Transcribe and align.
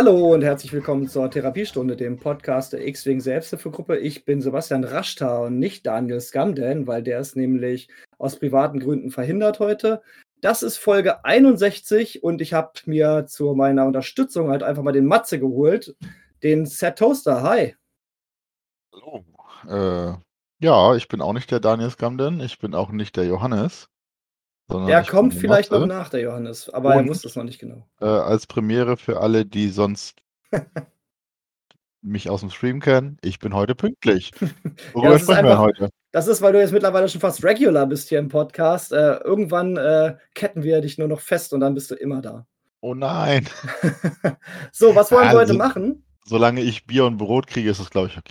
Hallo 0.00 0.32
und 0.32 0.42
herzlich 0.42 0.72
willkommen 0.72 1.08
zur 1.08 1.28
Therapiestunde, 1.28 1.96
dem 1.96 2.20
Podcast 2.20 2.72
der 2.72 2.86
X-Wing 2.86 3.18
Selbsthilfegruppe. 3.18 3.98
Ich 3.98 4.24
bin 4.24 4.40
Sebastian 4.40 4.84
Raschtar 4.84 5.46
und 5.46 5.58
nicht 5.58 5.84
Daniel 5.86 6.20
Skamden, 6.20 6.86
weil 6.86 7.02
der 7.02 7.18
ist 7.18 7.34
nämlich 7.34 7.88
aus 8.16 8.38
privaten 8.38 8.78
Gründen 8.78 9.10
verhindert 9.10 9.58
heute. 9.58 10.00
Das 10.40 10.62
ist 10.62 10.76
Folge 10.76 11.24
61 11.24 12.22
und 12.22 12.40
ich 12.40 12.52
habe 12.52 12.70
mir 12.86 13.26
zu 13.26 13.56
meiner 13.56 13.86
Unterstützung 13.86 14.50
halt 14.50 14.62
einfach 14.62 14.84
mal 14.84 14.92
den 14.92 15.06
Matze 15.06 15.40
geholt, 15.40 15.96
den 16.44 16.64
Set 16.64 17.00
Toaster. 17.00 17.42
Hi. 17.42 17.74
Hallo. 18.92 19.24
Äh, 19.66 20.16
ja, 20.64 20.94
ich 20.94 21.08
bin 21.08 21.20
auch 21.20 21.32
nicht 21.32 21.50
der 21.50 21.58
Daniel 21.58 21.90
Skamden, 21.90 22.38
ich 22.38 22.60
bin 22.60 22.76
auch 22.76 22.92
nicht 22.92 23.16
der 23.16 23.26
Johannes. 23.26 23.88
Er 24.70 25.02
kommt 25.02 25.34
vielleicht 25.34 25.70
noch 25.70 25.86
nach, 25.86 26.10
der 26.10 26.20
Johannes, 26.20 26.68
aber 26.68 26.90
Und, 26.90 27.04
er 27.04 27.08
wusste 27.08 27.28
es 27.28 27.36
noch 27.36 27.44
nicht 27.44 27.58
genau. 27.58 27.86
Äh, 28.00 28.06
als 28.06 28.46
Premiere 28.46 28.98
für 28.98 29.20
alle, 29.20 29.46
die 29.46 29.68
sonst 29.68 30.20
mich 32.02 32.28
aus 32.28 32.40
dem 32.40 32.50
Stream 32.50 32.80
kennen, 32.80 33.16
ich 33.22 33.38
bin 33.38 33.54
heute 33.54 33.74
pünktlich. 33.74 34.30
Worüber 34.92 35.12
ja, 35.12 35.18
sprechen 35.18 35.46
wir 35.46 35.58
heute? 35.58 35.88
Das 36.12 36.26
ist, 36.26 36.42
weil 36.42 36.52
du 36.52 36.60
jetzt 36.60 36.72
mittlerweile 36.72 37.08
schon 37.08 37.20
fast 37.20 37.42
regular 37.44 37.86
bist 37.86 38.08
hier 38.10 38.18
im 38.18 38.28
Podcast. 38.28 38.92
Äh, 38.92 39.16
irgendwann 39.18 39.76
äh, 39.76 40.16
ketten 40.34 40.62
wir 40.62 40.80
dich 40.80 40.98
nur 40.98 41.08
noch 41.08 41.20
fest 41.20 41.52
und 41.52 41.60
dann 41.60 41.74
bist 41.74 41.90
du 41.90 41.94
immer 41.94 42.20
da. 42.20 42.46
Oh 42.80 42.94
nein. 42.94 43.48
so, 44.72 44.94
was 44.94 45.10
wollen 45.10 45.30
wir 45.30 45.38
heute 45.38 45.54
machen? 45.54 46.04
Solange 46.24 46.60
ich 46.60 46.86
Bier 46.86 47.06
und 47.06 47.16
Brot 47.16 47.46
kriege, 47.46 47.70
ist 47.70 47.80
das, 47.80 47.90
glaube 47.90 48.08
ich, 48.08 48.18
okay. 48.18 48.30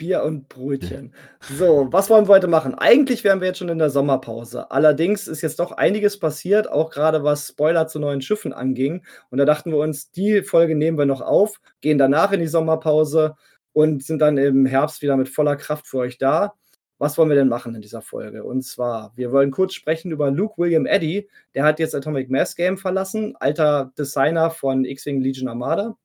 Bier 0.00 0.22
und 0.22 0.48
Brötchen. 0.48 1.12
So, 1.58 1.88
was 1.90 2.08
wollen 2.08 2.26
wir 2.26 2.32
heute 2.32 2.46
machen? 2.46 2.74
Eigentlich 2.74 3.22
wären 3.22 3.42
wir 3.42 3.48
jetzt 3.48 3.58
schon 3.58 3.68
in 3.68 3.78
der 3.78 3.90
Sommerpause. 3.90 4.70
Allerdings 4.70 5.28
ist 5.28 5.42
jetzt 5.42 5.60
doch 5.60 5.72
einiges 5.72 6.18
passiert, 6.18 6.70
auch 6.70 6.88
gerade 6.90 7.22
was 7.22 7.48
Spoiler 7.48 7.86
zu 7.86 7.98
neuen 7.98 8.22
Schiffen 8.22 8.54
anging. 8.54 9.04
Und 9.28 9.36
da 9.36 9.44
dachten 9.44 9.70
wir 9.70 9.76
uns, 9.76 10.10
die 10.10 10.40
Folge 10.40 10.74
nehmen 10.74 10.96
wir 10.96 11.04
noch 11.04 11.20
auf, 11.20 11.60
gehen 11.82 11.98
danach 11.98 12.32
in 12.32 12.40
die 12.40 12.46
Sommerpause 12.46 13.34
und 13.74 14.02
sind 14.02 14.20
dann 14.22 14.38
im 14.38 14.64
Herbst 14.64 15.02
wieder 15.02 15.18
mit 15.18 15.28
voller 15.28 15.56
Kraft 15.56 15.86
für 15.86 15.98
euch 15.98 16.16
da. 16.16 16.54
Was 16.96 17.18
wollen 17.18 17.28
wir 17.28 17.36
denn 17.36 17.48
machen 17.48 17.74
in 17.74 17.82
dieser 17.82 18.00
Folge? 18.00 18.42
Und 18.42 18.62
zwar, 18.62 19.12
wir 19.16 19.32
wollen 19.32 19.50
kurz 19.50 19.74
sprechen 19.74 20.12
über 20.12 20.30
Luke 20.30 20.54
William 20.56 20.86
Eddy. 20.86 21.28
Der 21.54 21.64
hat 21.64 21.78
jetzt 21.78 21.94
Atomic 21.94 22.30
Mass 22.30 22.56
Game 22.56 22.78
verlassen, 22.78 23.36
alter 23.38 23.92
Designer 23.98 24.48
von 24.48 24.86
X-Wing 24.86 25.20
Legion 25.20 25.48
Armada. 25.48 25.98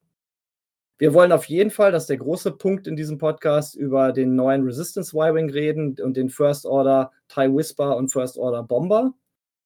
Wir 0.97 1.13
wollen 1.13 1.33
auf 1.33 1.45
jeden 1.45 1.71
Fall, 1.71 1.91
dass 1.91 2.07
der 2.07 2.17
große 2.17 2.53
Punkt 2.53 2.87
in 2.87 2.95
diesem 2.95 3.17
Podcast 3.17 3.75
über 3.75 4.13
den 4.13 4.35
neuen 4.35 4.63
Resistance 4.63 5.13
Y-Wing 5.13 5.49
reden 5.49 5.97
und 6.01 6.15
den 6.15 6.29
First 6.29 6.65
Order 6.65 7.11
TIE 7.27 7.53
Whisper 7.53 7.97
und 7.97 8.13
First 8.13 8.37
Order 8.37 8.63
Bomber. 8.63 9.13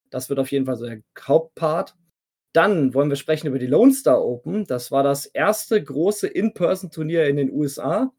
Das 0.09 0.29
wird 0.29 0.39
auf 0.39 0.51
jeden 0.51 0.65
Fall 0.65 0.77
so 0.77 0.87
der 0.87 1.01
Hauptpart. 1.21 1.95
Dann 2.53 2.95
wollen 2.95 3.09
wir 3.09 3.15
sprechen 3.15 3.45
über 3.45 3.59
die 3.59 3.67
Lone 3.67 3.93
Star 3.93 4.25
Open. 4.25 4.65
Das 4.65 4.91
war 4.91 5.03
das 5.03 5.27
erste 5.27 5.83
große 5.83 6.27
In-Person-Turnier 6.27 7.27
in 7.27 7.37
den 7.37 7.51
USA, 7.51 8.11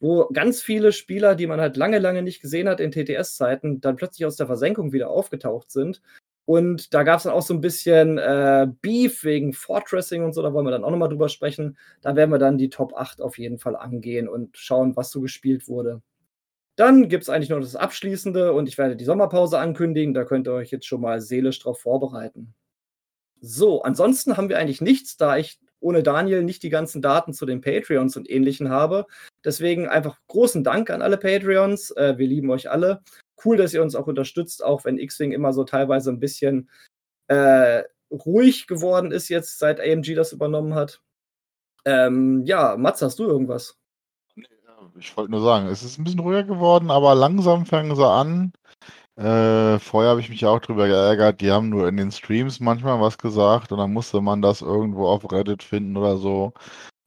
wo 0.00 0.28
ganz 0.28 0.62
viele 0.62 0.92
Spieler, 0.92 1.34
die 1.34 1.46
man 1.46 1.60
halt 1.60 1.76
lange, 1.76 1.98
lange 1.98 2.22
nicht 2.22 2.40
gesehen 2.40 2.66
hat 2.70 2.80
in 2.80 2.92
TTS-Zeiten, 2.92 3.82
dann 3.82 3.96
plötzlich 3.96 4.24
aus 4.24 4.36
der 4.36 4.46
Versenkung 4.46 4.94
wieder 4.94 5.10
aufgetaucht 5.10 5.70
sind 5.70 6.00
und 6.46 6.92
da 6.92 7.04
gab 7.04 7.18
es 7.18 7.22
dann 7.22 7.32
auch 7.32 7.42
so 7.42 7.54
ein 7.54 7.60
bisschen 7.60 8.18
äh, 8.18 8.66
Beef 8.82 9.24
wegen 9.24 9.54
Fortressing 9.54 10.22
und 10.22 10.34
so, 10.34 10.42
da 10.42 10.52
wollen 10.52 10.66
wir 10.66 10.70
dann 10.70 10.84
auch 10.84 10.90
nochmal 10.90 11.08
drüber 11.08 11.30
sprechen. 11.30 11.78
Da 12.02 12.16
werden 12.16 12.30
wir 12.30 12.38
dann 12.38 12.58
die 12.58 12.68
Top 12.68 12.94
8 12.94 13.22
auf 13.22 13.38
jeden 13.38 13.58
Fall 13.58 13.76
angehen 13.76 14.28
und 14.28 14.56
schauen, 14.56 14.94
was 14.96 15.10
so 15.10 15.20
gespielt 15.22 15.68
wurde. 15.68 16.02
Dann 16.76 17.08
gibt 17.08 17.22
es 17.22 17.30
eigentlich 17.30 17.50
nur 17.50 17.60
das 17.60 17.76
Abschließende 17.76 18.52
und 18.52 18.68
ich 18.68 18.76
werde 18.76 18.96
die 18.96 19.04
Sommerpause 19.04 19.58
ankündigen. 19.58 20.12
Da 20.12 20.24
könnt 20.24 20.46
ihr 20.48 20.52
euch 20.52 20.70
jetzt 20.70 20.86
schon 20.86 21.00
mal 21.00 21.20
seelisch 21.20 21.60
drauf 21.60 21.80
vorbereiten. 21.80 22.54
So, 23.40 23.82
ansonsten 23.82 24.36
haben 24.36 24.48
wir 24.48 24.58
eigentlich 24.58 24.80
nichts, 24.80 25.16
da 25.16 25.36
ich 25.36 25.60
ohne 25.80 26.02
Daniel 26.02 26.42
nicht 26.42 26.62
die 26.62 26.70
ganzen 26.70 27.00
Daten 27.00 27.32
zu 27.32 27.46
den 27.46 27.60
Patreons 27.60 28.16
und 28.16 28.28
ähnlichen 28.28 28.70
habe. 28.70 29.06
Deswegen 29.44 29.88
einfach 29.88 30.18
großen 30.28 30.64
Dank 30.64 30.90
an 30.90 31.02
alle 31.02 31.18
Patreons. 31.18 31.90
Äh, 31.92 32.18
wir 32.18 32.26
lieben 32.26 32.50
euch 32.50 32.70
alle 32.70 33.02
cool, 33.44 33.56
dass 33.56 33.74
ihr 33.74 33.82
uns 33.82 33.94
auch 33.94 34.06
unterstützt, 34.06 34.64
auch 34.64 34.84
wenn 34.84 34.98
X-Wing 34.98 35.32
immer 35.32 35.52
so 35.52 35.64
teilweise 35.64 36.10
ein 36.10 36.20
bisschen 36.20 36.68
äh, 37.28 37.82
ruhig 38.10 38.66
geworden 38.66 39.12
ist 39.12 39.28
jetzt, 39.28 39.58
seit 39.58 39.80
AMG 39.80 40.14
das 40.14 40.32
übernommen 40.32 40.74
hat. 40.74 41.00
Ähm, 41.84 42.42
ja, 42.44 42.76
Mats, 42.76 43.02
hast 43.02 43.18
du 43.18 43.24
irgendwas? 43.24 43.78
Ich 44.98 45.16
wollte 45.16 45.32
nur 45.32 45.42
sagen, 45.42 45.66
es 45.66 45.82
ist 45.82 45.98
ein 45.98 46.04
bisschen 46.04 46.20
ruhiger 46.20 46.44
geworden, 46.44 46.90
aber 46.90 47.14
langsam 47.14 47.66
fangen 47.66 47.96
sie 47.96 48.06
an. 48.06 48.52
Äh, 49.16 49.78
vorher 49.78 50.10
habe 50.10 50.20
ich 50.20 50.28
mich 50.28 50.44
auch 50.44 50.60
drüber 50.60 50.88
geärgert, 50.88 51.40
die 51.40 51.50
haben 51.52 51.68
nur 51.68 51.86
in 51.88 51.96
den 51.96 52.10
Streams 52.10 52.58
manchmal 52.58 53.00
was 53.00 53.16
gesagt 53.16 53.70
und 53.70 53.78
dann 53.78 53.92
musste 53.92 54.20
man 54.20 54.42
das 54.42 54.60
irgendwo 54.60 55.06
auf 55.06 55.30
Reddit 55.30 55.62
finden 55.62 55.96
oder 55.96 56.16
so. 56.16 56.52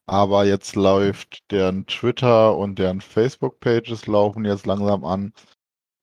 Aber 0.06 0.46
jetzt 0.46 0.74
läuft 0.74 1.50
deren 1.50 1.86
Twitter 1.86 2.56
und 2.56 2.78
deren 2.78 3.02
Facebook-Pages 3.02 4.06
laufen 4.06 4.46
jetzt 4.46 4.66
langsam 4.66 5.04
an. 5.04 5.34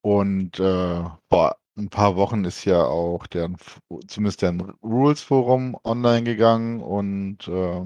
Und 0.05 0.59
äh, 0.59 1.03
vor 1.31 1.55
ein 1.75 1.89
paar 1.89 2.15
Wochen 2.15 2.45
ist 2.45 2.63
ja 2.63 2.83
auch 2.83 3.25
deren, 3.25 3.57
zumindest 4.05 4.43
deren 4.43 4.61
Rules-Forum 4.83 5.75
online 5.83 6.21
gegangen 6.21 6.79
und 6.83 7.47
äh, 7.47 7.81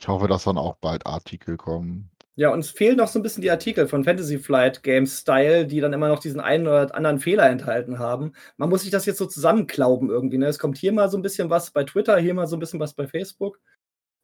ich 0.00 0.08
hoffe, 0.08 0.26
dass 0.26 0.42
dann 0.42 0.58
auch 0.58 0.74
bald 0.80 1.06
Artikel 1.06 1.56
kommen. 1.56 2.10
Ja, 2.34 2.52
uns 2.52 2.70
fehlen 2.70 2.96
noch 2.96 3.06
so 3.06 3.20
ein 3.20 3.22
bisschen 3.22 3.42
die 3.42 3.50
Artikel 3.52 3.86
von 3.86 4.02
Fantasy 4.02 4.40
Flight 4.40 4.82
Games 4.82 5.20
Style, 5.20 5.68
die 5.68 5.78
dann 5.78 5.92
immer 5.92 6.08
noch 6.08 6.18
diesen 6.18 6.40
einen 6.40 6.66
oder 6.66 6.92
anderen 6.96 7.20
Fehler 7.20 7.48
enthalten 7.48 8.00
haben. 8.00 8.32
Man 8.56 8.68
muss 8.68 8.82
sich 8.82 8.90
das 8.90 9.06
jetzt 9.06 9.18
so 9.18 9.26
zusammenklauben 9.26 10.10
irgendwie. 10.10 10.38
Ne? 10.38 10.46
Es 10.46 10.58
kommt 10.58 10.78
hier 10.78 10.92
mal 10.92 11.08
so 11.08 11.16
ein 11.16 11.22
bisschen 11.22 11.48
was 11.48 11.70
bei 11.70 11.84
Twitter, 11.84 12.18
hier 12.18 12.34
mal 12.34 12.48
so 12.48 12.56
ein 12.56 12.60
bisschen 12.60 12.80
was 12.80 12.94
bei 12.94 13.06
Facebook. 13.06 13.60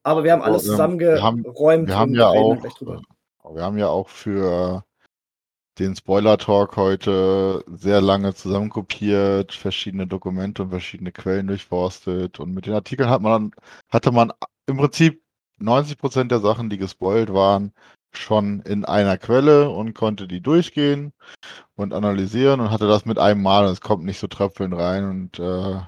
Aber 0.03 0.25
wir 0.25 0.33
haben 0.33 0.43
alles 0.43 0.65
zusammengeräumt. 0.65 1.87
Wir 1.87 1.97
haben, 1.97 2.15
wir 2.15 2.17
haben 2.17 2.17
ja 2.17 2.29
auch, 2.31 3.55
wir 3.55 3.63
haben 3.63 3.79
ja 3.79 3.87
auch 3.87 4.09
für 4.09 4.85
den 5.79 5.95
Spoiler-Talk 5.95 6.77
heute 6.77 7.65
sehr 7.69 8.01
lange 8.01 8.35
zusammenkopiert, 8.35 9.53
verschiedene 9.53 10.07
Dokumente 10.07 10.63
und 10.63 10.71
verschiedene 10.71 11.13
Quellen 11.13 11.47
durchforstet. 11.49 12.41
Und 12.41 12.55
mit 12.55 12.67
den 12.67 12.75
Artikeln 12.75 13.11
hat 13.11 13.23
man, 13.23 13.53
hatte 13.91 14.13
man 14.13 14.33
im 14.67 14.79
Prinzip 14.79 15.23
90 15.59 15.99
Prozent 15.99 16.31
der 16.33 16.41
Sachen, 16.41 16.71
die 16.71 16.79
gespoilt 16.79 17.33
waren, 17.33 17.73
schon 18.13 18.61
in 18.63 18.85
einer 18.85 19.19
Quelle 19.19 19.71
und 19.71 19.95
konnte 19.95 20.27
die 20.29 20.41
durchgehen 20.41 21.13
und 21.77 21.93
analysieren 21.95 22.61
und 22.61 22.71
hatte 22.71 22.89
das 22.89 23.05
mit 23.07 23.19
einem 23.19 23.43
Mal 23.43 23.67
und 23.67 23.73
es 23.73 23.81
kommt 23.81 24.05
nicht 24.05 24.19
so 24.19 24.27
tröpfeln 24.29 24.73
rein 24.73 25.05
und 25.05 25.39
äh, 25.39 25.81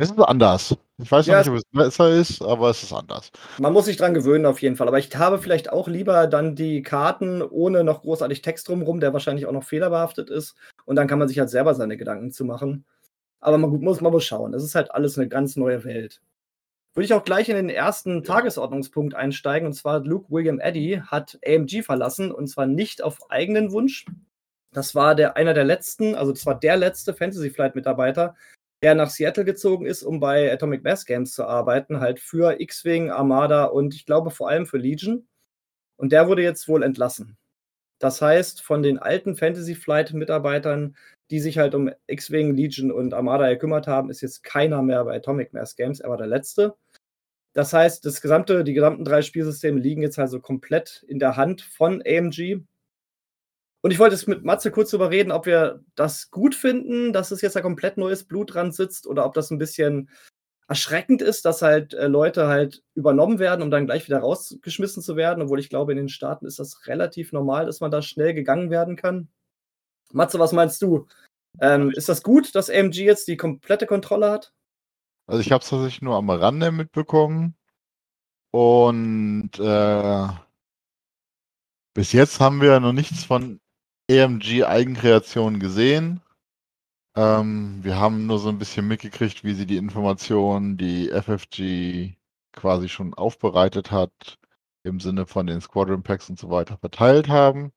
es 0.00 0.10
ist 0.10 0.18
anders. 0.18 0.76
Ich 0.98 1.10
weiß 1.10 1.26
ja, 1.26 1.38
nicht, 1.38 1.48
ob 1.48 1.56
es 1.56 1.62
besser 1.72 2.10
ist, 2.10 2.42
aber 2.42 2.70
es 2.70 2.82
ist 2.82 2.92
anders. 2.92 3.30
Man 3.58 3.72
muss 3.72 3.84
sich 3.84 3.96
dran 3.96 4.14
gewöhnen 4.14 4.46
auf 4.46 4.62
jeden 4.62 4.76
Fall. 4.76 4.88
Aber 4.88 4.98
ich 4.98 5.14
habe 5.14 5.38
vielleicht 5.38 5.70
auch 5.72 5.88
lieber 5.88 6.26
dann 6.26 6.56
die 6.56 6.82
Karten 6.82 7.42
ohne 7.42 7.84
noch 7.84 8.02
großartig 8.02 8.42
Text 8.42 8.68
drumherum, 8.68 9.00
der 9.00 9.12
wahrscheinlich 9.12 9.46
auch 9.46 9.52
noch 9.52 9.64
fehlerbehaftet 9.64 10.30
ist. 10.30 10.56
Und 10.86 10.96
dann 10.96 11.06
kann 11.06 11.18
man 11.18 11.28
sich 11.28 11.38
halt 11.38 11.50
selber 11.50 11.74
seine 11.74 11.96
Gedanken 11.96 12.32
zu 12.32 12.44
machen. 12.44 12.84
Aber 13.40 13.58
man 13.58 13.70
muss, 13.70 14.00
man 14.00 14.12
muss 14.12 14.24
schauen. 14.24 14.54
Es 14.54 14.64
ist 14.64 14.74
halt 14.74 14.90
alles 14.90 15.18
eine 15.18 15.28
ganz 15.28 15.56
neue 15.56 15.84
Welt. 15.84 16.22
Würde 16.94 17.04
ich 17.04 17.14
auch 17.14 17.24
gleich 17.24 17.48
in 17.48 17.56
den 17.56 17.68
ersten 17.68 18.24
Tagesordnungspunkt 18.24 19.14
einsteigen. 19.14 19.66
Und 19.66 19.74
zwar 19.74 20.00
Luke 20.00 20.30
William 20.30 20.60
Eddy 20.60 21.02
hat 21.06 21.38
AMG 21.46 21.82
verlassen. 21.82 22.32
Und 22.32 22.48
zwar 22.48 22.66
nicht 22.66 23.02
auf 23.02 23.30
eigenen 23.30 23.72
Wunsch. 23.72 24.06
Das 24.72 24.94
war 24.94 25.14
der, 25.14 25.36
einer 25.36 25.52
der 25.52 25.64
letzten, 25.64 26.14
also 26.14 26.32
das 26.32 26.46
war 26.46 26.58
der 26.58 26.76
letzte 26.76 27.12
Fantasy 27.12 27.50
Flight 27.50 27.74
Mitarbeiter, 27.74 28.36
der 28.82 28.94
nach 28.94 29.10
Seattle 29.10 29.44
gezogen 29.44 29.86
ist, 29.86 30.02
um 30.02 30.20
bei 30.20 30.52
Atomic 30.52 30.82
Mass 30.82 31.04
Games 31.04 31.32
zu 31.32 31.44
arbeiten, 31.44 32.00
halt 32.00 32.20
für 32.20 32.60
X-Wing, 32.60 33.10
Armada 33.10 33.64
und 33.64 33.94
ich 33.94 34.06
glaube 34.06 34.30
vor 34.30 34.48
allem 34.48 34.66
für 34.66 34.78
Legion. 34.78 35.28
Und 35.96 36.12
der 36.12 36.28
wurde 36.28 36.42
jetzt 36.42 36.66
wohl 36.68 36.82
entlassen. 36.82 37.36
Das 37.98 38.22
heißt, 38.22 38.62
von 38.62 38.82
den 38.82 38.98
alten 38.98 39.36
Fantasy 39.36 39.74
Flight 39.74 40.14
Mitarbeitern, 40.14 40.96
die 41.30 41.40
sich 41.40 41.58
halt 41.58 41.74
um 41.74 41.90
X-Wing, 42.06 42.56
Legion 42.56 42.90
und 42.90 43.12
Armada 43.12 43.48
gekümmert 43.50 43.86
haben, 43.86 44.10
ist 44.10 44.22
jetzt 44.22 44.42
keiner 44.42 44.82
mehr 44.82 45.04
bei 45.04 45.16
Atomic 45.16 45.52
Mass 45.52 45.76
Games. 45.76 46.00
Er 46.00 46.08
war 46.08 46.16
der 46.16 46.26
letzte. 46.26 46.74
Das 47.52 47.72
heißt, 47.72 48.06
das 48.06 48.22
gesamte, 48.22 48.64
die 48.64 48.72
gesamten 48.72 49.04
drei 49.04 49.20
Spielsysteme 49.22 49.78
liegen 49.78 50.02
jetzt 50.02 50.18
also 50.18 50.40
komplett 50.40 51.04
in 51.08 51.18
der 51.18 51.36
Hand 51.36 51.60
von 51.60 52.02
AMG. 52.06 52.62
Und 53.82 53.92
ich 53.92 53.98
wollte 53.98 54.14
jetzt 54.14 54.28
mit 54.28 54.44
Matze 54.44 54.70
kurz 54.70 54.90
darüber 54.90 55.10
reden, 55.10 55.32
ob 55.32 55.46
wir 55.46 55.82
das 55.94 56.30
gut 56.30 56.54
finden, 56.54 57.12
dass 57.12 57.30
es 57.30 57.40
jetzt 57.40 57.56
ein 57.56 57.62
komplett 57.62 57.96
neues 57.96 58.24
Blut 58.24 58.54
dran 58.54 58.72
sitzt 58.72 59.06
oder 59.06 59.24
ob 59.24 59.32
das 59.34 59.50
ein 59.50 59.58
bisschen 59.58 60.10
erschreckend 60.68 61.20
ist, 61.20 61.44
dass 61.44 61.62
halt 61.62 61.94
äh, 61.94 62.06
Leute 62.06 62.46
halt 62.46 62.84
übernommen 62.94 63.40
werden, 63.40 63.62
um 63.62 63.70
dann 63.72 63.86
gleich 63.86 64.06
wieder 64.06 64.20
rausgeschmissen 64.20 65.02
zu 65.02 65.16
werden, 65.16 65.42
obwohl 65.42 65.58
ich 65.58 65.68
glaube, 65.68 65.92
in 65.92 65.98
den 65.98 66.08
Staaten 66.08 66.46
ist 66.46 66.60
das 66.60 66.86
relativ 66.86 67.32
normal, 67.32 67.66
dass 67.66 67.80
man 67.80 67.90
da 67.90 68.02
schnell 68.02 68.34
gegangen 68.34 68.70
werden 68.70 68.94
kann. 68.94 69.28
Matze, 70.12 70.38
was 70.38 70.52
meinst 70.52 70.80
du? 70.82 71.08
Ähm, 71.60 71.90
ist 71.90 72.08
das 72.08 72.22
gut, 72.22 72.54
dass 72.54 72.70
AMG 72.70 72.98
jetzt 72.98 73.26
die 73.26 73.36
komplette 73.36 73.86
Kontrolle 73.86 74.30
hat? 74.30 74.52
Also 75.26 75.40
ich 75.40 75.50
habe 75.50 75.62
es 75.62 75.70
tatsächlich 75.70 76.02
nur 76.02 76.16
am 76.16 76.30
Rande 76.30 76.70
mitbekommen 76.70 77.56
und 78.52 79.50
äh, 79.58 80.28
bis 81.94 82.12
jetzt 82.12 82.38
haben 82.38 82.60
wir 82.60 82.78
noch 82.78 82.92
nichts 82.92 83.24
von 83.24 83.60
AMG 84.10 84.64
Eigenkreation 84.64 85.60
gesehen. 85.60 86.20
Ähm, 87.16 87.78
wir 87.82 87.96
haben 87.96 88.26
nur 88.26 88.38
so 88.40 88.48
ein 88.48 88.58
bisschen 88.58 88.88
mitgekriegt, 88.88 89.44
wie 89.44 89.54
sie 89.54 89.66
die 89.66 89.76
Informationen, 89.76 90.76
die 90.76 91.10
FFG 91.10 92.16
quasi 92.52 92.88
schon 92.88 93.14
aufbereitet 93.14 93.92
hat, 93.92 94.38
im 94.82 94.98
Sinne 95.00 95.26
von 95.26 95.46
den 95.46 95.60
Squadron 95.60 96.02
Packs 96.02 96.28
und 96.28 96.38
so 96.38 96.50
weiter 96.50 96.76
verteilt 96.78 97.28
haben. 97.28 97.72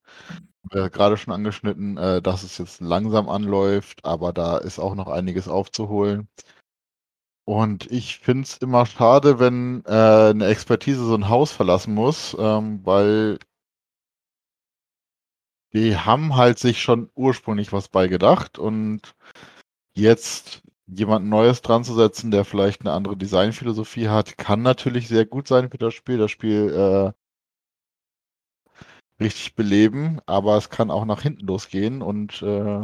Wir 0.71 0.89
gerade 0.89 1.17
schon 1.17 1.33
angeschnitten, 1.33 1.97
äh, 1.97 2.21
dass 2.21 2.43
es 2.43 2.57
jetzt 2.57 2.81
langsam 2.81 3.29
anläuft, 3.29 4.05
aber 4.05 4.33
da 4.33 4.57
ist 4.57 4.79
auch 4.79 4.95
noch 4.95 5.09
einiges 5.09 5.47
aufzuholen. 5.47 6.29
Und 7.45 7.91
ich 7.91 8.19
finde 8.19 8.43
es 8.43 8.57
immer 8.57 8.85
schade, 8.85 9.39
wenn 9.39 9.83
äh, 9.85 10.29
eine 10.31 10.47
Expertise 10.47 11.05
so 11.05 11.15
ein 11.15 11.29
Haus 11.29 11.51
verlassen 11.51 11.93
muss, 11.93 12.35
ähm, 12.39 12.79
weil 12.85 13.37
die 15.73 15.97
haben 15.97 16.35
halt 16.35 16.59
sich 16.59 16.81
schon 16.81 17.09
ursprünglich 17.15 17.73
was 17.73 17.89
beigedacht 17.89 18.59
und 18.59 19.15
jetzt 19.95 20.63
jemand 20.87 21.27
Neues 21.27 21.61
dran 21.61 21.83
zu 21.83 21.95
setzen, 21.95 22.31
der 22.31 22.45
vielleicht 22.45 22.81
eine 22.81 22.91
andere 22.91 23.17
Designphilosophie 23.17 24.09
hat, 24.09 24.37
kann 24.37 24.61
natürlich 24.61 25.07
sehr 25.07 25.25
gut 25.25 25.47
sein 25.47 25.69
für 25.69 25.77
das 25.77 25.93
Spiel. 25.93 26.17
Das 26.17 26.31
Spiel 26.31 27.13
äh, 29.19 29.23
richtig 29.23 29.55
beleben, 29.55 30.19
aber 30.25 30.57
es 30.57 30.69
kann 30.69 30.91
auch 30.91 31.05
nach 31.05 31.21
hinten 31.21 31.47
losgehen 31.47 32.01
und 32.01 32.41
äh, 32.41 32.81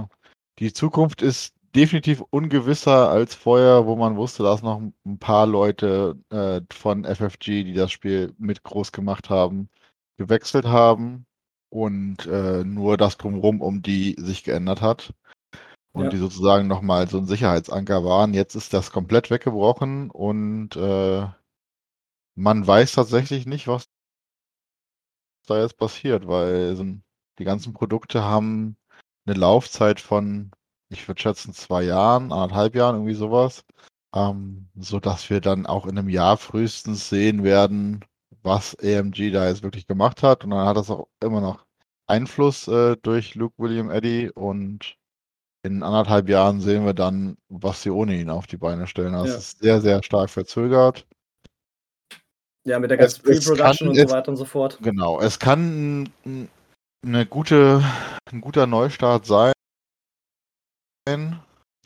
die 0.59 0.74
Zukunft 0.74 1.21
ist 1.21 1.53
definitiv 1.75 2.21
ungewisser 2.31 3.09
als 3.09 3.35
vorher, 3.35 3.85
wo 3.85 3.95
man 3.95 4.15
wusste, 4.18 4.44
dass 4.44 4.63
noch 4.63 4.81
ein 5.06 5.19
paar 5.19 5.45
Leute 5.47 6.18
äh, 6.31 6.62
von 6.74 7.06
FFG, 7.06 7.63
die 7.63 7.74
das 7.74 7.92
Spiel 7.92 8.33
mit 8.39 8.63
groß 8.63 8.92
gemacht 8.92 9.30
haben, 9.30 9.69
gewechselt 10.18 10.65
haben 10.65 11.27
und 11.69 12.25
äh, 12.25 12.63
nur 12.63 12.98
das 12.98 13.18
drumherum 13.18 13.62
um 13.62 13.81
die 13.81 14.16
sich 14.19 14.44
geändert 14.44 14.81
hat 14.81 15.13
und 15.92 16.06
ja. 16.06 16.10
die 16.10 16.18
sozusagen 16.18 16.68
nochmal 16.68 17.07
so 17.07 17.18
ein 17.18 17.25
Sicherheitsanker 17.25 18.04
waren. 18.04 18.33
Jetzt 18.33 18.56
ist 18.56 18.74
das 18.74 18.92
komplett 18.92 19.30
weggebrochen 19.30 20.10
und 20.10 20.75
äh, 20.75 21.27
man 22.36 22.66
weiß 22.66 22.94
tatsächlich 22.94 23.45
nicht, 23.45 23.68
was 23.68 23.86
da 25.48 25.62
jetzt 25.62 25.77
passiert, 25.77 26.27
weil 26.27 26.75
so, 26.75 26.86
die 27.39 27.44
ganzen 27.44 27.74
Produkte 27.74 28.24
haben 28.24 28.77
eine 29.25 29.38
Laufzeit 29.38 30.00
von, 30.00 30.51
ich 30.89 31.07
würde 31.07 31.21
schätzen, 31.21 31.54
zwei 31.54 31.83
Jahren, 31.83 32.31
anderthalb 32.31 32.75
Jahren, 32.75 32.95
irgendwie 32.95 33.16
sowas. 33.16 33.63
Ähm, 34.16 34.69
so 34.75 35.00
dass 35.00 35.30
wir 35.30 35.39
dann 35.42 35.66
auch 35.66 35.86
in 35.86 35.98
einem 35.98 36.10
Jahr 36.10 36.38
frühestens 36.38 37.10
sehen 37.10 37.44
werden, 37.44 38.06
was 38.44 38.75
AMG 38.80 39.31
da 39.31 39.47
jetzt 39.47 39.63
wirklich 39.63 39.88
gemacht 39.88 40.24
hat. 40.24 40.44
Und 40.44 40.51
dann 40.51 40.65
hat 40.65 40.77
das 40.77 40.89
auch 40.89 41.07
immer 41.21 41.41
noch 41.41 41.65
Einfluss 42.07 42.68
äh, 42.68 42.97
durch 43.01 43.36
Luke 43.36 43.56
William 43.57 43.91
Eddy 43.91 44.31
und 44.33 44.95
in 45.63 45.83
anderthalb 45.83 46.30
Jahren 46.30 46.62
sehen 46.62 46.86
wir 46.86 46.94
dann, 46.94 47.38
was 47.50 47.83
sie 47.83 47.89
ohne 47.89 48.15
ihn 48.15 48.30
auf 48.30 48.47
die 48.47 48.57
Beine 48.57 48.88
stellen. 48.88 49.13
Das 49.13 49.27
ja. 49.27 49.36
ist 49.36 49.59
sehr, 49.59 49.81
sehr 49.81 50.03
stark 50.03 50.30
verzögert. 50.30 51.06
Ja, 52.65 52.80
mit 52.80 52.89
der 52.89 52.97
ganzen 52.97 53.24
Pre-Production 53.24 53.89
und 53.89 53.95
so 53.95 54.09
weiter 54.09 54.30
und 54.30 54.38
so 54.38 54.45
fort. 54.45 54.77
Genau, 54.81 55.19
es 55.19 55.39
kann 55.39 56.09
eine 57.06 57.25
gute, 57.25 57.83
ein 58.31 58.42
guter 58.42 58.68
Neustart 58.68 59.25
sein. 59.25 59.53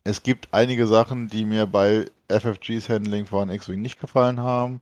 Es 0.04 0.22
gibt 0.22 0.50
einige 0.52 0.86
Sachen, 0.86 1.30
die 1.30 1.46
mir 1.46 1.66
bei 1.66 2.06
FFGs 2.28 2.90
Handling 2.90 3.26
von 3.26 3.50
X-Wing 3.50 3.82
nicht 3.82 4.00
gefallen 4.00 4.40
haben. 4.40 4.82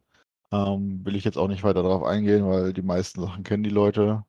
Ähm, 0.53 1.05
will 1.05 1.15
ich 1.15 1.23
jetzt 1.23 1.37
auch 1.37 1.47
nicht 1.47 1.63
weiter 1.63 1.83
darauf 1.83 2.03
eingehen, 2.03 2.45
weil 2.45 2.73
die 2.73 2.81
meisten 2.81 3.21
Sachen 3.21 3.43
kennen 3.43 3.63
die 3.63 3.69
Leute. 3.69 4.25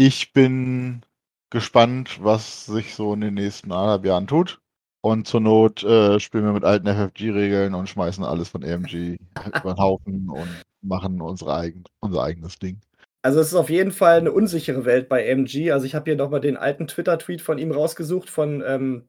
Ich 0.00 0.32
bin 0.32 1.02
gespannt, 1.50 2.22
was 2.22 2.66
sich 2.66 2.94
so 2.94 3.14
in 3.14 3.20
den 3.20 3.34
nächsten 3.34 3.72
anderthalb 3.72 4.04
Jahren 4.04 4.28
tut. 4.28 4.60
Und 5.00 5.26
zur 5.26 5.40
Not 5.40 5.82
äh, 5.82 6.20
spielen 6.20 6.44
wir 6.44 6.52
mit 6.52 6.64
alten 6.64 6.86
FFG-Regeln 6.86 7.74
und 7.74 7.88
schmeißen 7.88 8.22
alles 8.22 8.48
von 8.48 8.62
AMG 8.62 9.16
über 9.46 9.74
den 9.74 9.78
Haufen 9.78 10.30
und 10.30 10.48
machen 10.82 11.20
unsere 11.20 11.56
eigen, 11.56 11.82
unser 12.00 12.22
eigenes 12.22 12.60
Ding. 12.60 12.80
Also 13.22 13.40
es 13.40 13.48
ist 13.48 13.54
auf 13.54 13.70
jeden 13.70 13.90
Fall 13.90 14.18
eine 14.18 14.30
unsichere 14.30 14.84
Welt 14.84 15.08
bei 15.08 15.32
AMG. 15.32 15.72
Also 15.72 15.84
ich 15.84 15.96
habe 15.96 16.04
hier 16.04 16.16
nochmal 16.16 16.40
den 16.40 16.56
alten 16.56 16.86
Twitter-Tweet 16.86 17.42
von 17.42 17.58
ihm 17.58 17.72
rausgesucht, 17.72 18.30
von 18.30 18.62
ähm, 18.64 19.08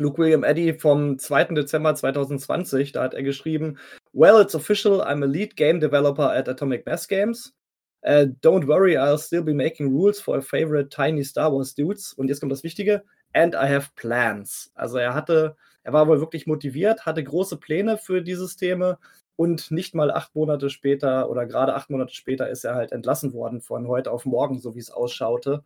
Luke 0.00 0.16
William 0.18 0.44
Eddy 0.44 0.72
vom 0.72 1.18
2. 1.18 1.54
Dezember 1.54 1.94
2020. 1.94 2.92
Da 2.92 3.02
hat 3.02 3.14
er 3.14 3.22
geschrieben, 3.22 3.78
Well, 4.12 4.40
it's 4.40 4.54
official, 4.54 5.02
I'm 5.02 5.22
a 5.22 5.26
lead 5.26 5.56
game 5.56 5.78
developer 5.78 6.32
at 6.32 6.48
Atomic 6.48 6.86
Mass 6.86 7.06
Games. 7.06 7.54
Uh, 8.02 8.26
don't 8.40 8.66
worry, 8.66 8.96
I'll 8.96 9.18
still 9.18 9.42
be 9.42 9.52
making 9.52 9.92
rules 9.92 10.18
for 10.18 10.38
a 10.38 10.42
favorite 10.42 10.88
tiny 10.88 11.22
Star 11.22 11.52
Wars 11.52 11.74
dudes. 11.74 12.14
Und 12.14 12.28
jetzt 12.28 12.40
kommt 12.40 12.50
das 12.50 12.64
Wichtige. 12.64 13.04
And 13.34 13.54
I 13.54 13.68
have 13.68 13.90
plans. 13.94 14.72
Also 14.74 14.96
er 14.96 15.12
hatte, 15.12 15.54
er 15.82 15.92
war 15.92 16.08
wohl 16.08 16.18
wirklich 16.18 16.46
motiviert, 16.46 17.04
hatte 17.04 17.22
große 17.22 17.58
Pläne 17.58 17.98
für 17.98 18.22
die 18.22 18.34
Systeme 18.34 18.98
und 19.36 19.70
nicht 19.70 19.94
mal 19.94 20.10
acht 20.10 20.34
Monate 20.34 20.70
später 20.70 21.28
oder 21.28 21.44
gerade 21.44 21.74
acht 21.74 21.90
Monate 21.90 22.14
später 22.14 22.48
ist 22.48 22.64
er 22.64 22.74
halt 22.74 22.92
entlassen 22.92 23.34
worden 23.34 23.60
von 23.60 23.86
heute 23.86 24.10
auf 24.10 24.24
morgen, 24.24 24.60
so 24.60 24.74
wie 24.74 24.80
es 24.80 24.90
ausschaute. 24.90 25.62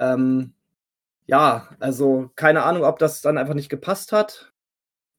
Ähm, 0.00 0.54
ja, 1.28 1.68
also 1.78 2.30
keine 2.34 2.64
Ahnung, 2.64 2.84
ob 2.84 2.98
das 2.98 3.20
dann 3.20 3.38
einfach 3.38 3.54
nicht 3.54 3.68
gepasst 3.68 4.12
hat 4.12 4.52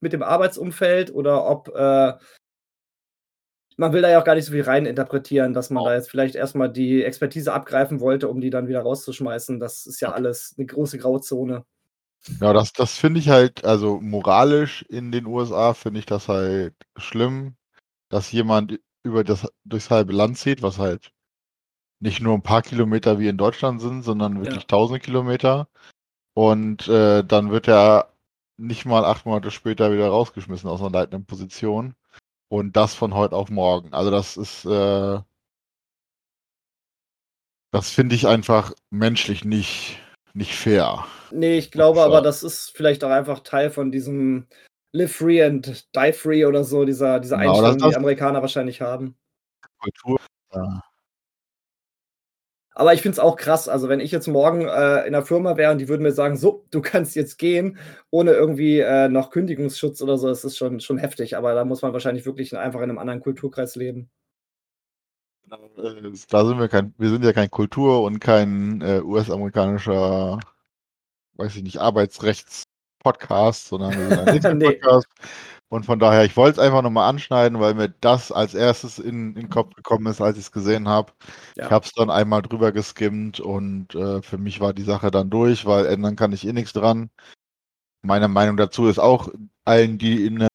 mit 0.02 0.12
dem 0.12 0.24
Arbeitsumfeld 0.24 1.14
oder 1.14 1.46
ob 1.46 1.70
äh, 1.70 2.14
man 3.78 3.94
will 3.94 4.02
da 4.02 4.10
ja 4.10 4.20
auch 4.20 4.26
gar 4.26 4.36
nicht 4.36 4.46
so 4.46 4.52
viel 4.52 4.64
rein 4.64 4.86
interpretieren, 4.86 5.54
dass 5.54 5.70
man 5.70 5.84
oh. 5.84 5.86
da 5.86 5.94
jetzt 5.94 6.10
vielleicht 6.10 6.36
erstmal 6.36 6.72
die 6.72 7.04
Expertise 7.04 7.54
abgreifen 7.54 8.00
wollte, 8.02 8.28
um 8.28 8.42
die 8.42 8.50
dann 8.50 8.68
wieder 8.68 8.82
rauszuschmeißen. 8.82 9.60
Das 9.60 9.86
ist 9.86 10.02
ja 10.02 10.12
alles 10.12 10.56
eine 10.58 10.66
große 10.66 10.98
Grauzone. 10.98 11.64
Ja, 12.42 12.54
das, 12.54 12.74
das 12.74 12.98
finde 12.98 13.20
ich 13.20 13.30
halt, 13.30 13.64
also 13.64 14.00
moralisch 14.02 14.82
in 14.90 15.12
den 15.12 15.28
USA 15.28 15.74
finde 15.74 16.00
ich 16.00 16.06
das 16.06 16.28
halt 16.28 16.74
schlimm, 16.98 17.56
dass 18.10 18.32
jemand 18.32 18.80
über 19.04 19.24
das 19.24 19.48
durchs 19.64 19.90
halbe 19.90 20.12
Land 20.12 20.38
zieht, 20.38 20.62
was 20.62 20.80
halt 20.80 21.12
nicht 22.02 22.20
nur 22.20 22.34
ein 22.34 22.44
paar 22.44 22.64
Kilometer 22.64 23.20
wie 23.20 23.28
in 23.28 23.38
Deutschland 23.38 23.80
sind, 23.80 24.02
sondern 24.02 24.42
wirklich 24.42 24.64
ja. 24.64 24.68
tausend 24.68 25.04
Kilometer. 25.04 25.70
Und 26.40 26.88
äh, 26.88 27.22
dann 27.22 27.52
wird 27.52 27.68
er 27.68 28.14
nicht 28.56 28.86
mal 28.86 29.04
acht 29.04 29.26
Monate 29.26 29.52
später 29.52 29.92
wieder 29.92 30.08
rausgeschmissen 30.08 30.70
aus 30.70 30.80
einer 30.80 30.90
leitenden 30.90 31.26
Position. 31.26 31.96
Und 32.48 32.78
das 32.78 32.96
von 32.96 33.14
heute 33.14 33.36
auf 33.36 33.50
morgen. 33.50 33.94
Also 33.94 34.10
das 34.10 34.38
ist, 34.38 34.64
äh, 34.64 35.20
das 37.72 37.90
finde 37.90 38.16
ich 38.16 38.26
einfach 38.26 38.72
menschlich 38.90 39.44
nicht, 39.44 40.00
nicht 40.32 40.56
fair. 40.56 41.06
Nee, 41.32 41.58
ich 41.58 41.72
glaube 41.72 42.04
aber, 42.04 42.22
das 42.22 42.42
ist 42.42 42.72
vielleicht 42.74 43.04
auch 43.04 43.12
einfach 43.12 43.42
Teil 43.42 43.70
von 43.70 43.92
diesem 43.92 44.48
Live 44.94 45.18
Free 45.18 45.44
and 45.44 45.94
Die 45.94 46.14
Free 46.14 46.46
oder 46.46 46.64
so, 46.64 46.86
dieser, 46.86 47.20
dieser 47.20 47.36
genau, 47.36 47.50
Einstellung, 47.50 47.80
die 47.80 47.90
die 47.90 47.96
Amerikaner 47.98 48.42
wahrscheinlich 48.42 48.80
haben. 48.80 49.18
Kultur. 49.78 50.22
Ja. 50.54 50.89
Aber 52.80 52.94
ich 52.94 53.02
finde 53.02 53.16
es 53.16 53.20
auch 53.20 53.36
krass. 53.36 53.68
Also, 53.68 53.90
wenn 53.90 54.00
ich 54.00 54.10
jetzt 54.10 54.28
morgen 54.28 54.62
äh, 54.62 55.06
in 55.06 55.12
der 55.12 55.26
Firma 55.26 55.58
wäre 55.58 55.74
und 55.74 55.80
die 55.80 55.90
würden 55.90 56.02
mir 56.02 56.14
sagen, 56.14 56.38
so, 56.38 56.66
du 56.72 56.82
kannst 56.82 57.14
jetzt 57.14 57.38
gehen, 57.38 57.78
ohne 58.10 58.32
irgendwie 58.32 58.80
äh, 58.80 59.10
noch 59.10 59.32
Kündigungsschutz 59.32 60.02
oder 60.02 60.18
so, 60.18 60.30
das 60.30 60.46
ist 60.46 60.56
schon, 60.58 60.80
schon 60.80 60.98
heftig. 60.98 61.36
Aber 61.36 61.54
da 61.54 61.66
muss 61.66 61.82
man 61.82 61.92
wahrscheinlich 61.92 62.26
wirklich 62.26 62.58
einfach 62.58 62.80
in 62.80 62.90
einem 62.90 62.98
anderen 62.98 63.20
Kulturkreis 63.20 63.76
leben. 63.76 64.10
Äh, 65.52 66.10
da 66.30 66.46
sind 66.46 66.58
wir 66.58 66.70
kein, 66.70 66.94
wir 66.98 67.10
sind 67.10 67.26
ja 67.26 67.34
kein 67.34 67.52
Kultur- 67.52 68.02
und 68.02 68.20
kein 68.22 68.80
äh, 68.80 69.02
US-amerikanischer, 69.02 70.40
weiß 71.34 71.58
ich 71.58 71.64
nicht, 71.64 71.80
Arbeitsrechts-Podcast, 71.80 73.68
sondern 73.68 73.92
wir 73.92 74.32
sind 74.32 74.46
ein 74.46 74.58
nee. 74.58 74.80
Und 75.72 75.86
von 75.86 76.00
daher, 76.00 76.26
ich 76.26 76.36
wollte 76.36 76.60
es 76.60 76.66
einfach 76.66 76.82
nochmal 76.82 77.08
anschneiden, 77.08 77.60
weil 77.60 77.76
mir 77.76 77.90
das 78.02 78.32
als 78.32 78.56
erstes 78.56 78.98
in, 78.98 79.30
in 79.30 79.36
den 79.36 79.50
Kopf 79.50 79.76
gekommen 79.76 80.08
ist, 80.08 80.20
als 80.20 80.38
ich 80.38 80.46
es 80.46 80.52
gesehen 80.52 80.88
habe. 80.88 81.14
Ja. 81.56 81.66
Ich 81.66 81.72
habe 81.72 81.86
es 81.86 81.94
dann 81.94 82.10
einmal 82.10 82.42
drüber 82.42 82.72
geskimmt 82.72 83.40
und 83.40 83.94
äh, 83.94 84.22
für 84.24 84.40
mich 84.40 84.60
war 84.60 84.74
die 84.74 84.84
Sache 84.84 85.12
dann 85.12 85.30
durch, 85.30 85.68
weil 85.68 85.86
ändern 85.86 86.16
kann 86.16 86.34
ich 86.34 86.46
eh 86.48 86.54
nichts 86.54 86.74
dran. 86.74 87.12
Meine 88.02 88.28
Meinung 88.28 88.58
dazu 88.58 88.88
ist 88.88 88.98
auch, 88.98 89.30
allen, 89.64 90.00
die 90.00 90.26
in, 90.26 90.48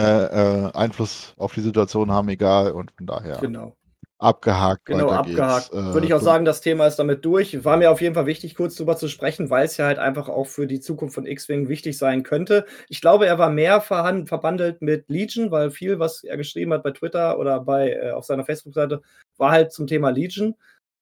äh, 0.00 0.06
äh, 0.06 0.72
Einfluss 0.72 1.34
auf 1.36 1.54
die 1.54 1.60
Situation 1.60 2.10
haben, 2.10 2.28
egal. 2.30 2.72
Und 2.72 2.90
von 2.96 3.06
daher. 3.06 3.36
Genau. 3.36 3.76
Abgehakt. 4.20 4.84
Genau, 4.84 5.08
abgehakt. 5.08 5.72
Äh, 5.72 5.94
Würde 5.94 6.06
ich 6.06 6.12
auch 6.12 6.20
sagen, 6.20 6.44
das 6.44 6.60
Thema 6.60 6.86
ist 6.86 6.96
damit 6.96 7.24
durch. 7.24 7.64
War 7.64 7.78
mir 7.78 7.90
auf 7.90 8.02
jeden 8.02 8.14
Fall 8.14 8.26
wichtig, 8.26 8.54
kurz 8.54 8.76
drüber 8.76 8.96
zu 8.96 9.08
sprechen, 9.08 9.48
weil 9.48 9.64
es 9.64 9.78
ja 9.78 9.86
halt 9.86 9.98
einfach 9.98 10.28
auch 10.28 10.46
für 10.46 10.66
die 10.66 10.80
Zukunft 10.80 11.14
von 11.14 11.24
X-Wing 11.24 11.68
wichtig 11.68 11.96
sein 11.96 12.22
könnte. 12.22 12.66
Ich 12.88 13.00
glaube, 13.00 13.26
er 13.26 13.38
war 13.38 13.48
mehr 13.48 13.80
verbandelt 13.80 14.82
mit 14.82 15.08
Legion, 15.08 15.50
weil 15.50 15.70
viel, 15.70 15.98
was 15.98 16.22
er 16.22 16.36
geschrieben 16.36 16.74
hat 16.74 16.82
bei 16.82 16.90
Twitter 16.90 17.38
oder 17.38 17.60
bei 17.60 17.92
äh, 17.92 18.10
auf 18.10 18.26
seiner 18.26 18.44
Facebook-Seite, 18.44 19.00
war 19.38 19.52
halt 19.52 19.72
zum 19.72 19.86
Thema 19.86 20.10
Legion. 20.10 20.54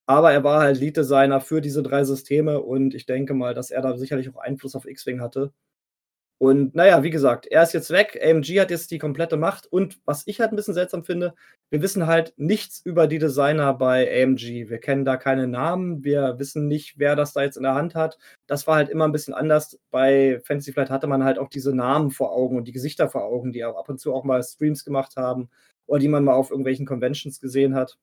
Aber 0.05 0.31
er 0.31 0.43
war 0.43 0.61
halt 0.61 0.79
Lead-Designer 0.79 1.41
für 1.41 1.59
diese 1.61 1.83
drei 1.83 2.05
Systeme 2.05 2.61
und 2.61 2.95
ich 2.95 3.05
denke 3.05 3.33
mal, 3.33 3.53
dass 3.53 3.69
er 3.69 3.81
da 3.81 3.97
sicherlich 3.97 4.29
auch 4.33 4.39
Einfluss 4.39 4.75
auf 4.75 4.87
X-Wing 4.87 5.21
hatte. 5.21 5.51
Und 6.41 6.73
naja, 6.73 7.03
wie 7.03 7.09
gesagt, 7.09 7.47
er 7.47 7.63
ist 7.63 7.73
jetzt 7.73 7.89
weg, 7.89 8.17
AMG 8.23 8.61
hat 8.61 8.71
jetzt 8.71 8.91
die 8.91 8.97
komplette 8.97 9.35
Macht 9.35 9.67
und 9.67 9.99
was 10.05 10.25
ich 10.25 10.39
halt 10.39 10.53
ein 10.53 10.55
bisschen 10.55 10.73
seltsam 10.73 11.03
finde, 11.03 11.35
wir 11.69 11.81
wissen 11.81 12.07
halt 12.07 12.33
nichts 12.37 12.79
über 12.85 13.07
die 13.07 13.19
Designer 13.19 13.73
bei 13.73 14.23
AMG. 14.23 14.69
Wir 14.69 14.77
kennen 14.77 15.03
da 15.03 15.17
keine 15.17 15.47
Namen, 15.47 16.05
wir 16.05 16.39
wissen 16.39 16.67
nicht, 16.67 16.97
wer 16.97 17.17
das 17.17 17.33
da 17.33 17.41
jetzt 17.43 17.57
in 17.57 17.63
der 17.63 17.75
Hand 17.75 17.93
hat. 17.93 18.17
Das 18.47 18.67
war 18.67 18.77
halt 18.77 18.87
immer 18.87 19.03
ein 19.05 19.11
bisschen 19.11 19.33
anders. 19.33 19.77
Bei 19.91 20.39
Fantasy 20.45 20.71
Flight 20.71 20.89
hatte 20.89 21.07
man 21.07 21.25
halt 21.25 21.39
auch 21.39 21.49
diese 21.49 21.75
Namen 21.75 22.09
vor 22.09 22.31
Augen 22.31 22.55
und 22.55 22.69
die 22.69 22.71
Gesichter 22.71 23.09
vor 23.09 23.25
Augen, 23.25 23.51
die 23.51 23.65
auch 23.65 23.77
ab 23.77 23.89
und 23.89 23.99
zu 23.99 24.13
auch 24.13 24.23
mal 24.23 24.41
Streams 24.41 24.85
gemacht 24.85 25.17
haben 25.17 25.49
oder 25.87 25.99
die 25.99 26.07
man 26.07 26.23
mal 26.23 26.35
auf 26.35 26.51
irgendwelchen 26.51 26.85
Conventions 26.85 27.41
gesehen 27.41 27.75
hat. 27.75 27.97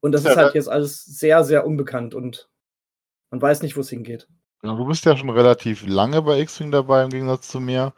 Und 0.00 0.12
das 0.12 0.24
ja, 0.24 0.30
ist 0.30 0.36
halt 0.38 0.54
jetzt 0.54 0.70
alles 0.70 1.04
sehr, 1.04 1.44
sehr 1.44 1.66
unbekannt 1.66 2.14
und 2.14 2.48
man 3.30 3.42
weiß 3.42 3.60
nicht, 3.60 3.76
wo 3.76 3.82
es 3.82 3.90
hingeht. 3.90 4.28
Ja, 4.62 4.74
du 4.74 4.84
bist 4.86 5.04
ja 5.04 5.16
schon 5.16 5.30
relativ 5.30 5.86
lange 5.86 6.20
bei 6.22 6.40
X-Wing 6.40 6.70
dabei 6.70 7.04
im 7.04 7.10
Gegensatz 7.10 7.48
zu 7.48 7.60
mir. 7.60 7.92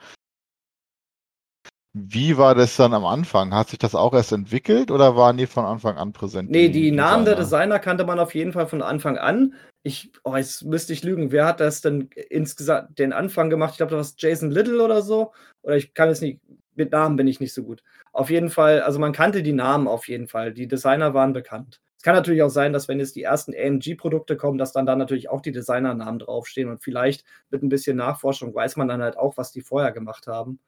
Wie 1.92 2.36
war 2.38 2.54
das 2.54 2.76
dann 2.76 2.94
am 2.94 3.04
Anfang? 3.04 3.52
Hat 3.52 3.70
sich 3.70 3.78
das 3.78 3.96
auch 3.96 4.14
erst 4.14 4.30
entwickelt 4.30 4.92
oder 4.92 5.16
waren 5.16 5.36
die 5.36 5.46
von 5.46 5.64
Anfang 5.64 5.96
an 5.96 6.12
präsent? 6.12 6.48
Nee, 6.48 6.68
die, 6.68 6.82
die 6.82 6.90
Namen 6.92 7.24
der 7.24 7.34
Designer 7.34 7.80
kannte 7.80 8.04
man 8.04 8.20
auf 8.20 8.34
jeden 8.34 8.52
Fall 8.52 8.68
von 8.68 8.80
Anfang 8.80 9.18
an. 9.18 9.54
Ich, 9.82 10.12
oh, 10.22 10.36
jetzt 10.36 10.64
müsste 10.64 10.92
ich 10.92 11.02
lügen. 11.02 11.32
Wer 11.32 11.46
hat 11.46 11.58
das 11.58 11.80
denn 11.80 12.10
insgesamt 12.28 12.98
den 12.98 13.12
Anfang 13.12 13.50
gemacht? 13.50 13.72
Ich 13.72 13.78
glaube, 13.78 13.96
das 13.96 14.12
war 14.12 14.14
Jason 14.18 14.50
Little 14.50 14.82
oder 14.82 15.02
so. 15.02 15.32
Oder 15.62 15.76
ich 15.76 15.92
kann 15.92 16.10
es 16.10 16.20
nicht, 16.20 16.40
mit 16.76 16.92
Namen 16.92 17.16
bin 17.16 17.26
ich 17.26 17.40
nicht 17.40 17.54
so 17.54 17.64
gut. 17.64 17.82
Auf 18.12 18.30
jeden 18.30 18.50
Fall, 18.50 18.82
also 18.82 19.00
man 19.00 19.12
kannte 19.12 19.42
die 19.42 19.52
Namen 19.52 19.88
auf 19.88 20.06
jeden 20.06 20.28
Fall. 20.28 20.52
Die 20.52 20.68
Designer 20.68 21.12
waren 21.12 21.32
bekannt. 21.32 21.80
Es 22.00 22.02
kann 22.02 22.14
natürlich 22.14 22.42
auch 22.42 22.48
sein, 22.48 22.72
dass 22.72 22.88
wenn 22.88 22.98
jetzt 22.98 23.14
die 23.14 23.24
ersten 23.24 23.52
AMG-Produkte 23.54 24.38
kommen, 24.38 24.56
dass 24.56 24.72
dann 24.72 24.86
da 24.86 24.96
natürlich 24.96 25.28
auch 25.28 25.42
die 25.42 25.52
Designernamen 25.52 26.18
draufstehen 26.18 26.70
und 26.70 26.82
vielleicht 26.82 27.26
mit 27.50 27.62
ein 27.62 27.68
bisschen 27.68 27.98
Nachforschung 27.98 28.54
weiß 28.54 28.76
man 28.76 28.88
dann 28.88 29.02
halt 29.02 29.18
auch, 29.18 29.36
was 29.36 29.52
die 29.52 29.60
vorher 29.60 29.92
gemacht 29.92 30.26
haben. 30.26 30.60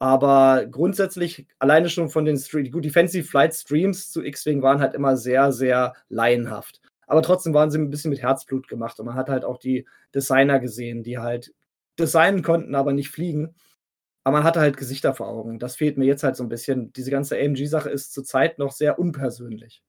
Aber 0.00 0.66
grundsätzlich, 0.66 1.46
alleine 1.60 1.88
schon 1.88 2.08
von 2.08 2.24
den 2.24 2.36
Streams, 2.36 2.72
gut, 2.72 2.84
die 2.84 2.90
Fancy 2.90 3.22
Flight 3.22 3.54
Streams 3.54 4.10
zu 4.10 4.24
X-Wing 4.24 4.62
waren 4.62 4.80
halt 4.80 4.94
immer 4.94 5.16
sehr, 5.16 5.52
sehr 5.52 5.94
laienhaft. 6.08 6.80
Aber 7.06 7.22
trotzdem 7.22 7.54
waren 7.54 7.70
sie 7.70 7.78
ein 7.78 7.90
bisschen 7.90 8.10
mit 8.10 8.22
Herzblut 8.22 8.66
gemacht 8.66 8.98
und 8.98 9.06
man 9.06 9.14
hat 9.14 9.28
halt 9.28 9.44
auch 9.44 9.58
die 9.58 9.86
Designer 10.12 10.58
gesehen, 10.58 11.04
die 11.04 11.18
halt 11.20 11.54
designen 12.00 12.42
konnten, 12.42 12.74
aber 12.74 12.92
nicht 12.92 13.10
fliegen. 13.10 13.54
Aber 14.24 14.38
man 14.38 14.44
hatte 14.44 14.58
halt 14.58 14.76
Gesichter 14.76 15.14
vor 15.14 15.28
Augen. 15.28 15.60
Das 15.60 15.76
fehlt 15.76 15.98
mir 15.98 16.06
jetzt 16.06 16.24
halt 16.24 16.34
so 16.34 16.42
ein 16.42 16.48
bisschen. 16.48 16.92
Diese 16.94 17.12
ganze 17.12 17.36
AMG-Sache 17.36 17.90
ist 17.90 18.12
zurzeit 18.12 18.58
noch 18.58 18.72
sehr 18.72 18.98
unpersönlich. 18.98 19.84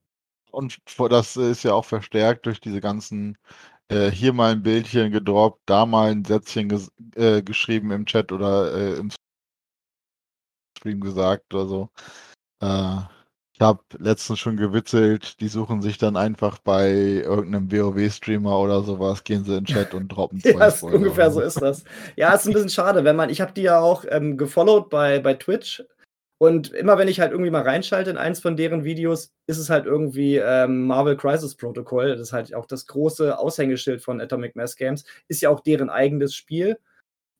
Und 0.50 0.78
das 1.10 1.36
ist 1.36 1.62
ja 1.62 1.74
auch 1.74 1.84
verstärkt 1.84 2.46
durch 2.46 2.60
diese 2.60 2.80
ganzen, 2.80 3.36
äh, 3.88 4.10
hier 4.10 4.32
mal 4.32 4.52
ein 4.52 4.62
Bildchen 4.62 5.12
gedroppt, 5.12 5.60
da 5.66 5.86
mal 5.86 6.10
ein 6.10 6.24
Sätzchen 6.24 6.68
ges 6.68 6.90
äh, 7.14 7.42
geschrieben 7.42 7.90
im 7.90 8.06
Chat 8.06 8.32
oder 8.32 8.74
äh, 8.74 8.94
im 8.98 9.10
Stream 10.78 11.00
gesagt 11.00 11.52
oder 11.54 11.66
so. 11.66 11.90
Äh, 12.62 12.98
ich 13.58 13.60
habe 13.62 13.80
letztens 13.96 14.38
schon 14.38 14.58
gewitzelt, 14.58 15.40
die 15.40 15.48
suchen 15.48 15.80
sich 15.80 15.96
dann 15.96 16.18
einfach 16.18 16.58
bei 16.58 16.90
irgendeinem 16.90 17.72
WoW-Streamer 17.72 18.58
oder 18.58 18.82
sowas, 18.82 19.24
gehen 19.24 19.44
sie 19.44 19.56
in 19.56 19.64
den 19.64 19.74
Chat 19.74 19.94
und 19.94 20.08
droppen 20.08 20.40
zwei 20.42 20.50
ja, 20.50 20.74
ungefähr 20.82 21.30
so 21.30 21.40
ist 21.40 21.62
das. 21.62 21.84
Ja, 22.16 22.34
ist 22.34 22.46
ein 22.46 22.52
bisschen 22.52 22.68
schade, 22.68 23.04
wenn 23.04 23.16
man, 23.16 23.30
ich 23.30 23.40
habe 23.40 23.52
die 23.52 23.62
ja 23.62 23.80
auch 23.80 24.04
ähm, 24.10 24.36
gefollowt 24.36 24.90
bei, 24.90 25.20
bei 25.20 25.32
Twitch 25.32 25.82
und 26.38 26.72
immer 26.72 26.98
wenn 26.98 27.08
ich 27.08 27.20
halt 27.20 27.32
irgendwie 27.32 27.50
mal 27.50 27.62
reinschalte 27.62 28.10
in 28.10 28.18
eins 28.18 28.40
von 28.40 28.56
deren 28.56 28.84
Videos, 28.84 29.32
ist 29.46 29.58
es 29.58 29.70
halt 29.70 29.86
irgendwie 29.86 30.36
ähm, 30.36 30.86
Marvel 30.86 31.16
Crisis 31.16 31.54
Protocol. 31.54 32.08
Das 32.08 32.20
ist 32.20 32.32
halt 32.32 32.54
auch 32.54 32.66
das 32.66 32.86
große 32.86 33.38
Aushängeschild 33.38 34.02
von 34.02 34.20
Atomic 34.20 34.54
Mass 34.54 34.76
Games. 34.76 35.04
Ist 35.28 35.40
ja 35.40 35.48
auch 35.48 35.60
deren 35.60 35.88
eigenes 35.88 36.34
Spiel. 36.34 36.78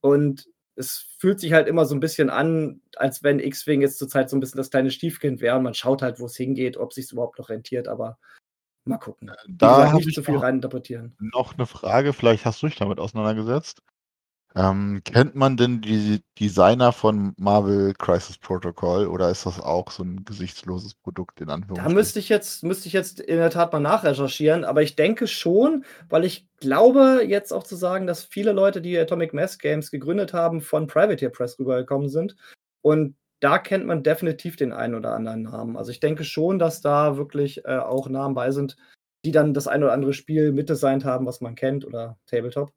Und 0.01 0.49
es 0.77 1.07
fühlt 1.19 1.41
sich 1.41 1.53
halt 1.53 1.69
immer 1.69 1.85
so 1.85 1.95
ein 1.95 2.01
bisschen 2.01 2.31
an, 2.31 2.81
als 2.97 3.23
wenn 3.23 3.39
X-Wing 3.39 3.83
jetzt 3.83 3.99
zurzeit 3.99 4.31
so 4.31 4.37
ein 4.37 4.41
bisschen 4.41 4.59
das 4.59 4.71
kleine 4.71 4.91
Stiefkind 4.91 5.43
wäre. 5.43 5.57
Und 5.57 5.65
man 5.65 5.75
schaut 5.75 6.01
halt, 6.01 6.19
wo 6.19 6.27
es 6.27 6.37
hingeht, 6.37 6.79
ob 6.79 6.91
es 6.91 6.95
sich 6.97 7.13
überhaupt 7.13 7.39
noch 7.39 7.51
rentiert. 7.51 7.89
Aber 7.89 8.19
mal 8.87 8.97
gucken. 8.97 9.31
Da 9.47 9.89
habe 9.89 10.01
ich 10.01 10.07
nicht 10.07 10.17
so 10.17 10.23
viel 10.23 10.39
reininterpretieren. 10.39 11.15
Noch 11.19 11.55
eine 11.55 11.67
Frage, 11.67 12.15
vielleicht 12.15 12.47
hast 12.47 12.63
du 12.63 12.67
dich 12.67 12.77
damit 12.77 12.99
auseinandergesetzt. 12.99 13.83
Ähm, 14.57 15.03
kennt 15.05 15.35
man 15.35 15.59
denn 15.59 15.83
die 15.83 16.23
Designer 16.41 16.91
von 16.93 17.35
Marvel 17.37 17.93
Crisis 17.93 18.39
Protocol 18.39 19.07
oder 19.07 19.29
ist 19.31 19.45
das 19.45 19.61
auch 19.61 19.91
so 19.91 20.03
ein 20.03 20.25
gesichtsloses 20.25 20.95
Produkt 20.95 21.43
in 21.43 21.49
Da 21.49 21.89
müsste 21.91 22.19
ich 22.21 22.31
jetzt, 22.31 22.65
müsste 22.65 22.89
ich 22.89 22.95
jetzt 22.95 23.21
in 23.21 23.37
der 23.37 23.51
Tat 23.51 23.75
mal 23.75 23.81
nachrecherchieren, 23.81 24.65
aber 24.65 24.81
ich 24.81 24.97
denke 24.97 25.27
schon, 25.27 25.85
weil 26.09 26.25
ich 26.25 26.49
glaube 26.57 27.23
jetzt 27.27 27.53
auch 27.53 27.65
zu 27.65 27.77
sagen, 27.77 28.07
dass 28.07 28.25
viele 28.25 28.53
Leute, 28.53 28.81
die 28.81 28.99
Atomic 28.99 29.35
Mass 29.35 29.59
Games 29.59 29.91
gegründet 29.91 30.33
haben, 30.33 30.63
von 30.63 30.87
Privateer 30.87 31.29
Press 31.29 31.59
rübergekommen 31.59 32.09
sind. 32.09 32.35
Und 32.81 33.15
da 33.41 33.59
kennt 33.59 33.85
man 33.85 34.03
definitiv 34.03 34.57
den 34.57 34.73
einen 34.73 34.95
oder 34.95 35.13
anderen 35.13 35.43
Namen. 35.43 35.77
Also 35.77 35.91
ich 35.91 36.01
denke 36.01 36.25
schon, 36.25 36.59
dass 36.59 36.81
da 36.81 37.19
wirklich 37.19 37.67
äh, 37.67 37.77
auch 37.77 38.09
Namen 38.09 38.35
bei 38.35 38.51
sind, 38.53 38.79
die 39.27 39.33
dann 39.33 39.53
das 39.53 39.69
ein 39.69 39.83
oder 39.83 39.93
andere 39.93 40.15
Spiel 40.15 40.53
mitdesignt 40.53 41.05
haben, 41.05 41.27
was 41.27 41.43
man 41.43 41.57
kennt 41.57 41.85
oder 41.85 42.17
Tabletop. 42.25 42.73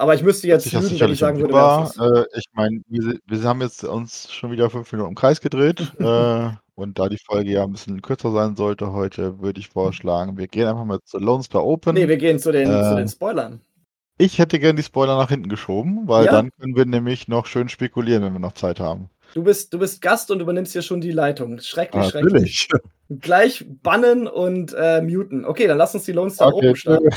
Aber 0.00 0.14
ich 0.14 0.22
müsste 0.22 0.48
jetzt 0.48 0.72
lügen, 0.72 0.98
wenn 0.98 1.12
ich 1.12 1.18
sagen 1.18 1.38
würde, 1.40 1.52
war, 1.52 1.92
äh, 2.00 2.24
ich 2.34 2.46
meine, 2.54 2.80
wir, 2.88 3.18
wir, 3.26 3.42
haben 3.42 3.60
jetzt 3.60 3.84
uns 3.84 4.32
schon 4.32 4.50
wieder 4.50 4.70
fünf 4.70 4.90
Minuten 4.92 5.10
im 5.10 5.14
Kreis 5.14 5.42
gedreht. 5.42 5.92
äh, 5.98 6.48
und 6.74 6.98
da 6.98 7.10
die 7.10 7.18
Folge 7.18 7.50
ja 7.50 7.64
ein 7.64 7.72
bisschen 7.72 8.00
kürzer 8.00 8.32
sein 8.32 8.56
sollte 8.56 8.94
heute, 8.94 9.40
würde 9.42 9.60
ich 9.60 9.68
vorschlagen, 9.68 10.38
wir 10.38 10.48
gehen 10.48 10.66
einfach 10.66 10.86
mal 10.86 11.00
zu 11.04 11.18
Lone 11.18 11.42
Star 11.42 11.66
Open. 11.66 11.92
Nee, 11.96 12.08
wir 12.08 12.16
gehen 12.16 12.38
zu 12.38 12.50
den, 12.50 12.70
äh, 12.70 12.82
zu 12.82 12.96
den 12.96 13.08
Spoilern. 13.08 13.60
Ich 14.16 14.38
hätte 14.38 14.58
gerne 14.58 14.76
die 14.76 14.82
Spoiler 14.82 15.18
nach 15.18 15.28
hinten 15.28 15.50
geschoben, 15.50 16.08
weil 16.08 16.24
ja? 16.24 16.32
dann 16.32 16.50
können 16.58 16.74
wir 16.74 16.86
nämlich 16.86 17.28
noch 17.28 17.44
schön 17.44 17.68
spekulieren, 17.68 18.22
wenn 18.22 18.32
wir 18.32 18.40
noch 18.40 18.54
Zeit 18.54 18.80
haben. 18.80 19.10
Du 19.34 19.44
bist, 19.44 19.74
du 19.74 19.78
bist 19.78 20.00
Gast 20.00 20.30
und 20.30 20.40
übernimmst 20.40 20.72
hier 20.72 20.82
schon 20.82 21.02
die 21.02 21.12
Leitung. 21.12 21.58
Schrecklich, 21.60 22.04
ah, 22.04 22.10
schrecklich. 22.10 22.68
Gleich 23.10 23.66
bannen 23.82 24.26
und 24.26 24.74
äh, 24.78 25.02
muten. 25.02 25.44
Okay, 25.44 25.66
dann 25.66 25.76
lass 25.76 25.94
uns 25.94 26.04
die 26.04 26.12
Lone 26.12 26.30
Star 26.30 26.48
okay, 26.48 26.68
Open 26.68 26.76
starten. 26.76 27.10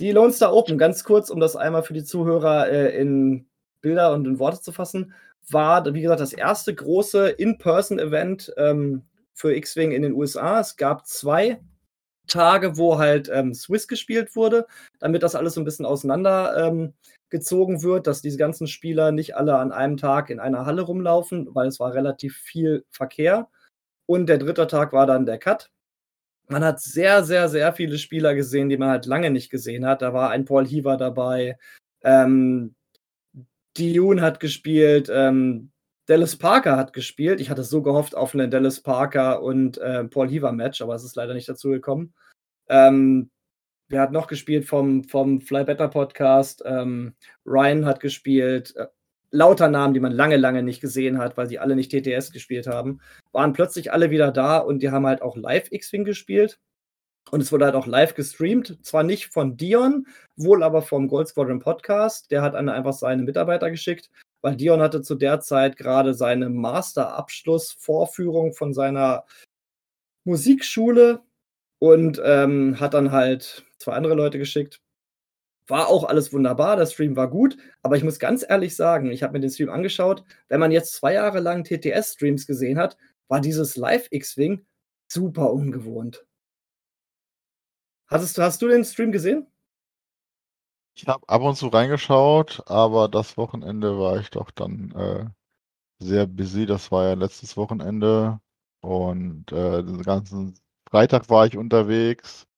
Die 0.00 0.12
Lone 0.12 0.32
Star 0.32 0.54
Open, 0.54 0.78
ganz 0.78 1.04
kurz, 1.04 1.28
um 1.28 1.40
das 1.40 1.56
einmal 1.56 1.82
für 1.82 1.92
die 1.92 2.04
Zuhörer 2.04 2.70
äh, 2.70 2.98
in 2.98 3.46
Bilder 3.82 4.14
und 4.14 4.26
in 4.26 4.38
Worte 4.38 4.62
zu 4.62 4.72
fassen, 4.72 5.12
war, 5.50 5.84
wie 5.92 6.00
gesagt, 6.00 6.22
das 6.22 6.32
erste 6.32 6.74
große 6.74 7.28
In-Person-Event 7.28 8.50
ähm, 8.56 9.02
für 9.34 9.54
X-Wing 9.54 9.92
in 9.92 10.00
den 10.00 10.14
USA. 10.14 10.60
Es 10.60 10.78
gab 10.78 11.06
zwei 11.06 11.60
Tage, 12.26 12.78
wo 12.78 12.96
halt 12.98 13.28
ähm, 13.30 13.52
Swiss 13.52 13.88
gespielt 13.88 14.34
wurde, 14.36 14.66
damit 15.00 15.22
das 15.22 15.34
alles 15.34 15.52
so 15.52 15.60
ein 15.60 15.64
bisschen 15.64 15.84
auseinander 15.84 16.56
ähm, 16.56 16.94
wird, 17.30 18.06
dass 18.06 18.22
diese 18.22 18.38
ganzen 18.38 18.68
Spieler 18.68 19.12
nicht 19.12 19.36
alle 19.36 19.58
an 19.58 19.70
einem 19.70 19.98
Tag 19.98 20.30
in 20.30 20.40
einer 20.40 20.64
Halle 20.64 20.80
rumlaufen, 20.80 21.54
weil 21.54 21.68
es 21.68 21.78
war 21.78 21.92
relativ 21.92 22.36
viel 22.36 22.86
Verkehr. 22.90 23.48
Und 24.06 24.28
der 24.30 24.38
dritte 24.38 24.66
Tag 24.66 24.94
war 24.94 25.06
dann 25.06 25.26
der 25.26 25.38
Cut 25.38 25.70
man 26.50 26.64
hat 26.64 26.80
sehr, 26.80 27.24
sehr, 27.24 27.48
sehr 27.48 27.72
viele 27.72 27.98
Spieler 27.98 28.34
gesehen, 28.34 28.68
die 28.68 28.76
man 28.76 28.90
halt 28.90 29.06
lange 29.06 29.30
nicht 29.30 29.50
gesehen 29.50 29.86
hat. 29.86 30.02
Da 30.02 30.12
war 30.12 30.30
ein 30.30 30.44
Paul 30.44 30.66
Heaver 30.66 30.96
dabei, 30.96 31.56
ähm, 32.02 32.74
Dune 33.76 34.20
hat 34.20 34.40
gespielt, 34.40 35.10
ähm, 35.12 35.70
Dallas 36.06 36.36
Parker 36.36 36.76
hat 36.76 36.92
gespielt. 36.92 37.40
Ich 37.40 37.50
hatte 37.50 37.62
so 37.62 37.82
gehofft 37.82 38.16
auf 38.16 38.34
einen 38.34 38.50
Dallas 38.50 38.80
Parker 38.80 39.42
und 39.42 39.78
äh, 39.78 40.04
Paul 40.04 40.28
Heaver 40.28 40.52
Match, 40.52 40.82
aber 40.82 40.94
es 40.94 41.04
ist 41.04 41.14
leider 41.16 41.34
nicht 41.34 41.48
dazu 41.48 41.70
gekommen. 41.70 42.14
Ähm, 42.68 43.30
wer 43.88 44.00
hat 44.02 44.12
noch 44.12 44.26
gespielt 44.26 44.64
vom, 44.66 45.04
vom 45.04 45.40
Fly 45.40 45.64
Better 45.64 45.88
Podcast? 45.88 46.62
Ähm, 46.66 47.14
Ryan 47.46 47.86
hat 47.86 48.00
gespielt. 48.00 48.74
Äh, 48.76 48.86
lauter 49.30 49.68
Namen, 49.68 49.94
die 49.94 50.00
man 50.00 50.12
lange, 50.12 50.36
lange 50.36 50.62
nicht 50.62 50.80
gesehen 50.80 51.18
hat, 51.18 51.36
weil 51.36 51.48
sie 51.48 51.58
alle 51.58 51.76
nicht 51.76 51.90
TTS 51.90 52.32
gespielt 52.32 52.66
haben, 52.66 53.00
waren 53.32 53.52
plötzlich 53.52 53.92
alle 53.92 54.10
wieder 54.10 54.32
da 54.32 54.58
und 54.58 54.82
die 54.82 54.90
haben 54.90 55.06
halt 55.06 55.22
auch 55.22 55.36
live 55.36 55.70
X-Wing 55.70 56.04
gespielt. 56.04 56.58
Und 57.30 57.40
es 57.40 57.52
wurde 57.52 57.66
halt 57.66 57.76
auch 57.76 57.86
live 57.86 58.14
gestreamt. 58.14 58.84
Zwar 58.84 59.04
nicht 59.04 59.28
von 59.28 59.56
Dion, 59.56 60.06
wohl 60.36 60.64
aber 60.64 60.82
vom 60.82 61.06
Gold 61.06 61.28
Squadron 61.28 61.60
Podcast. 61.60 62.30
Der 62.30 62.42
hat 62.42 62.54
einfach 62.54 62.92
seine 62.92 63.22
Mitarbeiter 63.22 63.70
geschickt, 63.70 64.10
weil 64.40 64.56
Dion 64.56 64.80
hatte 64.80 65.02
zu 65.02 65.14
der 65.14 65.40
Zeit 65.40 65.76
gerade 65.76 66.14
seine 66.14 66.48
Master-Abschluss-Vorführung 66.48 68.52
von 68.52 68.74
seiner 68.74 69.24
Musikschule 70.24 71.20
und 71.78 72.20
ähm, 72.24 72.80
hat 72.80 72.94
dann 72.94 73.12
halt 73.12 73.64
zwei 73.78 73.92
andere 73.92 74.14
Leute 74.14 74.38
geschickt. 74.38 74.80
War 75.70 75.88
auch 75.88 76.02
alles 76.02 76.32
wunderbar, 76.32 76.76
der 76.76 76.86
Stream 76.86 77.14
war 77.14 77.30
gut, 77.30 77.56
aber 77.82 77.96
ich 77.96 78.02
muss 78.02 78.18
ganz 78.18 78.44
ehrlich 78.46 78.74
sagen, 78.74 79.12
ich 79.12 79.22
habe 79.22 79.34
mir 79.34 79.40
den 79.40 79.50
Stream 79.50 79.70
angeschaut, 79.70 80.24
wenn 80.48 80.58
man 80.58 80.72
jetzt 80.72 80.94
zwei 80.94 81.14
Jahre 81.14 81.38
lang 81.38 81.62
TTS-Streams 81.64 82.46
gesehen 82.46 82.76
hat, 82.76 82.96
war 83.28 83.40
dieses 83.40 83.76
Live-X-Wing 83.76 84.66
super 85.06 85.52
ungewohnt. 85.52 86.26
Hattest 88.08 88.36
hast 88.38 88.60
du 88.60 88.66
den 88.66 88.84
Stream 88.84 89.12
gesehen? 89.12 89.46
Ich 90.96 91.06
habe 91.06 91.28
ab 91.28 91.42
und 91.42 91.54
zu 91.54 91.68
reingeschaut, 91.68 92.64
aber 92.66 93.08
das 93.08 93.36
Wochenende 93.36 93.96
war 93.96 94.18
ich 94.18 94.30
doch 94.30 94.50
dann 94.50 94.90
äh, 94.90 95.24
sehr 96.04 96.26
busy. 96.26 96.66
Das 96.66 96.90
war 96.90 97.06
ja 97.06 97.14
letztes 97.14 97.56
Wochenende 97.56 98.40
und 98.80 99.52
äh, 99.52 99.84
den 99.84 100.02
ganzen 100.02 100.58
Freitag 100.90 101.30
war 101.30 101.46
ich 101.46 101.56
unterwegs 101.56 102.48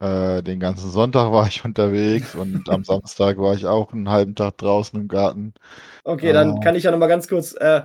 Äh, 0.00 0.42
den 0.42 0.60
ganzen 0.60 0.90
Sonntag 0.90 1.32
war 1.32 1.46
ich 1.46 1.64
unterwegs 1.64 2.34
und 2.34 2.68
am 2.68 2.84
Samstag 2.84 3.38
war 3.38 3.54
ich 3.54 3.66
auch 3.66 3.92
einen 3.92 4.08
halben 4.10 4.34
Tag 4.34 4.58
draußen 4.58 5.00
im 5.00 5.08
Garten. 5.08 5.54
Okay, 6.04 6.32
dann 6.32 6.56
Äh. 6.56 6.60
kann 6.60 6.74
ich 6.76 6.84
ja 6.84 6.90
noch 6.90 6.98
mal 6.98 7.06
ganz 7.06 7.28
kurz. 7.28 7.54
Äh, 7.54 7.82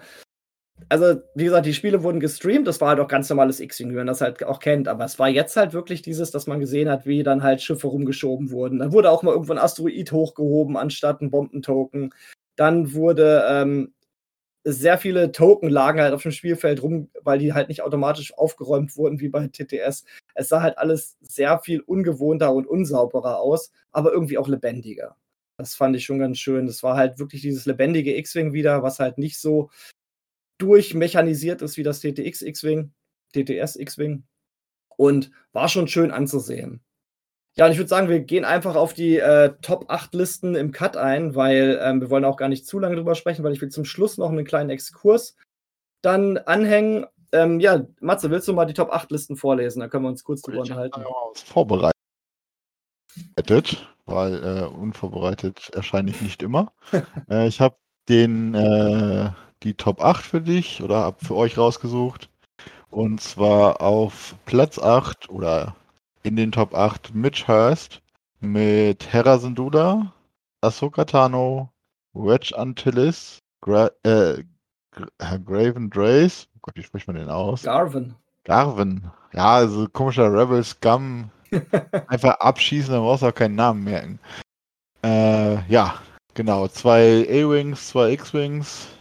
also, 0.87 1.21
wie 1.35 1.43
gesagt, 1.43 1.65
die 1.65 1.73
Spiele 1.73 2.03
wurden 2.03 2.21
gestreamt. 2.21 2.65
Das 2.65 2.79
war 2.79 2.89
halt 2.89 2.99
auch 3.01 3.07
ganz 3.09 3.29
normales 3.29 3.59
X-Wing, 3.59 3.91
wie 3.91 3.95
man 3.95 4.07
das 4.07 4.21
halt 4.21 4.43
auch 4.45 4.59
kennt. 4.59 4.87
Aber 4.87 5.03
es 5.03 5.19
war 5.19 5.27
jetzt 5.27 5.57
halt 5.57 5.73
wirklich 5.73 6.01
dieses, 6.01 6.31
dass 6.31 6.47
man 6.47 6.59
gesehen 6.61 6.89
hat, 6.89 7.05
wie 7.05 7.21
dann 7.21 7.43
halt 7.43 7.61
Schiffe 7.61 7.87
rumgeschoben 7.87 8.49
wurden. 8.49 8.79
Dann 8.79 8.93
wurde 8.93 9.11
auch 9.11 9.21
mal 9.21 9.31
irgendwo 9.31 9.51
ein 9.51 9.59
Asteroid 9.59 10.11
hochgehoben 10.11 10.77
anstatt 10.77 11.21
ein 11.21 11.31
Bombentoken. 11.31 12.13
Dann 12.55 12.93
wurde 12.93 13.43
ähm, 13.49 13.93
sehr 14.63 14.97
viele 14.97 15.31
Token 15.31 15.69
lagen 15.69 16.01
halt 16.01 16.13
auf 16.13 16.23
dem 16.23 16.31
Spielfeld 16.31 16.83
rum, 16.83 17.09
weil 17.21 17.39
die 17.39 17.53
halt 17.53 17.69
nicht 17.69 17.81
automatisch 17.81 18.33
aufgeräumt 18.37 18.95
wurden 18.97 19.19
wie 19.19 19.29
bei 19.29 19.47
TTS. 19.47 20.05
Es 20.35 20.49
sah 20.49 20.61
halt 20.61 20.77
alles 20.77 21.17
sehr 21.21 21.59
viel 21.59 21.81
ungewohnter 21.81 22.53
und 22.53 22.67
unsauberer 22.67 23.39
aus, 23.39 23.71
aber 23.91 24.11
irgendwie 24.11 24.37
auch 24.37 24.47
lebendiger. 24.47 25.15
Das 25.57 25.75
fand 25.75 25.95
ich 25.95 26.05
schon 26.05 26.19
ganz 26.19 26.37
schön. 26.37 26.67
Das 26.67 26.83
war 26.83 26.95
halt 26.95 27.19
wirklich 27.19 27.41
dieses 27.41 27.65
lebendige 27.65 28.15
X-Wing 28.17 28.53
wieder, 28.53 28.83
was 28.83 28.99
halt 28.99 29.17
nicht 29.17 29.39
so 29.39 29.69
durchmechanisiert 30.57 31.61
ist 31.61 31.77
wie 31.77 31.83
das 31.83 32.01
TTX 32.01 32.41
X-Wing, 32.41 32.91
TTS 33.33 33.75
X-Wing. 33.75 34.23
Und 34.97 35.31
war 35.53 35.69
schon 35.69 35.87
schön 35.87 36.11
anzusehen. 36.11 36.81
Ja, 37.55 37.65
und 37.65 37.71
ich 37.71 37.77
würde 37.77 37.89
sagen, 37.89 38.07
wir 38.09 38.19
gehen 38.21 38.45
einfach 38.45 38.75
auf 38.75 38.93
die 38.93 39.17
äh, 39.17 39.53
Top 39.61 39.85
8 39.89 40.13
Listen 40.13 40.55
im 40.55 40.71
Cut 40.71 40.95
ein, 40.95 41.35
weil 41.35 41.79
ähm, 41.83 41.99
wir 41.99 42.09
wollen 42.09 42.23
auch 42.25 42.37
gar 42.37 42.47
nicht 42.47 42.65
zu 42.65 42.79
lange 42.79 42.95
drüber 42.95 43.15
sprechen, 43.15 43.43
weil 43.43 43.53
ich 43.53 43.61
will 43.61 43.69
zum 43.69 43.85
Schluss 43.85 44.17
noch 44.17 44.29
einen 44.29 44.45
kleinen 44.45 44.69
Exkurs 44.69 45.35
dann 46.01 46.37
anhängen. 46.37 47.05
Ähm, 47.31 47.59
ja, 47.59 47.81
Matze, 47.99 48.31
willst 48.31 48.47
du 48.47 48.53
mal 48.53 48.65
die 48.65 48.73
Top 48.73 48.91
8 48.91 49.11
Listen 49.11 49.35
vorlesen? 49.35 49.81
Da 49.81 49.87
können 49.87 50.05
wir 50.05 50.09
uns 50.09 50.23
kurz 50.23 50.41
drüber 50.41 50.63
Ich 50.63 50.71
unterhalten. 50.71 51.03
was 51.03 51.41
vorbereitet, 51.41 51.93
weil 54.05 54.35
äh, 54.43 54.65
unvorbereitet 54.65 55.69
erscheine 55.73 56.11
ich 56.11 56.21
nicht 56.21 56.41
immer. 56.41 56.71
äh, 57.29 57.47
ich 57.47 57.59
habe 57.59 57.75
den 58.07 58.55
äh, 58.55 59.31
die 59.63 59.73
Top 59.73 60.01
8 60.01 60.25
für 60.25 60.41
dich 60.41 60.81
oder 60.81 60.99
habe 60.99 61.23
für 61.23 61.35
euch 61.35 61.57
rausgesucht. 61.57 62.29
Und 62.89 63.21
zwar 63.21 63.81
auf 63.81 64.35
Platz 64.45 64.79
8 64.79 65.29
oder 65.29 65.75
in 66.29 66.35
den 66.35 66.51
Top 66.51 66.75
8 66.75 67.15
Mitch 67.15 67.47
Hurst 67.47 68.03
mit 68.39 69.11
Hera 69.11 69.39
Syndulla, 69.39 70.13
Ahsoka 70.61 71.03
Tano, 71.03 71.69
Wedge 72.13 72.55
Antilles, 72.55 73.39
Gra 73.61 73.89
äh, 74.03 74.43
Gra 74.91 75.37
Graven 75.43 75.89
Drace, 75.89 76.47
oh 76.55 76.59
Gott, 76.61 76.75
wie 76.75 76.83
spricht 76.83 77.07
man 77.07 77.15
den 77.15 77.29
aus? 77.29 77.63
Garvin. 77.63 78.13
Garvin. 78.43 79.09
Ja, 79.33 79.55
also 79.55 79.87
komischer 79.91 80.31
Rebel 80.31 80.63
Scum. 80.63 81.31
Einfach 82.07 82.35
abschießen, 82.35 82.93
dann 82.93 83.01
brauchst 83.01 83.23
du 83.23 83.27
auch 83.27 83.33
keinen 83.33 83.55
Namen 83.55 83.83
merken. 83.83 84.19
Äh, 85.03 85.63
ja, 85.67 85.95
genau. 86.35 86.67
Zwei 86.67 87.25
A-Wings, 87.27 87.87
zwei 87.87 88.11
X-Wings. 88.11 88.98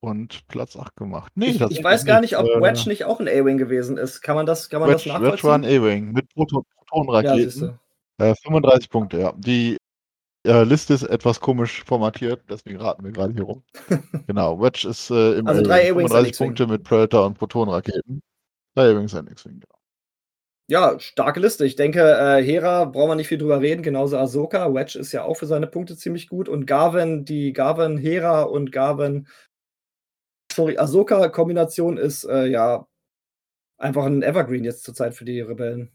Und 0.00 0.46
Platz 0.48 0.76
8 0.76 0.96
gemacht. 0.96 1.30
Nee, 1.34 1.46
ich, 1.50 1.60
ich 1.60 1.84
weiß 1.84 2.06
gar 2.06 2.20
nicht, 2.22 2.38
ob 2.38 2.46
äh, 2.46 2.60
Wedge 2.62 2.88
nicht 2.88 3.04
auch 3.04 3.20
ein 3.20 3.28
A-Wing 3.28 3.58
gewesen 3.58 3.98
ist. 3.98 4.22
Kann 4.22 4.34
man 4.34 4.46
das, 4.46 4.70
kann 4.70 4.80
man 4.80 4.90
das 4.90 5.04
Wedge, 5.04 5.20
Wedge 5.20 5.42
war 5.44 5.54
ein 5.56 5.60
nachvollziehen? 5.62 5.82
A-Wing 5.82 6.12
mit 6.12 6.28
Proton 6.34 6.62
Ja, 7.22 7.36
Protonenraketen. 7.36 7.50
siehste. 7.50 7.78
äh, 8.18 8.34
35 8.34 8.88
Punkte, 8.90 9.18
ja. 9.18 9.32
Die 9.36 9.76
äh, 10.46 10.64
Liste 10.64 10.94
ist 10.94 11.02
etwas 11.02 11.40
komisch 11.40 11.84
formatiert, 11.84 12.42
deswegen 12.48 12.80
raten 12.80 13.04
wir 13.04 13.12
gerade 13.12 13.34
hier 13.34 13.42
rum. 13.44 13.62
genau, 14.26 14.58
Wedge 14.60 14.88
ist 14.88 15.10
äh, 15.10 15.34
im 15.38 15.46
Also 15.46 15.62
drei 15.62 15.90
A-Wings, 15.92 16.14
ein 16.14 16.24
35 16.24 16.28
X-Wing. 16.30 16.48
Punkte 16.48 16.66
mit 16.66 16.82
Predator 16.84 17.26
und 17.26 17.38
Protonenraketen. 17.38 18.22
Drei 18.74 18.90
A-Wings, 18.92 19.14
ein 19.14 19.26
X-Wing, 19.26 19.60
genau. 19.60 19.78
Ja, 20.68 20.98
starke 21.00 21.40
Liste. 21.40 21.66
Ich 21.66 21.74
denke, 21.74 22.00
äh, 22.00 22.42
Hera 22.44 22.84
brauchen 22.84 23.10
wir 23.10 23.14
nicht 23.16 23.26
viel 23.28 23.38
drüber 23.38 23.60
reden, 23.60 23.82
genauso 23.82 24.16
Ahsoka. 24.16 24.72
Wedge 24.72 24.98
ist 25.00 25.10
ja 25.12 25.24
auch 25.24 25.34
für 25.36 25.46
seine 25.46 25.66
Punkte 25.66 25.96
ziemlich 25.96 26.28
gut. 26.28 26.48
Und 26.48 26.64
Garvin, 26.66 27.24
die 27.24 27.52
Garvin, 27.52 27.98
Hera 27.98 28.42
und 28.42 28.70
Garvin, 28.70 29.26
sorry, 30.60 30.76
Ahsoka-Kombination 30.76 31.96
ist 31.96 32.24
äh, 32.24 32.46
ja 32.46 32.86
einfach 33.78 34.04
ein 34.04 34.22
Evergreen 34.22 34.62
jetzt 34.64 34.84
zurzeit 34.84 35.14
für 35.14 35.24
die 35.24 35.40
Rebellen. 35.40 35.90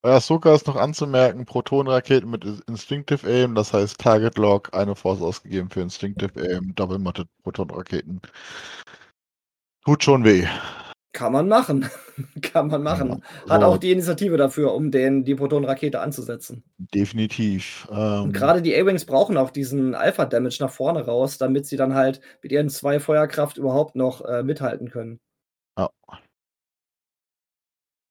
Bei 0.00 0.12
Ahsoka 0.12 0.54
ist 0.54 0.68
noch 0.68 0.76
anzumerken, 0.76 1.44
Protonenraketen 1.44 2.30
mit 2.30 2.44
Instinctive 2.68 3.28
Aim, 3.28 3.56
das 3.56 3.72
heißt 3.72 3.98
Target 3.98 4.38
Lock, 4.38 4.72
eine 4.72 4.94
Force 4.94 5.20
ausgegeben 5.20 5.70
für 5.70 5.80
Instinctive 5.80 6.40
Aim, 6.40 6.72
Double 6.76 7.00
Motted 7.00 7.26
Protonenraketen. 7.42 8.20
Tut 9.84 10.04
schon 10.04 10.24
weh. 10.24 10.46
Kann 11.12 11.32
man 11.32 11.48
machen. 11.48 11.88
Kann 12.42 12.68
man 12.68 12.82
machen. 12.82 13.22
Hat 13.48 13.62
auch 13.62 13.78
die 13.78 13.92
Initiative 13.92 14.36
dafür, 14.36 14.74
um 14.74 14.90
den, 14.90 15.24
die 15.24 15.34
Protonenrakete 15.34 16.00
anzusetzen. 16.00 16.62
definitiv. 16.78 17.86
Und 17.90 17.98
Ähm, 17.98 18.32
gerade 18.32 18.62
die 18.62 18.76
A-Wings 18.78 19.06
brauchen 19.06 19.36
auch 19.36 19.50
diesen 19.50 19.94
Alpha-Damage 19.94 20.58
nach 20.60 20.70
vorne 20.70 21.04
raus, 21.04 21.38
damit 21.38 21.66
sie 21.66 21.76
dann 21.76 21.94
halt 21.94 22.20
mit 22.42 22.52
ihren 22.52 22.68
zwei 22.68 23.00
Feuerkraft 23.00 23.56
überhaupt 23.56 23.96
noch 23.96 24.24
äh, 24.24 24.42
mithalten 24.42 24.90
können. 24.90 25.18
Ja. 25.78 25.90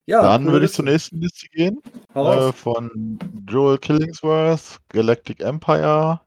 Ja, 0.10 0.22
dann 0.22 0.46
würde 0.50 0.66
ich 0.66 0.72
zur 0.72 0.86
nächsten 0.86 1.20
Liste 1.20 1.50
gehen. 1.50 1.82
Äh, 2.16 2.54
von 2.54 3.20
Joel 3.48 3.78
Killingsworth, 3.78 4.80
Galactic 4.90 5.42
Empire, 5.42 6.22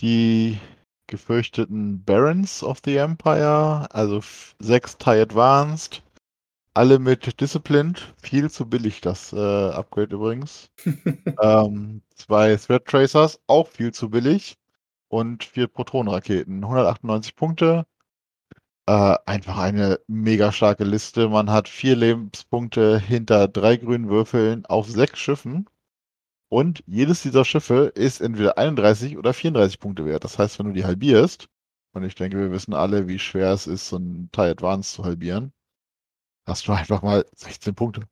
die 0.00 0.58
gefürchteten 1.06 2.04
Barons 2.04 2.62
of 2.62 2.80
the 2.84 2.96
Empire, 2.96 3.86
also 3.90 4.22
sechs 4.58 4.96
TIE 4.98 5.20
Advanced, 5.22 6.02
alle 6.76 6.98
mit 6.98 7.40
Disciplined, 7.40 8.14
viel 8.22 8.50
zu 8.50 8.66
billig 8.68 9.00
das 9.00 9.32
äh, 9.32 9.36
Upgrade 9.36 10.14
übrigens. 10.14 10.70
ähm, 11.42 12.02
zwei 12.14 12.56
Threat 12.56 12.84
Tracers, 12.84 13.40
auch 13.46 13.68
viel 13.68 13.92
zu 13.92 14.10
billig. 14.10 14.58
Und 15.08 15.44
vier 15.44 15.68
Protonenraketen, 15.68 16.64
198 16.64 17.36
Punkte. 17.36 17.86
Äh, 18.86 19.16
einfach 19.24 19.58
eine 19.58 20.00
mega 20.06 20.52
starke 20.52 20.84
Liste. 20.84 21.28
Man 21.28 21.50
hat 21.50 21.68
vier 21.68 21.96
Lebenspunkte 21.96 22.98
hinter 22.98 23.48
drei 23.48 23.76
grünen 23.76 24.08
Würfeln 24.10 24.66
auf 24.66 24.88
sechs 24.88 25.18
Schiffen. 25.18 25.66
Und 26.56 26.82
jedes 26.86 27.20
dieser 27.20 27.44
Schiffe 27.44 27.92
ist 27.94 28.22
entweder 28.22 28.56
31 28.56 29.18
oder 29.18 29.34
34 29.34 29.78
Punkte 29.78 30.06
wert. 30.06 30.24
Das 30.24 30.38
heißt, 30.38 30.58
wenn 30.58 30.64
du 30.64 30.72
die 30.72 30.86
halbierst, 30.86 31.50
und 31.92 32.02
ich 32.02 32.14
denke, 32.14 32.38
wir 32.38 32.50
wissen 32.50 32.72
alle, 32.72 33.08
wie 33.08 33.18
schwer 33.18 33.52
es 33.52 33.66
ist, 33.66 33.90
so 33.90 33.98
ein 33.98 34.30
TIE 34.32 34.52
Advance 34.52 34.94
zu 34.94 35.04
halbieren, 35.04 35.52
hast 36.46 36.66
du 36.66 36.72
einfach 36.72 37.02
mal 37.02 37.26
16 37.36 37.74
Punkte. 37.74 38.04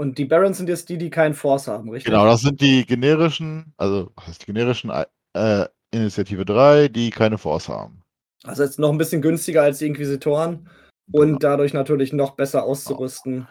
Und 0.00 0.18
die 0.18 0.24
Barons 0.24 0.56
sind 0.56 0.68
jetzt 0.68 0.88
die, 0.88 0.98
die 0.98 1.10
keinen 1.10 1.34
Force 1.34 1.68
haben, 1.68 1.90
richtig? 1.90 2.10
Genau, 2.10 2.24
das 2.24 2.40
sind 2.40 2.60
die 2.60 2.84
generischen, 2.84 3.72
also 3.76 4.10
was 4.16 4.26
heißt 4.26 4.42
die 4.42 4.46
generischen 4.46 4.90
äh, 5.34 5.66
Initiative 5.92 6.44
3, 6.44 6.88
die 6.88 7.10
keine 7.10 7.38
Force 7.38 7.68
haben. 7.68 8.02
Also 8.42 8.64
jetzt 8.64 8.80
noch 8.80 8.90
ein 8.90 8.98
bisschen 8.98 9.22
günstiger 9.22 9.62
als 9.62 9.78
die 9.78 9.86
Inquisitoren 9.86 10.68
und 11.12 11.26
Genau. 11.26 11.38
dadurch 11.38 11.72
natürlich 11.72 12.12
noch 12.12 12.32
besser 12.32 12.64
auszurüsten. 12.64 13.46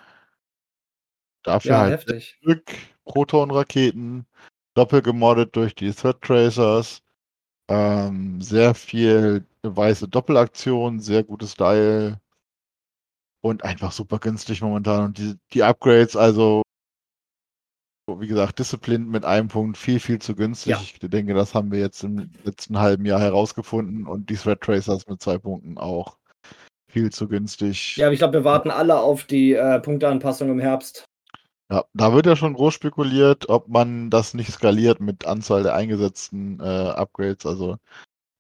Dafür 1.47 1.71
Ja, 1.71 1.79
halt 1.79 1.93
heftig. 1.93 2.37
Stück 2.41 2.73
Proton-Raketen, 3.05 4.25
doppelt 4.75 5.05
gemoddet 5.05 5.55
durch 5.55 5.73
die 5.73 5.93
Threat 5.93 6.21
Tracers, 6.21 7.01
ähm, 7.69 8.41
sehr 8.41 8.75
viel 8.75 9.45
weiße 9.63 10.09
Doppelaktion, 10.09 10.99
sehr 10.99 11.23
gutes 11.23 11.53
Style 11.53 12.19
und 13.41 13.63
einfach 13.63 13.93
super 13.93 14.19
günstig 14.19 14.61
momentan. 14.61 15.05
Und 15.05 15.17
die, 15.17 15.35
die 15.53 15.63
Upgrades, 15.63 16.17
also 16.17 16.63
wie 18.09 18.27
gesagt, 18.27 18.59
Discipline 18.59 19.05
mit 19.05 19.23
einem 19.23 19.47
Punkt 19.47 19.77
viel, 19.77 20.01
viel 20.01 20.19
zu 20.19 20.35
günstig. 20.35 20.71
Ja. 20.71 20.81
Ich 20.81 20.99
denke, 20.99 21.33
das 21.33 21.53
haben 21.53 21.71
wir 21.71 21.79
jetzt 21.79 22.03
im 22.03 22.29
letzten 22.43 22.77
halben 22.77 23.05
Jahr 23.05 23.21
herausgefunden 23.21 24.05
und 24.05 24.29
die 24.29 24.35
Threat 24.35 24.59
Tracers 24.59 25.07
mit 25.07 25.21
zwei 25.21 25.37
Punkten 25.37 25.77
auch 25.77 26.17
viel 26.89 27.09
zu 27.09 27.29
günstig. 27.29 27.95
Ja, 27.95 28.07
aber 28.07 28.13
ich 28.13 28.19
glaube, 28.19 28.33
wir 28.33 28.43
warten 28.43 28.69
alle 28.71 28.99
auf 28.99 29.23
die 29.23 29.53
äh, 29.53 29.79
Punkteanpassung 29.79 30.49
im 30.49 30.59
Herbst. 30.59 31.07
Ja, 31.69 31.83
da 31.93 32.13
wird 32.13 32.25
ja 32.25 32.35
schon 32.35 32.53
groß 32.53 32.73
spekuliert, 32.73 33.49
ob 33.49 33.67
man 33.67 34.09
das 34.09 34.33
nicht 34.33 34.51
skaliert 34.51 35.01
mit 35.01 35.25
Anzahl 35.25 35.63
der 35.63 35.75
eingesetzten 35.75 36.59
äh, 36.61 36.63
Upgrades. 36.63 37.45
Also 37.45 37.77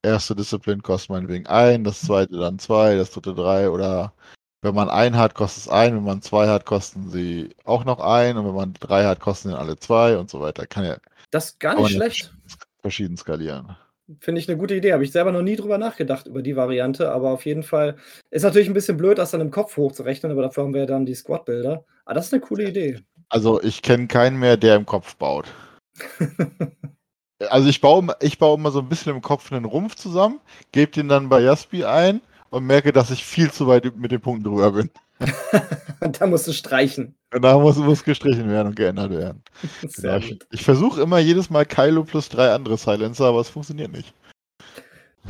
erste 0.01 0.35
Disziplin 0.35 0.81
kostet 0.81 1.09
meinetwegen 1.09 1.47
ein, 1.47 1.83
das 1.83 2.01
zweite 2.01 2.37
dann 2.37 2.59
zwei, 2.59 2.95
das 2.95 3.11
dritte 3.11 3.35
drei 3.35 3.69
oder 3.69 4.13
wenn 4.61 4.73
man 4.73 4.89
ein 4.89 5.17
hat, 5.17 5.35
kostet 5.35 5.63
es 5.63 5.69
ein, 5.69 5.95
wenn 5.95 6.03
man 6.03 6.21
zwei 6.21 6.47
hat, 6.47 6.65
kosten 6.65 7.09
sie 7.09 7.55
auch 7.65 7.85
noch 7.85 7.99
ein 7.99 8.37
und 8.37 8.45
wenn 8.45 8.55
man 8.55 8.73
drei 8.73 9.05
hat, 9.05 9.19
kosten 9.19 9.49
sie 9.49 9.57
alle 9.57 9.77
zwei 9.77 10.17
und 10.17 10.29
so 10.29 10.39
weiter. 10.39 10.65
Kann 10.65 10.85
ja 10.85 10.97
Das 11.31 11.51
ist 11.51 11.59
gar 11.59 11.75
kann 11.75 11.83
nicht 11.83 11.93
schlecht. 11.93 12.33
verschieden 12.81 13.17
skalieren. 13.17 13.75
Finde 14.21 14.39
ich 14.39 14.47
eine 14.47 14.57
gute 14.57 14.73
Idee. 14.75 14.93
Habe 14.93 15.03
ich 15.03 15.11
selber 15.11 15.33
noch 15.33 15.41
nie 15.41 15.57
drüber 15.57 15.77
nachgedacht, 15.77 16.27
über 16.27 16.41
die 16.41 16.55
Variante. 16.55 17.11
Aber 17.11 17.31
auf 17.31 17.45
jeden 17.45 17.63
Fall 17.63 17.97
ist 18.31 18.43
natürlich 18.43 18.69
ein 18.69 18.73
bisschen 18.73 18.95
blöd, 18.95 19.17
das 19.17 19.31
dann 19.31 19.41
im 19.41 19.51
Kopf 19.51 19.75
hochzurechnen. 19.75 20.31
Aber 20.31 20.43
dafür 20.43 20.63
haben 20.63 20.73
wir 20.73 20.81
ja 20.81 20.87
dann 20.87 21.05
die 21.05 21.13
Squad-Bilder. 21.15 21.83
Aber 22.05 22.13
das 22.15 22.27
ist 22.27 22.33
eine 22.33 22.41
coole 22.41 22.69
Idee. 22.69 23.01
Also 23.29 23.61
ich 23.61 23.81
kenne 23.81 24.07
keinen 24.07 24.39
mehr, 24.39 24.57
der 24.57 24.75
im 24.75 24.85
Kopf 24.85 25.15
baut. 25.15 25.45
Also 27.49 27.69
ich 27.69 27.81
baue, 27.81 28.15
ich 28.21 28.39
baue 28.39 28.57
immer 28.57 28.71
so 28.71 28.79
ein 28.79 28.89
bisschen 28.89 29.15
im 29.15 29.21
Kopf 29.21 29.51
einen 29.51 29.65
Rumpf 29.65 29.95
zusammen, 29.95 30.39
gebe 30.71 30.91
den 30.91 31.07
dann 31.07 31.29
bei 31.29 31.39
Jaspi 31.41 31.83
ein 31.85 32.21
und 32.49 32.65
merke, 32.65 32.91
dass 32.91 33.11
ich 33.11 33.23
viel 33.23 33.51
zu 33.51 33.67
weit 33.67 33.95
mit 33.95 34.11
den 34.11 34.21
Punkten 34.21 34.43
drüber 34.43 34.71
bin. 34.71 34.89
da 36.19 36.27
musst 36.27 36.47
du 36.47 36.53
streichen. 36.53 37.15
Da 37.29 37.57
muss, 37.57 37.77
muss 37.77 38.03
gestrichen 38.03 38.49
werden 38.49 38.69
und 38.69 38.75
geändert 38.75 39.11
werden. 39.11 39.43
Genau. 39.95 40.17
Ich, 40.17 40.39
ich 40.51 40.63
versuche 40.63 41.01
immer 41.01 41.19
jedes 41.19 41.49
Mal 41.49 41.65
Kylo 41.65 42.03
plus 42.03 42.29
drei 42.29 42.51
andere 42.53 42.77
Silencer, 42.77 43.25
aber 43.25 43.41
es 43.41 43.49
funktioniert 43.49 43.91
nicht. 43.91 44.13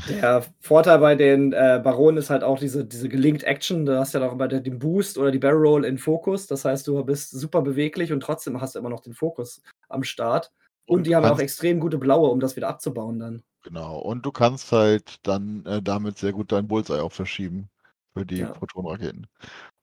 Der 0.09 0.43
Vorteil 0.59 0.99
bei 0.99 1.15
den 1.15 1.53
äh, 1.53 1.81
Baronen 1.83 2.17
ist 2.17 2.29
halt 2.29 2.43
auch 2.43 2.59
diese, 2.59 2.85
diese 2.85 3.09
Gelinked 3.09 3.43
Action. 3.43 3.85
Du 3.85 3.97
hast 3.97 4.13
ja 4.13 4.25
auch 4.27 4.33
immer 4.33 4.47
den 4.47 4.79
Boost 4.79 5.17
oder 5.17 5.31
die 5.31 5.39
Barrel 5.39 5.65
Roll 5.65 5.85
in 5.85 5.97
Fokus. 5.97 6.47
Das 6.47 6.65
heißt, 6.65 6.87
du 6.87 7.03
bist 7.03 7.31
super 7.31 7.61
beweglich 7.61 8.13
und 8.13 8.21
trotzdem 8.21 8.59
hast 8.61 8.75
du 8.75 8.79
immer 8.79 8.89
noch 8.89 9.01
den 9.01 9.13
Fokus 9.13 9.61
am 9.89 10.03
Start. 10.03 10.51
Und, 10.85 10.99
und 10.99 11.07
die 11.07 11.15
haben 11.15 11.25
auch 11.25 11.39
extrem 11.39 11.79
gute 11.79 11.97
Blaue, 11.97 12.29
um 12.29 12.39
das 12.39 12.55
wieder 12.55 12.69
abzubauen 12.69 13.19
dann. 13.19 13.43
Genau. 13.63 13.99
Und 13.99 14.25
du 14.25 14.31
kannst 14.31 14.71
halt 14.71 15.17
dann 15.23 15.65
äh, 15.65 15.81
damit 15.81 16.17
sehr 16.17 16.31
gut 16.31 16.51
dein 16.51 16.67
Bullseye 16.67 17.01
auch 17.01 17.11
verschieben 17.11 17.69
für 18.15 18.25
die 18.25 18.37
ja. 18.37 18.51
Protonraketen. 18.51 19.27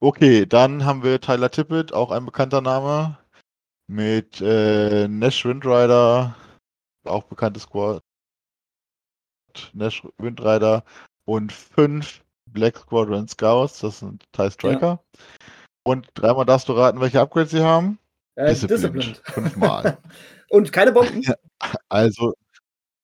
Okay, 0.00 0.46
dann 0.46 0.84
haben 0.84 1.02
wir 1.02 1.20
Tyler 1.20 1.50
Tippett, 1.50 1.92
auch 1.92 2.10
ein 2.10 2.24
bekannter 2.24 2.60
Name, 2.60 3.18
mit 3.86 4.40
äh, 4.40 5.06
Nash 5.08 5.44
Windrider, 5.44 6.34
auch 7.04 7.24
bekanntes 7.24 7.64
Squad. 7.64 8.02
Nash 9.72 10.02
Windrider 10.18 10.84
und 11.24 11.52
fünf 11.52 12.22
Black 12.46 12.78
Squadron 12.78 13.28
Scouts, 13.28 13.80
das 13.80 14.00
sind 14.00 14.24
TIE 14.32 14.50
Striker. 14.50 14.86
Ja. 14.86 15.24
Und 15.84 16.08
dreimal 16.14 16.46
darfst 16.46 16.68
du 16.68 16.72
raten, 16.72 17.00
welche 17.00 17.20
Upgrades 17.20 17.50
sie 17.50 17.62
haben. 17.62 17.98
Äh, 18.36 18.48
Disciplined. 18.48 18.70
Disciplined. 18.78 19.22
Fünfmal. 19.24 19.98
und 20.50 20.72
keine 20.72 20.92
Bomben? 20.92 21.22
also, 21.88 22.34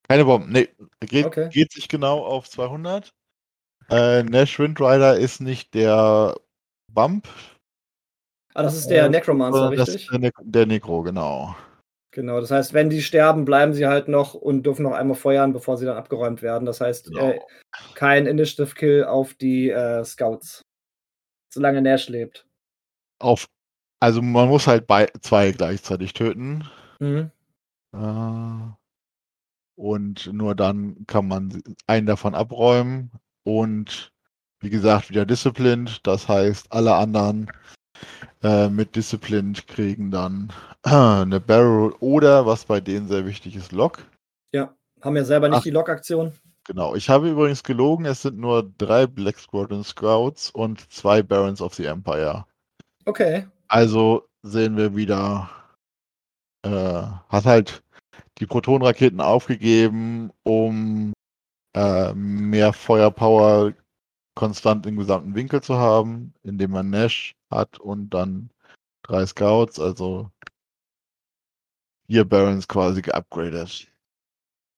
keine 0.09 0.25
Bomben. 0.25 0.51
Nee, 0.51 0.69
geht, 1.01 1.27
okay. 1.27 1.49
geht 1.51 1.73
sich 1.73 1.89
genau 1.89 2.25
auf 2.25 2.49
200. 2.49 3.13
Äh, 3.91 4.23
Nash 4.23 4.59
Windrider 4.59 5.19
ist 5.19 5.41
nicht 5.41 5.75
der 5.75 6.35
Bump. 6.93 7.29
Ah, 8.55 8.63
das 8.63 8.77
ist 8.77 8.89
der 8.89 9.05
äh, 9.05 9.09
Necromancer, 9.09 9.71
richtig? 9.71 9.87
Das 9.87 9.95
ist 9.95 10.11
der, 10.11 10.19
ne 10.19 10.31
der 10.43 10.67
Necro, 10.67 11.03
genau. 11.03 11.55
Genau, 12.13 12.41
das 12.41 12.51
heißt, 12.51 12.75
wenn 12.75 12.91
die 12.91 13.03
sterben, 13.03 13.45
bleiben 13.45 13.73
sie 13.73 13.87
halt 13.87 14.09
noch 14.09 14.35
und 14.35 14.65
dürfen 14.65 14.83
noch 14.83 14.93
einmal 14.93 15.17
feuern, 15.17 15.53
bevor 15.53 15.77
sie 15.77 15.87
dann 15.87 15.97
abgeräumt 15.97 16.43
werden. 16.43 16.67
Das 16.67 16.81
heißt, 16.81 17.07
genau. 17.07 17.31
äh, 17.31 17.41
kein 17.95 18.27
Initiative-Kill 18.27 19.05
auf 19.05 19.35
die 19.35 19.71
äh, 19.71 20.05
Scouts. 20.05 20.65
Solange 21.53 21.83
Nash 21.83 22.09
lebt. 22.09 22.47
Auf, 23.21 23.47
also 24.01 24.23
man 24.23 24.49
muss 24.49 24.67
halt 24.67 24.89
bei, 24.89 25.07
zwei 25.21 25.53
gleichzeitig 25.53 26.13
töten. 26.13 26.65
Mhm. 26.99 27.31
Äh, 27.93 28.73
und 29.77 30.33
nur 30.33 30.55
dann 30.57 31.07
kann 31.07 31.29
man 31.29 31.63
einen 31.87 32.07
davon 32.07 32.35
abräumen. 32.35 33.13
Und 33.45 34.13
wie 34.59 34.71
gesagt, 34.71 35.11
wieder 35.11 35.25
disciplined. 35.25 36.05
Das 36.07 36.29
heißt, 36.29 36.73
alle 36.73 36.95
anderen 36.95 37.51
äh, 38.43 38.69
mit 38.69 38.97
Disciplined 38.97 39.67
kriegen 39.67 40.11
dann 40.11 40.53
äh, 40.85 40.91
eine 40.91 41.41
Barrel 41.41 41.93
oder, 42.01 42.47
was 42.47 42.65
bei 42.65 42.81
denen 42.81 43.09
sehr 43.09 43.27
wichtig 43.27 43.57
ist, 43.57 43.73
Lock. 43.73 43.99
Ja, 44.53 44.75
haben 45.03 45.17
ja 45.17 45.25
selber 45.25 45.49
nicht 45.49 45.59
Ach, 45.59 45.63
die 45.63 45.71
Lock-Aktion. 45.71 46.33
Genau, 46.67 46.95
ich 46.95 47.09
habe 47.09 47.31
übrigens 47.31 47.63
gelogen, 47.63 48.05
es 48.05 48.23
sind 48.23 48.39
nur 48.39 48.71
drei 48.79 49.07
Black 49.07 49.39
Squadron 49.39 49.83
Scouts 49.83 50.51
und 50.51 50.91
zwei 50.93 51.23
Barons 51.23 51.61
of 51.61 51.75
the 51.75 51.87
Empire. 51.87 52.45
Okay. 53.07 53.47
Also 53.69 54.29
sehen 54.43 54.77
wir 54.77 54.95
wieder, 54.95 55.51
äh, 56.63 57.03
hat 57.29 57.45
halt 57.45 57.83
die 58.39 58.47
Protonraketen 58.47 59.21
aufgegeben, 59.21 60.31
um 60.45 61.13
äh, 61.75 62.13
mehr 62.15 62.73
Feuerpower 62.73 63.73
konstant 64.35 64.87
im 64.87 64.97
gesamten 64.97 65.35
Winkel 65.35 65.61
zu 65.63 65.77
haben, 65.77 66.33
indem 66.43 66.71
man 66.71 66.91
Nash 66.91 67.35
hat 67.51 67.79
und 67.79 68.11
dann 68.11 68.51
drei 69.03 69.27
Scouts, 69.27 69.79
also 69.79 70.31
vier 72.07 72.25
Barons 72.25 72.69
quasi 72.69 73.03
geupgradet. 73.03 73.89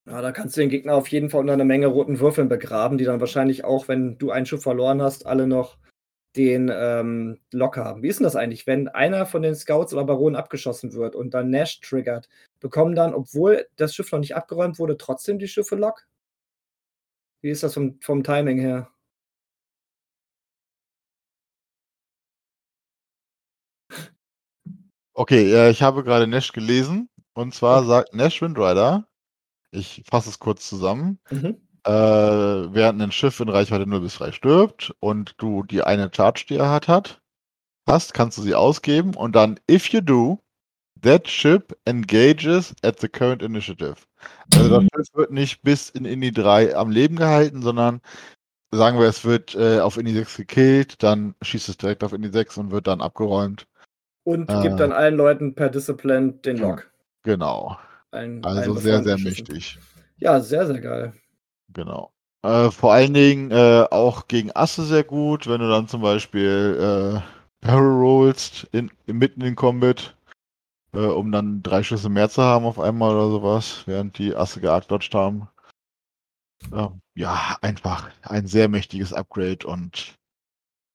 Ja, 0.06 0.20
da 0.20 0.32
kannst 0.32 0.56
du 0.56 0.60
den 0.60 0.70
Gegner 0.70 0.94
auf 0.94 1.08
jeden 1.08 1.30
Fall 1.30 1.40
unter 1.40 1.52
einer 1.52 1.64
Menge 1.64 1.86
roten 1.86 2.18
Würfeln 2.18 2.48
begraben, 2.48 2.98
die 2.98 3.04
dann 3.04 3.20
wahrscheinlich 3.20 3.64
auch, 3.64 3.86
wenn 3.86 4.18
du 4.18 4.32
einen 4.32 4.46
Schiff 4.46 4.62
verloren 4.62 5.00
hast, 5.00 5.26
alle 5.26 5.46
noch 5.46 5.78
den 6.36 6.70
ähm, 6.74 7.38
Lock 7.52 7.76
haben. 7.76 8.02
Wie 8.02 8.08
ist 8.08 8.18
denn 8.18 8.24
das 8.24 8.36
eigentlich, 8.36 8.66
wenn 8.66 8.88
einer 8.88 9.26
von 9.26 9.42
den 9.42 9.54
Scouts 9.54 9.92
oder 9.92 10.04
Baronen 10.04 10.36
abgeschossen 10.36 10.94
wird 10.94 11.14
und 11.14 11.34
dann 11.34 11.50
Nash 11.50 11.80
triggert, 11.80 12.28
bekommen 12.58 12.94
dann, 12.94 13.14
obwohl 13.14 13.66
das 13.76 13.94
Schiff 13.94 14.10
noch 14.12 14.18
nicht 14.18 14.34
abgeräumt 14.34 14.78
wurde, 14.78 14.96
trotzdem 14.96 15.38
die 15.38 15.48
Schiffe 15.48 15.76
Lock? 15.76 16.06
Wie 17.42 17.50
ist 17.50 17.62
das 17.62 17.74
vom, 17.74 17.98
vom 18.00 18.24
Timing 18.24 18.58
her? 18.58 18.91
Okay, 25.14 25.52
äh, 25.52 25.70
ich 25.70 25.82
habe 25.82 26.04
gerade 26.04 26.26
Nash 26.26 26.52
gelesen. 26.52 27.08
Und 27.34 27.54
zwar 27.54 27.78
okay. 27.78 27.88
sagt 27.88 28.14
Nash 28.14 28.42
Windrider, 28.42 29.06
ich 29.70 30.02
fasse 30.08 30.28
es 30.28 30.38
kurz 30.38 30.68
zusammen, 30.68 31.18
mhm. 31.30 31.56
äh, 31.84 31.90
während 31.90 33.00
ein 33.00 33.12
Schiff 33.12 33.40
in 33.40 33.48
Reichweite 33.48 33.86
0 33.86 34.00
bis 34.00 34.16
3 34.16 34.32
stirbt 34.32 34.94
und 35.00 35.34
du 35.38 35.62
die 35.62 35.82
eine 35.82 36.10
Charge, 36.14 36.44
die 36.48 36.56
er 36.56 36.70
hat, 36.70 36.88
hat, 36.88 37.22
hast, 37.86 38.12
kannst 38.12 38.36
du 38.38 38.42
sie 38.42 38.54
ausgeben 38.54 39.14
und 39.14 39.34
dann, 39.34 39.58
if 39.70 39.88
you 39.88 40.02
do, 40.02 40.38
that 41.00 41.26
ship 41.26 41.76
engages 41.86 42.74
at 42.82 43.00
the 43.00 43.08
current 43.08 43.42
initiative. 43.42 43.96
Also 44.54 44.68
das 44.68 44.82
Schiff 44.82 45.14
wird 45.14 45.30
nicht 45.32 45.62
bis 45.62 45.88
in 45.88 46.04
Indie 46.04 46.32
3 46.32 46.76
am 46.76 46.90
Leben 46.90 47.16
gehalten, 47.16 47.62
sondern 47.62 48.02
sagen 48.70 48.98
wir, 48.98 49.06
es 49.06 49.24
wird 49.24 49.54
äh, 49.54 49.80
auf 49.80 49.96
Indie 49.96 50.14
6 50.14 50.36
gekillt, 50.36 51.02
dann 51.02 51.34
schießt 51.42 51.70
es 51.70 51.78
direkt 51.78 52.04
auf 52.04 52.12
Indie 52.12 52.30
6 52.30 52.58
und 52.58 52.70
wird 52.70 52.86
dann 52.86 53.00
abgeräumt. 53.00 53.66
Und 54.24 54.50
äh, 54.50 54.62
gibt 54.62 54.80
dann 54.80 54.92
allen 54.92 55.16
Leuten 55.16 55.54
per 55.54 55.68
Discipline 55.68 56.32
den 56.32 56.58
Lock. 56.58 56.90
Genau. 57.22 57.78
Ein, 58.10 58.44
also 58.44 58.74
sehr, 58.74 59.02
sehr 59.02 59.18
mächtig. 59.18 59.78
Ja, 60.18 60.40
sehr, 60.40 60.66
sehr 60.66 60.80
geil. 60.80 61.12
Genau. 61.72 62.12
Äh, 62.42 62.70
vor 62.70 62.92
allen 62.92 63.14
Dingen 63.14 63.50
äh, 63.50 63.86
auch 63.90 64.28
gegen 64.28 64.54
Asse 64.54 64.84
sehr 64.84 65.04
gut, 65.04 65.48
wenn 65.48 65.60
du 65.60 65.68
dann 65.68 65.88
zum 65.88 66.02
Beispiel 66.02 67.20
äh, 67.20 67.66
Barrel 67.66 67.92
rollst 67.92 68.68
in, 68.72 68.90
mitten 69.06 69.40
in 69.40 69.56
Combat 69.56 70.14
äh, 70.94 70.98
um 70.98 71.32
dann 71.32 71.62
drei 71.62 71.82
Schüsse 71.82 72.08
mehr 72.08 72.28
zu 72.28 72.42
haben 72.42 72.64
auf 72.64 72.78
einmal 72.78 73.14
oder 73.14 73.30
sowas, 73.30 73.82
während 73.86 74.18
die 74.18 74.34
Asse 74.34 74.60
geartdodged 74.60 75.14
haben. 75.14 75.48
Äh, 76.72 76.88
ja, 77.14 77.56
einfach 77.60 78.10
ein 78.22 78.46
sehr 78.46 78.68
mächtiges 78.68 79.12
Upgrade 79.12 79.66
und 79.66 80.14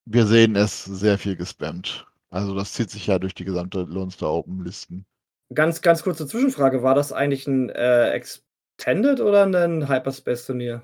wir 0.06 0.26
sehen 0.26 0.56
es 0.56 0.86
sehr 0.86 1.18
viel 1.18 1.36
gespammt. 1.36 2.07
Also 2.30 2.54
das 2.56 2.74
zieht 2.74 2.90
sich 2.90 3.08
ja 3.08 3.20
durch 3.20 3.34
die 3.34 3.46
gesamte 3.46 3.82
Lone 3.84 4.12
Star 4.12 4.34
Open 4.34 4.64
Listen. 4.64 5.06
Ganz, 5.54 5.82
ganz 5.82 6.04
kurze 6.04 6.28
Zwischenfrage. 6.28 6.84
War 6.84 6.94
das 6.94 7.14
eigentlich 7.14 7.48
ein 7.48 7.70
äh, 7.70 8.10
Extended 8.12 9.22
oder 9.22 9.46
ein 9.46 9.88
Hyperspace-Turnier? 9.88 10.84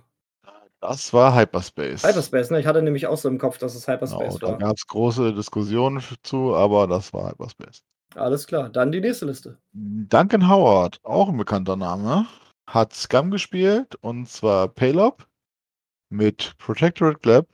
Das 0.80 1.14
war 1.14 1.36
Hyperspace. 1.36 2.04
Hyperspace, 2.04 2.52
ne? 2.52 2.60
Ich 2.60 2.68
hatte 2.68 2.82
nämlich 2.82 3.08
auch 3.08 3.18
so 3.18 3.30
im 3.30 3.38
Kopf, 3.38 3.58
dass 3.58 3.76
es 3.76 3.88
Hyperspace 3.88 4.40
genau, 4.40 4.52
war. 4.52 4.60
Da 4.60 4.68
gab 4.68 4.78
es 4.78 4.88
große 4.88 5.34
Diskussionen 5.34 6.04
zu, 6.24 6.56
aber 6.56 6.88
das 6.88 7.14
war 7.14 7.30
Hyperspace. 7.30 7.84
Alles 8.16 8.46
klar, 8.48 8.70
dann 8.70 8.92
die 8.92 9.02
nächste 9.02 9.26
Liste. 9.26 9.58
Duncan 9.72 10.48
Howard, 10.48 11.00
auch 11.04 11.30
ein 11.30 11.38
bekannter 11.38 11.76
Name, 11.76 12.28
hat 12.68 12.94
Scum 12.94 13.32
gespielt 13.32 13.96
und 14.02 14.28
zwar 14.28 14.68
Paylob 14.68 15.26
mit 16.10 16.54
Protectorate 16.58 17.20
Glab. 17.20 17.48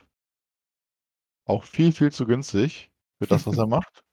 Auch 1.46 1.64
viel, 1.64 1.92
viel 1.92 2.12
zu 2.12 2.26
günstig 2.26 2.90
für 3.20 3.28
das, 3.28 3.46
was 3.46 3.58
er 3.58 3.68
macht. 3.68 4.04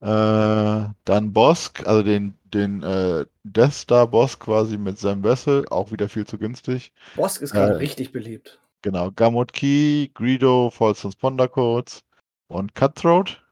Äh, 0.00 0.94
dann 1.04 1.32
Bosk, 1.32 1.84
also 1.86 2.04
den, 2.04 2.38
den 2.44 2.82
äh, 2.84 3.26
Death 3.42 3.72
Star 3.72 4.06
Bosk 4.06 4.44
quasi 4.44 4.78
mit 4.78 4.98
seinem 4.98 5.24
Vessel, 5.24 5.66
auch 5.70 5.90
wieder 5.90 6.08
viel 6.08 6.24
zu 6.24 6.38
günstig. 6.38 6.92
Bosk 7.16 7.42
ist 7.42 7.52
gerade 7.52 7.72
äh, 7.72 7.76
richtig 7.76 8.12
beliebt. 8.12 8.60
Genau, 8.82 9.10
Gamut 9.10 9.52
Key, 9.52 10.08
Greedo, 10.14 10.70
False 10.70 11.02
Transponder 11.02 11.48
Codes 11.48 12.04
und 12.46 12.76
Cutthroat. 12.76 13.42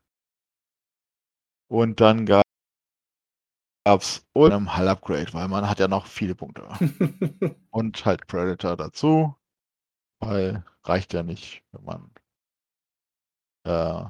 Und 1.68 2.00
dann 2.00 2.26
gab 2.26 2.44
es 3.84 4.24
einem 4.34 4.76
Hull 4.76 4.88
Upgrade, 4.88 5.32
weil 5.32 5.48
man 5.48 5.68
hat 5.68 5.80
ja 5.80 5.88
noch 5.88 6.06
viele 6.06 6.36
Punkte. 6.36 6.62
und 7.70 8.04
halt 8.04 8.28
Predator 8.28 8.76
dazu, 8.76 9.34
weil 10.20 10.64
reicht 10.84 11.12
ja 11.12 11.24
nicht, 11.24 11.64
wenn 11.72 11.84
man 11.84 12.10
äh, 13.64 14.08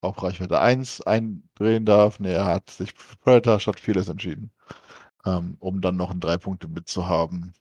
auf 0.00 0.22
Reichweite 0.22 0.60
1 0.60 1.02
eindrehen 1.02 1.84
darf. 1.86 2.20
Ne, 2.20 2.32
er 2.32 2.46
hat 2.46 2.70
sich 2.70 2.92
für 2.92 3.16
Predator 3.18 3.60
statt 3.60 3.80
vieles 3.80 4.08
entschieden, 4.08 4.50
ähm, 5.26 5.56
um 5.60 5.80
dann 5.80 5.96
noch 5.96 6.10
ein 6.10 6.20
3 6.20 6.38
Punkte 6.38 6.68
mitzuhaben. 6.68 7.54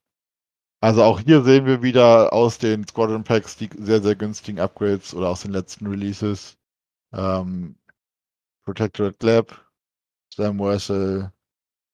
Also 0.81 1.03
auch 1.03 1.19
hier 1.19 1.43
sehen 1.43 1.65
wir 1.65 1.81
wieder 1.83 2.31
aus 2.33 2.57
den 2.57 2.87
Squadron 2.87 3.23
Packs 3.23 3.57
die 3.57 3.69
sehr, 3.77 4.01
sehr 4.01 4.15
günstigen 4.15 4.59
Upgrades 4.59 5.13
oder 5.13 5.29
aus 5.29 5.41
den 5.41 5.51
letzten 5.51 5.87
Releases. 5.87 6.57
Ähm, 7.13 7.75
Protectorate 8.65 9.25
Lab, 9.25 9.65
Sam 10.33 10.59
Wessel, 10.59 11.31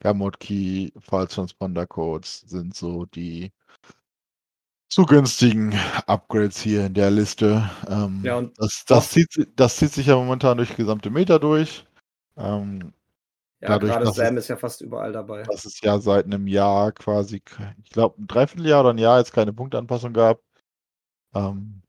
Gamut 0.01 0.39
Key, 0.39 0.91
File 0.99 1.27
Transponder 1.27 1.87
Codes 1.87 2.41
sind 2.41 2.75
so 2.75 3.05
die 3.05 3.51
zu 4.89 5.05
günstigen 5.05 5.73
Upgrades 6.07 6.59
hier 6.61 6.85
in 6.87 6.93
der 6.93 7.11
Liste. 7.11 7.69
Ähm, 7.87 8.23
ja, 8.23 8.37
und 8.37 8.57
das, 8.57 8.85
das, 8.85 9.09
zieht, 9.11 9.29
das 9.55 9.77
zieht 9.77 9.91
sich 9.91 10.07
ja 10.07 10.15
momentan 10.15 10.57
durch 10.57 10.69
die 10.69 10.75
gesamte 10.77 11.09
Meta 11.09 11.39
durch. 11.39 11.85
Ähm, 12.37 12.93
Ja, 13.61 13.69
dadurch, 13.69 13.91
gerade 13.93 14.07
Sam 14.07 14.37
ist 14.37 14.47
ja 14.47 14.57
fast 14.57 14.81
überall 14.81 15.11
dabei. 15.11 15.43
dass 15.43 15.65
es 15.65 15.81
ja 15.81 15.99
seit 15.99 16.25
einem 16.25 16.47
Jahr 16.47 16.91
quasi, 16.91 17.41
ich 17.83 17.89
glaube, 17.91 18.21
ein 18.21 18.27
Dreivierteljahr 18.27 18.81
oder 18.81 18.89
ein 18.91 18.97
Jahr 18.97 19.19
jetzt 19.19 19.33
keine 19.33 19.53
Punktanpassung 19.53 20.13
gab, 20.13 20.41
ähm, 21.35 21.83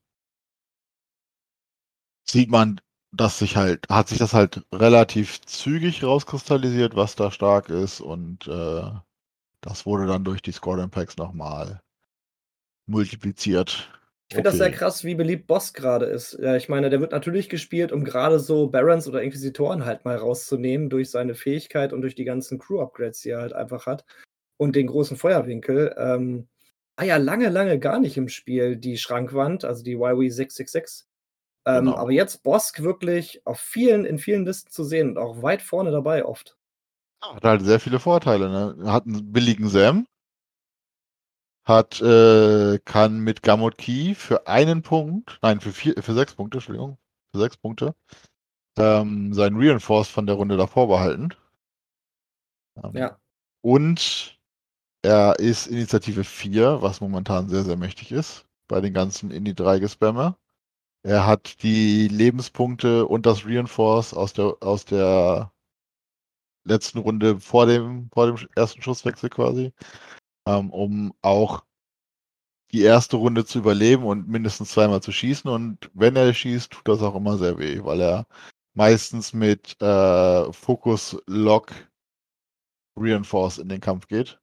sieht 2.28 2.50
man, 2.50 2.80
dass 3.12 3.38
sich 3.38 3.56
halt, 3.56 3.88
hat 3.88 4.09
sich 4.09 4.18
das 4.18 4.35
halt 4.35 4.64
relativ 4.72 5.40
zügig 5.42 6.04
rauskristallisiert, 6.04 6.94
was 6.96 7.16
da 7.16 7.30
stark 7.30 7.68
ist 7.70 8.00
und 8.00 8.46
äh, 8.48 8.90
das 9.62 9.87
wurde 9.87 10.06
dann 10.06 10.24
durch 10.24 10.42
die 10.42 10.52
Score 10.52 10.82
Impacts 10.82 11.16
nochmal 11.18 11.82
multipliziert. 12.87 13.90
Ich 14.29 14.35
finde 14.35 14.51
das 14.51 14.59
sehr 14.59 14.68
Okay. 14.68 14.77
krass, 14.77 15.05
wie 15.05 15.14
beliebt 15.14 15.46
Boss 15.46 15.72
gerade 15.72 16.07
ist. 16.07 16.37
Ja, 16.40 16.57
ich 16.57 16.68
meine, 16.68 16.90
der 16.90 17.01
wird 17.01 17.12
natürlich 17.12 17.49
gespielt, 17.49 17.92
um 17.92 18.03
gerade 18.05 18.40
so 18.40 18.66
Barons 18.68 19.07
oder 19.07 19.22
Inquisitoren 19.22 19.85
halt 19.85 20.05
mal 20.05 20.16
rauszunehmen 20.16 20.90
durch 20.90 21.11
seine 21.11 21.35
Fähigkeit 21.37 21.92
und 21.92 22.01
durch 22.01 22.16
die 22.16 22.25
ganzen 22.25 22.59
Crew-Upgrades, 22.59 23.20
die 23.20 23.31
er 23.31 23.40
halt 23.40 23.53
einfach 23.53 23.87
hat. 23.87 24.05
Und 24.57 24.75
den 24.75 24.88
großen 24.88 25.16
Feuerwinkel. 25.16 25.94
Ähm, 25.96 26.49
war 26.96 27.05
ja 27.07 27.18
lange, 27.18 27.51
lange 27.51 27.79
gar 27.79 28.01
nicht 28.01 28.16
im 28.16 28.29
Spiel, 28.29 28.77
die 28.77 28.96
Schrankwand, 28.99 29.64
also 29.64 29.85
die 29.85 29.94
YW 29.96 30.29
666. 30.31 31.07
Ähm, 31.66 31.85
Genau. 31.85 31.96
Aber 31.96 32.11
jetzt 32.11 32.42
Bosk 32.42 32.83
wirklich 32.83 33.42
auf 33.46 33.61
vielen, 33.61 34.05
in 34.05 34.18
vielen 34.18 34.44
Listen 34.44 34.70
zu 34.70 34.83
sehen 34.83 35.11
und 35.11 35.18
auch 35.18 35.42
weit 35.42 35.62
vorne 35.62 35.90
dabei 35.92 36.25
oft. 36.25 36.57
Hat 37.22 37.44
halt 37.44 37.62
sehr 37.62 37.81
viele 37.81 37.99
Vorteile. 38.01 38.49
Ne? 38.49 38.90
Hat 38.90 39.05
einen 39.07 39.31
billigen 39.33 39.68
Sam, 39.68 40.07
hat, 41.66 42.00
äh, 42.00 42.79
kann 42.85 43.20
mit 43.20 43.42
Gamut 43.42 43.79
Key 43.79 44.14
für 44.14 44.46
einen 44.46 44.83
Punkt, 44.83 45.38
nein, 45.42 45.61
für 45.61 45.72
vier, 45.72 45.94
für 46.02 46.14
sechs 46.14 46.35
Punkte, 46.35 46.59
Entschuldigung, 46.59 46.98
für 47.33 47.40
sechs 47.40 47.57
Punkte, 47.57 47.94
ähm, 48.79 49.33
seinen 49.35 49.57
Reinforce 49.61 50.09
von 50.09 50.26
der 50.26 50.37
Runde 50.37 50.57
davor 50.57 50.88
behalten. 50.88 51.31
Ähm, 52.83 52.92
Ja. 52.94 53.18
Und 53.62 54.38
er 55.02 55.38
ist 55.38 55.66
Initiative 55.66 56.24
4, 56.24 56.83
was 56.83 57.00
momentan 57.00 57.48
sehr, 57.48 57.64
sehr 57.64 57.76
mächtig 57.76 58.12
ist, 58.12 58.46
bei 58.68 58.81
den 58.81 58.94
ganzen 58.94 59.31
Indie 59.31 59.55
3 59.55 59.79
Gespammer. 59.81 60.38
Er 61.05 61.26
hat 61.26 61.62
die 61.62 62.09
Lebenspunkte 62.09 63.07
und 63.07 63.26
das 63.26 63.46
Reinforce 63.46 64.14
aus 64.14 64.33
der, 64.35 64.57
aus 64.61 64.85
der 64.85 65.52
letzten 66.64 66.98
Runde 66.98 67.40
vor 67.40 67.66
dem, 67.66 68.11
vor 68.12 68.26
dem 68.26 68.48
ersten 68.57 68.83
Schusswechsel 68.83 69.31
quasi, 69.31 69.72
ähm, 70.46 70.70
um 70.70 71.12
auch 71.22 71.64
die 72.72 72.82
erste 72.82 73.16
Runde 73.16 73.44
zu 73.44 73.59
überleben 73.59 74.04
und 74.04 74.28
mindestens 74.28 74.70
zweimal 74.72 75.00
zu 75.02 75.12
schießen. 75.12 75.50
Und 75.50 75.90
wenn 75.94 76.16
er 76.16 76.32
schießt, 76.32 76.70
tut 76.72 76.88
das 76.88 77.02
auch 77.02 77.14
immer 77.14 77.38
sehr 77.38 77.59
weh, 77.59 77.80
weil 77.82 78.00
er 78.00 78.26
meistens 78.74 79.32
mit 79.32 79.80
äh, 79.80 80.52
Focus 80.52 81.16
Lock 81.26 81.72
Reinforce 82.98 83.59
in 83.59 83.68
den 83.68 83.80
Kampf 83.80 84.09
geht. 84.09 84.40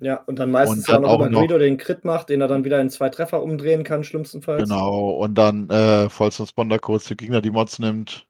Ja, 0.00 0.16
und 0.24 0.38
dann 0.38 0.50
meistens 0.50 0.88
Und 0.88 0.88
dann 0.88 1.02
noch 1.02 1.10
auch 1.10 1.20
über 1.20 1.28
noch- 1.30 1.40
Greedo 1.40 1.58
den 1.58 1.76
Crit 1.76 2.04
macht, 2.04 2.30
den 2.30 2.40
er 2.40 2.48
dann 2.48 2.64
wieder 2.64 2.80
in 2.80 2.88
zwei 2.88 3.10
Treffer 3.10 3.42
umdrehen 3.42 3.84
kann, 3.84 4.02
schlimmstenfalls. 4.02 4.62
Genau, 4.62 5.10
und 5.10 5.34
dann 5.34 5.68
äh, 5.68 6.08
Volltransponder 6.08 6.78
kurz 6.78 7.04
die 7.04 7.16
Gegner 7.16 7.42
die 7.42 7.50
Mods 7.50 7.78
nimmt. 7.78 8.26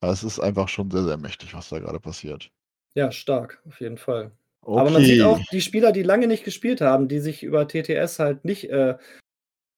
Es 0.00 0.22
ist 0.22 0.38
einfach 0.38 0.68
schon 0.68 0.90
sehr, 0.90 1.02
sehr 1.04 1.16
mächtig, 1.16 1.54
was 1.54 1.68
da 1.68 1.80
gerade 1.80 2.00
passiert. 2.00 2.50
Ja, 2.94 3.10
stark, 3.10 3.62
auf 3.66 3.80
jeden 3.80 3.98
Fall. 3.98 4.32
Okay. 4.64 4.80
Aber 4.80 4.90
man 4.90 5.04
sieht 5.04 5.22
auch, 5.22 5.40
die 5.50 5.60
Spieler, 5.60 5.92
die 5.92 6.02
lange 6.02 6.28
nicht 6.28 6.44
gespielt 6.44 6.80
haben, 6.80 7.08
die 7.08 7.18
sich 7.18 7.42
über 7.42 7.66
TTS 7.66 8.20
halt 8.20 8.44
nicht 8.44 8.70
äh, 8.70 8.96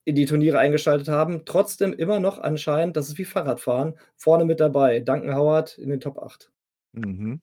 in 0.04 0.14
die 0.14 0.26
Turniere 0.26 0.58
eingeschaltet 0.58 1.08
haben, 1.08 1.44
trotzdem 1.46 1.94
immer 1.94 2.20
noch 2.20 2.38
anscheinend, 2.38 2.96
das 2.96 3.08
ist 3.08 3.18
wie 3.18 3.24
Fahrradfahren, 3.24 3.94
vorne 4.16 4.44
mit 4.44 4.60
dabei. 4.60 5.00
Duncan 5.00 5.34
Howard 5.34 5.78
in 5.78 5.88
den 5.88 6.00
Top 6.00 6.18
8. 6.18 6.52
Mhm. 6.92 7.40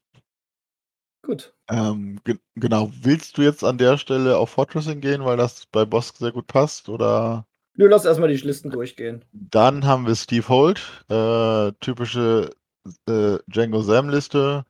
Gut. 1.23 1.53
Ähm, 1.69 2.19
ge 2.23 2.37
genau. 2.55 2.91
Willst 3.01 3.37
du 3.37 3.41
jetzt 3.41 3.63
an 3.63 3.77
der 3.77 3.97
Stelle 3.97 4.37
auf 4.37 4.51
Fortressing 4.51 5.01
gehen, 5.01 5.23
weil 5.25 5.37
das 5.37 5.65
bei 5.67 5.85
Bosk 5.85 6.17
sehr 6.17 6.31
gut 6.31 6.47
passt? 6.47 6.89
Oder 6.89 7.45
Nö, 7.75 7.87
lass 7.87 8.05
erstmal 8.05 8.29
die 8.29 8.37
Listen 8.37 8.69
durchgehen. 8.69 9.23
dann 9.31 9.85
haben 9.85 10.05
wir 10.05 10.15
Steve 10.15 10.47
Holt, 10.49 10.81
äh, 11.09 11.71
typische 11.79 12.51
äh, 13.07 13.37
Django 13.47 13.81
Sam-Liste. 13.81 14.65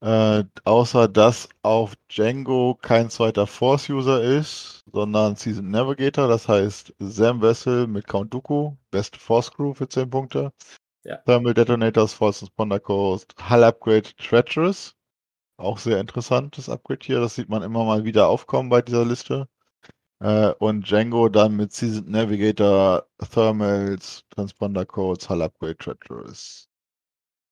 Äh, 0.00 0.44
außer 0.64 1.08
dass 1.08 1.48
auf 1.62 1.94
Django 2.08 2.78
kein 2.80 3.08
zweiter 3.10 3.46
Force-User 3.46 4.22
ist, 4.22 4.84
sondern 4.92 5.36
Season 5.36 5.70
Navigator, 5.70 6.28
das 6.28 6.46
heißt 6.46 6.94
Sam 6.98 7.40
Vessel 7.40 7.86
mit 7.86 8.06
Count 8.06 8.34
Dooku, 8.34 8.76
beste 8.90 9.18
Force 9.18 9.50
Crew 9.50 9.72
für 9.74 9.88
10 9.88 10.10
Punkte. 10.10 10.52
Ja. 11.04 11.18
Thermal 11.26 11.54
Detonators, 11.54 12.14
False 12.14 12.40
Transponder 12.40 12.80
Coast, 12.80 13.34
Hull 13.50 13.64
Upgrade 13.64 14.14
Treacherous. 14.16 14.94
Auch 15.58 15.78
sehr 15.78 16.00
interessantes 16.00 16.68
Upgrade 16.68 17.00
hier, 17.04 17.20
das 17.20 17.36
sieht 17.36 17.48
man 17.48 17.62
immer 17.62 17.84
mal 17.84 18.04
wieder 18.04 18.28
aufkommen 18.28 18.70
bei 18.70 18.82
dieser 18.82 19.04
Liste. 19.04 19.48
Äh, 20.20 20.52
und 20.58 20.88
Django 20.88 21.28
dann 21.28 21.56
mit 21.56 21.72
Seasoned 21.72 22.08
Navigator, 22.10 23.06
Thermals, 23.32 24.24
Transponder 24.30 24.86
Codes, 24.86 25.28
Hull 25.28 25.42
Upgrade 25.42 25.76
Treacherous. 25.76 26.68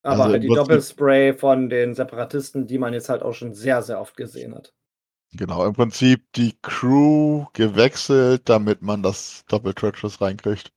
Aber 0.02 0.22
Also 0.22 0.32
halt 0.32 0.42
die 0.42 0.48
Doppelspray 0.48 1.34
von 1.34 1.68
den 1.68 1.94
Separatisten, 1.94 2.66
die 2.66 2.78
man 2.78 2.92
jetzt 2.92 3.08
halt 3.08 3.22
auch 3.22 3.34
schon 3.34 3.54
sehr, 3.54 3.82
sehr 3.82 4.00
oft 4.00 4.16
gesehen 4.16 4.54
hat. 4.54 4.74
Genau, 5.34 5.64
im 5.64 5.72
Prinzip 5.72 6.30
die 6.34 6.54
Crew 6.60 7.46
gewechselt, 7.54 8.42
damit 8.48 8.82
man 8.82 9.02
das 9.02 9.44
Doppel-Treacherous 9.46 10.20
reinkriegt. 10.20 10.72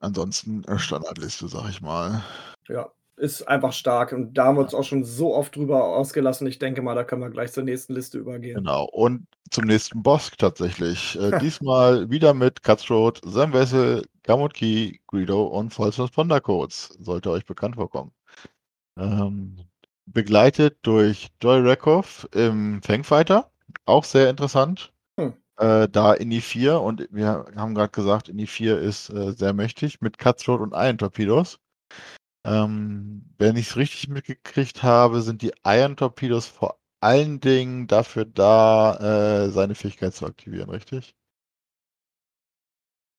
Ansonsten 0.00 0.64
äh, 0.64 0.78
Standardliste, 0.78 1.48
sag 1.48 1.68
ich 1.70 1.80
mal. 1.80 2.24
Ja, 2.68 2.90
ist 3.16 3.46
einfach 3.48 3.72
stark. 3.72 4.12
Und 4.12 4.34
da 4.34 4.46
haben 4.46 4.56
wir 4.56 4.62
uns 4.62 4.74
auch 4.74 4.82
schon 4.84 5.04
so 5.04 5.34
oft 5.34 5.56
drüber 5.56 5.84
ausgelassen. 5.84 6.46
Ich 6.46 6.58
denke 6.58 6.82
mal, 6.82 6.94
da 6.94 7.04
können 7.04 7.22
wir 7.22 7.30
gleich 7.30 7.52
zur 7.52 7.62
nächsten 7.62 7.94
Liste 7.94 8.18
übergehen. 8.18 8.56
Genau. 8.56 8.84
Und 8.84 9.26
zum 9.50 9.64
nächsten 9.64 10.02
Bosk 10.02 10.36
tatsächlich. 10.36 11.18
Äh, 11.18 11.38
diesmal 11.40 12.10
wieder 12.10 12.34
mit 12.34 12.62
Cutthroat, 12.62 13.20
Sam 13.24 13.52
Vessel, 13.52 14.04
Gamut 14.26 14.54
Key, 14.54 14.98
Greedo 15.06 15.44
und 15.44 15.72
False 15.72 15.96
Transponder 15.96 16.40
Codes. 16.40 16.96
Sollte 17.00 17.30
euch 17.30 17.46
bekannt 17.46 17.76
vorkommen. 17.76 18.12
Ähm, 18.98 19.56
begleitet 20.06 20.78
durch 20.82 21.28
Joy 21.42 21.60
Rekov 21.60 22.28
im 22.32 22.82
Fangfighter. 22.82 23.50
Auch 23.84 24.04
sehr 24.04 24.28
interessant. 24.28 24.92
Hm. 25.18 25.34
Äh, 25.58 25.88
da 25.88 26.12
in 26.14 26.30
die 26.30 26.40
4 26.40 26.80
und 26.80 27.08
wir 27.10 27.46
haben 27.56 27.74
gerade 27.74 27.90
gesagt, 27.90 28.28
in 28.28 28.36
die 28.38 28.46
4 28.46 28.78
ist 28.78 29.10
äh, 29.10 29.32
sehr 29.32 29.52
mächtig 29.52 30.00
mit 30.00 30.18
Cutthroat 30.18 30.60
und 30.60 30.72
Iron 30.74 30.98
Torpedos. 30.98 31.58
Ähm, 32.44 33.24
wenn 33.38 33.56
ich 33.56 33.68
es 33.70 33.76
richtig 33.76 34.08
mitgekriegt 34.08 34.82
habe, 34.82 35.22
sind 35.22 35.42
die 35.42 35.52
Iron 35.64 35.96
Torpedos 35.96 36.46
vor 36.46 36.78
allen 37.00 37.40
Dingen 37.40 37.86
dafür 37.86 38.24
da, 38.24 39.46
äh, 39.46 39.50
seine 39.50 39.74
Fähigkeit 39.74 40.14
zu 40.14 40.26
aktivieren, 40.26 40.70
richtig? 40.70 41.14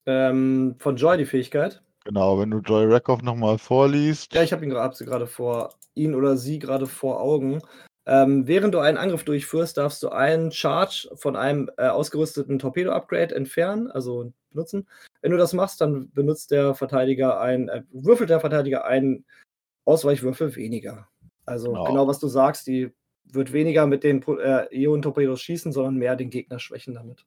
Ähm, 0.07 0.75
von 0.79 0.95
Joy 0.95 1.17
die 1.17 1.25
Fähigkeit. 1.25 1.81
Genau, 2.05 2.39
wenn 2.39 2.49
du 2.49 2.59
Joy 2.59 2.85
Rekov 2.85 3.21
nochmal 3.21 3.57
vorliest. 3.57 4.33
Ja, 4.33 4.41
ich 4.41 4.53
habe 4.53 4.63
ihn 4.63 4.69
gerade 4.71 5.27
vor, 5.27 5.73
ihn 5.93 6.15
oder 6.15 6.37
sie 6.37 6.57
gerade 6.57 6.87
vor 6.87 7.19
Augen. 7.21 7.61
Ähm, 8.05 8.47
während 8.47 8.73
du 8.73 8.79
einen 8.79 8.97
Angriff 8.97 9.25
durchführst, 9.25 9.75
darfst 9.75 10.01
du 10.01 10.07
einen 10.07 10.53
Charge 10.53 11.09
von 11.15 11.35
einem 11.35 11.69
äh, 11.77 11.89
ausgerüsteten 11.89 12.57
Torpedo-Upgrade 12.57 13.35
entfernen, 13.35 13.91
also 13.91 14.31
benutzen. 14.49 14.87
Wenn 15.21 15.31
du 15.31 15.37
das 15.37 15.51
machst, 15.51 15.81
dann 15.81 16.09
benutzt 16.11 16.51
der 16.51 16.73
Verteidiger 16.73 17.41
ein, 17.41 17.67
äh, 17.67 17.83
würfelt 17.91 18.29
der 18.29 18.39
Verteidiger 18.39 18.85
einen 18.85 19.25
Ausweichwürfel 19.83 20.55
weniger. 20.55 21.09
Also 21.45 21.71
Genau. 21.71 21.83
genau, 21.83 22.07
was 22.07 22.19
du 22.19 22.27
sagst, 22.29 22.67
die 22.67 22.93
wird 23.25 23.51
weniger 23.51 23.85
mit 23.85 24.05
den 24.05 24.23
äh, 24.39 24.67
Ionen-Torpedos 24.73 25.41
schießen, 25.41 25.73
sondern 25.73 25.95
mehr 25.95 26.15
den 26.15 26.29
Gegner 26.29 26.59
schwächen 26.59 26.93
damit. 26.93 27.25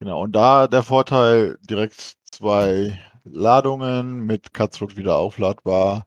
Genau, 0.00 0.22
und 0.22 0.32
da 0.32 0.66
der 0.66 0.82
Vorteil, 0.82 1.58
direkt 1.60 2.16
zwei 2.32 2.98
Ladungen 3.24 4.20
mit 4.24 4.54
Cutthroat 4.54 4.96
wieder 4.96 5.16
aufladbar. 5.16 6.06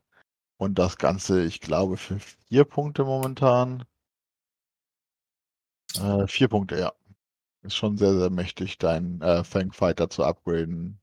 Und 0.57 0.79
das 0.79 0.97
Ganze, 0.97 1.43
ich 1.43 1.61
glaube, 1.61 1.97
für 1.97 2.17
vier 2.19 2.65
Punkte 2.65 3.03
momentan. 3.03 3.85
Äh, 5.95 6.25
vier 6.25 6.47
Punkte, 6.47 6.79
ja. 6.79 6.93
Ist 7.61 7.75
schon 7.75 7.97
sehr, 7.97 8.17
sehr 8.17 8.31
mächtig, 8.31 8.79
deinen 8.79 9.21
äh, 9.21 9.43
Fangfighter 9.43 10.09
zu 10.09 10.23
upgraden 10.23 10.99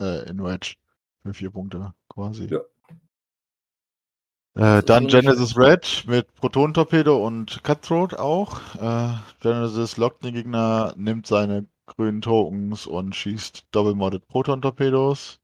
äh, 0.00 0.28
in 0.28 0.44
Wedge. 0.44 0.74
Für 1.22 1.32
vier 1.32 1.50
Punkte 1.50 1.94
quasi. 2.08 2.46
Ja. 2.46 2.60
Äh, 4.56 4.82
dann 4.82 5.08
Genesis 5.08 5.56
Red 5.56 6.04
mit 6.06 6.32
Proton-Torpedo 6.34 7.26
und 7.26 7.64
Cutthroat 7.64 8.14
auch. 8.14 8.60
Äh, 8.74 9.16
Genesis 9.40 9.96
lockt 9.96 10.24
den 10.24 10.34
Gegner, 10.34 10.92
nimmt 10.96 11.26
seine 11.26 11.66
grünen 11.86 12.22
Tokens 12.22 12.86
und 12.86 13.14
schießt 13.14 13.66
Double-Modded 13.72 14.26
Proton-Torpedos. 14.28 15.40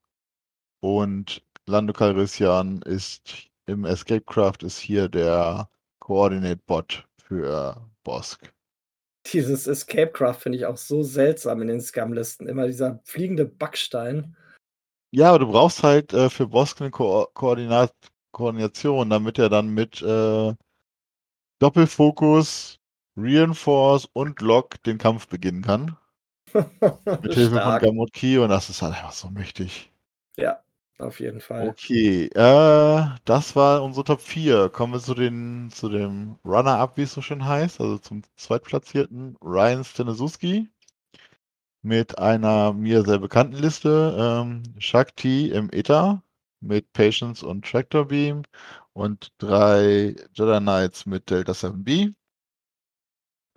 Und 0.81 1.43
Lando 1.67 1.93
Calrissian 1.93 2.81
ist 2.81 3.49
im 3.67 3.85
Escapecraft 3.85 4.63
ist 4.63 4.79
hier 4.79 5.07
der 5.07 5.69
Coordinate-Bot 5.99 7.07
für 7.23 7.89
Bosk. 8.03 8.51
Dieses 9.31 9.67
Escapecraft 9.67 10.41
finde 10.41 10.57
ich 10.57 10.65
auch 10.65 10.77
so 10.77 11.03
seltsam 11.03 11.61
in 11.61 11.67
den 11.67 11.81
Scum-Listen. 11.81 12.47
Immer 12.47 12.65
dieser 12.67 12.99
fliegende 13.03 13.45
Backstein. 13.45 14.35
Ja, 15.11 15.29
aber 15.29 15.39
du 15.39 15.51
brauchst 15.51 15.83
halt 15.83 16.13
äh, 16.13 16.29
für 16.29 16.47
Bosk 16.47 16.81
einen 16.81 16.91
Ko 16.91 17.27
Koordinat 17.33 17.93
Koordination, 18.31 19.09
damit 19.09 19.37
er 19.37 19.49
dann 19.49 19.69
mit 19.69 20.01
äh, 20.01 20.55
Doppelfokus, 21.59 22.79
Reinforce 23.17 24.07
und 24.13 24.41
Lock 24.41 24.81
den 24.83 24.97
Kampf 24.97 25.27
beginnen 25.27 25.61
kann. 25.61 25.97
Mit 26.53 27.33
Hilfe 27.33 27.61
von 27.61 27.79
Gamut 27.79 28.13
Key 28.13 28.37
und 28.37 28.49
das 28.49 28.69
ist 28.69 28.81
halt 28.81 28.93
einfach 28.95 29.11
so 29.11 29.29
mächtig. 29.29 29.91
Ja, 30.37 30.59
auf 30.99 31.19
jeden 31.19 31.41
Fall. 31.41 31.69
Okay, 31.69 32.25
äh, 32.27 33.05
das 33.25 33.55
war 33.55 33.83
unsere 33.83 34.03
Top 34.05 34.21
4. 34.21 34.69
Kommen 34.69 34.93
wir 34.93 34.99
zu, 34.99 35.13
den, 35.13 35.69
zu 35.71 35.89
dem 35.89 36.37
Runner-Up, 36.45 36.97
wie 36.97 37.03
es 37.03 37.13
so 37.13 37.21
schön 37.21 37.45
heißt, 37.45 37.81
also 37.81 37.97
zum 37.97 38.21
zweitplatzierten 38.35 39.35
Ryan 39.41 39.83
Stanisuski 39.83 40.69
mit 41.81 42.17
einer 42.19 42.73
mir 42.73 43.03
sehr 43.03 43.19
bekannten 43.19 43.55
Liste. 43.55 44.15
Ähm, 44.17 44.63
Shakti 44.77 45.49
im 45.49 45.69
Eta 45.71 46.21
mit 46.59 46.91
Patience 46.93 47.43
und 47.43 47.65
Tractor 47.65 48.05
Beam 48.07 48.43
und 48.93 49.31
drei 49.39 50.15
Jedi 50.33 50.59
Knights 50.59 51.05
mit 51.05 51.29
Delta 51.29 51.53
7B. 51.53 52.13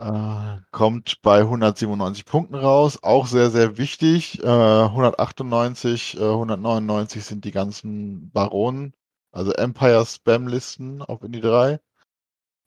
Äh, 0.05 0.61
kommt 0.71 1.23
bei 1.23 1.41
197 1.41 2.27
Punkten 2.27 2.57
raus, 2.57 2.99
auch 3.03 3.27
sehr, 3.27 3.51
sehr 3.51 3.79
wichtig. 3.79 4.39
Äh, 4.43 4.47
198, 4.47 6.19
äh, 6.19 6.21
199 6.21 7.25
sind 7.25 7.47
die 7.47 7.53
ganzen 7.53 8.31
Baronen, 8.31 8.93
also 9.33 9.53
Empire 9.53 10.05
Spam-Listen 10.05 11.01
auf 11.01 11.23
Indie 11.23 11.41
3. 11.41 11.81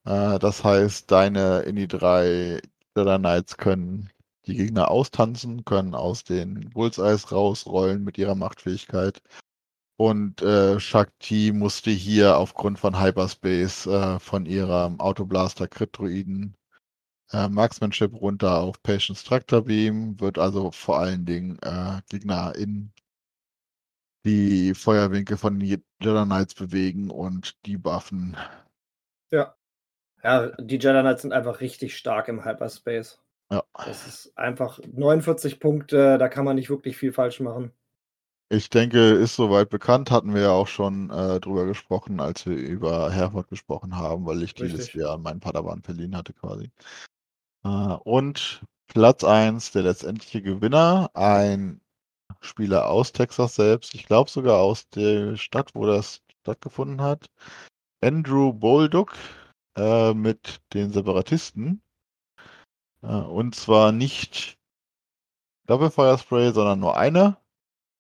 Äh, 0.06 0.40
das 0.40 0.64
heißt, 0.64 1.12
deine 1.12 1.60
Indie 1.60 1.88
3 1.88 2.60
Jedi 2.96 3.18
Knights 3.20 3.58
können 3.58 4.10
die 4.48 4.56
Gegner 4.56 4.90
austanzen, 4.90 5.64
können 5.64 5.94
aus 5.94 6.24
den 6.24 6.72
Bullseyes 6.72 7.32
rausrollen 7.32 8.04
mit 8.04 8.18
ihrer 8.18 8.36
Machtfähigkeit. 8.36 9.22
Und 9.98 10.42
äh, 10.42 10.80
Shakti 10.80 11.52
musste 11.54 11.92
hier 11.92 12.38
aufgrund 12.38 12.80
von 12.80 13.00
Hyperspace 13.00 13.86
äh, 13.88 14.20
von 14.20 14.48
ihrem 14.48 15.00
Autoblaster 15.00 15.68
Crit-Druiden 15.68 16.56
äh, 17.32 17.50
Marksmanship 17.50 18.14
runter 18.14 18.60
auf 18.60 18.82
Patience 18.84 19.24
Tractor 19.24 19.64
Beam, 19.64 20.20
wird 20.20 20.38
also 20.38 20.72
vor 20.72 21.00
allen 21.00 21.26
Dingen 21.26 21.58
äh, 21.62 22.02
Gegner 22.10 22.56
in 22.56 22.92
die 24.26 24.74
Feuerwinkel 24.74 25.38
von 25.38 25.60
Jedi 25.62 25.82
Knights 26.02 26.56
bewegen 26.56 27.10
und 27.10 27.56
die 27.66 27.78
buffen. 27.78 28.36
Ja. 29.32 29.56
Ja, 30.24 30.48
die 30.58 30.76
Jedi 30.76 31.00
Knights 31.00 31.22
sind 31.22 31.34
einfach 31.34 31.62
richtig 31.62 31.96
stark 31.96 32.28
im 32.28 32.44
Hyperspace. 32.44 33.22
Ja. 33.50 33.64
Das 33.86 34.08
ist 34.08 34.38
einfach 34.38 34.80
49 34.86 35.60
Punkte, 35.60 36.18
da 36.18 36.28
kann 36.28 36.44
man 36.44 36.56
nicht 36.56 36.70
wirklich 36.70 36.98
viel 36.98 37.14
falsch 37.14 37.40
machen. 37.40 37.72
Ich 38.50 38.70
denke, 38.70 39.00
ist 39.12 39.36
soweit 39.36 39.70
bekannt, 39.70 40.10
hatten 40.10 40.34
wir 40.34 40.42
ja 40.42 40.52
auch 40.52 40.68
schon 40.68 41.10
äh, 41.10 41.40
drüber 41.40 41.66
gesprochen, 41.66 42.22
als 42.22 42.46
wir 42.46 42.56
über 42.56 43.12
Herford 43.12 43.50
gesprochen 43.50 43.98
haben, 43.98 44.26
weil 44.26 44.42
ich 44.42 44.52
Richtig. 44.52 44.72
dieses 44.72 44.94
Jahr 44.94 45.18
meinen 45.18 45.42
Padawan 45.42 45.82
verliehen 45.82 46.16
hatte 46.16 46.34
quasi. 46.34 46.72
Äh, 47.64 47.70
und 48.04 48.64
Platz 48.88 49.24
1, 49.24 49.72
der 49.72 49.84
letztendliche 49.84 50.42
Gewinner, 50.42 51.10
ein 51.14 51.82
Spieler 52.42 52.90
aus 52.90 53.12
Texas 53.12 53.56
selbst, 53.56 53.94
ich 53.96 54.06
glaube 54.06 54.30
sogar 54.30 54.60
aus 54.60 54.90
der 54.90 55.38
Stadt, 55.38 55.76
wo 55.76 55.86
das 55.86 56.22
stattgefunden 56.42 57.02
hat. 57.02 57.28
Andrew 58.02 58.54
Bolduck 58.54 59.16
äh, 59.78 60.14
mit 60.14 60.62
den 60.74 60.92
Separatisten. 60.92 61.82
Äh, 63.02 63.08
und 63.08 63.56
zwar 63.56 63.92
nicht 63.92 64.58
Doppelfeuerspray, 65.68 66.54
sondern 66.54 66.80
nur 66.80 66.98
eine 66.98 67.38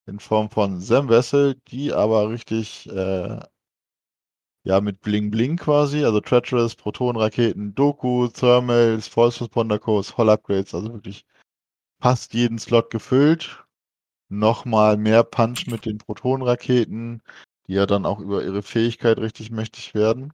in 0.07 0.19
Form 0.19 0.49
von 0.49 0.79
Sam 0.79 1.09
Vessel, 1.09 1.55
die 1.67 1.93
aber 1.93 2.29
richtig 2.29 2.87
äh, 2.89 3.39
ja 4.67 4.81
mit 4.81 4.99
Bling 5.01 5.31
Bling 5.31 5.55
quasi, 5.55 6.03
also 6.03 6.19
Treacherous, 6.19 6.75
Protonraketen, 6.75 7.73
Doku, 7.73 8.27
Thermals, 8.27 9.07
False 9.07 9.39
Responder 9.41 9.79
Codes, 9.79 10.17
Hall 10.17 10.29
Upgrades, 10.29 10.75
also 10.75 10.91
wirklich 10.93 11.25
fast 12.01 12.33
jeden 12.33 12.59
Slot 12.59 12.89
gefüllt. 12.89 13.63
Nochmal 14.29 14.97
mehr 14.97 15.23
Punch 15.23 15.67
mit 15.67 15.85
den 15.85 15.99
Protonraketen, 15.99 17.23
die 17.67 17.73
ja 17.75 17.85
dann 17.85 18.05
auch 18.05 18.19
über 18.19 18.43
ihre 18.43 18.61
Fähigkeit 18.61 19.19
richtig 19.19 19.51
mächtig 19.51 19.95
werden. 19.95 20.33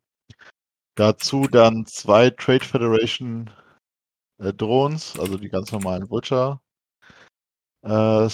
Dazu 0.95 1.47
dann 1.47 1.85
zwei 1.85 2.31
Trade 2.31 2.65
Federation 2.65 3.51
äh, 4.39 4.51
Drohnen, 4.51 4.99
also 5.19 5.37
die 5.37 5.49
ganz 5.49 5.71
normalen 5.71 6.09
Vulture. 6.09 6.59
Äh, 7.83 8.29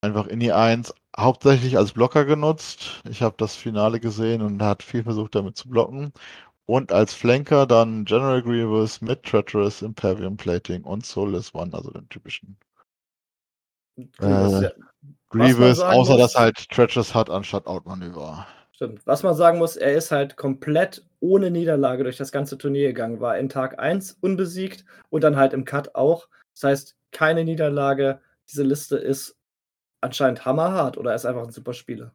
einfach 0.00 0.28
in 0.28 0.38
die 0.38 0.52
1 0.52 0.94
hauptsächlich 1.16 1.76
als 1.78 1.92
Blocker 1.92 2.24
genutzt. 2.24 3.02
Ich 3.08 3.22
habe 3.22 3.34
das 3.38 3.56
Finale 3.56 4.00
gesehen 4.00 4.42
und 4.42 4.62
hat 4.62 4.82
viel 4.82 5.02
versucht 5.02 5.34
damit 5.34 5.56
zu 5.56 5.68
blocken. 5.68 6.12
Und 6.66 6.92
als 6.92 7.14
Flanker 7.14 7.66
dann 7.66 8.04
General 8.04 8.42
Grievous 8.42 9.00
mit 9.00 9.22
Treacherous, 9.22 9.82
Imperium 9.82 10.36
Plating 10.36 10.82
und 10.82 11.06
Soulless 11.06 11.54
One, 11.54 11.72
also 11.72 11.90
den 11.90 12.08
typischen. 12.08 12.56
Grievous, 14.18 14.62
äh, 14.62 14.70
Grievous 15.30 15.80
außer 15.80 16.12
muss, 16.12 16.20
dass 16.20 16.34
halt 16.34 16.68
Treacherous 16.68 17.14
hat 17.14 17.30
anstatt 17.30 17.66
Outmanöver. 17.66 18.46
Stimmt. 18.72 19.06
Was 19.06 19.22
man 19.22 19.34
sagen 19.34 19.58
muss, 19.58 19.76
er 19.76 19.94
ist 19.94 20.10
halt 20.10 20.36
komplett 20.36 21.02
ohne 21.20 21.50
Niederlage 21.50 22.04
durch 22.04 22.18
das 22.18 22.30
ganze 22.30 22.58
Turnier 22.58 22.88
gegangen. 22.88 23.20
War 23.20 23.38
in 23.38 23.48
Tag 23.48 23.78
1 23.78 24.18
unbesiegt 24.20 24.84
und 25.08 25.24
dann 25.24 25.36
halt 25.36 25.54
im 25.54 25.64
Cut 25.64 25.94
auch. 25.94 26.28
Das 26.52 26.64
heißt, 26.64 26.96
keine 27.10 27.44
Niederlage. 27.44 28.20
Diese 28.48 28.64
Liste 28.64 28.98
ist 28.98 29.35
anscheinend 30.06 30.44
hammerhart 30.44 30.96
oder 30.98 31.10
er 31.10 31.16
ist 31.16 31.26
einfach 31.26 31.44
ein 31.44 31.50
super 31.50 31.72
Spieler. 31.72 32.14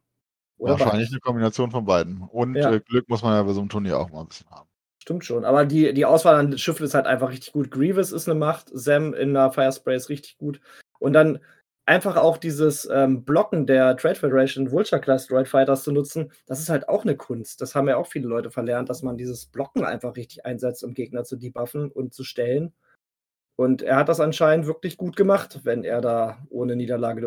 Oder 0.58 0.74
Wahrscheinlich 0.74 1.10
beides. 1.10 1.12
eine 1.14 1.20
Kombination 1.22 1.72
von 1.72 1.86
beiden. 1.86 2.22
Und 2.22 2.56
ja. 2.56 2.72
äh, 2.72 2.80
Glück 2.80 3.10
muss 3.10 3.24
man 3.24 3.34
ja 3.34 3.44
bei 3.44 3.54
so 3.54 3.62
einem 3.62 3.70
Turnier 3.70 4.00
auch 4.00 4.12
mal 4.12 4.22
ein 4.22 4.28
bisschen 4.28 4.50
haben. 4.50 4.70
Stimmt 5.02 5.26
schon. 5.26 5.46
Aber 5.46 5.66
die, 5.66 5.94
die 5.94 6.06
Auswahl 6.06 6.36
an 6.36 6.58
Schiffen 6.58 6.86
ist 6.86 6.94
halt 6.94 7.08
einfach 7.08 7.32
richtig 7.32 7.54
gut. 7.54 7.72
Grievous 7.72 8.12
ist 8.12 8.30
eine 8.30 8.38
Macht, 8.38 8.70
Sam 8.72 9.16
in 9.16 9.34
der 9.34 9.52
Firespray 9.52 9.96
ist 9.96 10.10
richtig 10.10 10.38
gut. 10.38 10.62
Und 11.00 11.14
dann 11.14 11.40
einfach 11.88 12.16
auch 12.16 12.38
dieses 12.38 12.88
ähm, 12.92 13.26
Blocken 13.26 13.66
der 13.66 13.98
Trade 13.98 14.16
Federation 14.16 14.70
Vulture 14.72 15.02
Class 15.02 15.26
Droid 15.26 15.48
Fighters 15.48 15.84
zu 15.84 15.92
nutzen, 15.92 16.32
das 16.46 16.60
ist 16.60 16.70
halt 16.70 16.88
auch 16.88 17.04
eine 17.04 17.18
Kunst. 17.18 17.62
Das 17.62 17.74
haben 17.74 17.88
ja 17.88 17.98
auch 17.98 18.08
viele 18.08 18.28
Leute 18.28 18.52
verlernt, 18.52 18.90
dass 18.90 19.02
man 19.02 19.18
dieses 19.18 19.48
Blocken 19.48 19.84
einfach 19.84 20.16
richtig 20.16 20.46
einsetzt, 20.46 20.84
um 20.84 20.94
Gegner 20.94 21.24
zu 21.24 21.36
debuffen 21.36 21.92
und 21.92 22.14
zu 22.14 22.24
stellen. 22.24 22.74
Und 23.56 23.82
er 23.82 23.96
hat 23.96 24.10
das 24.10 24.20
anscheinend 24.20 24.68
wirklich 24.68 24.98
gut 24.98 25.16
gemacht, 25.16 25.62
wenn 25.64 25.84
er 25.84 26.02
da 26.02 26.46
ohne 26.50 26.76
Niederlage 26.76 27.22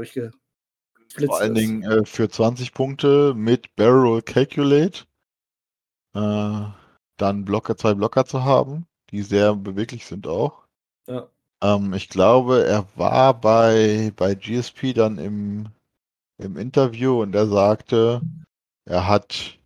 durchgeflitzt 1.14 1.31
Vor 1.31 1.40
allen 1.40 1.57
ist. 1.57 1.61
Dingen 1.61 1.83
äh, 1.83 2.05
für 2.05 2.29
20 2.29 2.72
Punkte 2.74 3.35
mit 3.35 3.74
Barrel 3.77 4.22
Calculate 4.22 5.05
äh, 6.14 6.62
dann 7.16 7.44
Blocker, 7.44 7.77
zwei 7.77 7.94
Blocker 7.94 8.24
zu 8.24 8.44
haben, 8.44 8.87
die 9.11 9.22
sehr 9.22 9.55
beweglich 9.55 10.07
sind 10.07 10.27
auch. 10.27 10.64
Ja. 11.07 11.29
Ähm, 11.62 11.92
ich 11.94 12.09
glaube, 12.09 12.64
er 12.64 12.87
war 12.96 13.35
bei, 13.40 14.12
bei 14.16 14.35
GSP 14.35 14.94
dann 14.94 15.18
im, 15.18 15.68
im 16.38 16.57
Interview 16.57 17.22
und 17.22 17.35
er 17.35 17.46
sagte, 17.46 18.20
er 18.85 19.09
hat 19.09 19.59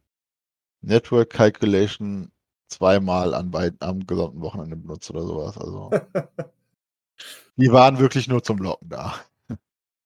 Network 0.80 1.30
Calculation 1.30 2.30
zweimal 2.68 3.34
an 3.34 3.50
beiden, 3.50 3.80
am 3.80 4.06
gesamten 4.06 4.40
Wochenende 4.42 4.76
benutzt 4.76 5.10
oder 5.10 5.22
sowas. 5.22 5.56
Also 5.56 5.90
die 7.56 7.72
waren 7.72 7.98
wirklich 7.98 8.28
nur 8.28 8.42
zum 8.42 8.58
Blocken 8.58 8.90
da. 8.90 9.14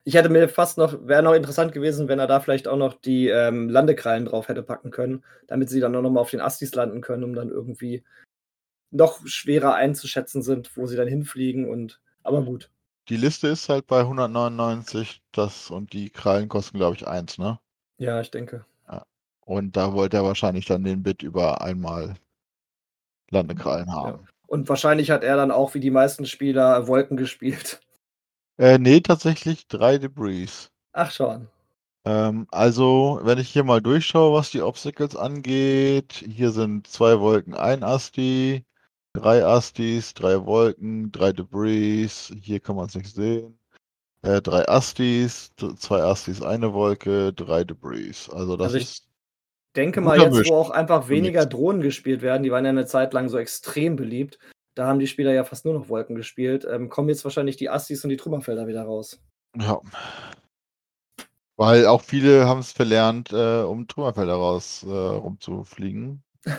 Ich 0.04 0.14
hätte 0.14 0.28
mir 0.28 0.48
fast 0.48 0.78
noch, 0.78 1.06
wäre 1.06 1.22
noch 1.22 1.34
interessant 1.34 1.72
gewesen, 1.72 2.08
wenn 2.08 2.18
er 2.18 2.26
da 2.26 2.40
vielleicht 2.40 2.66
auch 2.66 2.76
noch 2.76 2.94
die 2.94 3.28
ähm, 3.28 3.68
Landekrallen 3.68 4.24
drauf 4.24 4.48
hätte 4.48 4.62
packen 4.62 4.90
können, 4.90 5.24
damit 5.46 5.70
sie 5.70 5.80
dann 5.80 5.94
auch 5.94 6.02
nochmal 6.02 6.22
auf 6.22 6.30
den 6.30 6.40
Astis 6.40 6.74
landen 6.74 7.00
können, 7.00 7.22
um 7.22 7.34
dann 7.34 7.50
irgendwie 7.50 8.02
noch 8.90 9.26
schwerer 9.26 9.74
einzuschätzen 9.74 10.42
sind, 10.42 10.76
wo 10.76 10.86
sie 10.86 10.96
dann 10.96 11.08
hinfliegen 11.08 11.68
und 11.68 12.00
aber 12.22 12.42
gut. 12.42 12.70
Die 13.08 13.16
Liste 13.16 13.48
ist 13.48 13.68
halt 13.68 13.86
bei 13.86 14.00
199, 14.00 15.22
das 15.32 15.70
und 15.70 15.92
die 15.92 16.10
Krallen 16.10 16.48
kosten, 16.48 16.78
glaube 16.78 16.96
ich, 16.96 17.06
eins, 17.06 17.38
ne? 17.38 17.58
Ja, 17.98 18.20
ich 18.20 18.30
denke. 18.30 18.64
Ja. 18.88 19.04
Und 19.44 19.76
da 19.76 19.92
wollte 19.92 20.18
er 20.18 20.24
wahrscheinlich 20.24 20.66
dann 20.66 20.84
den 20.84 21.02
Bit 21.02 21.22
über 21.22 21.62
einmal 21.62 22.14
Landekrallen 23.30 23.92
haben. 23.92 24.20
Ja. 24.22 24.28
Und 24.46 24.68
wahrscheinlich 24.68 25.10
hat 25.10 25.24
er 25.24 25.36
dann 25.36 25.50
auch 25.50 25.74
wie 25.74 25.80
die 25.80 25.90
meisten 25.90 26.26
Spieler 26.26 26.86
Wolken 26.86 27.16
gespielt. 27.16 27.80
Äh, 28.58 28.78
nee, 28.78 29.00
tatsächlich 29.00 29.66
drei 29.66 29.98
Debris. 29.98 30.70
Ach 30.92 31.10
schon. 31.10 31.48
Ähm, 32.04 32.46
also, 32.50 33.20
wenn 33.22 33.38
ich 33.38 33.48
hier 33.48 33.64
mal 33.64 33.80
durchschaue, 33.80 34.32
was 34.36 34.50
die 34.50 34.62
Obstacles 34.62 35.16
angeht, 35.16 36.24
hier 36.28 36.50
sind 36.50 36.86
zwei 36.86 37.20
Wolken, 37.20 37.54
ein 37.54 37.82
Asti, 37.82 38.64
drei 39.12 39.44
Astis, 39.44 40.14
drei 40.14 40.44
Wolken, 40.44 41.12
drei 41.12 41.32
Debris. 41.32 42.32
Hier 42.40 42.60
kann 42.60 42.76
man 42.76 42.86
es 42.86 42.94
nicht 42.94 43.14
sehen. 43.14 43.58
Äh, 44.22 44.40
drei 44.40 44.68
Astis, 44.68 45.52
zwei 45.78 46.02
Astis, 46.02 46.42
eine 46.42 46.72
Wolke, 46.72 47.32
drei 47.32 47.64
Debris. 47.64 48.28
Also 48.30 48.56
das 48.56 48.66
also 48.66 48.76
ich 48.78 48.84
ist. 48.84 49.08
Denke 49.74 50.02
mal 50.02 50.20
jetzt, 50.20 50.50
wo 50.50 50.54
auch 50.56 50.70
einfach 50.70 51.08
weniger 51.08 51.46
Drohnen 51.46 51.80
gespielt 51.80 52.20
werden, 52.20 52.42
die 52.42 52.50
waren 52.50 52.64
ja 52.66 52.70
eine 52.70 52.84
Zeit 52.84 53.14
lang 53.14 53.30
so 53.30 53.38
extrem 53.38 53.96
beliebt. 53.96 54.38
Da 54.74 54.86
haben 54.86 54.98
die 54.98 55.06
Spieler 55.06 55.32
ja 55.32 55.44
fast 55.44 55.64
nur 55.64 55.74
noch 55.74 55.88
Wolken 55.88 56.16
gespielt. 56.16 56.66
Ähm, 56.68 56.88
kommen 56.88 57.08
jetzt 57.08 57.24
wahrscheinlich 57.24 57.56
die 57.56 57.68
Astis 57.68 58.04
und 58.04 58.10
die 58.10 58.16
Trümmerfelder 58.16 58.66
wieder 58.66 58.84
raus. 58.84 59.20
Ja. 59.58 59.80
Weil 61.56 61.86
auch 61.86 62.00
viele 62.00 62.46
haben 62.46 62.60
es 62.60 62.72
verlernt, 62.72 63.32
äh, 63.32 63.62
um 63.62 63.86
Trümmerfelder 63.86 64.34
raus 64.34 64.82
äh, 64.82 64.90
rumzufliegen. 64.90 66.22
äh, 66.46 66.54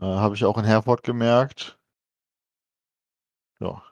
Habe 0.00 0.34
ich 0.34 0.44
auch 0.44 0.58
in 0.58 0.64
Herford 0.64 1.04
gemerkt. 1.04 1.78
Ja. 3.60 3.82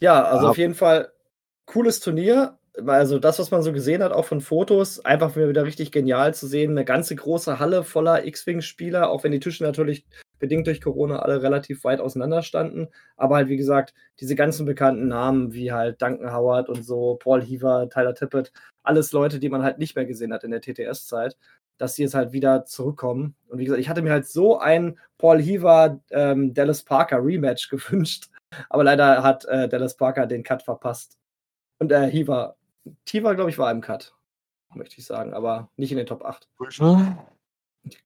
Ja, 0.00 0.22
also 0.24 0.46
Ab- 0.46 0.50
auf 0.52 0.58
jeden 0.58 0.74
Fall 0.74 1.12
cooles 1.66 2.00
Turnier. 2.00 2.58
Also 2.86 3.18
das, 3.20 3.38
was 3.38 3.50
man 3.52 3.62
so 3.62 3.72
gesehen 3.72 4.02
hat, 4.02 4.12
auch 4.12 4.24
von 4.24 4.40
Fotos, 4.40 5.04
einfach 5.04 5.36
wieder 5.36 5.64
richtig 5.64 5.92
genial 5.92 6.34
zu 6.34 6.46
sehen. 6.46 6.72
Eine 6.72 6.84
ganze 6.84 7.14
große 7.14 7.60
Halle 7.60 7.84
voller 7.84 8.24
X-Wing-Spieler, 8.26 9.10
auch 9.10 9.22
wenn 9.22 9.30
die 9.32 9.38
Tische 9.40 9.62
natürlich 9.62 10.04
bedingt 10.38 10.66
durch 10.66 10.80
Corona 10.80 11.20
alle 11.20 11.42
relativ 11.42 11.84
weit 11.84 12.00
auseinander 12.00 12.42
standen. 12.42 12.88
Aber 13.16 13.36
halt, 13.36 13.48
wie 13.48 13.56
gesagt, 13.56 13.94
diese 14.20 14.34
ganzen 14.34 14.66
bekannten 14.66 15.08
Namen 15.08 15.52
wie 15.52 15.72
halt 15.72 16.00
Duncan 16.02 16.32
Howard 16.32 16.68
und 16.68 16.84
so, 16.84 17.16
Paul 17.16 17.42
Heaver, 17.42 17.88
Tyler 17.88 18.14
Tippett, 18.14 18.52
alles 18.82 19.12
Leute, 19.12 19.38
die 19.38 19.48
man 19.48 19.62
halt 19.62 19.78
nicht 19.78 19.96
mehr 19.96 20.06
gesehen 20.06 20.32
hat 20.32 20.44
in 20.44 20.50
der 20.50 20.60
TTS-Zeit, 20.60 21.36
dass 21.78 21.94
sie 21.96 22.02
jetzt 22.02 22.14
halt 22.14 22.32
wieder 22.32 22.64
zurückkommen. 22.64 23.34
Und 23.48 23.58
wie 23.58 23.64
gesagt, 23.64 23.80
ich 23.80 23.88
hatte 23.88 24.02
mir 24.02 24.12
halt 24.12 24.26
so 24.26 24.58
ein 24.58 24.98
Paul 25.18 25.40
Heaver, 25.40 26.00
ähm, 26.10 26.54
Dallas 26.54 26.82
Parker 26.82 27.24
Rematch 27.24 27.68
gewünscht. 27.70 28.28
Aber 28.68 28.84
leider 28.84 29.22
hat 29.22 29.44
äh, 29.46 29.68
Dallas 29.68 29.96
Parker 29.96 30.26
den 30.26 30.42
Cut 30.42 30.62
verpasst. 30.62 31.18
Und 31.78 31.90
äh, 31.90 32.08
Heaver, 32.08 32.56
Heaver, 33.08 33.34
glaube 33.34 33.50
ich, 33.50 33.58
war 33.58 33.70
im 33.70 33.80
Cut, 33.80 34.14
möchte 34.74 34.98
ich 34.98 35.06
sagen, 35.06 35.34
aber 35.34 35.70
nicht 35.76 35.90
in 35.90 35.98
den 35.98 36.06
Top 36.06 36.24
8. 36.24 36.48
Ich 36.68 36.78
guck 36.78 36.98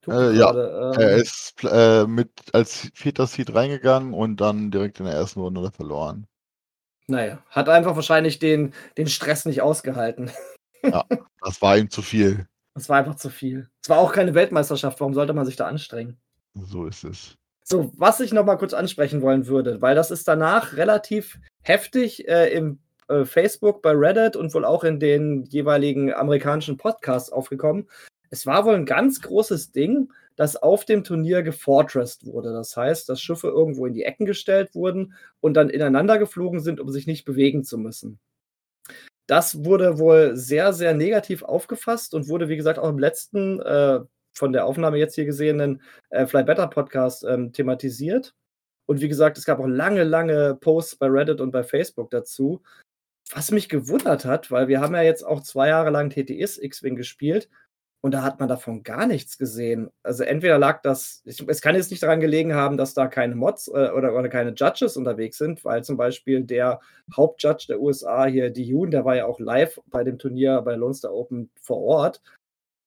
Äh, 0.06 0.36
ja. 0.36 0.50
gerade, 0.50 0.92
ähm, 0.94 1.00
Er 1.00 1.16
ist 1.16 1.54
äh, 1.64 2.06
mit 2.06 2.30
als 2.52 2.90
vierter 2.94 3.26
Seed 3.26 3.54
reingegangen 3.54 4.12
und 4.14 4.40
dann 4.40 4.70
direkt 4.70 4.98
in 5.00 5.06
der 5.06 5.14
ersten 5.14 5.40
Runde 5.40 5.70
verloren. 5.70 6.26
naja, 7.06 7.38
hat 7.50 7.68
einfach 7.68 7.96
wahrscheinlich 7.96 8.38
den, 8.38 8.74
den 8.96 9.06
Stress 9.06 9.44
nicht 9.44 9.62
ausgehalten. 9.62 10.30
Das 11.42 11.62
war 11.62 11.76
ihm 11.78 11.90
zu 11.90 12.02
viel. 12.02 12.46
Das 12.74 12.88
war 12.88 12.98
einfach 12.98 13.16
zu 13.16 13.30
viel. 13.30 13.68
Es 13.82 13.88
war 13.88 13.98
auch 13.98 14.12
keine 14.12 14.34
Weltmeisterschaft, 14.34 15.00
warum 15.00 15.14
sollte 15.14 15.32
man 15.32 15.46
sich 15.46 15.56
da 15.56 15.66
anstrengen? 15.66 16.16
So 16.54 16.86
ist 16.86 17.04
es. 17.04 17.36
So, 17.64 17.92
was 17.96 18.20
ich 18.20 18.32
noch 18.32 18.44
mal 18.44 18.56
kurz 18.56 18.72
ansprechen 18.74 19.20
wollen 19.20 19.46
würde, 19.46 19.82
weil 19.82 19.94
das 19.94 20.10
ist 20.10 20.26
danach 20.28 20.76
relativ 20.76 21.38
heftig 21.62 22.28
äh, 22.28 22.52
im 22.52 22.78
äh, 23.08 23.24
Facebook, 23.24 23.82
bei 23.82 23.92
Reddit 23.92 24.36
und 24.36 24.54
wohl 24.54 24.64
auch 24.64 24.84
in 24.84 25.00
den 25.00 25.44
jeweiligen 25.44 26.12
amerikanischen 26.12 26.76
Podcasts 26.76 27.30
aufgekommen. 27.30 27.88
Es 28.30 28.46
war 28.46 28.64
wohl 28.64 28.74
ein 28.74 28.86
ganz 28.86 29.20
großes 29.20 29.72
Ding, 29.72 30.12
dass 30.36 30.56
auf 30.56 30.84
dem 30.84 31.02
Turnier 31.02 31.42
gefortressed 31.42 32.26
wurde. 32.26 32.52
Das 32.52 32.76
heißt, 32.76 33.08
dass 33.08 33.20
Schiffe 33.20 33.48
irgendwo 33.48 33.86
in 33.86 33.94
die 33.94 34.04
Ecken 34.04 34.26
gestellt 34.26 34.74
wurden 34.74 35.14
und 35.40 35.54
dann 35.54 35.70
ineinander 35.70 36.18
geflogen 36.18 36.60
sind, 36.60 36.80
um 36.80 36.90
sich 36.90 37.06
nicht 37.06 37.24
bewegen 37.24 37.64
zu 37.64 37.78
müssen. 37.78 38.20
Das 39.26 39.64
wurde 39.64 39.98
wohl 39.98 40.36
sehr, 40.36 40.72
sehr 40.72 40.94
negativ 40.94 41.42
aufgefasst 41.42 42.14
und 42.14 42.28
wurde, 42.28 42.48
wie 42.48 42.56
gesagt, 42.56 42.78
auch 42.78 42.88
im 42.88 42.98
letzten, 42.98 43.60
äh, 43.60 44.00
von 44.32 44.52
der 44.52 44.64
Aufnahme 44.64 44.98
jetzt 44.98 45.16
hier 45.16 45.24
gesehenen 45.24 45.82
äh, 46.10 46.26
Fly 46.26 46.44
Better 46.44 46.68
Podcast 46.68 47.24
ähm, 47.24 47.52
thematisiert. 47.52 48.34
Und 48.86 49.00
wie 49.00 49.08
gesagt, 49.08 49.36
es 49.36 49.44
gab 49.44 49.58
auch 49.58 49.66
lange, 49.66 50.04
lange 50.04 50.54
Posts 50.54 50.96
bei 50.96 51.08
Reddit 51.08 51.40
und 51.40 51.50
bei 51.50 51.62
Facebook 51.62 52.10
dazu. 52.10 52.62
Was 53.32 53.50
mich 53.50 53.68
gewundert 53.68 54.24
hat, 54.24 54.50
weil 54.50 54.68
wir 54.68 54.80
haben 54.80 54.94
ja 54.94 55.02
jetzt 55.02 55.26
auch 55.26 55.42
zwei 55.42 55.68
Jahre 55.68 55.90
lang 55.90 56.08
TTS 56.08 56.56
X-Wing 56.56 56.96
gespielt 56.96 57.50
und 58.00 58.12
da 58.12 58.22
hat 58.22 58.38
man 58.38 58.48
davon 58.48 58.84
gar 58.84 59.06
nichts 59.06 59.38
gesehen. 59.38 59.90
Also 60.04 60.22
entweder 60.22 60.58
lag 60.58 60.82
das, 60.82 61.22
es 61.24 61.60
kann 61.60 61.74
jetzt 61.74 61.90
nicht 61.90 62.02
daran 62.02 62.20
gelegen 62.20 62.54
haben, 62.54 62.76
dass 62.76 62.94
da 62.94 63.08
keine 63.08 63.34
Mods 63.34 63.68
äh, 63.68 63.90
oder, 63.90 64.14
oder 64.14 64.28
keine 64.28 64.52
Judges 64.52 64.96
unterwegs 64.96 65.38
sind, 65.38 65.64
weil 65.64 65.82
zum 65.82 65.96
Beispiel 65.96 66.44
der 66.44 66.80
Hauptjudge 67.16 67.66
der 67.68 67.80
USA 67.80 68.26
hier, 68.26 68.50
Diyun, 68.50 68.92
der 68.92 69.04
war 69.04 69.16
ja 69.16 69.26
auch 69.26 69.40
live 69.40 69.80
bei 69.86 70.04
dem 70.04 70.18
Turnier 70.18 70.62
bei 70.62 70.76
Lone 70.76 70.94
Star 70.94 71.12
Open 71.12 71.50
vor 71.60 71.82
Ort. 71.82 72.22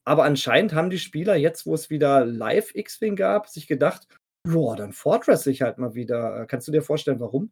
Aber 0.06 0.24
anscheinend 0.24 0.74
haben 0.74 0.90
die 0.90 1.00
Spieler 1.00 1.36
jetzt, 1.36 1.66
wo 1.66 1.74
es 1.76 1.90
wieder 1.90 2.26
live 2.26 2.74
X-Wing 2.74 3.16
gab, 3.16 3.50
sich 3.50 3.68
gedacht, 3.68 4.08
boah, 4.44 4.76
dann 4.76 4.94
Fortress 4.94 5.46
ich 5.46 5.62
halt 5.62 5.78
mal 5.78 5.94
wieder. 5.94 6.46
Kannst 6.48 6.68
du 6.68 6.72
dir 6.72 6.82
vorstellen, 6.82 7.20
warum? 7.20 7.52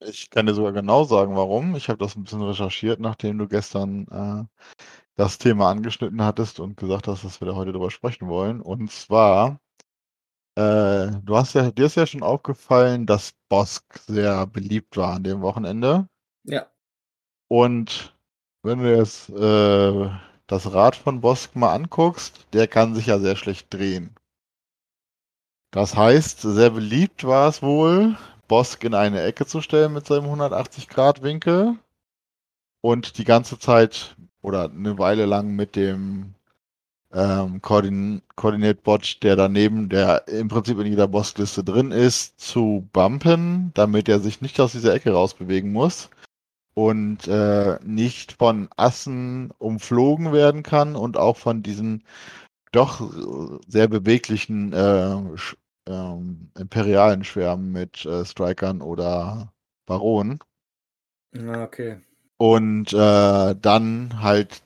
Ich 0.00 0.28
kann 0.30 0.46
dir 0.46 0.54
sogar 0.54 0.72
genau 0.72 1.04
sagen, 1.04 1.34
warum. 1.34 1.74
Ich 1.74 1.88
habe 1.88 1.98
das 1.98 2.16
ein 2.16 2.24
bisschen 2.24 2.42
recherchiert, 2.42 3.00
nachdem 3.00 3.38
du 3.38 3.48
gestern 3.48 4.06
äh, 4.10 4.84
das 5.16 5.38
Thema 5.38 5.70
angeschnitten 5.70 6.22
hattest 6.22 6.60
und 6.60 6.76
gesagt 6.76 7.08
hast, 7.08 7.24
dass 7.24 7.40
wir 7.40 7.48
da 7.48 7.54
heute 7.54 7.72
drüber 7.72 7.90
sprechen 7.90 8.28
wollen. 8.28 8.60
Und 8.60 8.90
zwar, 8.90 9.60
äh, 10.56 11.10
du 11.22 11.36
hast 11.36 11.54
ja, 11.54 11.70
dir 11.70 11.86
ist 11.86 11.96
ja 11.96 12.06
schon 12.06 12.22
aufgefallen, 12.22 13.06
dass 13.06 13.32
Bosk 13.48 13.98
sehr 14.06 14.46
beliebt 14.46 14.96
war 14.96 15.14
an 15.14 15.24
dem 15.24 15.40
Wochenende. 15.40 16.08
Ja. 16.44 16.66
Und 17.48 18.14
wenn 18.62 18.80
du 18.80 18.94
jetzt 18.94 19.30
äh, 19.30 20.10
das 20.46 20.72
Rad 20.72 20.96
von 20.96 21.20
Bosk 21.20 21.56
mal 21.56 21.74
anguckst, 21.74 22.46
der 22.52 22.68
kann 22.68 22.94
sich 22.94 23.06
ja 23.06 23.18
sehr 23.18 23.36
schlecht 23.36 23.72
drehen. 23.72 24.14
Das 25.72 25.96
heißt, 25.96 26.40
sehr 26.40 26.70
beliebt 26.70 27.24
war 27.24 27.48
es 27.48 27.62
wohl, 27.62 28.16
Bosk 28.48 28.84
in 28.84 28.94
eine 28.94 29.22
Ecke 29.22 29.46
zu 29.46 29.60
stellen 29.60 29.92
mit 29.92 30.06
seinem 30.06 30.26
180-Grad-Winkel 30.26 31.78
und 32.82 33.18
die 33.18 33.24
ganze 33.24 33.58
Zeit 33.58 34.16
oder 34.46 34.70
eine 34.70 34.96
Weile 34.98 35.26
lang 35.26 35.56
mit 35.56 35.74
dem 35.74 36.34
ähm, 37.12 37.60
Coordin 37.62 38.22
Coordinate-Bot, 38.36 39.22
der 39.22 39.36
daneben, 39.36 39.88
der 39.88 40.28
im 40.28 40.48
Prinzip 40.48 40.78
in 40.78 40.86
jeder 40.86 41.08
Bosk-Liste 41.08 41.64
drin 41.64 41.90
ist, 41.90 42.38
zu 42.40 42.88
bumpen, 42.92 43.72
damit 43.74 44.08
er 44.08 44.20
sich 44.20 44.40
nicht 44.42 44.60
aus 44.60 44.72
dieser 44.72 44.94
Ecke 44.94 45.12
rausbewegen 45.12 45.72
muss 45.72 46.10
und 46.74 47.26
äh, 47.26 47.78
nicht 47.84 48.32
von 48.34 48.68
Assen 48.76 49.50
umflogen 49.58 50.32
werden 50.32 50.62
kann 50.62 50.94
und 50.96 51.16
auch 51.16 51.36
von 51.36 51.62
diesen 51.62 52.04
doch 52.72 53.00
sehr 53.66 53.88
beweglichen 53.88 54.72
äh, 54.72 54.76
sch- 55.36 55.56
ähm, 55.88 56.50
imperialen 56.58 57.24
Schwärmen 57.24 57.72
mit 57.72 58.04
äh, 58.04 58.24
Strikern 58.24 58.82
oder 58.82 59.52
Baronen. 59.86 60.40
Ah, 61.36 61.62
okay. 61.64 62.05
Und 62.38 62.92
äh, 62.92 63.54
dann 63.56 64.22
halt 64.22 64.62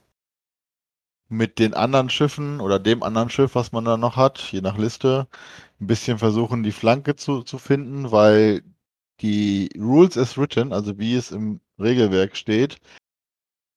mit 1.29 1.59
den 1.59 1.73
anderen 1.73 2.09
Schiffen 2.09 2.59
oder 2.59 2.77
dem 2.79 3.03
anderen 3.03 3.29
Schiff, 3.29 3.55
was 3.55 3.71
man 3.71 3.85
da 3.85 3.95
noch 3.97 4.17
hat, 4.17 4.39
je 4.51 4.59
nach 4.61 4.77
Liste, 4.77 5.27
ein 5.79 5.87
bisschen 5.87 6.19
versuchen, 6.19 6.63
die 6.63 6.73
Flanke 6.73 7.15
zu, 7.15 7.43
zu 7.43 7.57
finden, 7.57 8.11
weil 8.11 8.63
die 9.21 9.69
Rules 9.77 10.17
as 10.17 10.37
written, 10.37 10.73
also 10.73 10.97
wie 10.97 11.15
es 11.15 11.31
im 11.31 11.61
Regelwerk 11.79 12.35
steht, 12.35 12.77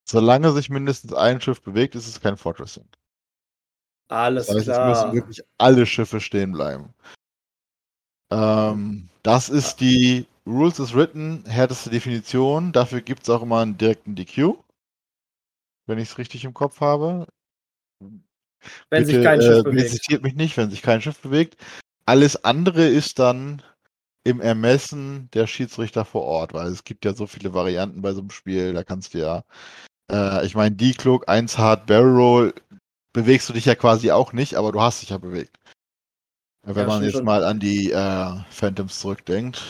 solange 0.05 0.51
sich 0.53 0.69
mindestens 0.69 1.13
ein 1.15 1.41
Schiff 1.41 1.63
bewegt, 1.63 1.95
ist 1.95 2.09
es 2.09 2.21
kein 2.21 2.37
Fortressing. 2.37 2.89
Alles 4.09 4.47
Das 4.49 4.57
heißt, 4.57 4.69
es 4.69 4.75
klar. 4.75 4.89
müssen 4.89 5.13
wirklich 5.15 5.43
alle 5.59 5.87
Schiffe 5.87 6.21
stehen 6.21 6.53
bleiben. 6.53 6.93
Ähm, 8.31 9.09
das 9.23 9.49
ist 9.49 9.81
die 9.81 10.27
Rules 10.47 10.79
is 10.79 10.95
written, 10.95 11.45
härteste 11.47 11.91
Definition. 11.91 12.73
Dafür 12.73 13.01
gibt 13.01 13.23
es 13.23 13.31
auch 13.31 13.43
immer 13.43 13.61
einen 13.61 13.79
direkten 13.79 14.15
DQ. 14.15 14.55
Wenn 15.87 15.99
ich 15.99 16.11
es 16.11 16.19
richtig 16.19 16.45
im 16.45 16.55
Kopf 16.55 16.81
habe. 16.81 17.27
Wenn 18.91 19.05
sich 19.05 19.17
Bitte, 19.17 19.23
kein 19.23 19.43
Schiff 19.43 19.59
äh, 19.59 19.63
bewegt. 19.63 19.91
zitiert 19.91 20.23
mich 20.23 20.35
nicht, 20.35 20.57
wenn 20.57 20.71
sich 20.71 20.83
kein 20.83 21.03
Schiff 21.03 21.21
bewegt. 21.21 21.57
Alles 22.07 22.45
andere 22.45 22.87
ist 22.87 23.19
dann 23.19 23.63
im 24.25 24.41
Ermessen 24.41 25.29
der 25.33 25.47
Schiedsrichter 25.47 26.05
vor 26.05 26.23
Ort, 26.23 26.55
weil 26.55 26.69
es 26.69 26.85
gibt 26.85 27.05
ja 27.05 27.15
so 27.15 27.27
viele 27.27 27.53
Varianten 27.53 28.03
bei 28.03 28.13
so 28.13 28.21
einem 28.21 28.31
Spiel. 28.31 28.73
Da 28.73 28.85
kannst 28.85 29.15
du 29.15 29.19
ja, 29.19 29.45
äh, 30.11 30.45
ich 30.47 30.55
meine, 30.55 30.75
die 30.75 30.93
Klug, 30.93 31.29
1 31.29 31.59
Hard, 31.59 31.87
Barrel 31.87 32.15
Roll, 32.15 32.55
bewegst 33.13 33.49
du 33.49 33.53
dich 33.53 33.67
ja 33.67 33.75
quasi 33.75 34.11
auch 34.11 34.33
nicht, 34.33 34.55
aber 34.57 34.73
du 34.73 34.81
hast 34.81 35.03
dich 35.03 35.11
ja 35.11 35.19
bewegt. 35.19 35.57
Wenn 36.67 36.77
Ja, 36.77 36.87
man 36.87 37.03
jetzt 37.03 37.13
schon. 37.13 37.25
mal 37.25 37.45
an 37.45 37.61
die 37.61 37.91
äh, 37.91 38.41
Phantoms 38.51 38.99
zurückdenkt. 39.01 39.63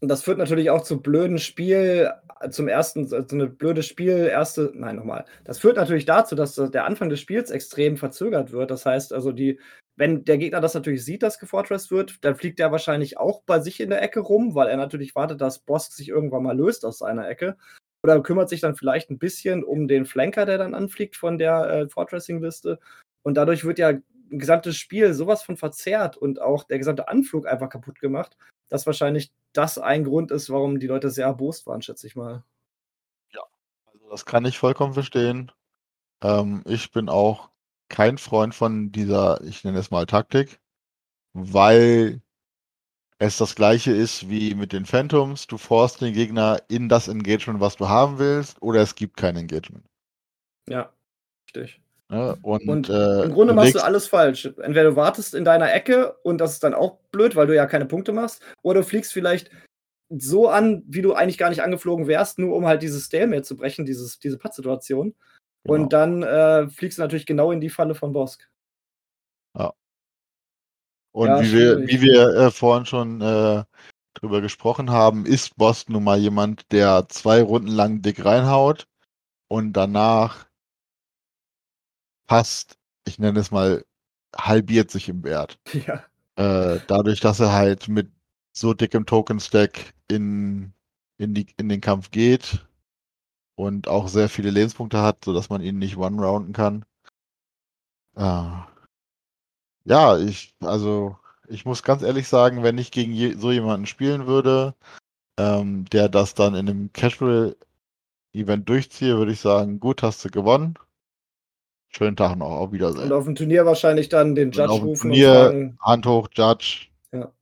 Und 0.00 0.08
das 0.08 0.22
führt 0.22 0.38
natürlich 0.38 0.70
auch 0.70 0.82
zu 0.82 1.00
blöden 1.00 1.38
Spiel, 1.38 2.10
zum 2.50 2.68
ersten, 2.68 3.06
so 3.06 3.16
eine 3.16 3.48
blöde 3.48 3.82
Spiel, 3.82 4.26
erste, 4.26 4.72
nein, 4.74 4.96
nochmal. 4.96 5.26
Das 5.44 5.58
führt 5.58 5.76
natürlich 5.76 6.06
dazu, 6.06 6.34
dass 6.34 6.54
der 6.54 6.86
Anfang 6.86 7.10
des 7.10 7.20
Spiels 7.20 7.50
extrem 7.50 7.98
verzögert 7.98 8.50
wird. 8.50 8.70
Das 8.70 8.86
heißt 8.86 9.12
also, 9.12 9.30
die, 9.30 9.60
wenn 9.96 10.24
der 10.24 10.38
Gegner 10.38 10.62
das 10.62 10.72
natürlich 10.72 11.04
sieht, 11.04 11.22
dass 11.22 11.38
gefortressed 11.38 11.90
wird, 11.90 12.24
dann 12.24 12.34
fliegt 12.34 12.58
er 12.60 12.72
wahrscheinlich 12.72 13.18
auch 13.18 13.42
bei 13.42 13.60
sich 13.60 13.78
in 13.80 13.90
der 13.90 14.00
Ecke 14.00 14.20
rum, 14.20 14.54
weil 14.54 14.68
er 14.68 14.78
natürlich 14.78 15.14
wartet, 15.14 15.42
dass 15.42 15.58
Bosk 15.58 15.92
sich 15.92 16.08
irgendwann 16.08 16.44
mal 16.44 16.56
löst 16.56 16.86
aus 16.86 16.98
seiner 16.98 17.28
Ecke. 17.28 17.56
Oder 18.02 18.22
kümmert 18.22 18.48
sich 18.48 18.62
dann 18.62 18.76
vielleicht 18.76 19.10
ein 19.10 19.18
bisschen 19.18 19.62
um 19.62 19.86
den 19.86 20.06
Flanker, 20.06 20.46
der 20.46 20.56
dann 20.56 20.74
anfliegt 20.74 21.16
von 21.16 21.36
der 21.36 21.68
äh, 21.68 21.88
Fortressing-Liste. 21.90 22.78
Und 23.22 23.34
dadurch 23.34 23.66
wird 23.66 23.78
ja 23.78 23.88
ein 23.88 24.02
gesamtes 24.30 24.78
Spiel 24.78 25.12
sowas 25.12 25.42
von 25.42 25.58
verzerrt 25.58 26.16
und 26.16 26.40
auch 26.40 26.64
der 26.64 26.78
gesamte 26.78 27.08
Anflug 27.08 27.46
einfach 27.46 27.68
kaputt 27.68 28.00
gemacht, 28.00 28.38
dass 28.70 28.86
wahrscheinlich 28.86 29.30
das 29.52 29.76
ein 29.76 30.04
Grund 30.04 30.30
ist, 30.30 30.48
warum 30.48 30.80
die 30.80 30.86
Leute 30.86 31.10
sehr 31.10 31.26
erbost 31.26 31.66
waren, 31.66 31.82
schätze 31.82 32.06
ich 32.06 32.16
mal. 32.16 32.44
Also 33.86 34.08
das 34.08 34.24
kann 34.24 34.44
ich 34.44 34.58
vollkommen 34.58 34.94
verstehen. 34.94 35.52
Ähm, 36.22 36.62
ich 36.66 36.90
bin 36.90 37.08
auch 37.08 37.50
kein 37.88 38.18
Freund 38.18 38.54
von 38.54 38.92
dieser, 38.92 39.42
ich 39.42 39.64
nenne 39.64 39.78
es 39.78 39.90
mal 39.90 40.06
Taktik, 40.06 40.60
weil 41.32 42.22
es 43.18 43.36
das 43.36 43.54
gleiche 43.54 43.92
ist 43.92 44.30
wie 44.30 44.54
mit 44.54 44.72
den 44.72 44.86
Phantoms. 44.86 45.46
Du 45.46 45.58
forst 45.58 46.00
den 46.00 46.14
Gegner 46.14 46.62
in 46.68 46.88
das 46.88 47.08
Engagement, 47.08 47.60
was 47.60 47.76
du 47.76 47.88
haben 47.88 48.18
willst, 48.18 48.62
oder 48.62 48.80
es 48.80 48.94
gibt 48.94 49.16
kein 49.16 49.36
Engagement. 49.36 49.84
Ja, 50.68 50.92
richtig. 51.44 51.80
Ne? 52.10 52.36
Und, 52.42 52.68
Und 52.68 52.88
äh, 52.88 53.24
Im 53.24 53.32
Grunde 53.32 53.54
machst 53.54 53.74
du 53.74 53.84
alles 53.84 54.06
falsch. 54.06 54.44
Entweder 54.44 54.90
du 54.90 54.96
wartest 54.96 55.34
in 55.34 55.44
deiner 55.44 55.72
Ecke 55.72 56.16
und 56.22 56.38
das 56.38 56.52
ist 56.52 56.64
dann 56.64 56.74
auch 56.74 56.98
blöd, 57.12 57.36
weil 57.36 57.46
du 57.46 57.54
ja 57.54 57.66
keine 57.66 57.86
Punkte 57.86 58.12
machst, 58.12 58.42
oder 58.62 58.80
du 58.80 58.86
fliegst 58.86 59.12
vielleicht 59.12 59.50
so 60.08 60.48
an, 60.48 60.82
wie 60.86 61.02
du 61.02 61.14
eigentlich 61.14 61.38
gar 61.38 61.50
nicht 61.50 61.62
angeflogen 61.62 62.08
wärst, 62.08 62.38
nur 62.38 62.56
um 62.56 62.66
halt 62.66 62.82
dieses 62.82 63.06
Stalemate 63.06 63.42
zu 63.42 63.56
brechen, 63.56 63.86
dieses, 63.86 64.18
diese 64.18 64.38
Pattsituation. 64.38 65.14
Genau. 65.62 65.74
Und 65.74 65.92
dann 65.92 66.22
äh, 66.22 66.68
fliegst 66.68 66.98
du 66.98 67.02
natürlich 67.02 67.26
genau 67.26 67.52
in 67.52 67.60
die 67.60 67.70
Falle 67.70 67.94
von 67.94 68.12
Bosk. 68.12 68.50
Und 71.12 71.28
Ja, 71.28 71.42
wie 71.42 71.52
wir, 71.52 71.88
wie 71.88 72.00
wir 72.00 72.34
äh, 72.34 72.50
vorhin 72.50 72.86
schon 72.86 73.20
äh, 73.20 73.64
drüber 74.14 74.40
gesprochen 74.40 74.90
haben, 74.90 75.26
ist 75.26 75.56
Boss 75.56 75.88
nun 75.88 76.04
mal 76.04 76.18
jemand, 76.18 76.70
der 76.72 77.06
zwei 77.08 77.42
Runden 77.42 77.68
lang 77.68 78.02
dick 78.02 78.24
reinhaut 78.24 78.86
und 79.48 79.72
danach 79.72 80.46
fast, 82.30 82.78
ich 83.08 83.18
nenne 83.18 83.40
es 83.40 83.50
mal, 83.50 83.84
halbiert 84.36 84.90
sich 84.90 85.08
im 85.08 85.24
Wert. 85.24 85.58
Ja. 85.86 86.04
Äh, 86.36 86.80
dadurch, 86.86 87.20
dass 87.20 87.40
er 87.40 87.52
halt 87.52 87.88
mit 87.88 88.08
so 88.52 88.72
dickem 88.72 89.04
Token-Stack 89.04 89.92
in, 90.08 90.72
in, 91.18 91.34
die, 91.34 91.48
in 91.58 91.68
den 91.68 91.80
Kampf 91.80 92.12
geht 92.12 92.64
und 93.56 93.88
auch 93.88 94.08
sehr 94.08 94.28
viele 94.28 94.50
Lebenspunkte 94.50 95.02
hat, 95.02 95.24
sodass 95.24 95.50
man 95.50 95.60
ihn 95.60 95.78
nicht 95.78 95.96
one-rounden 95.96 96.52
kann. 96.52 96.84
Äh, 98.16 98.62
ja, 99.84 100.16
ich, 100.18 100.54
also, 100.60 101.18
ich 101.48 101.64
muss 101.64 101.82
ganz 101.82 102.02
ehrlich 102.02 102.28
sagen, 102.28 102.62
wenn 102.62 102.78
ich 102.78 102.92
gegen 102.92 103.12
je, 103.12 103.34
so 103.34 103.50
jemanden 103.50 103.86
spielen 103.86 104.26
würde, 104.28 104.74
ähm, 105.38 105.84
der 105.86 106.08
das 106.08 106.34
dann 106.34 106.54
in 106.54 106.68
einem 106.70 106.92
Casual-Event 106.92 108.68
durchziehe, 108.68 109.18
würde 109.18 109.32
ich 109.32 109.40
sagen, 109.40 109.80
gut, 109.80 110.02
hast 110.02 110.24
du 110.24 110.30
gewonnen. 110.30 110.78
Schönen 111.92 112.16
Tag 112.16 112.36
noch, 112.36 112.50
auf 112.50 112.66
Und 112.68 112.72
Wiedersehen. 112.72 113.12
auf 113.12 113.24
dem 113.24 113.34
Turnier 113.34 113.66
wahrscheinlich 113.66 114.08
dann 114.08 114.34
den 114.34 114.48
Und 114.48 114.56
Judge 114.56 114.72
rufen 114.72 115.10
Turnier 115.10 115.30
und 115.32 115.36
fragen. 115.36 115.78
Hand 115.80 116.06
hoch, 116.06 116.28
Judge. 116.32 116.86
Ja. 117.12 117.32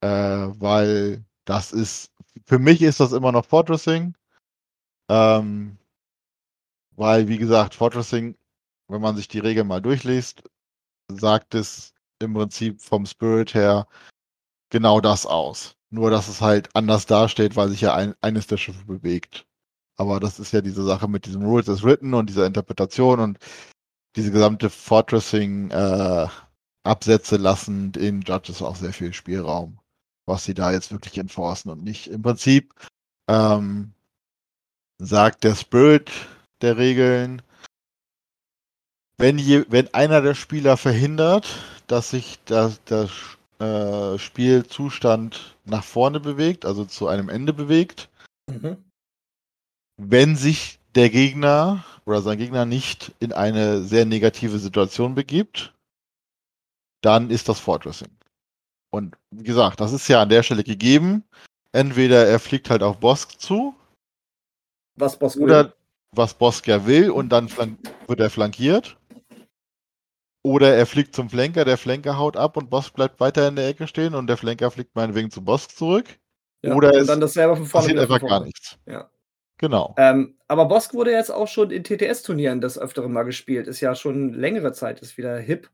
Äh, 0.00 0.52
weil 0.58 1.24
das 1.44 1.72
ist, 1.72 2.10
für 2.46 2.58
mich 2.58 2.80
ist 2.82 3.00
das 3.00 3.12
immer 3.12 3.32
noch 3.32 3.44
Fortressing. 3.44 4.14
Ähm, 5.10 5.76
weil, 6.96 7.28
wie 7.28 7.38
gesagt, 7.38 7.74
Fortressing, 7.74 8.34
wenn 8.88 9.00
man 9.02 9.16
sich 9.16 9.28
die 9.28 9.40
Regeln 9.40 9.66
mal 9.66 9.82
durchliest, 9.82 10.42
sagt 11.08 11.54
es 11.54 11.92
im 12.18 12.32
Prinzip 12.34 12.80
vom 12.80 13.04
Spirit 13.04 13.52
her 13.52 13.86
genau 14.70 15.00
das 15.00 15.26
aus. 15.26 15.76
Nur, 15.90 16.10
dass 16.10 16.28
es 16.28 16.40
halt 16.40 16.74
anders 16.74 17.04
dasteht, 17.04 17.56
weil 17.56 17.68
sich 17.68 17.82
ja 17.82 17.94
ein, 17.94 18.14
eines 18.22 18.46
der 18.46 18.56
Schiffe 18.56 18.86
bewegt. 18.86 19.44
Aber 19.96 20.20
das 20.20 20.40
ist 20.40 20.52
ja 20.52 20.62
diese 20.62 20.82
Sache 20.84 21.06
mit 21.08 21.26
diesem 21.26 21.42
Rules 21.44 21.68
as 21.68 21.82
written 21.82 22.14
und 22.14 22.30
dieser 22.30 22.46
Interpretation 22.46 23.20
und 23.20 23.38
diese 24.16 24.30
gesamte 24.30 24.70
Fortressing 24.70 25.70
äh, 25.70 26.28
Absätze 26.84 27.36
lassen 27.36 27.92
den 27.92 28.22
Judges 28.22 28.62
auch 28.62 28.76
sehr 28.76 28.92
viel 28.92 29.12
Spielraum, 29.12 29.78
was 30.26 30.44
sie 30.44 30.54
da 30.54 30.72
jetzt 30.72 30.90
wirklich 30.92 31.18
enforcen 31.18 31.70
und 31.70 31.84
nicht. 31.84 32.08
Im 32.08 32.22
Prinzip 32.22 32.74
ähm, 33.28 33.92
sagt 34.98 35.44
der 35.44 35.54
Spirit 35.54 36.10
der 36.60 36.76
Regeln, 36.76 37.42
wenn, 39.18 39.38
je, 39.38 39.64
wenn 39.68 39.92
einer 39.94 40.20
der 40.20 40.34
Spieler 40.34 40.76
verhindert, 40.76 41.48
dass 41.86 42.10
sich 42.10 42.38
das, 42.44 42.82
der 42.84 43.08
äh, 43.60 44.18
Spielzustand 44.18 45.56
nach 45.64 45.84
vorne 45.84 46.18
bewegt, 46.18 46.64
also 46.64 46.84
zu 46.84 47.06
einem 47.08 47.28
Ende 47.28 47.52
bewegt, 47.52 48.08
Mhm. 48.50 48.76
wenn 49.96 50.34
sich 50.34 50.80
der 50.94 51.10
Gegner 51.10 51.84
oder 52.04 52.22
sein 52.22 52.38
Gegner 52.38 52.64
nicht 52.64 53.12
in 53.20 53.32
eine 53.32 53.82
sehr 53.82 54.04
negative 54.04 54.58
Situation 54.58 55.14
begibt, 55.14 55.74
dann 57.00 57.30
ist 57.30 57.48
das 57.48 57.60
Fortressing. 57.60 58.10
Und 58.90 59.16
wie 59.30 59.44
gesagt, 59.44 59.80
das 59.80 59.92
ist 59.92 60.08
ja 60.08 60.22
an 60.22 60.28
der 60.28 60.42
Stelle 60.42 60.64
gegeben. 60.64 61.24
Entweder 61.72 62.26
er 62.26 62.38
fliegt 62.38 62.68
halt 62.68 62.82
auf 62.82 62.98
Bosk 62.98 63.40
zu, 63.40 63.74
Was 64.96 65.18
Bosk 65.18 65.38
oder 65.38 65.64
will. 65.64 65.72
was 66.14 66.34
Bosk 66.34 66.66
ja 66.68 66.84
will, 66.86 67.10
und 67.10 67.30
dann 67.30 67.48
wird 68.06 68.20
er 68.20 68.28
flankiert. 68.30 68.98
Oder 70.44 70.74
er 70.74 70.86
fliegt 70.86 71.14
zum 71.14 71.30
Flanker, 71.30 71.64
der 71.64 71.78
Flanker 71.78 72.18
haut 72.18 72.36
ab 72.36 72.56
und 72.56 72.68
Bosk 72.68 72.92
bleibt 72.94 73.20
weiter 73.20 73.48
in 73.48 73.56
der 73.56 73.68
Ecke 73.68 73.86
stehen 73.86 74.14
und 74.14 74.26
der 74.26 74.36
Flanker 74.36 74.70
fliegt 74.70 74.94
meinetwegen 74.94 75.30
zu 75.30 75.42
Bosk 75.42 75.70
zurück. 75.70 76.18
Ja. 76.64 76.74
oder 76.74 76.94
es 76.94 77.08
dann 77.08 77.20
das 77.20 77.32
selber 77.32 77.56
von 77.56 77.66
vorne 77.66 77.86
Passiert 77.88 78.02
einfach 78.02 78.28
gar 78.28 78.44
nichts. 78.44 78.78
Ja. 78.86 79.10
Genau. 79.62 79.94
Ähm, 79.96 80.34
aber 80.48 80.64
Bosk 80.66 80.92
wurde 80.92 81.12
jetzt 81.12 81.30
auch 81.30 81.46
schon 81.46 81.70
in 81.70 81.84
TTS-Turnieren 81.84 82.60
des 82.60 82.80
Öfteren 82.80 83.12
mal 83.12 83.22
gespielt. 83.22 83.68
Ist 83.68 83.80
ja 83.80 83.94
schon 83.94 84.32
längere 84.32 84.72
Zeit, 84.72 84.98
ist 85.00 85.16
wieder 85.16 85.38
hip. 85.38 85.70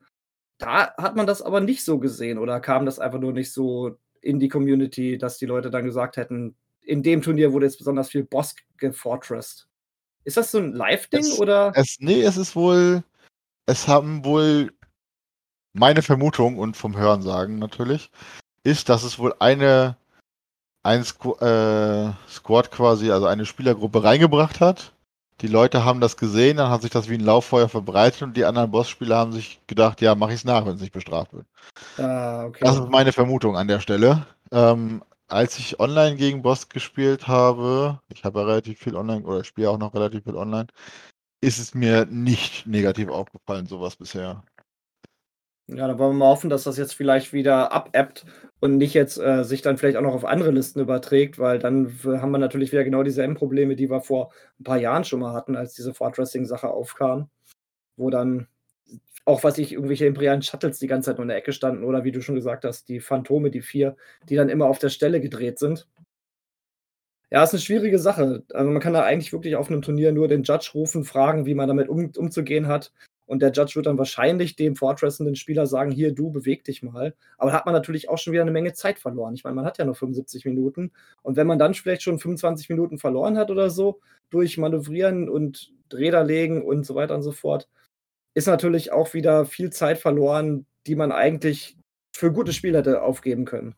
Da 0.59 0.95
hat 0.99 1.17
man 1.17 1.27
das 1.27 1.41
aber 1.41 1.61
nicht 1.61 1.83
so 1.83 1.99
gesehen 1.99 2.37
oder 2.37 2.61
kam 2.61 2.85
das 2.85 2.99
einfach 2.99 3.19
nur 3.19 3.33
nicht 3.33 3.51
so 3.51 3.97
in 4.21 4.41
die 4.41 4.51
Community, 4.51 5.17
dass 5.17 5.39
die 5.39 5.47
Leute 5.47 5.71
dann 5.71 5.87
gesagt 5.87 6.19
hätten, 6.19 6.55
in 6.83 7.03
dem 7.03 7.23
Turnier 7.23 7.55
wurde 7.55 7.65
jetzt 7.65 7.79
besonders 7.79 8.11
viel 8.11 8.25
Bosk 8.25 8.59
gefortressed. 8.77 9.67
Ist 10.25 10.37
das 10.37 10.51
so 10.51 10.59
ein 10.59 10.75
Live-Ding 10.75 11.39
oder? 11.39 11.73
Es, 11.75 11.97
nee, 11.99 12.21
es 12.21 12.37
ist 12.37 12.55
wohl, 12.55 13.03
es 13.65 13.89
haben 13.89 14.23
wohl, 14.27 14.71
meine 15.73 16.03
Vermutung 16.03 16.59
und 16.59 16.77
vom 16.77 16.95
Hörensagen 16.95 17.59
natürlich, 17.59 18.11
ist, 18.65 18.91
dass 18.91 19.03
es 19.03 19.19
wohl 19.19 19.35
eine, 19.39 19.97
ein 20.89 21.05
Squ 21.05 21.37
äh, 21.41 22.13
Squad 22.29 22.71
quasi, 22.71 23.11
also 23.11 23.27
eine 23.27 23.45
Spielergruppe 23.47 24.03
reingebracht 24.03 24.61
hat. 24.61 24.93
Die 25.41 25.47
Leute 25.47 25.85
haben 25.85 26.01
das 26.01 26.17
gesehen, 26.17 26.57
dann 26.57 26.71
hat 26.71 26.83
sich 26.83 26.91
das 26.91 27.09
wie 27.09 27.15
ein 27.15 27.25
Lauffeuer 27.25 27.69
verbreitet 27.69 28.23
und 28.23 28.37
die 28.37 28.45
anderen 28.45 28.73
Bossspieler 28.73 29.17
haben 29.17 29.33
sich 29.33 29.61
gedacht, 29.69 30.01
ja, 30.01 30.17
mach 30.17 30.31
ich's 30.31 30.45
nach, 30.45 30.67
wenn 30.67 30.75
es 30.75 30.81
nicht 30.81 30.93
bestraft 30.93 31.33
wird. 31.33 31.47
Ah, 31.99 32.47
okay. 32.47 32.65
Das 32.65 32.75
ist 32.77 32.89
meine 32.89 33.13
Vermutung 33.13 33.57
an 33.57 33.69
der 33.69 33.79
Stelle. 33.79 34.27
Ähm, 34.51 35.05
als 35.29 35.59
ich 35.59 35.79
online 35.79 36.17
gegen 36.17 36.43
Boss 36.43 36.69
gespielt 36.69 37.29
habe, 37.29 38.01
ich 38.09 38.25
habe 38.25 38.41
ja 38.41 38.47
relativ 38.47 38.81
viel 38.81 38.97
online 38.97 39.25
oder 39.25 39.45
spiele 39.45 39.71
auch 39.71 39.79
noch 39.79 39.95
relativ 39.95 40.25
viel 40.25 40.37
online, 40.37 40.67
ist 41.41 41.59
es 41.59 41.75
mir 41.75 42.07
nicht 42.07 42.67
negativ 42.67 43.11
aufgefallen, 43.11 43.67
sowas 43.67 43.95
bisher. 43.95 44.43
Ja, 45.69 45.87
dann 45.87 45.99
wollen 45.99 46.13
wir 46.13 46.21
mal 46.21 46.29
hoffen, 46.29 46.49
dass 46.49 46.65
das 46.65 46.79
jetzt 46.79 46.95
vielleicht 46.95 47.35
wieder 47.35 47.73
abebbt 47.73 48.25
und 48.59 48.79
nicht 48.79 48.95
jetzt 48.95 49.19
äh, 49.19 49.45
sich 49.45 49.61
dann 49.61 49.77
vielleicht 49.77 49.99
auch 49.99 50.03
noch 50.03 50.15
auf 50.15 50.25
andere 50.25 50.51
Listen 50.51 50.81
überträgt, 50.81 51.39
weil 51.39 51.59
dann 51.59 51.93
haben 52.05 52.31
wir 52.31 52.39
natürlich 52.39 52.73
wieder 52.73 52.85
genau 52.85 53.03
dieselben 53.03 53.35
Probleme, 53.35 53.77
die 53.77 53.91
wir 53.91 54.01
vor 54.01 54.33
ein 54.59 54.65
paar 54.65 54.79
Jahren 54.79 55.05
schon 55.05 55.21
mal 55.21 55.35
hatten, 55.35 55.57
als 55.57 55.75
diese 55.75 55.93
Fortressing-Sache 55.93 56.69
aufkam, 56.69 57.29
wo 57.97 58.11
dann 58.11 58.49
auch, 59.27 59.45
was 59.45 59.59
ich, 59.59 59.73
irgendwelche 59.73 60.07
imperialen 60.07 60.43
Shuttles 60.43 60.79
die 60.79 60.87
ganze 60.87 61.11
Zeit 61.11 61.19
nur 61.19 61.25
in 61.25 61.29
der 61.29 61.37
Ecke 61.37 61.53
standen 61.53 61.85
oder 61.85 62.03
wie 62.05 62.13
du 62.13 62.23
schon 62.23 62.35
gesagt 62.35 62.65
hast, 62.65 62.89
die 62.89 63.01
Phantome, 63.01 63.51
die 63.51 63.61
vier, 63.61 63.95
die 64.29 64.37
dann 64.37 64.49
immer 64.49 64.67
auf 64.67 64.79
der 64.79 64.89
Stelle 64.89 65.21
gedreht 65.21 65.59
sind. 65.59 65.87
Ja, 67.31 67.45
ist 67.45 67.53
eine 67.53 67.61
schwierige 67.61 67.99
Sache. 67.99 68.45
Also 68.55 68.71
man 68.71 68.81
kann 68.81 68.95
da 68.95 69.03
eigentlich 69.03 69.35
wirklich 69.35 69.57
auf 69.57 69.69
einem 69.69 69.83
Turnier 69.83 70.13
nur 70.13 70.29
den 70.29 70.45
Judge 70.45 70.71
rufen, 70.73 71.05
fragen, 71.05 71.45
wie 71.45 71.55
man 71.55 71.69
damit 71.69 71.91
um, 71.91 72.11
umzugehen 72.17 72.69
hat. 72.69 72.91
Und 73.29 73.41
der 73.43 73.53
Judge 73.53 73.75
wird 73.77 73.85
dann 73.85 73.99
wahrscheinlich 73.99 74.57
dem 74.57 74.75
fortressenden 74.75 75.37
Spieler 75.37 75.67
sagen, 75.67 75.91
hier, 75.91 76.15
du, 76.15 76.31
beweg 76.31 76.65
dich 76.65 76.83
mal. 76.83 77.15
Aber 77.37 77.51
da 77.51 77.59
hat 77.59 77.67
man 77.67 77.75
natürlich 77.75 78.09
auch 78.09 78.17
schon 78.17 78.33
wieder 78.33 78.41
eine 78.41 78.51
Menge 78.51 78.73
Zeit 78.73 78.99
verloren. 78.99 79.35
Ich 79.35 79.45
meine, 79.45 79.55
man 79.55 79.67
hat 79.67 79.77
ja 79.77 79.85
nur 79.85 79.95
75 79.95 80.47
Minuten. 80.47 80.93
Und 81.21 81.37
wenn 81.37 81.47
man 81.47 81.59
dann 81.59 81.75
vielleicht 81.75 82.03
schon 82.03 82.19
25 82.19 82.71
Minuten 82.71 82.97
verloren 82.97 83.37
hat 83.37 83.51
oder 83.51 83.69
so, 83.69 84.01
durch 84.31 84.57
Manövrieren 84.57 85.29
und 85.29 85.75
Räder 85.93 86.25
legen 86.25 86.63
und 86.63 86.87
so 86.87 86.95
weiter 86.95 87.15
und 87.15 87.23
so 87.23 87.33
fort, 87.33 87.69
ist 88.33 88.47
natürlich 88.47 88.93
auch 88.93 89.13
wieder 89.13 89.45
viel 89.45 89.71
Zeit 89.71 89.99
verloren, 89.99 90.65
die 90.87 90.95
man 90.95 91.13
eigentlich 91.13 91.77
für 92.13 92.33
gutes 92.33 92.57
Spiel 92.57 92.75
hätte 92.75 93.03
aufgeben 93.03 93.45
können. 93.45 93.75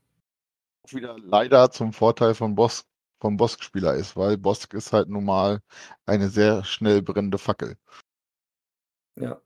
Wieder 0.89 1.17
leider 1.19 1.73
zum 1.73 1.93
Vorteil 1.93 2.35
von 2.35 2.55
Boss, 2.55 2.85
vom 3.21 3.37
Bosk-Spieler 3.37 3.95
ist, 3.95 4.17
weil 4.17 4.39
Bosk 4.39 4.75
ist 4.75 4.93
halt 4.93 5.09
nun 5.09 5.25
mal 5.25 5.61
eine 6.07 6.29
sehr 6.29 6.63
schnell 6.63 7.03
brennende 7.03 7.39
Fackel. 7.39 7.77
Ja. 9.21 9.41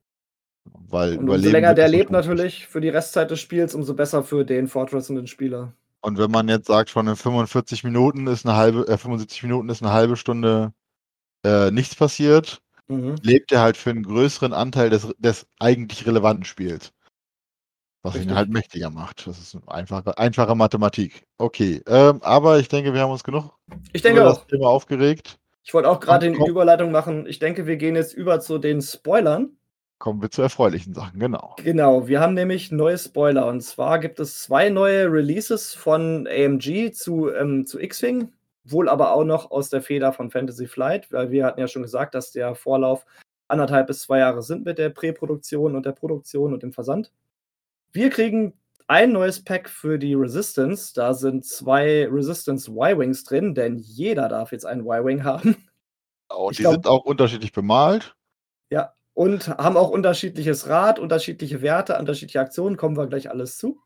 Weil 0.89 1.18
Und 1.18 1.29
umso 1.29 1.51
länger 1.51 1.75
der 1.75 1.89
lebt 1.89 2.11
natürlich 2.11 2.66
für 2.66 2.81
die 2.81 2.89
Restzeit 2.89 3.31
des 3.31 3.41
Spiels, 3.41 3.75
umso 3.75 3.95
besser 3.95 4.22
für 4.22 4.45
den 4.45 4.66
fortressenden 4.68 5.27
Spieler. 5.27 5.75
Und 6.01 6.18
wenn 6.18 6.31
man 6.31 6.49
jetzt 6.49 6.66
sagt, 6.66 6.91
von 6.91 7.07
den 7.07 7.16
45 7.16 7.85
Minuten 7.85 8.27
ist 8.27 8.47
eine 8.47 8.57
halbe, 8.57 8.87
äh, 8.89 8.97
75 8.99 9.43
Minuten 9.43 9.68
ist 9.68 9.83
eine 9.83 9.93
halbe 9.93 10.16
Stunde 10.16 10.72
äh, 11.45 11.70
nichts 11.70 11.95
passiert, 11.95 12.61
Mhm. 12.87 13.14
lebt 13.22 13.51
er 13.51 13.62
halt 13.62 13.79
für 13.79 13.89
einen 13.91 14.03
größeren 14.03 14.53
Anteil 14.53 14.91
des, 14.91 15.09
des 15.18 15.47
eigentlich 15.59 16.07
relevanten 16.07 16.45
Spiels. 16.45 16.93
Was 18.03 18.14
ihn 18.14 18.18
Richtig. 18.20 18.37
halt 18.37 18.51
mächtiger 18.51 18.91
macht. 18.91 19.27
Das 19.27 19.39
ist 19.39 19.55
eine 19.55 19.66
einfache, 19.68 20.18
einfache 20.18 20.55
Mathematik. 20.55 21.25
Okay, 21.39 21.81
ähm, 21.87 22.20
aber 22.22 22.59
ich 22.59 22.68
denke, 22.68 22.93
wir 22.93 23.01
haben 23.01 23.11
uns 23.11 23.25
genug 23.25 23.53
Ich 23.95 24.03
denke 24.03 24.20
über 24.20 24.31
auch. 24.31 24.37
das 24.37 24.47
Thema 24.47 24.68
aufgeregt. 24.68 25.39
Ich 25.62 25.72
wollte 25.72 25.89
auch 25.89 26.01
gerade 26.01 26.31
die. 26.31 26.37
Überleitung 26.47 26.91
machen. 26.93 27.27
Ich 27.27 27.39
denke, 27.39 27.66
wir 27.66 27.77
gehen 27.79 27.97
jetzt 27.97 28.12
über 28.12 28.41
zu 28.41 28.59
den 28.59 28.83
Spoilern. 28.83 29.57
Kommen 29.99 30.20
wir 30.20 30.30
zu 30.30 30.42
erfreulichen 30.42 30.95
Sachen, 30.95 31.18
genau. 31.18 31.57
Genau, 31.62 32.09
wir 32.09 32.20
haben 32.20 32.34
nämlich 32.34 32.70
neue 32.70 32.99
Spoiler. 32.99 33.47
Und 33.47 33.62
zwar 33.62 33.99
gibt 33.99 34.20
es 34.20 34.42
zwei 34.42 34.68
neue 34.68 35.11
Releases 35.11 35.74
von 35.74 36.26
AMG 36.26 36.92
zu, 36.92 37.32
ähm, 37.32 37.66
zu 37.66 37.80
X-Wing, 37.80 38.32
wohl 38.64 38.88
aber 38.88 39.12
auch 39.12 39.24
noch 39.24 39.51
aus 39.51 39.70
der 39.70 39.82
Feder 39.82 40.12
von 40.12 40.30
Fantasy 40.30 40.66
Flight, 40.66 41.12
weil 41.12 41.30
wir 41.30 41.47
hatten 41.47 41.61
ja 41.61 41.68
schon 41.68 41.82
gesagt, 41.82 42.14
dass 42.14 42.32
der 42.32 42.55
Vorlauf 42.55 43.07
anderthalb 43.49 43.86
bis 43.86 44.01
zwei 44.01 44.18
Jahre 44.18 44.42
sind 44.42 44.64
mit 44.64 44.78
der 44.78 44.90
Präproduktion 44.90 45.76
und 45.76 45.86
der 45.86 45.92
Produktion 45.92 46.53
und 46.53 46.62
dem 46.62 46.72
Versand. 46.72 47.12
Wir 47.92 48.11
kriegen 48.11 48.55
ein 48.86 49.12
neues 49.12 49.42
Pack 49.42 49.68
für 49.68 49.99
die 49.99 50.14
Resistance. 50.14 50.92
Da 50.95 51.14
sind 51.14 51.45
zwei 51.45 52.09
Resistance 52.11 52.70
Y-Wings 52.70 53.24
drin, 53.24 53.55
denn 53.55 53.78
jeder 53.78 54.28
darf 54.28 54.53
jetzt 54.53 54.66
einen 54.66 54.82
Y-Wing 54.82 55.24
haben. 55.24 55.57
Oh, 56.30 56.51
die 56.51 56.62
glaub, 56.62 56.72
sind 56.74 56.86
auch 56.86 57.05
unterschiedlich 57.05 57.53
bemalt. 57.53 58.16
Ja, 58.70 58.95
und 59.14 59.48
haben 59.48 59.76
auch 59.76 59.90
unterschiedliches 59.90 60.68
Rad, 60.68 60.98
unterschiedliche 60.98 61.62
Werte, 61.62 61.98
unterschiedliche 61.98 62.40
Aktionen, 62.40 62.76
kommen 62.76 62.96
wir 62.96 63.06
gleich 63.06 63.30
alles 63.30 63.56
zu. 63.56 63.80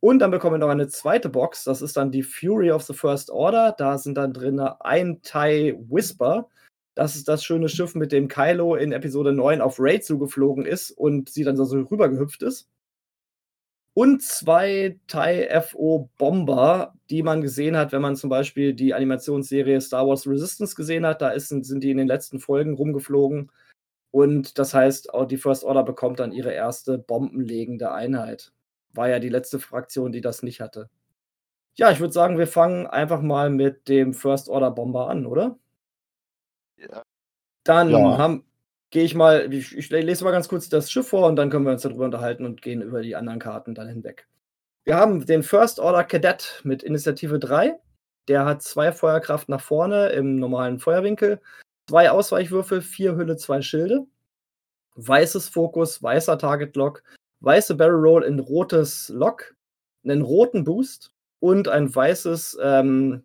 Und 0.00 0.18
dann 0.18 0.30
bekommen 0.30 0.54
wir 0.54 0.58
noch 0.58 0.68
eine 0.68 0.88
zweite 0.88 1.28
Box, 1.28 1.64
das 1.64 1.80
ist 1.82 1.96
dann 1.96 2.10
die 2.10 2.22
Fury 2.22 2.70
of 2.70 2.82
the 2.82 2.92
First 2.92 3.30
Order. 3.30 3.74
Da 3.78 3.96
sind 3.96 4.16
dann 4.18 4.32
drin 4.32 4.60
ein 4.60 5.22
TIE 5.22 5.74
Whisper. 5.88 6.48
Das 6.94 7.16
ist 7.16 7.28
das 7.28 7.44
schöne 7.44 7.68
Schiff, 7.68 7.94
mit 7.94 8.12
dem 8.12 8.28
Kylo 8.28 8.74
in 8.74 8.92
Episode 8.92 9.32
9 9.32 9.60
auf 9.60 9.76
Raid 9.78 10.04
zugeflogen 10.04 10.66
ist 10.66 10.90
und 10.90 11.28
sie 11.28 11.44
dann 11.44 11.56
so 11.56 11.64
rübergehüpft 11.64 12.42
ist. 12.42 12.68
Und 13.94 14.22
zwei 14.22 14.98
TIE 15.06 15.48
FO 15.62 16.10
Bomber, 16.18 16.94
die 17.08 17.22
man 17.22 17.40
gesehen 17.40 17.76
hat, 17.76 17.92
wenn 17.92 18.02
man 18.02 18.16
zum 18.16 18.28
Beispiel 18.28 18.74
die 18.74 18.92
Animationsserie 18.92 19.80
Star 19.80 20.06
Wars 20.06 20.26
Resistance 20.26 20.74
gesehen 20.74 21.06
hat. 21.06 21.22
Da 21.22 21.30
ist, 21.30 21.48
sind 21.48 21.82
die 21.82 21.90
in 21.90 21.96
den 21.96 22.08
letzten 22.08 22.38
Folgen 22.38 22.74
rumgeflogen 22.74 23.50
und 24.16 24.58
das 24.58 24.72
heißt, 24.72 25.12
auch 25.12 25.26
die 25.26 25.36
First 25.36 25.62
Order 25.62 25.82
bekommt 25.82 26.20
dann 26.20 26.32
ihre 26.32 26.50
erste 26.50 26.96
bombenlegende 26.96 27.92
Einheit. 27.92 28.50
War 28.94 29.10
ja 29.10 29.18
die 29.18 29.28
letzte 29.28 29.58
Fraktion, 29.58 30.10
die 30.10 30.22
das 30.22 30.42
nicht 30.42 30.62
hatte. 30.62 30.88
Ja, 31.74 31.90
ich 31.90 32.00
würde 32.00 32.14
sagen, 32.14 32.38
wir 32.38 32.46
fangen 32.46 32.86
einfach 32.86 33.20
mal 33.20 33.50
mit 33.50 33.88
dem 33.88 34.14
First 34.14 34.48
Order 34.48 34.70
Bomber 34.70 35.10
an, 35.10 35.26
oder? 35.26 35.58
Ja. 36.78 37.02
Dann 37.62 37.90
ja. 37.90 38.40
gehe 38.88 39.04
ich 39.04 39.14
mal, 39.14 39.52
ich, 39.52 39.76
ich, 39.76 39.90
lese 39.90 40.24
mal 40.24 40.30
ganz 40.30 40.48
kurz 40.48 40.70
das 40.70 40.90
Schiff 40.90 41.08
vor 41.08 41.26
und 41.26 41.36
dann 41.36 41.50
können 41.50 41.66
wir 41.66 41.72
uns 41.72 41.82
darüber 41.82 42.06
unterhalten 42.06 42.46
und 42.46 42.62
gehen 42.62 42.80
über 42.80 43.02
die 43.02 43.16
anderen 43.16 43.38
Karten 43.38 43.74
dann 43.74 43.88
hinweg. 43.88 44.26
Wir 44.84 44.96
haben 44.96 45.26
den 45.26 45.42
First 45.42 45.78
Order 45.78 46.04
Cadet 46.04 46.62
mit 46.64 46.82
Initiative 46.82 47.38
3. 47.38 47.78
Der 48.28 48.46
hat 48.46 48.62
zwei 48.62 48.92
Feuerkraft 48.92 49.50
nach 49.50 49.60
vorne 49.60 50.08
im 50.08 50.36
normalen 50.36 50.78
Feuerwinkel, 50.78 51.38
zwei 51.88 52.10
Ausweichwürfel, 52.10 52.82
vier 52.82 53.16
Hülle, 53.16 53.36
zwei 53.36 53.62
Schilde, 53.62 54.06
weißes 54.96 55.48
Fokus, 55.48 56.02
weißer 56.02 56.38
Target 56.38 56.76
Lock, 56.76 57.02
weiße 57.40 57.74
Barrel 57.74 58.00
Roll 58.00 58.24
in 58.24 58.38
rotes 58.38 59.08
Lock, 59.08 59.54
einen 60.04 60.22
roten 60.22 60.64
Boost 60.64 61.12
und 61.40 61.68
ein 61.68 61.94
weißes 61.94 62.58
ähm, 62.62 63.24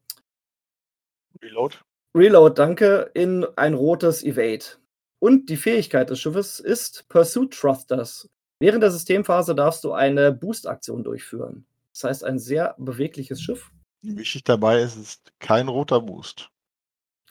Reload. 1.42 1.78
Reload, 2.14 2.56
danke, 2.56 3.10
in 3.14 3.46
ein 3.56 3.74
rotes 3.74 4.24
Evade. 4.24 4.66
Und 5.20 5.50
die 5.50 5.58
Fähigkeit 5.58 6.10
des 6.10 6.20
Schiffes 6.20 6.60
ist 6.60 7.08
Pursuit 7.08 7.54
Thrusters. 7.54 8.30
Während 8.60 8.84
der 8.84 8.92
Systemphase 8.92 9.56
darfst 9.56 9.84
du 9.84 9.94
eine 9.94 10.32
Boost-Aktion 10.32 11.04
durchführen. 11.04 11.66
Das 11.94 12.04
heißt, 12.04 12.24
ein 12.24 12.38
sehr 12.38 12.76
bewegliches 12.78 13.42
Schiff. 13.42 13.72
Wichtig 14.02 14.44
dabei 14.44 14.82
ist, 14.82 14.96
es 14.96 15.02
ist 15.02 15.34
kein 15.40 15.68
roter 15.68 16.02
Boost. 16.02 16.50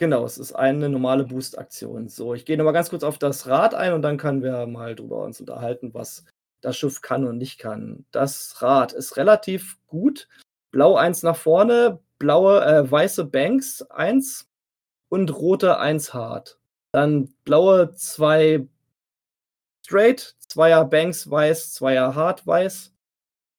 Genau, 0.00 0.24
es 0.24 0.38
ist 0.38 0.54
eine 0.54 0.88
normale 0.88 1.24
Boost-Aktion. 1.24 2.08
So, 2.08 2.32
ich 2.32 2.46
gehe 2.46 2.56
nochmal 2.56 2.72
ganz 2.72 2.88
kurz 2.88 3.02
auf 3.02 3.18
das 3.18 3.46
Rad 3.46 3.74
ein 3.74 3.92
und 3.92 4.00
dann 4.00 4.16
können 4.16 4.42
wir 4.42 4.66
mal 4.66 4.94
drüber 4.94 5.22
uns 5.24 5.40
unterhalten, 5.40 5.92
was 5.92 6.24
das 6.62 6.78
Schiff 6.78 7.02
kann 7.02 7.26
und 7.26 7.36
nicht 7.36 7.58
kann. 7.58 8.06
Das 8.10 8.62
Rad 8.62 8.94
ist 8.94 9.18
relativ 9.18 9.76
gut. 9.88 10.26
Blau 10.70 10.96
1 10.96 11.22
nach 11.22 11.36
vorne, 11.36 11.98
blaue, 12.18 12.64
äh, 12.64 12.90
weiße 12.90 13.26
Banks 13.26 13.82
1 13.90 14.48
und 15.10 15.36
rote 15.36 15.78
1 15.78 16.14
hart. 16.14 16.58
Dann 16.92 17.34
blaue 17.44 17.92
2 17.92 18.66
straight, 19.84 20.34
zweier 20.48 20.86
Banks 20.86 21.30
weiß, 21.30 21.74
zweier 21.74 22.14
hart 22.14 22.46
weiß. 22.46 22.94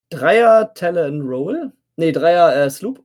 Dreier 0.10 0.74
Talon 0.74 1.22
Roll. 1.22 1.72
Nee, 1.98 2.12
Dreier 2.12 2.56
äh, 2.56 2.68
Sloop 2.72 3.04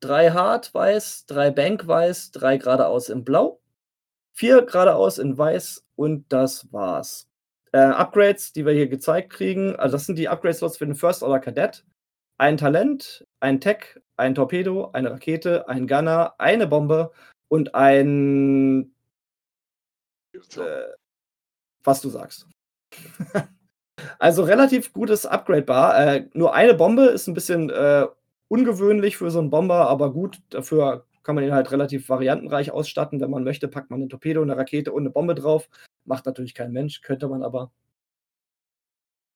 drei 0.00 0.30
hart 0.30 0.72
weiß, 0.74 1.26
drei 1.26 1.50
Bank 1.50 1.86
weiß, 1.86 2.32
drei 2.32 2.58
geradeaus 2.58 3.08
in 3.08 3.24
blau, 3.24 3.60
vier 4.32 4.62
geradeaus 4.62 5.18
in 5.18 5.36
weiß 5.36 5.84
und 5.96 6.32
das 6.32 6.72
war's. 6.72 7.28
Äh, 7.72 7.78
Upgrades, 7.78 8.52
die 8.52 8.66
wir 8.66 8.72
hier 8.72 8.88
gezeigt 8.88 9.30
kriegen, 9.30 9.76
also 9.76 9.92
das 9.96 10.06
sind 10.06 10.18
die 10.18 10.28
Upgrade-Slots 10.28 10.78
für 10.78 10.86
den 10.86 10.96
First 10.96 11.22
Order 11.22 11.38
Cadet. 11.38 11.84
Ein 12.38 12.56
Talent, 12.56 13.26
ein 13.38 13.60
Tech, 13.60 14.00
ein 14.16 14.34
Torpedo, 14.34 14.90
eine 14.92 15.12
Rakete, 15.12 15.68
ein 15.68 15.86
Gunner, 15.86 16.34
eine 16.38 16.66
Bombe 16.66 17.12
und 17.48 17.74
ein. 17.74 18.92
Äh, 20.34 20.94
was 21.84 22.00
du 22.00 22.08
sagst. 22.08 22.46
also 24.18 24.42
relativ 24.42 24.92
gutes 24.92 25.26
Upgrade-Bar. 25.26 26.06
Äh, 26.06 26.28
nur 26.34 26.54
eine 26.54 26.74
Bombe 26.74 27.06
ist 27.06 27.28
ein 27.28 27.34
bisschen 27.34 27.70
äh, 27.70 28.06
ungewöhnlich 28.50 29.16
für 29.16 29.30
so 29.30 29.38
einen 29.38 29.50
Bomber, 29.50 29.88
aber 29.88 30.12
gut, 30.12 30.42
dafür 30.50 31.06
kann 31.22 31.36
man 31.36 31.44
ihn 31.44 31.54
halt 31.54 31.70
relativ 31.70 32.08
variantenreich 32.08 32.72
ausstatten. 32.72 33.20
Wenn 33.20 33.30
man 33.30 33.44
möchte, 33.44 33.68
packt 33.68 33.90
man 33.90 34.00
einen 34.00 34.10
Torpedo, 34.10 34.42
eine 34.42 34.56
Rakete 34.56 34.92
und 34.92 35.02
eine 35.02 35.10
Bombe 35.10 35.34
drauf. 35.34 35.68
Macht 36.04 36.26
natürlich 36.26 36.54
kein 36.54 36.72
Mensch, 36.72 37.02
könnte 37.02 37.28
man 37.28 37.42
aber. 37.44 37.70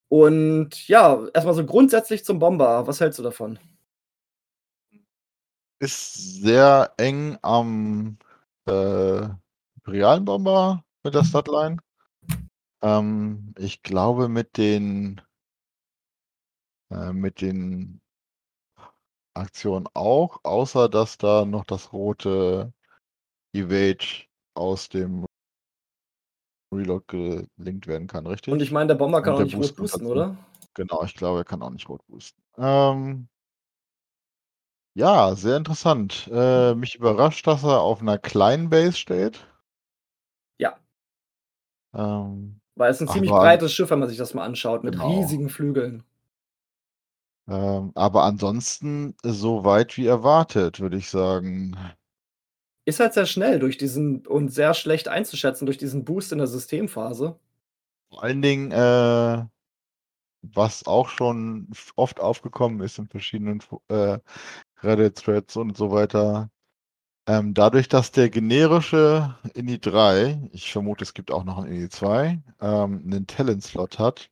Und 0.08 0.88
ja, 0.88 1.26
erstmal 1.32 1.54
so 1.54 1.64
grundsätzlich 1.64 2.24
zum 2.24 2.38
Bomber. 2.38 2.86
Was 2.86 3.00
hältst 3.00 3.18
du 3.18 3.22
davon? 3.22 3.58
Ist 5.78 6.42
sehr 6.42 6.92
eng 6.96 7.38
am 7.42 8.18
äh, 8.66 9.28
imperialen 9.76 10.24
Bomber 10.24 10.84
mit 11.04 11.14
der 11.14 11.24
Statline. 11.24 11.76
Ähm, 12.82 13.54
ich 13.58 13.82
glaube, 13.82 14.28
mit 14.28 14.56
den 14.56 15.20
äh, 16.90 17.12
mit 17.12 17.40
den 17.40 18.00
Aktion 19.34 19.88
auch, 19.94 20.40
außer 20.44 20.88
dass 20.88 21.18
da 21.18 21.44
noch 21.44 21.64
das 21.64 21.92
rote 21.92 22.72
Evade 23.52 24.04
aus 24.54 24.88
dem 24.88 25.26
Reload 26.72 27.04
gelinkt 27.06 27.86
werden 27.86 28.06
kann, 28.06 28.26
richtig? 28.26 28.52
Und 28.52 28.62
ich 28.62 28.72
meine, 28.72 28.88
der 28.88 28.94
Bomber 28.94 29.22
kann 29.22 29.34
Und 29.34 29.40
auch 29.40 29.44
nicht 29.44 29.56
rot 29.56 29.76
boosten, 29.76 30.06
oder? 30.06 30.36
Genau, 30.74 31.04
ich 31.04 31.14
glaube, 31.14 31.40
er 31.40 31.44
kann 31.44 31.62
auch 31.62 31.70
nicht 31.70 31.88
rot 31.88 32.04
boosten. 32.06 32.42
Ähm, 32.58 33.28
ja, 34.96 35.34
sehr 35.34 35.56
interessant. 35.56 36.28
Äh, 36.32 36.74
mich 36.74 36.96
überrascht, 36.96 37.46
dass 37.46 37.64
er 37.64 37.80
auf 37.80 38.00
einer 38.00 38.18
kleinen 38.18 38.70
Base 38.70 38.96
steht. 38.96 39.46
Ja. 40.58 40.76
Ähm, 41.94 42.60
Weil 42.76 42.90
es 42.90 43.00
ein 43.00 43.08
ziemlich 43.08 43.30
breites 43.30 43.72
Schiff, 43.72 43.90
wenn 43.90 43.98
man 43.98 44.08
sich 44.08 44.18
das 44.18 44.34
mal 44.34 44.44
anschaut, 44.44 44.84
mit 44.84 44.94
genau. 44.94 45.10
riesigen 45.10 45.48
Flügeln. 45.48 46.04
Ähm, 47.48 47.92
aber 47.94 48.24
ansonsten 48.24 49.14
so 49.22 49.64
weit 49.64 49.96
wie 49.96 50.06
erwartet, 50.06 50.80
würde 50.80 50.96
ich 50.96 51.10
sagen. 51.10 51.76
Ist 52.86 53.00
halt 53.00 53.14
sehr 53.14 53.26
schnell 53.26 53.58
durch 53.58 53.78
diesen 53.78 54.26
und 54.26 54.48
sehr 54.50 54.74
schlecht 54.74 55.08
einzuschätzen 55.08 55.66
durch 55.66 55.78
diesen 55.78 56.04
Boost 56.04 56.32
in 56.32 56.38
der 56.38 56.46
Systemphase. 56.46 57.38
Vor 58.10 58.22
allen 58.22 58.42
Dingen, 58.42 58.70
äh, 58.72 59.44
was 60.42 60.86
auch 60.86 61.08
schon 61.08 61.68
oft 61.96 62.20
aufgekommen 62.20 62.80
ist 62.80 62.98
in 62.98 63.08
verschiedenen 63.08 63.60
äh, 63.88 64.18
Reddit-Threads 64.82 65.56
und 65.56 65.76
so 65.76 65.90
weiter. 65.90 66.50
Ähm, 67.26 67.54
dadurch, 67.54 67.88
dass 67.88 68.12
der 68.12 68.28
generische 68.28 69.34
INI 69.54 69.80
3, 69.80 70.50
ich 70.52 70.70
vermute, 70.70 71.04
es 71.04 71.14
gibt 71.14 71.30
auch 71.30 71.44
noch 71.44 71.58
einen 71.58 71.72
INI 71.72 71.88
2, 71.88 72.42
ähm, 72.60 73.02
einen 73.04 73.26
Talent-Slot 73.26 73.98
hat, 73.98 74.30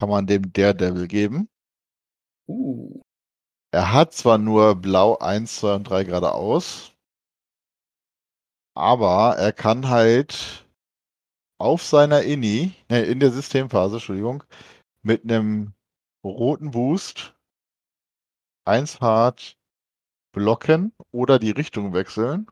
kann 0.00 0.08
man 0.08 0.26
dem 0.26 0.52
Daredevil 0.52 1.06
geben. 1.06 1.48
Uh. 2.48 3.00
Er 3.72 3.92
hat 3.92 4.14
zwar 4.14 4.38
nur 4.38 4.76
blau 4.76 5.18
1, 5.18 5.56
2 5.56 5.74
und 5.74 5.84
3 5.84 6.04
geradeaus, 6.04 6.92
aber 8.74 9.36
er 9.36 9.52
kann 9.52 9.88
halt 9.88 10.66
auf 11.58 11.82
seiner 11.82 12.22
INI, 12.22 12.72
äh, 12.88 13.02
in 13.10 13.20
der 13.20 13.30
Systemphase, 13.32 13.96
Entschuldigung, 13.96 14.44
mit 15.02 15.24
einem 15.24 15.72
roten 16.24 16.70
Boost 16.70 17.34
1 18.66 19.00
hart 19.00 19.56
blocken 20.32 20.92
oder 21.12 21.38
die 21.38 21.50
Richtung 21.50 21.94
wechseln. 21.94 22.46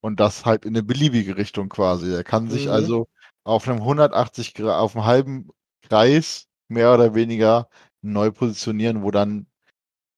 Und 0.00 0.20
das 0.20 0.44
halt 0.44 0.64
in 0.64 0.76
eine 0.76 0.82
beliebige 0.82 1.36
Richtung 1.36 1.68
quasi. 1.68 2.12
Er 2.12 2.24
kann 2.24 2.50
sich 2.50 2.66
mhm. 2.66 2.72
also 2.72 3.08
auf 3.44 3.66
einem 3.66 3.78
180 3.78 4.54
Grad, 4.54 4.78
auf 4.80 4.94
einem 4.94 5.06
halben 5.06 5.48
Kreis 5.82 6.48
mehr 6.68 6.94
oder 6.94 7.14
weniger 7.14 7.68
neu 8.12 8.30
positionieren, 8.32 9.02
wo 9.02 9.10
dann 9.10 9.46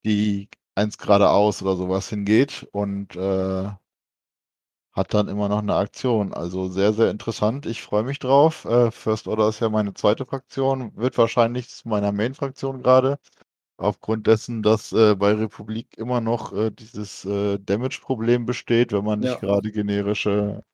die 0.05 0.49
eins 0.76 0.99
geradeaus 0.99 1.62
oder 1.62 1.76
sowas 1.76 2.09
hingeht 2.11 2.68
und 2.72 3.16
äh, 3.16 3.70
hat 4.93 5.14
dann 5.14 5.28
immer 5.28 5.49
noch 5.49 5.59
eine 5.61 5.74
Aktion. 5.76 6.32
Also 6.32 6.68
sehr, 6.68 6.93
sehr 6.93 7.11
interessant. 7.11 7.66
Ich 7.66 7.82
freue 7.82 8.03
mich 8.03 8.18
drauf. 8.18 8.64
Äh, 8.64 8.91
First 8.91 9.28
Order 9.28 9.49
ist 9.49 9.61
ja 9.61 9.68
meine 9.68 9.95
zweite 9.95 10.26
Fraktion, 10.26 10.97
wird 10.97 11.16
wahrscheinlich 11.18 11.68
zu 11.68 11.88
meiner 11.88 12.12
Main-Fraktion 12.12 12.82
gerade. 12.82 13.18
Aufgrund 13.78 14.26
dessen, 14.28 14.62
dass 14.62 14.93
äh, 14.93 15.16
bei 15.16 15.34
Republik 15.34 15.99
immer 15.99 16.20
noch 16.20 16.53
äh, 16.55 16.70
dieses 16.72 17.24
äh, 17.26 17.59
Damage-Problem 17.61 18.47
besteht, 18.47 18.93
wenn 18.93 19.05
man 19.05 19.20
nicht 19.20 19.41
Ja. 19.41 19.41
gerade 19.41 19.72
generische 19.72 20.64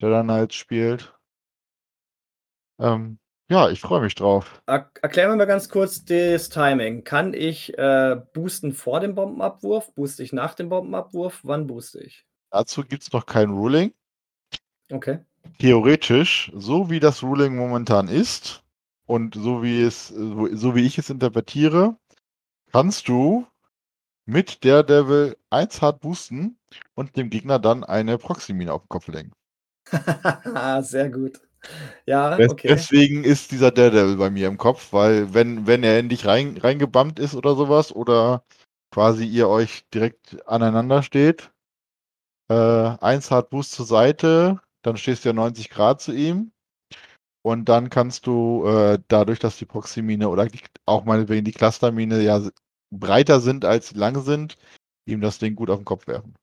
Jedi 0.00 0.22
Knights 0.22 0.56
spielt. 0.56 1.14
Ähm, 2.78 3.18
ja, 3.48 3.70
ich 3.70 3.80
freue 3.80 4.00
mich 4.00 4.14
drauf. 4.14 4.60
Er 4.66 4.90
erklär 5.02 5.28
mir 5.28 5.36
mal 5.36 5.46
ganz 5.46 5.68
kurz 5.68 6.04
das 6.04 6.48
Timing. 6.48 7.04
Kann 7.04 7.32
ich 7.32 7.76
äh, 7.78 8.20
boosten 8.32 8.72
vor 8.72 9.00
dem 9.00 9.14
Bombenabwurf? 9.14 9.94
Booste 9.94 10.22
ich 10.22 10.32
nach 10.32 10.54
dem 10.54 10.68
Bombenabwurf? 10.68 11.40
Wann 11.44 11.66
booste 11.66 12.00
ich? 12.00 12.26
Dazu 12.50 12.82
gibt 12.82 13.02
es 13.02 13.12
noch 13.12 13.26
kein 13.26 13.50
Ruling. 13.50 13.92
Okay. 14.90 15.20
Theoretisch, 15.58 16.50
so 16.54 16.90
wie 16.90 17.00
das 17.00 17.22
Ruling 17.22 17.56
momentan 17.56 18.08
ist 18.08 18.64
und 19.06 19.34
so 19.34 19.62
wie 19.62 19.82
es, 19.82 20.08
so, 20.08 20.74
wie 20.74 20.86
ich 20.86 20.98
es 20.98 21.10
interpretiere, 21.10 21.96
kannst 22.72 23.08
du 23.08 23.46
mit 24.24 24.64
Daredevil 24.64 25.36
1 25.50 25.82
hart 25.82 26.00
boosten 26.00 26.58
und 26.94 27.16
dem 27.16 27.30
Gegner 27.30 27.60
dann 27.60 27.84
eine 27.84 28.18
Proxy-Mine 28.18 28.72
auf 28.72 28.82
den 28.82 28.88
Kopf 28.88 29.06
lenken. 29.06 29.32
Sehr 30.82 31.10
gut. 31.10 31.40
Ja, 32.06 32.38
okay. 32.46 32.68
Deswegen 32.68 33.24
ist 33.24 33.50
dieser 33.52 33.70
Daredevil 33.70 34.16
bei 34.16 34.30
mir 34.30 34.48
im 34.48 34.58
Kopf, 34.58 34.92
weil 34.92 35.34
wenn, 35.34 35.66
wenn 35.66 35.82
er 35.82 35.98
in 35.98 36.08
dich 36.08 36.26
rein, 36.26 36.56
reingebammt 36.56 37.18
ist 37.18 37.34
oder 37.34 37.54
sowas 37.56 37.92
oder 37.94 38.44
quasi 38.92 39.24
ihr 39.26 39.48
euch 39.48 39.84
direkt 39.92 40.46
aneinander 40.48 41.02
steht, 41.02 41.50
äh, 42.50 42.54
1 42.54 43.30
hart 43.30 43.50
Boost 43.50 43.72
zur 43.72 43.86
Seite, 43.86 44.60
dann 44.82 44.96
stehst 44.96 45.24
du 45.24 45.30
ja 45.30 45.32
90 45.34 45.70
Grad 45.70 46.00
zu 46.00 46.12
ihm 46.12 46.52
und 47.42 47.66
dann 47.68 47.90
kannst 47.90 48.26
du 48.26 48.66
äh, 48.66 48.98
dadurch, 49.08 49.38
dass 49.40 49.58
die 49.58 49.66
Proxymine 49.66 50.28
oder 50.28 50.46
die, 50.46 50.60
auch 50.86 51.04
meinetwegen 51.04 51.44
die 51.44 51.52
Clustermine 51.52 52.22
ja 52.22 52.42
breiter 52.92 53.40
sind 53.40 53.64
als 53.64 53.94
lang 53.94 54.22
sind, 54.22 54.56
ihm 55.06 55.20
das 55.22 55.38
Ding 55.38 55.56
gut 55.56 55.70
auf 55.70 55.78
den 55.80 55.86
Kopf 55.86 56.06
werfen. 56.08 56.34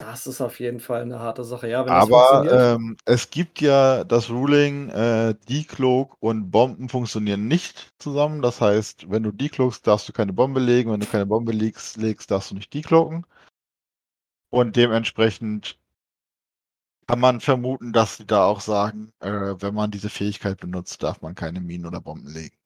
Das 0.00 0.26
ist 0.26 0.40
auf 0.40 0.58
jeden 0.60 0.80
Fall 0.80 1.02
eine 1.02 1.20
harte 1.20 1.44
Sache. 1.44 1.68
Ja, 1.68 1.86
Aber 1.86 2.46
ähm, 2.50 2.96
es 3.04 3.28
gibt 3.28 3.60
ja 3.60 4.02
das 4.02 4.30
Ruling, 4.30 4.88
äh, 4.88 5.34
Decloak 5.46 6.16
und 6.20 6.50
Bomben 6.50 6.88
funktionieren 6.88 7.48
nicht 7.48 7.92
zusammen. 7.98 8.40
Das 8.40 8.62
heißt, 8.62 9.10
wenn 9.10 9.22
du 9.22 9.30
decloakst, 9.30 9.86
darfst 9.86 10.08
du 10.08 10.14
keine 10.14 10.32
Bombe 10.32 10.58
legen. 10.58 10.90
Wenn 10.90 11.00
du 11.00 11.06
keine 11.06 11.26
Bombe 11.26 11.52
legst, 11.52 11.98
legst 11.98 12.30
darfst 12.30 12.50
du 12.50 12.54
nicht 12.54 12.72
decloaken. 12.72 13.26
Und 14.48 14.74
dementsprechend 14.74 15.78
kann 17.06 17.20
man 17.20 17.40
vermuten, 17.40 17.92
dass 17.92 18.16
sie 18.16 18.26
da 18.26 18.46
auch 18.46 18.62
sagen, 18.62 19.12
äh, 19.20 19.54
wenn 19.58 19.74
man 19.74 19.90
diese 19.90 20.08
Fähigkeit 20.08 20.58
benutzt, 20.58 21.02
darf 21.02 21.20
man 21.20 21.34
keine 21.34 21.60
Minen 21.60 21.84
oder 21.84 22.00
Bomben 22.00 22.32
legen. 22.32 22.56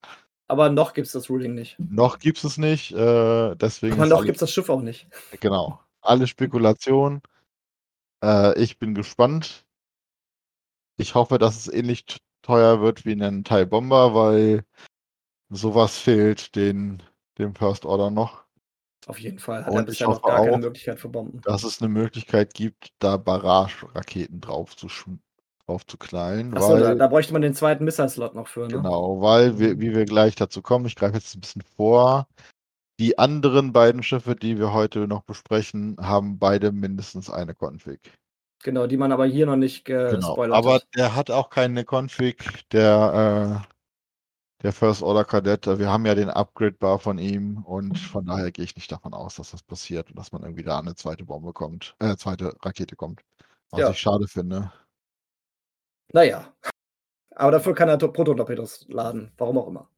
Aber 0.47 0.70
noch 0.70 0.93
gibt 0.93 1.09
es 1.09 1.12
das 1.14 1.28
Ruling 1.28 1.55
nicht. 1.55 1.76
Noch 1.80 2.20
gibt 2.20 2.39
es 2.39 2.45
es 2.45 2.59
nicht, 2.59 2.93
äh, 2.93 3.57
deswegen 3.57 3.95
Aber 3.95 4.07
noch 4.07 4.24
gibt 4.24 4.37
es 4.37 4.41
das 4.41 4.53
Schiff 4.53 4.68
auch 4.68 4.82
nicht. 4.82 5.09
Genau. 5.41 5.80
Alle 6.05 6.26
Spekulation. 6.26 7.22
Äh, 8.22 8.59
ich 8.61 8.78
bin 8.78 8.94
gespannt. 8.94 9.64
Ich 10.96 11.14
hoffe, 11.14 11.38
dass 11.38 11.57
es 11.57 11.72
ähnlich 11.72 12.05
t- 12.05 12.18
teuer 12.42 12.80
wird 12.80 13.05
wie 13.05 13.12
ein 13.20 13.42
Teil 13.42 13.66
Bomber, 13.66 14.14
weil 14.14 14.64
sowas 15.50 15.98
fehlt 15.98 16.55
den, 16.55 17.02
dem 17.38 17.55
First 17.55 17.84
Order 17.84 18.11
noch. 18.11 18.44
Auf 19.07 19.18
jeden 19.18 19.38
Fall. 19.38 19.64
Hat 19.64 19.72
Und 19.72 19.78
er 19.78 19.84
bisher 19.84 20.09
noch 20.09 20.22
gar 20.22 20.36
keine 20.36 20.52
auch, 20.52 20.59
Möglichkeit 20.59 21.00
für 21.00 21.09
Bomben. 21.09 21.40
Dass 21.42 21.64
es 21.64 21.80
eine 21.80 21.88
Möglichkeit 21.88 22.55
gibt, 22.55 22.92
da 22.98 23.16
Barrage-Raketen 23.16 24.40
drauf 24.40 24.76
zu, 24.76 24.88
drauf 25.66 25.86
zu 25.86 25.98
knallen. 25.98 26.55
Achso, 26.57 26.76
da, 26.76 26.84
weil, 26.84 26.98
da 26.98 27.07
bräuchte 27.09 27.32
man 27.32 27.42
den 27.42 27.55
zweiten 27.55 27.84
Missile-Slot 27.84 28.34
noch 28.34 28.48
für, 28.48 28.68
ne? 28.68 28.68
genau, 28.68 29.20
weil, 29.20 29.59
wir, 29.59 29.78
wie 29.80 29.94
wir 29.94 30.05
gleich 30.05 30.36
dazu 30.36 30.62
kommen, 30.62 30.86
ich 30.86 30.96
greife 30.96 31.16
jetzt 31.16 31.34
ein 31.34 31.40
bisschen 31.40 31.62
vor, 31.76 32.26
die 33.01 33.18
anderen 33.18 33.72
beiden 33.72 34.03
Schiffe, 34.03 34.36
die 34.36 34.59
wir 34.59 34.72
heute 34.72 35.09
noch 35.09 35.22
besprechen, 35.22 35.97
haben 36.01 36.38
beide 36.38 36.72
mindestens 36.72 37.30
eine 37.30 37.55
Config. 37.55 38.01
Genau, 38.62 38.86
die 38.86 38.97
man 38.97 39.12
aber 39.12 39.26
hier 39.26 39.47
noch 39.47 39.57
nicht 39.57 39.84
Genau. 39.84 40.11
gespoilert 40.16 40.57
Aber 40.57 40.74
hat. 40.76 40.86
der 40.97 41.14
hat 41.14 41.30
auch 41.30 41.51
keine 41.51 41.84
Config, 41.84 42.66
der, 42.70 43.61
äh, 43.66 43.74
der 44.62 44.72
First 44.72 45.03
Order 45.03 45.24
Kadett. 45.24 45.66
Wir 45.66 45.90
haben 45.90 46.07
ja 46.07 46.14
den 46.14 46.30
Upgrade 46.30 46.72
Bar 46.72 46.99
von 46.99 47.18
ihm 47.18 47.59
und 47.64 47.99
von 47.99 48.24
daher 48.24 48.51
gehe 48.53 48.64
ich 48.64 48.74
nicht 48.76 48.90
davon 48.90 49.12
aus, 49.12 49.34
dass 49.34 49.51
das 49.51 49.62
passiert 49.62 50.09
und 50.11 50.18
dass 50.18 50.32
man 50.32 50.42
irgendwie 50.42 50.62
da 50.62 50.78
eine 50.78 50.95
zweite 50.95 51.24
Bombe 51.24 51.53
kommt, 51.53 51.95
äh, 51.99 52.16
zweite 52.16 52.55
Rakete 52.62 52.97
kommt. 52.97 53.20
Was 53.70 53.80
Ja. 53.80 53.90
ich 53.90 53.99
schade 53.99 54.26
finde. 54.28 54.72
Naja. 56.12 56.55
Aber 57.34 57.51
dafür 57.51 57.74
kann 57.74 57.88
er 57.88 57.99
To- 57.99 58.12
Proton-Torpedos 58.12 58.86
laden. 58.88 59.32
Warum 59.36 59.59
auch 59.59 59.66
immer. 59.66 59.90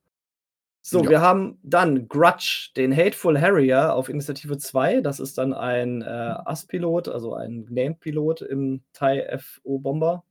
So, 0.89 1.03
Ja. 1.03 1.11
wir 1.11 1.20
haben 1.20 1.59
dann 1.64 2.07
Grudge, 2.07 2.70
den 2.76 2.95
Hateful 2.97 3.41
Harrier 3.41 3.93
auf 3.95 4.09
Initiative 4.09 4.57
2. 4.57 5.01
Das 5.01 5.18
ist 5.18 5.37
dann 5.37 5.53
ein 5.53 6.03
äh, 6.03 6.05
AS-Pilot, 6.07 7.09
also 7.09 7.34
ein 7.34 7.66
Named-Pilot 7.68 8.43
im 8.43 8.82
TIE 8.93 9.26
FO-Bomber. 9.37 10.22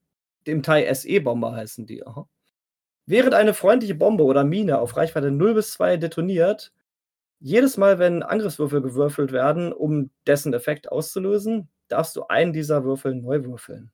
Im 0.45 0.64
TIE 0.64 0.86
SE-Bomber 0.93 1.53
heißen 1.53 1.86
die. 1.86 2.08
Aha. 2.08 2.26
Während 3.06 3.34
eine 3.34 3.53
freundliche 3.53 3.95
Bombe 3.95 4.24
oder 4.24 4.45
Mine 4.45 4.80
auf 4.80 4.95
Reichweite 4.95 5.30
0 5.30 5.56
bis 5.56 5.74
2 5.74 5.97
detoniert, 5.97 6.72
jedes 7.41 7.78
Mal, 7.78 7.99
wenn 7.99 8.24
Angriffswürfel 8.24 8.82
gewürfelt 8.82 9.34
werden, 9.34 9.74
um 9.74 10.12
dessen 10.28 10.53
Effekt 10.53 10.91
auszulösen, 10.91 11.70
darfst 11.89 12.16
du 12.16 12.28
einen 12.28 12.53
dieser 12.53 12.86
Würfel 12.86 13.16
neu 13.16 13.43
würfeln. 13.43 13.91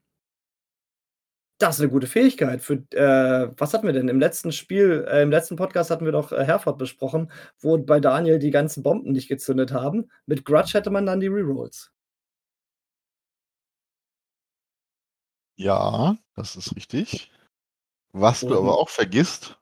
Das 1.62 1.76
ist 1.76 1.82
eine 1.82 1.92
gute 1.92 2.08
Fähigkeit. 2.08 2.62
Für, 2.64 2.74
äh, 2.92 3.52
was 3.56 3.74
hatten 3.74 3.86
wir 3.86 3.94
denn? 3.94 4.08
Im 4.08 4.20
letzten 4.20 4.52
Spiel, 4.52 5.06
äh, 5.08 5.22
im 5.22 5.30
letzten 5.30 5.56
Podcast 5.58 5.92
hatten 5.92 6.06
wir 6.06 6.12
doch 6.12 6.32
äh, 6.32 6.44
Herford 6.44 6.80
besprochen, 6.80 7.32
wo 7.60 7.78
bei 7.78 8.00
Daniel 8.00 8.40
die 8.40 8.50
ganzen 8.50 8.82
Bomben 8.82 9.12
nicht 9.12 9.28
gezündet 9.28 9.72
haben. 9.72 10.10
Mit 10.26 10.44
Grudge 10.44 10.72
hätte 10.74 10.90
man 10.90 11.06
dann 11.06 11.20
die 11.20 11.28
Rerolls. 11.28 11.92
Ja, 15.56 16.18
das 16.36 16.56
ist 16.56 16.76
richtig. 16.76 17.32
Was 18.12 18.40
du 18.40 18.48
Und- 18.48 18.58
aber 18.58 18.80
auch 18.80 18.90
vergisst, 18.90 19.60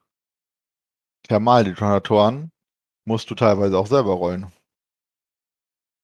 Thermaldetonatoren 1.23 2.49
musst 3.05 3.29
du 3.29 3.35
teilweise 3.35 3.77
auch 3.77 3.87
selber 3.87 4.13
rollen. 4.13 4.51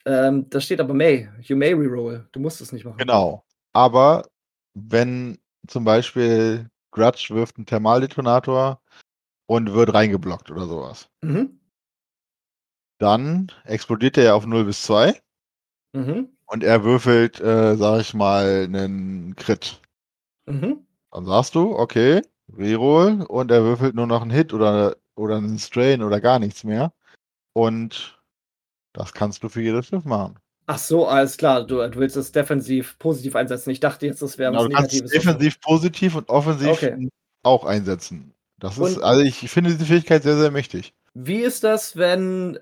Ähm, 0.06 0.50
da 0.50 0.60
steht 0.60 0.82
aber 0.82 0.94
May. 0.94 1.30
You 1.42 1.56
may 1.56 1.74
reroll. 1.74 2.28
Du 2.34 2.40
musst 2.42 2.60
es 2.60 2.72
nicht 2.74 2.84
machen. 2.84 2.98
Genau. 2.98 3.46
Aber 3.74 4.28
wenn 4.74 5.40
zum 5.68 5.84
Beispiel 5.84 6.70
Grudge 6.92 7.28
wirft 7.32 7.58
einen 7.58 7.66
Thermaldetonator 7.66 8.82
und 9.48 9.74
wird 9.74 9.94
reingeblockt 9.94 10.52
oder 10.52 10.68
sowas, 10.68 11.10
Mhm. 11.24 11.60
dann 13.00 13.52
explodiert 13.66 14.18
er 14.18 14.36
auf 14.36 14.46
0 14.46 14.66
bis 14.66 14.84
2 14.84 15.22
Mhm. 15.94 16.30
und 16.48 16.64
er 16.64 16.84
würfelt, 16.84 17.40
äh, 17.42 17.76
sag 17.78 18.02
ich 18.02 18.14
mal, 18.14 18.64
einen 18.66 19.36
Crit. 19.36 19.82
Mhm. 20.48 20.86
Dann 21.12 21.26
sagst 21.26 21.56
du, 21.56 21.78
okay, 21.78 22.22
Reroll 22.50 23.24
und 23.24 23.52
er 23.52 23.64
würfelt 23.64 23.96
nur 23.96 24.08
noch 24.08 24.22
einen 24.22 24.32
Hit 24.32 24.54
oder, 24.54 24.98
oder 25.16 25.38
einen 25.38 25.60
Strain 25.60 26.04
oder 26.04 26.22
gar 26.22 26.40
nichts 26.40 26.64
mehr. 26.64 26.94
Und 27.54 28.22
das 28.94 29.14
kannst 29.14 29.44
du 29.44 29.50
für 29.50 29.62
jedes 29.62 29.88
Schiff 29.88 30.06
machen. 30.06 30.40
Ach 30.68 30.78
so, 30.80 31.06
alles 31.08 31.38
klar. 31.38 31.66
Du, 31.66 31.78
du 31.88 32.00
willst 32.00 32.16
es 32.18 32.32
defensiv 32.32 32.98
positiv 32.98 33.36
einsetzen. 33.36 33.70
Ich 33.70 33.80
dachte 33.80 34.06
jetzt, 34.08 34.22
das 34.22 34.38
wäre 34.38 34.52
Genau, 34.52 34.64
was 34.64 34.70
Negatives. 34.70 35.12
defensiv 35.12 35.60
positiv 35.62 36.16
und 36.16 36.30
offensiv 36.30 36.70
Okay. 36.70 37.10
auch 37.44 37.66
einsetzen. 37.66 38.34
Das 38.60 38.78
ist, 38.78 38.98
also 39.00 39.22
ich 39.22 39.50
finde 39.50 39.72
diese 39.72 39.86
Fähigkeit 39.86 40.24
sehr, 40.24 40.38
sehr 40.38 40.50
mächtig. 40.50 40.94
Wie 41.14 41.42
ist 41.42 41.64
das, 41.64 41.98
wenn 41.98 42.58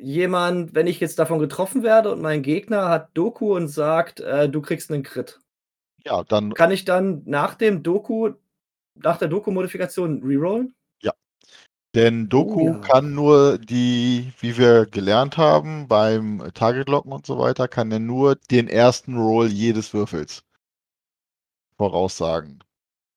jemand, 0.00 0.74
wenn 0.74 0.86
ich 0.86 1.00
jetzt 1.00 1.18
davon 1.18 1.38
getroffen 1.38 1.82
werde 1.82 2.10
und 2.12 2.22
mein 2.22 2.42
Gegner 2.42 2.88
hat 2.88 3.10
Doku 3.14 3.54
und 3.54 3.68
sagt, 3.68 4.20
äh, 4.20 4.48
du 4.48 4.60
kriegst 4.62 4.90
einen 4.90 5.02
Crit? 5.02 5.40
Ja, 6.04 6.22
dann 6.24 6.52
Kann 6.54 6.70
ich 6.70 6.84
dann 6.84 7.22
nach 7.26 7.54
dem 7.54 7.82
Doku, 7.82 8.32
nach 8.94 9.18
der 9.18 9.28
Doku-Modifikation 9.28 10.22
rerollen? 10.22 10.74
Denn 11.94 12.28
Doku 12.28 12.60
Oh 12.60 12.72
ja. 12.72 12.78
kann 12.78 13.14
nur 13.14 13.58
die, 13.58 14.32
wie 14.40 14.58
wir 14.58 14.86
gelernt 14.86 15.36
haben, 15.36 15.86
beim 15.86 16.42
Target 16.54 16.88
Locken 16.88 17.12
und 17.12 17.24
so 17.24 17.38
weiter, 17.38 17.68
kann 17.68 17.92
er 17.92 18.00
nur 18.00 18.34
den 18.50 18.68
ersten 18.68 19.16
Roll 19.16 19.46
jedes 19.46 19.94
Würfels 19.94 20.42
voraussagen. 21.76 22.64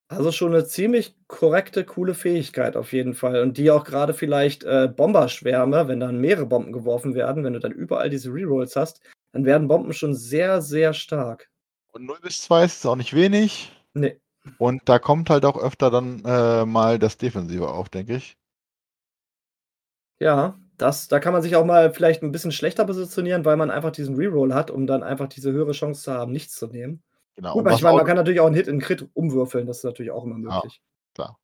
Also 0.10 0.32
schon 0.32 0.54
eine 0.54 0.66
ziemlich 0.66 1.16
korrekte, 1.28 1.84
coole 1.84 2.14
Fähigkeit 2.14 2.78
auf 2.78 2.94
jeden 2.94 3.14
Fall. 3.14 3.42
Und 3.42 3.58
die 3.58 3.72
auch 3.72 3.84
gerade 3.84 4.14
vielleicht 4.14 4.64
äh, 4.64 4.88
Bomberschwärme, 4.88 5.88
wenn 5.88 6.00
dann 6.00 6.22
mehrere 6.22 6.46
Bomben 6.46 6.72
geworfen 6.72 7.14
werden, 7.14 7.44
wenn 7.44 7.54
du 7.54 7.60
dann 7.60 7.74
überall 7.74 8.10
diese 8.10 8.32
Rerolls 8.32 8.76
hast, 8.76 9.02
dann 9.34 9.44
werden 9.44 9.68
Bomben 9.68 9.92
schon 9.92 10.14
sehr, 10.14 10.62
sehr 10.62 10.94
stark. 10.94 11.50
Und 11.92 12.06
0 12.06 12.20
bis 12.22 12.42
2 12.44 12.66
ist 12.66 12.86
auch 12.86 12.96
nicht 12.96 13.16
wenig. 13.16 13.72
Nee. 13.94 14.18
Und 14.60 14.84
da 14.86 14.98
kommt 14.98 15.30
halt 15.30 15.44
auch 15.44 15.62
öfter 15.62 15.92
dann 15.92 16.24
äh, 16.24 16.66
mal 16.66 17.00
das 17.00 17.18
Defensive 17.18 17.68
auf, 17.68 17.90
denke 17.90 18.16
ich. 18.16 18.38
Ja, 20.20 20.56
das, 20.78 21.08
da 21.08 21.20
kann 21.20 21.34
man 21.34 21.42
sich 21.42 21.56
auch 21.56 21.66
mal 21.66 21.94
vielleicht 21.94 22.24
ein 22.24 22.32
bisschen 22.32 22.52
schlechter 22.52 22.86
positionieren, 22.86 23.46
weil 23.46 23.58
man 23.58 23.72
einfach 23.72 23.92
diesen 23.92 24.16
Reroll 24.16 24.54
hat, 24.54 24.72
um 24.72 24.88
dann 24.88 25.04
einfach 25.04 25.28
diese 25.28 25.52
höhere 25.52 25.72
Chance 25.72 26.04
zu 26.04 26.12
haben, 26.14 26.32
nichts 26.32 26.56
zu 26.56 26.68
nehmen. 26.68 27.04
Genau. 27.36 27.54
Gut, 27.54 27.72
ich 27.72 27.82
meine, 27.82 27.98
man 27.98 28.06
kann 28.06 28.16
natürlich 28.16 28.40
auch 28.40 28.48
einen 28.48 28.56
Hit 28.56 28.68
in 28.68 28.80
Crit 28.80 29.08
umwürfeln, 29.14 29.68
das 29.68 29.78
ist 29.80 29.84
natürlich 29.84 30.12
auch 30.12 30.24
immer 30.24 30.36
Ja. 30.38 30.56
möglich. 30.56 30.82
klar. 31.14 31.38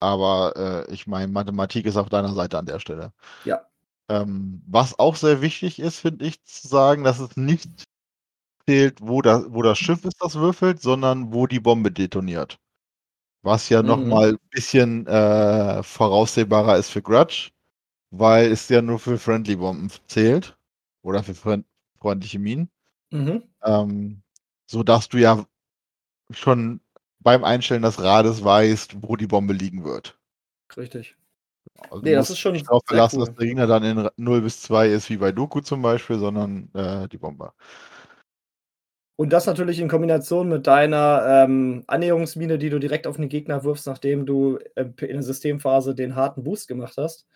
Aber 0.00 0.86
äh, 0.88 0.92
ich 0.94 1.06
meine, 1.06 1.32
Mathematik 1.32 1.86
ist 1.86 1.96
auf 1.96 2.08
deiner 2.08 2.32
Seite 2.34 2.58
an 2.58 2.66
der 2.66 2.80
Stelle. 2.80 3.12
Ja. 3.44 3.62
Ähm, 4.10 4.62
was 4.68 4.98
auch 4.98 5.16
sehr 5.16 5.42
wichtig 5.42 5.80
ist, 5.80 6.00
finde 6.00 6.26
ich, 6.26 6.42
zu 6.44 6.68
sagen, 6.68 7.04
dass 7.04 7.18
es 7.20 7.36
nicht 7.36 7.68
zählt, 8.66 9.00
wo, 9.02 9.22
da, 9.22 9.44
wo 9.48 9.62
das 9.62 9.78
Schiff 9.78 10.04
ist, 10.04 10.22
das 10.22 10.36
würfelt, 10.36 10.80
sondern 10.82 11.32
wo 11.32 11.46
die 11.46 11.60
Bombe 11.60 11.92
detoniert. 11.92 12.58
Was 13.42 13.68
ja 13.70 13.82
Mhm. 13.82 13.88
nochmal 13.88 14.30
ein 14.30 14.38
bisschen 14.50 15.06
äh, 15.06 15.82
voraussehbarer 15.82 16.76
ist 16.78 16.90
für 16.90 17.02
Grudge, 17.02 17.50
weil 18.10 18.50
es 18.50 18.68
ja 18.68 18.82
nur 18.82 18.98
für 18.98 19.18
Friendly-Bomben 19.18 19.90
zählt. 20.06 20.56
Oder 21.02 21.22
für 21.22 21.34
freund 21.34 21.64
freundliche 22.00 22.38
Minen. 22.38 22.70
Mhm. 23.10 23.42
Ähm, 23.64 24.22
sodass 24.66 25.08
du 25.08 25.18
ja 25.18 25.46
schon 26.30 26.80
beim 27.20 27.44
Einstellen 27.44 27.82
des 27.82 28.00
Rades 28.00 28.44
weißt, 28.44 29.02
wo 29.02 29.16
die 29.16 29.26
Bombe 29.26 29.52
liegen 29.52 29.84
wird. 29.84 30.18
Richtig. 30.76 31.16
Also 31.90 32.02
Nee, 32.02 32.10
du 32.10 32.16
das 32.16 32.30
ist 32.30 32.38
schon 32.38 32.52
nicht 32.52 32.66
darauf 32.66 32.82
verlassen, 32.86 33.20
cool. 33.20 33.26
dass 33.26 33.36
der 33.36 33.46
Gegner 33.46 33.66
dann 33.66 33.84
in 33.84 34.08
0 34.16 34.42
bis 34.42 34.62
2 34.62 34.88
ist, 34.88 35.10
wie 35.10 35.16
bei 35.16 35.32
Doku 35.32 35.60
zum 35.60 35.82
Beispiel, 35.82 36.18
sondern 36.18 36.70
äh, 36.74 37.08
die 37.08 37.18
Bombe. 37.18 37.52
Und 39.16 39.32
das 39.32 39.46
natürlich 39.46 39.80
in 39.80 39.88
Kombination 39.88 40.48
mit 40.48 40.66
deiner 40.68 41.44
ähm, 41.44 41.82
Annäherungsmine, 41.88 42.56
die 42.56 42.70
du 42.70 42.78
direkt 42.78 43.06
auf 43.06 43.16
den 43.16 43.28
Gegner 43.28 43.64
wirfst, 43.64 43.86
nachdem 43.86 44.26
du 44.26 44.58
äh, 44.76 44.84
in 45.00 45.14
der 45.14 45.22
Systemphase 45.22 45.94
den 45.94 46.14
harten 46.14 46.44
Boost 46.44 46.68
gemacht 46.68 46.94
hast. 46.96 47.26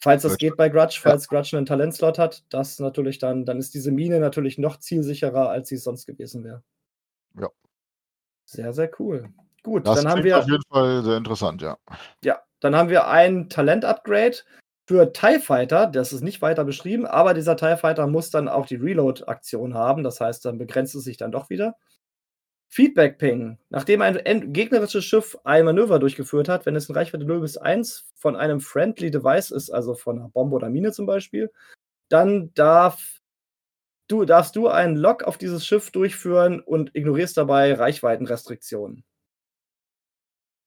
Falls 0.00 0.22
das 0.22 0.38
geht 0.38 0.56
bei 0.56 0.68
Grudge, 0.68 1.00
falls 1.02 1.28
Grudge 1.28 1.56
einen 1.56 1.66
Talentslot 1.66 2.18
hat, 2.18 2.44
das 2.50 2.78
natürlich 2.78 3.18
dann, 3.18 3.44
dann 3.44 3.58
ist 3.58 3.74
diese 3.74 3.90
Mine 3.90 4.20
natürlich 4.20 4.56
noch 4.56 4.78
zielsicherer, 4.78 5.48
als 5.50 5.68
sie 5.68 5.74
es 5.74 5.84
sonst 5.84 6.06
gewesen 6.06 6.44
wäre. 6.44 6.62
Ja. 7.38 7.48
Sehr, 8.44 8.72
sehr 8.72 8.90
cool. 9.00 9.28
Gut, 9.64 9.86
Das 9.86 10.02
dann 10.02 10.10
haben 10.10 10.22
wir. 10.24 10.38
auf 10.38 10.48
jeden 10.48 10.62
Fall 10.72 11.02
sehr 11.02 11.16
interessant, 11.16 11.62
ja. 11.62 11.76
Ja, 12.22 12.40
dann 12.60 12.76
haben 12.76 12.90
wir 12.90 13.08
ein 13.08 13.48
Talent-Upgrade 13.48 14.36
für 14.86 15.12
TIE 15.12 15.40
Fighter. 15.40 15.86
Das 15.86 16.12
ist 16.12 16.22
nicht 16.22 16.40
weiter 16.42 16.64
beschrieben, 16.64 17.04
aber 17.04 17.34
dieser 17.34 17.56
TIE 17.56 17.76
Fighter 17.76 18.06
muss 18.06 18.30
dann 18.30 18.48
auch 18.48 18.66
die 18.66 18.76
Reload-Aktion 18.76 19.74
haben. 19.74 20.04
Das 20.04 20.20
heißt, 20.20 20.44
dann 20.44 20.58
begrenzt 20.58 20.94
es 20.94 21.04
sich 21.04 21.16
dann 21.16 21.32
doch 21.32 21.50
wieder. 21.50 21.76
Feedback-Ping. 22.68 23.58
Nachdem 23.70 24.02
ein 24.02 24.52
gegnerisches 24.52 25.04
Schiff 25.04 25.38
ein 25.44 25.64
Manöver 25.64 25.98
durchgeführt 25.98 26.48
hat, 26.48 26.66
wenn 26.66 26.76
es 26.76 26.88
in 26.88 26.94
Reichweite 26.94 27.24
0 27.24 27.40
bis 27.40 27.56
1 27.56 28.10
von 28.14 28.36
einem 28.36 28.60
Friendly 28.60 29.10
Device 29.10 29.50
ist, 29.50 29.70
also 29.70 29.94
von 29.94 30.18
einer 30.18 30.28
Bombe 30.28 30.56
oder 30.56 30.68
Mine 30.68 30.92
zum 30.92 31.06
Beispiel, 31.06 31.50
dann 32.08 32.52
darf 32.54 33.20
du, 34.06 34.24
darfst 34.24 34.56
du 34.56 34.68
einen 34.68 34.96
Lock 34.96 35.24
auf 35.24 35.38
dieses 35.38 35.66
Schiff 35.66 35.90
durchführen 35.90 36.60
und 36.60 36.94
ignorierst 36.94 37.36
dabei 37.36 37.74
Reichweitenrestriktionen. 37.74 39.04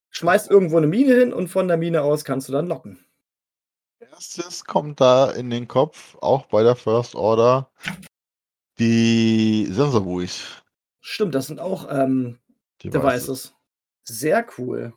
Schmeißt 0.10 0.50
irgendwo 0.50 0.78
eine 0.78 0.88
Mine 0.88 1.14
hin 1.14 1.34
und 1.34 1.48
von 1.48 1.68
der 1.68 1.78
Mine 1.78 2.02
aus 2.02 2.26
kannst 2.26 2.50
du 2.50 2.54
dann 2.54 2.68
locken. 2.68 3.06
Erstes 4.00 4.66
kommt 4.66 5.00
da 5.00 5.32
in 5.32 5.50
den 5.50 5.68
Kopf, 5.68 6.18
auch 6.20 6.48
bei 6.48 6.64
der 6.64 6.76
First 6.76 7.16
Order, 7.16 7.72
die 8.80 9.68
Sensorbuoys. 9.70 10.64
Stimmt, 11.02 11.36
das 11.36 11.48
sind 11.48 11.60
auch 11.60 11.88
ähm, 11.90 12.38
Devices. 12.84 13.56
Sehr 14.04 14.46
cool. 14.58 14.94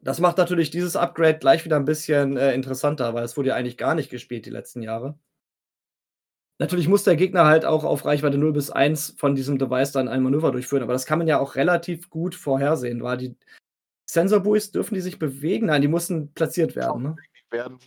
Das 0.00 0.20
macht 0.20 0.36
natürlich 0.36 0.70
dieses 0.70 0.96
Upgrade 0.96 1.38
gleich 1.38 1.64
wieder 1.64 1.76
ein 1.76 1.84
bisschen 1.84 2.36
äh, 2.36 2.54
interessanter, 2.54 3.14
weil 3.14 3.24
es 3.24 3.36
wurde 3.36 3.50
ja 3.50 3.54
eigentlich 3.54 3.78
gar 3.78 3.94
nicht 3.94 4.10
gespielt 4.10 4.44
die 4.46 4.50
letzten 4.50 4.82
Jahre. 4.82 5.18
Natürlich 6.58 6.88
muss 6.88 7.04
der 7.04 7.16
Gegner 7.16 7.46
halt 7.46 7.64
auch 7.64 7.84
auf 7.84 8.04
Reichweite 8.04 8.38
0 8.38 8.52
bis 8.52 8.70
1 8.70 9.14
von 9.18 9.34
diesem 9.34 9.58
Device 9.58 9.92
dann 9.92 10.08
ein 10.08 10.22
Manöver 10.22 10.52
durchführen, 10.52 10.82
aber 10.82 10.92
das 10.92 11.06
kann 11.06 11.18
man 11.18 11.26
ja 11.26 11.40
auch 11.40 11.56
relativ 11.56 12.10
gut 12.10 12.34
vorhersehen, 12.34 13.02
weil 13.02 13.16
die 13.16 13.36
Sensorbuoys 14.06 14.70
dürfen 14.70 14.94
die 14.94 15.00
sich 15.00 15.18
bewegen? 15.18 15.66
Nein, 15.66 15.82
die 15.82 15.88
mussten 15.88 16.32
platziert 16.32 16.76
werden. 16.76 17.02
Ne? 17.02 17.16
werden 17.50 17.78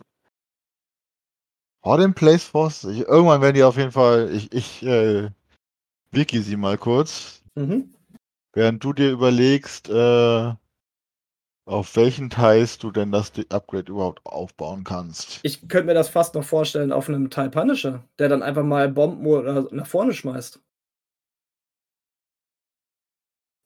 vor 1.87 1.97
dem 1.97 2.13
Place 2.13 2.43
Force, 2.43 2.83
ich, 2.83 3.07
irgendwann 3.07 3.41
werden 3.41 3.55
die 3.55 3.63
auf 3.63 3.77
jeden 3.77 3.93
Fall, 3.93 4.29
ich, 4.33 4.51
ich 4.51 4.83
äh, 4.83 5.29
wiki 6.11 6.41
sie 6.41 6.57
mal 6.57 6.77
kurz, 6.77 7.41
Mhm. 7.55 7.93
während 8.53 8.83
du 8.83 8.93
dir 8.93 9.11
überlegst, 9.11 9.89
äh, 9.89 10.53
auf 11.65 11.95
welchen 11.97 12.29
Teils 12.29 12.77
du 12.77 12.91
denn 12.91 13.11
das 13.11 13.31
Upgrade 13.49 13.91
überhaupt 13.91 14.25
aufbauen 14.25 14.83
kannst. 14.83 15.39
Ich 15.43 15.67
könnte 15.67 15.87
mir 15.87 15.93
das 15.93 16.07
fast 16.09 16.33
noch 16.35 16.43
vorstellen 16.43 16.91
auf 16.93 17.09
einem 17.09 17.29
TIE 17.29 17.49
Punisher, 17.49 18.03
der 18.19 18.29
dann 18.29 18.41
einfach 18.41 18.63
mal 18.63 18.89
Bomben 18.89 19.25
oder 19.25 19.67
nach 19.71 19.87
vorne 19.87 20.13
schmeißt. 20.13 20.61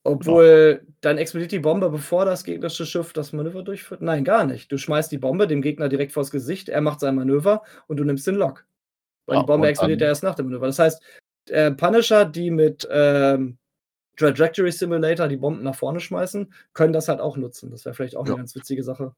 Obwohl, 0.04 0.82
dann 1.02 1.20
explodiert 1.20 1.52
die 1.52 1.60
Bombe, 1.60 1.90
bevor 1.92 2.26
das 2.26 2.44
gegnerische 2.44 2.88
Schiff 2.88 3.14
das 3.14 3.34
Manöver 3.34 3.62
durchführt? 3.62 4.02
Nein, 4.02 4.24
gar 4.24 4.46
nicht. 4.46 4.72
Du 4.72 4.80
schmeißt 4.80 5.12
die 5.12 5.20
Bombe 5.20 5.46
dem 5.48 5.62
Gegner 5.62 5.90
direkt 5.90 6.12
vors 6.12 6.32
Gesicht, 6.32 6.70
er 6.70 6.82
macht 6.82 7.00
sein 7.00 7.14
Manöver 7.14 7.62
und 7.88 7.98
du 7.98 8.04
nimmst 8.04 8.26
den 8.26 8.36
Lock. 8.36 8.66
Weil 9.28 9.38
Ja, 9.38 9.42
die 9.44 9.48
Bombe 9.48 9.68
und 9.68 9.70
explodiert 9.70 10.02
ja 10.02 10.08
erst 10.08 10.24
nach 10.24 10.34
dem 10.34 10.48
Manöver. 10.48 10.66
Das 10.66 10.80
heißt, 10.80 11.04
äh, 11.50 11.72
Punisher, 11.72 12.26
die 12.26 12.52
mit 12.52 12.88
ähm, 12.92 13.58
Trajectory 14.18 14.72
Simulator 14.72 15.28
die 15.28 15.38
Bomben 15.38 15.64
nach 15.64 15.76
vorne 15.76 16.00
schmeißen, 16.00 16.54
können 16.74 16.94
das 16.94 17.08
halt 17.08 17.20
auch 17.22 17.38
nutzen. 17.38 17.72
Das 17.72 17.86
wäre 17.86 17.96
vielleicht 17.96 18.16
auch 18.16 18.26
Ja. 18.26 18.34
eine 18.34 18.42
ganz 18.42 18.56
witzige 18.56 18.84
Sache. 18.84 19.16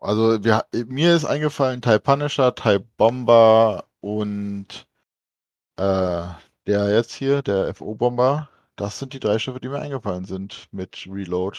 Also 0.00 0.42
wir, 0.42 0.64
mir 0.86 1.14
ist 1.14 1.26
eingefallen 1.26 1.82
TIE 1.82 1.98
Punisher, 1.98 2.54
TIE 2.54 2.78
Bomber 2.96 3.84
und 4.00 4.86
äh, 5.76 6.26
der 6.66 6.90
jetzt 6.94 7.12
hier, 7.14 7.42
der 7.42 7.74
FO-Bomber. 7.74 8.48
Das 8.76 8.98
sind 8.98 9.12
die 9.12 9.20
drei 9.20 9.38
Schiffe, 9.38 9.60
die 9.60 9.68
mir 9.68 9.80
eingefallen 9.80 10.24
sind 10.24 10.68
mit 10.72 11.06
Reload. 11.06 11.58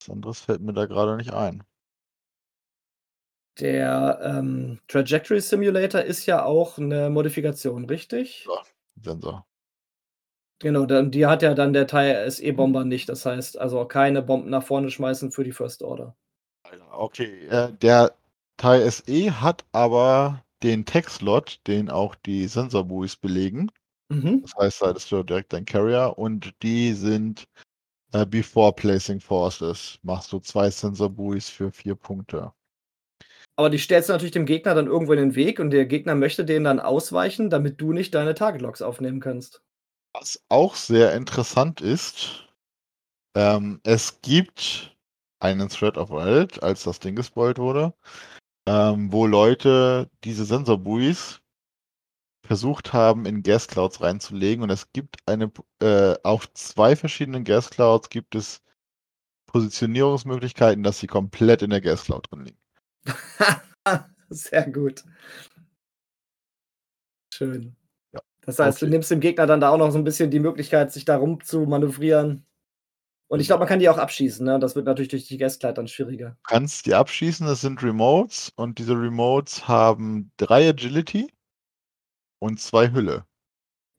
Was 0.00 0.10
anderes 0.10 0.40
fällt 0.40 0.60
mir 0.62 0.72
da 0.72 0.86
gerade 0.86 1.16
nicht 1.16 1.32
ein. 1.32 1.62
Der 3.58 4.20
ähm, 4.22 4.78
Trajectory 4.88 5.40
Simulator 5.40 6.02
ist 6.02 6.26
ja 6.26 6.44
auch 6.44 6.78
eine 6.78 7.08
Modifikation, 7.08 7.86
richtig? 7.86 8.46
Ja. 8.46 8.62
Sensor. 9.02 9.46
Genau, 10.58 10.86
dann, 10.86 11.10
die 11.10 11.26
hat 11.26 11.42
ja 11.42 11.54
dann 11.54 11.72
der 11.72 11.86
Teil 11.86 12.30
SE-Bomber 12.30 12.84
nicht. 12.84 13.08
Das 13.08 13.26
heißt, 13.26 13.58
also 13.58 13.84
keine 13.84 14.22
Bomben 14.22 14.50
nach 14.50 14.62
vorne 14.62 14.90
schmeißen 14.90 15.30
für 15.30 15.44
die 15.44 15.52
First 15.52 15.82
Order. 15.82 16.16
Okay, 16.92 17.46
äh, 17.48 17.72
der 17.72 18.14
TIE 18.56 18.90
SE 18.90 19.40
hat 19.40 19.64
aber 19.72 20.42
den 20.62 20.84
Tech-Slot, 20.86 21.60
den 21.66 21.90
auch 21.90 22.14
die 22.14 22.48
Sensorbuoys 22.48 23.16
belegen. 23.16 23.70
Mhm. 24.08 24.42
Das 24.42 24.54
heißt, 24.56 24.82
da 24.82 24.90
ist 24.92 25.12
du 25.12 25.22
direkt 25.22 25.52
ein 25.52 25.66
Carrier 25.66 26.14
und 26.16 26.54
die 26.62 26.92
sind 26.94 27.46
äh, 28.12 28.24
before 28.24 28.72
placing 28.72 29.20
forces. 29.20 29.98
Machst 30.02 30.32
du 30.32 30.38
zwei 30.38 30.70
Sensorbuoys 30.70 31.50
für 31.50 31.70
vier 31.70 31.94
Punkte. 31.94 32.52
Aber 33.56 33.70
die 33.70 33.78
stellst 33.78 34.08
du 34.08 34.12
natürlich 34.12 34.32
dem 34.32 34.46
Gegner 34.46 34.74
dann 34.74 34.86
irgendwo 34.86 35.12
in 35.12 35.18
den 35.18 35.34
Weg 35.34 35.58
und 35.58 35.70
der 35.70 35.86
Gegner 35.86 36.14
möchte 36.14 36.44
den 36.44 36.64
dann 36.64 36.78
ausweichen, 36.78 37.48
damit 37.48 37.80
du 37.80 37.92
nicht 37.92 38.14
deine 38.14 38.34
Target-Logs 38.34 38.82
aufnehmen 38.82 39.20
kannst. 39.20 39.62
Was 40.12 40.42
auch 40.48 40.74
sehr 40.74 41.14
interessant 41.14 41.80
ist, 41.80 42.46
ähm, 43.34 43.80
es 43.82 44.20
gibt 44.22 44.96
einen 45.40 45.68
Thread 45.68 45.96
of 45.98 46.10
Reddit, 46.10 46.62
als 46.62 46.84
das 46.84 47.00
Ding 47.00 47.16
gespoilt 47.16 47.58
wurde, 47.58 47.94
ähm, 48.66 49.12
wo 49.12 49.26
Leute 49.26 50.10
diese 50.24 50.44
Sensorbuoys 50.44 51.40
versucht 52.46 52.92
haben, 52.92 53.26
in 53.26 53.42
Gas 53.42 53.68
Clouds 53.68 54.00
reinzulegen. 54.00 54.62
Und 54.62 54.70
es 54.70 54.92
gibt 54.92 55.16
eine, 55.26 55.52
äh, 55.80 56.14
auf 56.22 56.52
zwei 56.54 56.96
verschiedenen 56.96 57.44
Gas 57.44 57.70
Clouds 57.70 58.08
gibt 58.08 58.34
es 58.34 58.62
Positionierungsmöglichkeiten, 59.46 60.82
dass 60.82 60.98
sie 61.00 61.06
komplett 61.06 61.62
in 61.62 61.70
der 61.70 61.80
Gas 61.80 62.04
Cloud 62.04 62.30
drin 62.30 62.44
liegen. 62.44 62.58
Sehr 64.30 64.70
gut. 64.70 65.04
Schön. 67.32 67.76
Ja. 68.12 68.20
Das 68.42 68.58
heißt, 68.58 68.80
du 68.80 68.86
Okay. 68.86 68.92
nimmst 68.92 69.10
dem 69.10 69.20
Gegner 69.20 69.46
dann 69.46 69.60
da 69.60 69.70
auch 69.70 69.78
noch 69.78 69.90
so 69.90 69.98
ein 69.98 70.04
bisschen 70.04 70.30
die 70.30 70.40
Möglichkeit, 70.40 70.92
sich 70.92 71.04
da 71.04 71.16
rum 71.16 71.42
zu 71.42 71.60
manövrieren. 71.60 72.44
Und 73.28 73.40
ich 73.40 73.48
glaube, 73.48 73.60
man 73.60 73.68
kann 73.68 73.80
die 73.80 73.88
auch 73.88 73.98
abschießen. 73.98 74.46
Ne? 74.46 74.58
Das 74.60 74.76
wird 74.76 74.86
natürlich 74.86 75.08
durch 75.08 75.26
die 75.26 75.36
Gastkleid 75.38 75.76
dann 75.78 75.88
schwieriger. 75.88 76.30
Du 76.30 76.36
kannst 76.44 76.86
die 76.86 76.94
abschießen, 76.94 77.46
das 77.46 77.60
sind 77.60 77.82
Remotes 77.82 78.52
und 78.56 78.78
diese 78.78 78.92
Remotes 78.94 79.66
haben 79.66 80.30
drei 80.36 80.68
Agility 80.68 81.32
und 82.38 82.60
zwei 82.60 82.92
Hülle. 82.92 83.26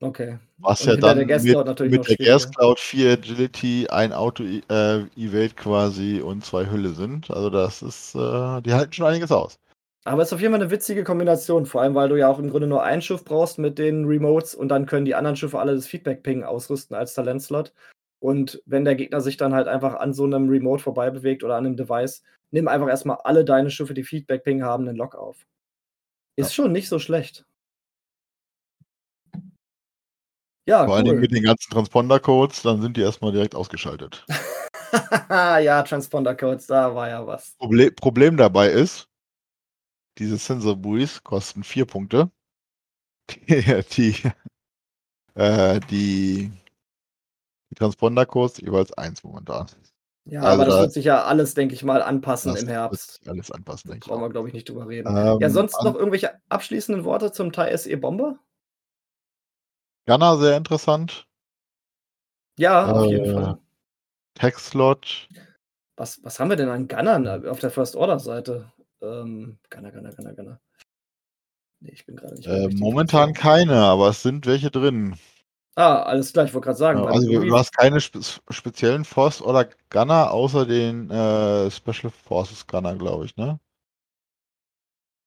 Okay. 0.00 0.38
Was 0.58 0.84
ja 0.84 0.96
dann 0.96 1.26
der 1.26 1.40
mit, 1.40 1.80
mit 1.80 2.08
der. 2.08 2.16
Gas 2.16 2.50
Cloud 2.50 2.78
4 2.78 3.12
Agility, 3.12 3.88
ein 3.88 4.12
Auto 4.12 4.44
äh, 4.44 5.48
quasi 5.56 6.20
und 6.20 6.44
zwei 6.44 6.70
Hülle 6.70 6.90
sind. 6.90 7.30
Also 7.30 7.50
das 7.50 7.82
ist, 7.82 8.14
äh, 8.14 8.62
die 8.62 8.72
halten 8.72 8.92
schon 8.92 9.06
einiges 9.06 9.32
aus. 9.32 9.58
Aber 10.04 10.22
es 10.22 10.28
ist 10.28 10.32
auf 10.32 10.40
jeden 10.40 10.52
Fall 10.52 10.62
eine 10.62 10.70
witzige 10.70 11.04
Kombination, 11.04 11.66
vor 11.66 11.82
allem 11.82 11.94
weil 11.94 12.08
du 12.08 12.16
ja 12.16 12.28
auch 12.28 12.38
im 12.38 12.48
Grunde 12.48 12.68
nur 12.68 12.82
ein 12.82 13.02
Schiff 13.02 13.24
brauchst 13.24 13.58
mit 13.58 13.78
den 13.78 14.04
Remotes 14.04 14.54
und 14.54 14.68
dann 14.68 14.86
können 14.86 15.04
die 15.04 15.14
anderen 15.14 15.36
Schiffe 15.36 15.58
alle 15.58 15.74
das 15.74 15.86
Feedback-Ping 15.86 16.44
ausrüsten 16.44 16.96
als 16.96 17.14
Talentslot. 17.14 17.74
Und 18.20 18.62
wenn 18.66 18.84
der 18.84 18.94
Gegner 18.94 19.20
sich 19.20 19.36
dann 19.36 19.54
halt 19.54 19.68
einfach 19.68 19.94
an 19.94 20.14
so 20.14 20.24
einem 20.24 20.48
Remote 20.48 20.82
vorbei 20.82 21.10
bewegt 21.10 21.44
oder 21.44 21.56
an 21.56 21.66
einem 21.66 21.76
Device, 21.76 22.22
nimm 22.50 22.68
einfach 22.68 22.88
erstmal 22.88 23.18
alle 23.24 23.44
deine 23.44 23.70
Schiffe, 23.70 23.94
die 23.94 24.04
Feedback-Ping 24.04 24.62
haben, 24.62 24.88
einen 24.88 24.96
Lock 24.96 25.14
auf. 25.14 25.46
Ist 26.36 26.54
schon 26.54 26.72
nicht 26.72 26.88
so 26.88 26.98
schlecht. 26.98 27.44
Ja, 30.68 30.84
Vor 30.84 30.96
allen 30.96 31.06
Dingen 31.06 31.16
cool. 31.16 31.22
mit 31.22 31.32
den 31.32 31.44
ganzen 31.44 31.70
Transponder-Codes, 31.72 32.60
dann 32.60 32.82
sind 32.82 32.98
die 32.98 33.00
erstmal 33.00 33.32
direkt 33.32 33.54
ausgeschaltet. 33.54 34.26
ja, 35.30 35.82
Transponder-Codes, 35.82 36.66
da 36.66 36.94
war 36.94 37.08
ja 37.08 37.26
was. 37.26 37.56
Proble 37.56 37.90
Problem 37.90 38.36
dabei 38.36 38.68
ist, 38.68 39.08
diese 40.18 40.36
Sensor-Buoys 40.36 41.24
kosten 41.24 41.64
vier 41.64 41.86
Punkte. 41.86 42.30
Die, 43.30 43.82
die, 43.96 44.14
äh, 45.36 45.80
die, 45.88 46.52
die 47.70 47.74
Transponder-Codes 47.74 48.58
jeweils 48.58 48.92
eins 48.92 49.24
momentan. 49.24 49.68
Ja, 50.26 50.42
Also 50.42 50.52
aber 50.52 50.64
das 50.66 50.74
da- 50.74 50.80
wird 50.82 50.92
sich 50.92 51.04
ja 51.06 51.24
alles, 51.24 51.54
denke 51.54 51.72
ich 51.74 51.82
mal, 51.82 52.02
anpassen 52.02 52.52
Das 52.52 52.60
im 52.60 52.66
wird 52.66 52.76
Herbst. 52.76 53.20
sich 53.22 53.30
alles 53.30 53.50
anpassen, 53.50 53.90
denke 53.90 54.04
ich. 54.04 54.10
Brauchen 54.10 54.20
wir, 54.22 54.28
glaube 54.28 54.48
ich, 54.48 54.54
nicht 54.54 54.68
drüber 54.68 54.86
reden. 54.86 55.08
ja, 55.16 55.38
Ähm, 55.40 55.48
sonst 55.50 55.76
an- 55.76 55.86
noch 55.86 55.94
irgendwelche 55.94 56.38
abschließenden 56.50 57.04
Worte 57.06 57.32
zum 57.32 57.52
Thai 57.52 57.70
SE 57.70 57.96
Bomber? 57.96 58.38
Gunner 60.08 60.38
sehr 60.38 60.56
interessant. 60.56 61.28
Ja, 62.58 62.90
auf 62.90 63.10
jeden 63.10 63.26
Äh, 63.26 63.32
Fall. 63.34 63.58
Tech-Slot. 64.34 65.28
Was, 65.96 66.24
was 66.24 66.40
haben 66.40 66.48
wir 66.48 66.56
denn 66.56 66.70
an 66.70 66.88
Gunnern 66.88 67.46
auf 67.46 67.58
der 67.60 67.70
First-Order-Seite? 67.70 68.72
Ähm, 69.02 69.58
Gunner, 69.68 69.92
Gunner, 69.92 70.12
Gunner, 70.14 70.32
Gunner. 70.34 70.60
Nee, 71.80 71.90
ich 71.92 72.06
bin 72.06 72.16
gerade 72.16 72.34
nicht 72.34 72.48
Äh, 72.48 72.68
momentan 72.68 73.34
keine, 73.34 73.76
aber 73.76 74.08
es 74.08 74.22
sind 74.22 74.46
welche 74.46 74.70
drin. 74.70 75.16
Ah, 75.76 76.02
alles 76.04 76.32
klar, 76.32 76.46
ich 76.46 76.54
wollte 76.54 76.64
gerade 76.64 76.78
sagen. 76.78 76.98
Ja, 77.00 77.04
also 77.04 77.28
du 77.28 77.54
hast 77.56 77.76
keine 77.76 78.00
spe 78.00 78.20
speziellen 78.48 79.04
Force 79.04 79.42
oder 79.42 79.68
Gunner 79.90 80.30
außer 80.32 80.64
den 80.64 81.10
äh, 81.10 81.70
Special 81.70 82.10
Forces 82.10 82.66
Gunner, 82.66 82.96
glaube 82.96 83.26
ich, 83.26 83.36
ne? 83.36 83.60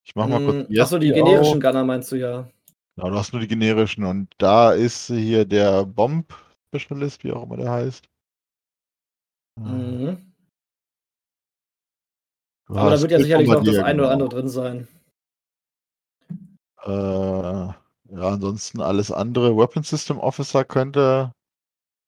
Ich 0.03 0.15
mach 0.15 0.27
mal 0.27 0.43
kurz 0.43 0.67
Mm, 0.67 0.81
Achso, 0.81 0.97
die 0.97 1.07
Yassi 1.07 1.19
generischen 1.21 1.57
auf. 1.59 1.63
Gunner 1.63 1.83
meinst 1.85 2.11
du 2.11 2.15
ja. 2.15 2.49
Genau, 2.95 3.09
du 3.09 3.15
hast 3.15 3.33
nur 3.33 3.41
die 3.41 3.47
generischen 3.47 4.03
und 4.03 4.33
da 4.37 4.73
ist 4.73 5.07
hier 5.07 5.45
der 5.45 5.85
Bomb 5.85 6.33
Specialist, 6.73 7.23
wie 7.23 7.31
auch 7.31 7.43
immer 7.43 7.57
der 7.57 7.71
heißt. 7.71 8.05
Äh, 9.57 9.61
Mhm. 9.61 10.31
Aber 12.67 12.91
da 12.91 13.01
wird 13.01 13.11
ja 13.11 13.19
sicherlich 13.19 13.49
noch 13.49 13.63
das 13.63 13.79
eine 13.79 14.03
oder 14.03 14.11
andere 14.11 14.29
drin 14.29 14.47
sein. 14.47 14.87
Äh, 16.83 16.89
ja, 16.91 17.75
ansonsten 18.09 18.81
alles 18.81 19.11
andere. 19.11 19.55
Weapon 19.57 19.83
System 19.83 20.17
Officer 20.19 20.63
könnte 20.63 21.33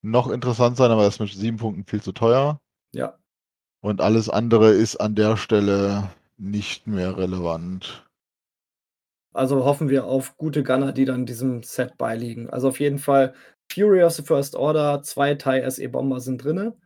noch 0.02 0.28
interessant 0.28 0.76
sein, 0.76 0.90
aber 0.90 1.04
das 1.04 1.14
ist 1.14 1.20
mit 1.20 1.32
sieben 1.32 1.58
Punkten 1.58 1.84
viel 1.84 2.02
zu 2.02 2.12
teuer. 2.12 2.60
Ja. 2.94 3.18
Und 3.82 4.00
alles 4.00 4.30
andere 4.30 4.70
ist 4.70 4.96
an 4.96 5.14
der 5.14 5.36
Stelle 5.36 6.10
nicht 6.38 6.86
mehr 6.86 7.16
relevant. 7.16 8.03
Also 9.34 9.64
hoffen 9.64 9.88
wir 9.88 10.04
auf 10.06 10.36
gute 10.36 10.62
Gunner, 10.62 10.92
die 10.92 11.04
dann 11.04 11.26
diesem 11.26 11.64
Set 11.64 11.98
beiliegen. 11.98 12.48
Also 12.48 12.68
auf 12.68 12.78
jeden 12.78 12.98
Fall 12.98 13.34
Fury 13.70 14.02
of 14.04 14.12
the 14.12 14.22
First 14.22 14.54
Order, 14.54 15.02
zwei 15.02 15.34
Thai 15.34 15.68
SE 15.68 15.88
Bomber 15.88 16.20
sind 16.20 16.44
drinne. 16.44 16.76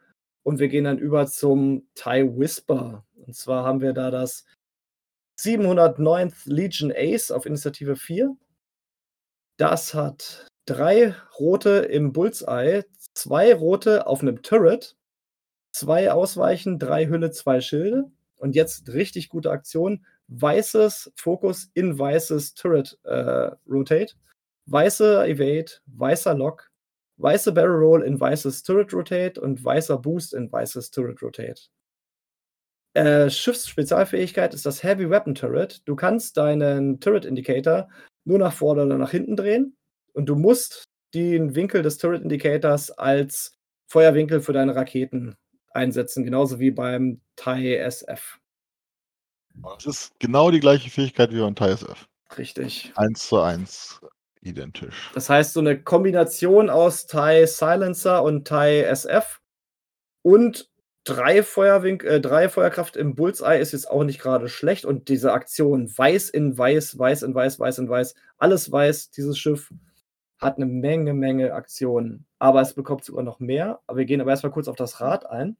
Und 0.43 0.59
wir 0.59 0.69
gehen 0.69 0.85
dann 0.85 0.99
über 0.99 1.27
zum 1.27 1.87
Thai 1.95 2.25
Whisper. 2.25 3.05
Und 3.15 3.37
zwar 3.37 3.65
haben 3.65 3.83
wir 3.83 3.93
da 3.93 4.11
das 4.11 4.47
709th 5.39 6.47
Legion 6.47 6.91
Ace 6.95 7.31
auf 7.31 7.45
Initiative 7.45 7.97
4. 7.97 8.35
Das 9.59 9.93
hat 9.93 10.47
drei 10.65 11.15
rote 11.39 11.71
im 11.71 12.13
Bullseye, 12.13 12.85
zwei 13.13 13.55
rote 13.55 14.07
auf 14.07 14.23
einem 14.23 14.41
Turret, 14.41 14.97
zwei 15.73 16.13
Ausweichen, 16.13 16.79
drei 16.79 17.09
Hülle, 17.09 17.31
zwei 17.31 17.61
Schilde. 17.61 18.11
Und 18.39 18.55
jetzt 18.55 18.89
richtig 18.89 19.29
gute 19.29 19.51
Aktion. 19.51 20.07
Weißes 20.29 21.13
Fokus 21.17 21.71
in 21.75 21.99
weißes 21.99 22.55
Turret 22.55 22.99
äh, 23.05 23.51
Rotate, 23.69 24.15
weiße 24.67 25.27
Evade, 25.27 25.73
weißer 25.87 26.35
Lock, 26.35 26.71
weiße 27.17 27.53
Barrel 27.53 27.79
Roll 27.79 28.03
in 28.03 28.21
weißes 28.21 28.63
Turret 28.63 28.93
Rotate 28.93 29.41
und 29.41 29.65
weißer 29.65 29.99
Boost 29.99 30.35
in 30.35 30.51
weißes 30.51 30.91
Turret 30.91 31.23
Rotate. 31.23 31.63
Äh, 32.95 33.31
Schiffsspezialfähigkeit 33.31 34.55
ist 34.55 34.67
das 34.67 34.83
Heavy 34.83 35.09
Weapon 35.09 35.35
Turret. 35.35 35.83
Du 35.87 35.95
kannst 35.95 36.37
deinen 36.37 37.01
Turret 37.01 37.25
Indicator 37.25 37.89
nur 38.25 38.39
nach 38.39 38.53
vorne 38.53 38.85
oder 38.85 38.99
nach 38.99 39.11
hinten 39.11 39.37
drehen 39.37 39.77
und 40.13 40.27
du 40.27 40.37
musst 40.37 40.85
den 41.15 41.55
Winkel 41.55 41.83
des 41.83 41.99
Turret 41.99 42.23
Indicators 42.23 42.91
als 42.91 43.57
Feuerwinkel 43.87 44.41
für 44.41 44.53
deine 44.53 44.75
Raketen 44.75 45.37
einsetzen, 45.71 46.25
genauso 46.25 46.59
wie 46.61 46.71
beim 46.71 47.21
Thai 47.37 47.77
SF. 47.77 48.38
Das 49.63 49.87
ist 49.87 50.19
genau 50.19 50.51
die 50.51 50.61
gleiche 50.61 50.91
Fähigkeit 50.91 51.33
wie 51.33 51.41
beim 51.41 51.55
TISF. 51.55 52.09
Richtig. 52.37 52.93
Eins 52.97 53.29
zu 53.29 53.41
eins 53.41 54.01
identisch. 54.41 55.11
Das 55.15 55.29
heißt, 55.29 55.53
so 55.53 55.61
eine 55.61 55.83
Kombination 55.83 56.71
aus 56.71 57.07
Thai 57.07 57.47
Silencer 57.47 58.23
und 58.23 58.47
Thai 58.47 58.83
SF 58.83 59.41
und 60.23 60.71
drei, 61.05 61.43
Feuerwink 61.43 62.05
äh, 62.05 62.21
drei 62.21 62.49
Feuerkraft 62.49 62.97
im 62.97 63.15
Bullseye 63.15 63.61
ist 63.61 63.73
jetzt 63.73 63.91
auch 63.91 64.05
nicht 64.05 64.21
gerade 64.21 64.49
schlecht. 64.49 64.85
Und 64.85 65.09
diese 65.09 65.33
Aktion 65.33 65.91
weiß 65.97 66.31
in 66.31 66.57
weiß, 66.57 66.99
weiß 66.99 67.23
in 67.23 67.35
weiß, 67.35 67.59
weiß 67.59 67.79
in 67.79 67.89
weiß, 67.89 68.15
alles 68.37 68.71
weiß, 68.71 69.11
dieses 69.11 69.39
Schiff 69.39 69.73
hat 70.39 70.57
eine 70.57 70.67
Menge, 70.67 71.15
Menge 71.15 71.55
Aktionen. 71.55 72.27
Aber 72.39 72.61
es 72.61 72.75
bekommt 72.75 73.05
sogar 73.05 73.25
noch 73.25 73.41
mehr. 73.41 73.81
Aber 73.87 73.99
wir 73.99 74.05
gehen 74.05 74.21
aber 74.21 74.31
erstmal 74.31 74.53
kurz 74.53 74.69
auf 74.69 74.77
das 74.77 75.01
Rad 75.01 75.27
ein. 75.27 75.57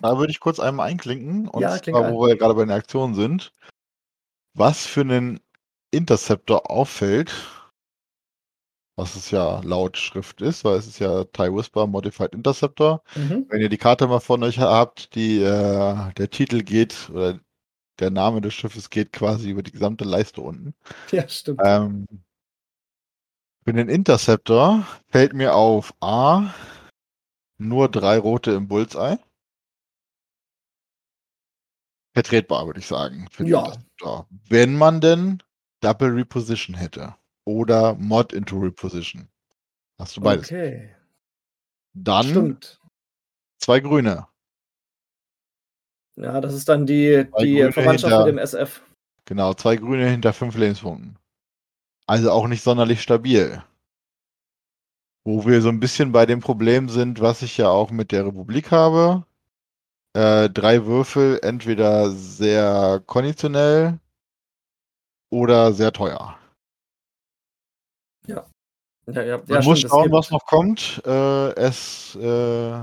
Da 0.00 0.18
würde 0.18 0.30
ich 0.30 0.40
kurz 0.40 0.60
einmal 0.60 0.88
einklinken. 0.88 1.48
Und 1.48 1.62
Ja, 1.62 1.80
zwar, 1.82 2.12
wo 2.12 2.26
wir 2.26 2.36
gerade 2.36 2.54
bei 2.54 2.64
den 2.64 2.70
Aktionen 2.70 3.14
sind. 3.14 3.52
Was 4.54 4.86
für 4.86 5.02
einen 5.02 5.40
Interceptor 5.90 6.70
auffällt, 6.70 7.32
was 8.96 9.14
es 9.16 9.30
ja 9.30 9.60
laut 9.60 9.98
Schrift 9.98 10.40
ist, 10.40 10.64
weil 10.64 10.78
es 10.78 10.86
ist 10.86 10.98
ja 10.98 11.24
TIE 11.24 11.52
Whisper 11.52 11.86
Modified 11.86 12.34
Interceptor. 12.34 13.02
Mhm. 13.14 13.46
Wenn 13.48 13.60
ihr 13.60 13.68
die 13.68 13.76
Karte 13.76 14.06
mal 14.06 14.20
von 14.20 14.42
euch 14.42 14.58
habt, 14.58 15.14
die, 15.14 15.42
äh, 15.42 16.12
der 16.14 16.30
Titel 16.30 16.62
geht, 16.62 17.10
oder 17.10 17.38
der 17.98 18.10
Name 18.10 18.40
des 18.40 18.54
Schiffes 18.54 18.90
geht 18.90 19.12
quasi 19.12 19.50
über 19.50 19.62
die 19.62 19.72
gesamte 19.72 20.04
Leiste 20.04 20.40
unten. 20.40 20.74
Ja, 21.10 21.28
stimmt. 21.28 21.60
Ähm, 21.64 22.06
für 23.64 23.72
den 23.72 23.88
Interceptor 23.88 24.86
fällt 25.08 25.32
mir 25.32 25.54
auf 25.54 25.92
A 26.00 26.54
nur 27.58 27.90
drei 27.90 28.18
rote 28.18 28.52
im 28.52 28.68
Bullseye. 28.68 29.18
Vertretbar, 32.16 32.64
würde 32.66 32.80
ich 32.80 32.86
sagen. 32.86 33.28
Ja. 33.40 33.66
Interceptor. 33.66 34.26
Wenn 34.48 34.74
man 34.74 35.02
denn 35.02 35.42
Double 35.82 36.08
Reposition 36.14 36.74
hätte. 36.74 37.14
Oder 37.44 37.94
Mod 37.96 38.32
into 38.32 38.58
Reposition. 38.58 39.28
Hast 40.00 40.16
du 40.16 40.22
beides. 40.22 40.46
Okay. 40.46 40.96
Dann 41.92 42.26
Stimmt. 42.26 42.80
zwei 43.58 43.80
grüne. 43.80 44.26
Ja, 46.16 46.40
das 46.40 46.54
ist 46.54 46.70
dann 46.70 46.86
die, 46.86 47.26
Zwei 47.30 47.44
die 47.44 47.54
Grüne 47.56 47.72
Verwandtschaft 47.72 48.12
hinter- 48.12 48.24
mit 48.24 48.34
dem 48.34 48.38
SF. 48.38 48.82
Genau, 49.26 49.52
zwei 49.52 49.76
grüne 49.76 50.08
hinter 50.08 50.32
fünf 50.32 50.56
Lebenspunkten. 50.56 51.18
Also 52.06 52.30
auch 52.30 52.48
nicht 52.48 52.62
sonderlich 52.62 53.02
stabil. 53.02 53.62
Wo 55.24 55.44
wir 55.44 55.60
so 55.60 55.68
ein 55.68 55.80
bisschen 55.80 56.12
bei 56.12 56.24
dem 56.24 56.40
Problem 56.40 56.88
sind, 56.88 57.20
was 57.20 57.42
ich 57.42 57.58
ja 57.58 57.68
auch 57.68 57.90
mit 57.90 58.10
der 58.10 58.24
Republik 58.24 58.70
habe. 58.70 59.26
Äh, 60.16 60.48
drei 60.48 60.86
Würfel, 60.86 61.40
entweder 61.42 62.08
sehr 62.08 63.02
konditionell 63.04 63.98
oder 65.30 65.74
sehr 65.74 65.92
teuer. 65.92 66.38
Ja, 68.26 68.46
ja, 69.08 69.22
ja 69.22 69.42
Man 69.46 69.64
muss 69.64 69.80
stimmt, 69.80 69.90
schauen, 69.90 70.12
was 70.12 70.30
noch 70.30 70.46
kommt. 70.46 71.02
Äh, 71.04 71.50
es 71.56 72.16
äh, 72.18 72.80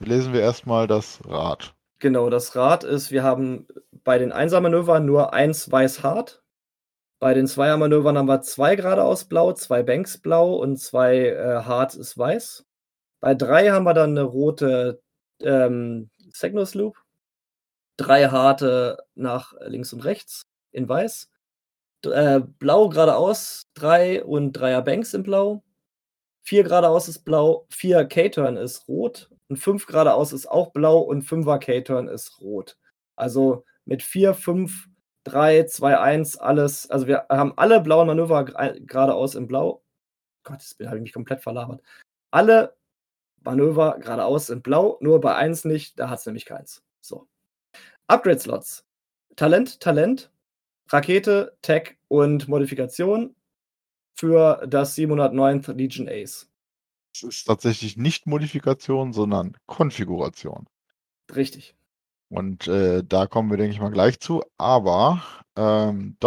lesen 0.00 0.32
wir 0.32 0.40
erstmal 0.40 0.88
das 0.88 1.20
Rad. 1.24 1.72
Genau, 2.00 2.30
das 2.30 2.56
Rad 2.56 2.82
ist, 2.82 3.12
wir 3.12 3.22
haben 3.22 3.68
bei 4.02 4.18
den 4.18 4.32
Einser-Manövern 4.32 5.06
nur 5.06 5.32
eins 5.32 5.70
weiß-hart. 5.70 6.42
Bei 7.20 7.32
den 7.32 7.46
Zweier-Manövern 7.46 8.18
haben 8.18 8.26
wir 8.26 8.42
zwei 8.42 8.74
geradeaus 8.74 9.26
blau, 9.26 9.52
zwei 9.52 9.84
Banks 9.84 10.18
blau 10.18 10.56
und 10.56 10.78
zwei 10.78 11.28
äh, 11.28 11.62
hart 11.62 11.94
ist 11.94 12.18
weiß. 12.18 12.66
Bei 13.20 13.36
drei 13.36 13.70
haben 13.70 13.84
wir 13.84 13.94
dann 13.94 14.10
eine 14.18 14.24
rote 14.24 15.00
ähm, 15.40 16.10
Cygnus 16.38 16.74
Loop. 16.74 16.96
Drei 17.96 18.28
harte 18.28 18.98
nach 19.14 19.54
links 19.60 19.92
und 19.92 20.04
rechts 20.04 20.42
in 20.72 20.88
weiß. 20.88 21.30
Äh, 22.04 22.40
blau 22.40 22.88
geradeaus, 22.88 23.62
drei 23.74 24.22
und 24.22 24.52
Dreier 24.52 24.82
Banks 24.82 25.14
in 25.14 25.22
blau. 25.22 25.62
Vier 26.44 26.62
geradeaus 26.62 27.08
ist 27.08 27.24
blau, 27.24 27.66
vier 27.70 28.04
K-Turn 28.04 28.56
ist 28.56 28.86
rot 28.86 29.30
und 29.48 29.56
fünf 29.56 29.86
geradeaus 29.86 30.32
ist 30.32 30.46
auch 30.46 30.72
blau 30.72 31.00
und 31.00 31.22
fünfer 31.22 31.58
K-Turn 31.58 32.06
ist 32.06 32.40
rot. 32.40 32.76
Also 33.16 33.64
mit 33.84 34.02
vier, 34.02 34.34
fünf, 34.34 34.88
drei, 35.24 35.64
zwei, 35.64 35.98
eins, 35.98 36.36
alles. 36.36 36.88
Also 36.88 37.08
wir 37.08 37.26
haben 37.28 37.54
alle 37.56 37.80
blauen 37.80 38.06
Manöver 38.06 38.44
geradeaus 38.44 39.34
in 39.34 39.48
blau. 39.48 39.82
Gott, 40.44 40.60
jetzt 40.60 40.78
habe 40.86 40.98
ich 40.98 41.02
mich 41.02 41.12
komplett 41.12 41.42
verlabert. 41.42 41.82
Alle 42.30 42.75
Manöver 43.46 43.98
geradeaus 43.98 44.50
in 44.50 44.60
blau, 44.60 44.98
nur 45.00 45.20
bei 45.20 45.34
eins 45.34 45.64
nicht, 45.64 45.98
da 45.98 46.10
hat 46.10 46.18
es 46.18 46.26
nämlich 46.26 46.44
keins. 46.44 46.82
So. 47.00 47.26
Upgrade-Slots. 48.08 48.84
Talent, 49.36 49.80
Talent, 49.80 50.30
Rakete, 50.88 51.56
Tech 51.62 51.96
und 52.08 52.48
Modifikation 52.48 53.34
für 54.14 54.66
das 54.66 54.96
709th 54.96 55.72
Legion 55.72 56.08
Ace. 56.08 56.48
Es 57.14 57.22
ist 57.22 57.44
tatsächlich 57.44 57.96
nicht 57.96 58.26
Modifikation, 58.26 59.12
sondern 59.12 59.56
Konfiguration. 59.66 60.66
Richtig. 61.34 61.74
Und 62.28 62.66
äh, 62.66 63.02
da 63.04 63.26
kommen 63.26 63.50
wir, 63.50 63.56
denke 63.56 63.72
ich 63.72 63.80
mal, 63.80 63.90
gleich 63.90 64.20
zu. 64.20 64.42
Aber 64.58 65.22
ähm. 65.56 66.16
Wie 66.20 66.26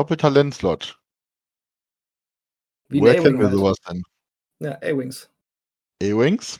Woher 3.01 3.15
kennen 3.15 3.37
wir 3.37 3.47
halt. 3.47 3.55
sowas 3.55 3.77
denn? 3.87 4.01
Ja, 4.59 4.77
A-Wings. 4.77 5.29
A-Wings? 6.01 6.59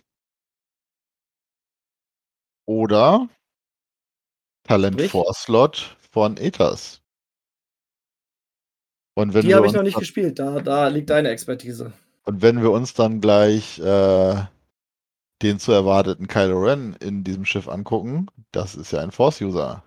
Oder 2.70 3.28
Talent 4.64 4.94
Sprich? 4.94 5.12
4 5.12 5.24
Slot 5.34 5.98
von 6.12 6.38
Ethers. 6.38 7.02
Und 9.16 9.34
wenn 9.34 9.42
Die 9.42 9.48
wir 9.48 9.56
habe 9.56 9.66
ich 9.66 9.70
uns 9.70 9.76
noch 9.76 9.82
nicht 9.82 9.96
dann, 9.96 10.02
gespielt. 10.02 10.38
Da, 10.38 10.60
da 10.60 10.88
liegt 10.88 11.10
deine 11.10 11.30
Expertise. 11.30 11.94
und 12.26 12.44
wenn 12.44 12.62
wir 12.62 12.70
uns 12.70 12.94
dann 12.94 13.22
gleich 13.22 13.80
äh, 13.80 14.36
den 15.42 15.58
zu 15.58 15.72
erwarteten 15.72 16.28
Kylo 16.28 16.60
Ren 16.60 16.96
in 17.00 17.24
diesem 17.24 17.44
Schiff 17.44 17.68
angucken, 17.68 18.28
das 18.52 18.76
ist 18.76 18.92
ja 18.92 19.00
ein 19.02 19.12
Force-User. 19.12 19.84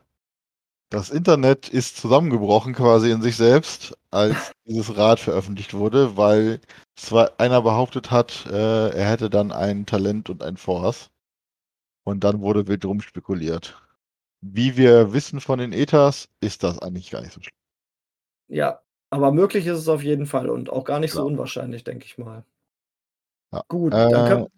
Das 0.91 1.11
Internet 1.11 1.69
ist 1.69 1.99
zusammengebrochen 1.99 2.75
quasi 2.75 3.13
in 3.13 3.23
sich 3.23 3.37
selbst, 3.37 3.97
als 4.11 4.35
dieses 4.67 4.97
Rad 4.97 5.21
veröffentlicht 5.21 5.73
wurde, 5.73 6.17
weil 6.17 6.61
zwar 6.97 7.39
einer 7.39 7.63
behauptet 7.63 8.11
hat, 8.11 8.45
äh, 8.47 8.89
er 8.91 9.09
hätte 9.09 9.31
dann 9.31 9.53
ein 9.53 9.87
Talent 9.87 10.29
und 10.31 10.43
ein 10.43 10.57
Force. 10.57 11.13
Und 12.05 12.23
dann 12.25 12.41
wurde 12.41 12.69
wild 12.69 12.85
rum 12.85 13.01
spekuliert. 13.01 13.81
Wie 14.43 14.77
wir 14.77 15.13
wissen 15.13 15.41
von 15.41 15.59
den 15.59 15.73
Ethers, 15.73 16.29
ist 16.41 16.63
das 16.65 16.79
eigentlich 16.81 17.11
gar 17.11 17.23
nicht 17.23 17.33
so 17.35 17.41
schlimm. 17.43 17.53
Ja, 18.49 18.81
aber 19.11 19.33
möglich 19.33 19.67
ist 19.67 19.79
es 19.79 19.89
auf 19.89 20.03
jeden 20.05 20.27
Fall 20.27 20.49
und 20.51 20.71
auch 20.71 20.85
gar 20.85 21.01
nicht 21.01 21.11
so 21.13 21.19
Klar. 21.21 21.27
unwahrscheinlich, 21.27 21.83
denke 21.85 22.05
ich 22.07 22.19
mal. 22.19 22.45
Ja. 23.53 23.63
Gut, 23.69 23.93
Äh, 23.93 24.09
dann 24.11 24.25
können, 24.25 24.49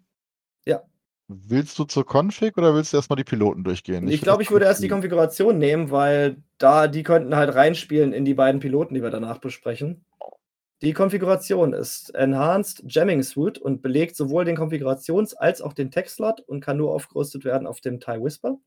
Willst 1.27 1.77
du 1.79 1.83
zur 1.85 2.03
Config 2.05 2.57
oder 2.57 2.73
willst 2.75 2.93
du 2.93 2.97
erstmal 2.97 3.17
die 3.17 3.23
Piloten 3.23 3.63
durchgehen? 3.63 4.07
ich 4.07 4.21
find 4.21 4.23
glaube, 4.23 4.43
ich 4.43 4.51
würde 4.51 4.65
erst 4.65 4.83
die. 4.83 4.87
Konfiguration 4.87 5.57
nehmen, 5.57 5.89
weil 5.91 6.37
da 6.57 6.87
die 6.87 7.03
könnten 7.03 7.35
halt 7.35 7.53
reinspielen 7.55 8.13
in 8.13 8.25
die 8.25 8.33
beiden 8.33 8.59
Piloten, 8.61 8.93
die 8.95 9.01
wir 9.03 9.09
danach 9.11 9.39
besprechen. 9.39 10.05
Die 10.85 10.93
Konfiguration 10.93 11.73
ist 11.73 12.13
Enhanced 12.13 12.83
Jamming 12.85 13.23
Suite 13.23 13.57
und 13.57 13.81
belegt 13.81 14.15
sowohl 14.15 14.45
den 14.45 14.55
Konfigurations- 14.55 15.33
als 15.33 15.59
auch 15.59 15.73
den 15.73 15.89
Tech-Slot 15.89 16.41
und 16.41 16.61
kann 16.61 16.77
nur 16.77 16.91
aufgerüstet 16.91 17.43
werden 17.43 17.65
auf 17.65 17.81
dem 17.81 17.99
TIE 17.99 18.21
Whisper. 18.21 18.59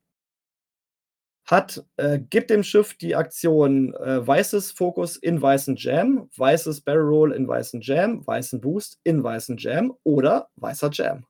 Hat, 1.44 1.84
äh, 1.96 2.18
gibt 2.18 2.50
dem 2.50 2.64
Schiff 2.64 2.94
die 2.94 3.14
Aktion 3.14 3.94
äh, 3.94 4.26
weißes 4.26 4.72
Fokus 4.72 5.16
in 5.16 5.40
weißen 5.40 5.76
Jam, 5.76 6.28
weißes 6.36 6.80
Barrel 6.80 7.02
Roll 7.02 7.32
in 7.32 7.46
weißen 7.46 7.82
Jam, 7.82 8.26
weißen 8.26 8.60
Boost 8.60 8.98
in 9.04 9.22
weißen 9.22 9.56
Jam 9.56 9.94
oder 10.02 10.48
weißer 10.56 10.90
Jam. 10.92 11.24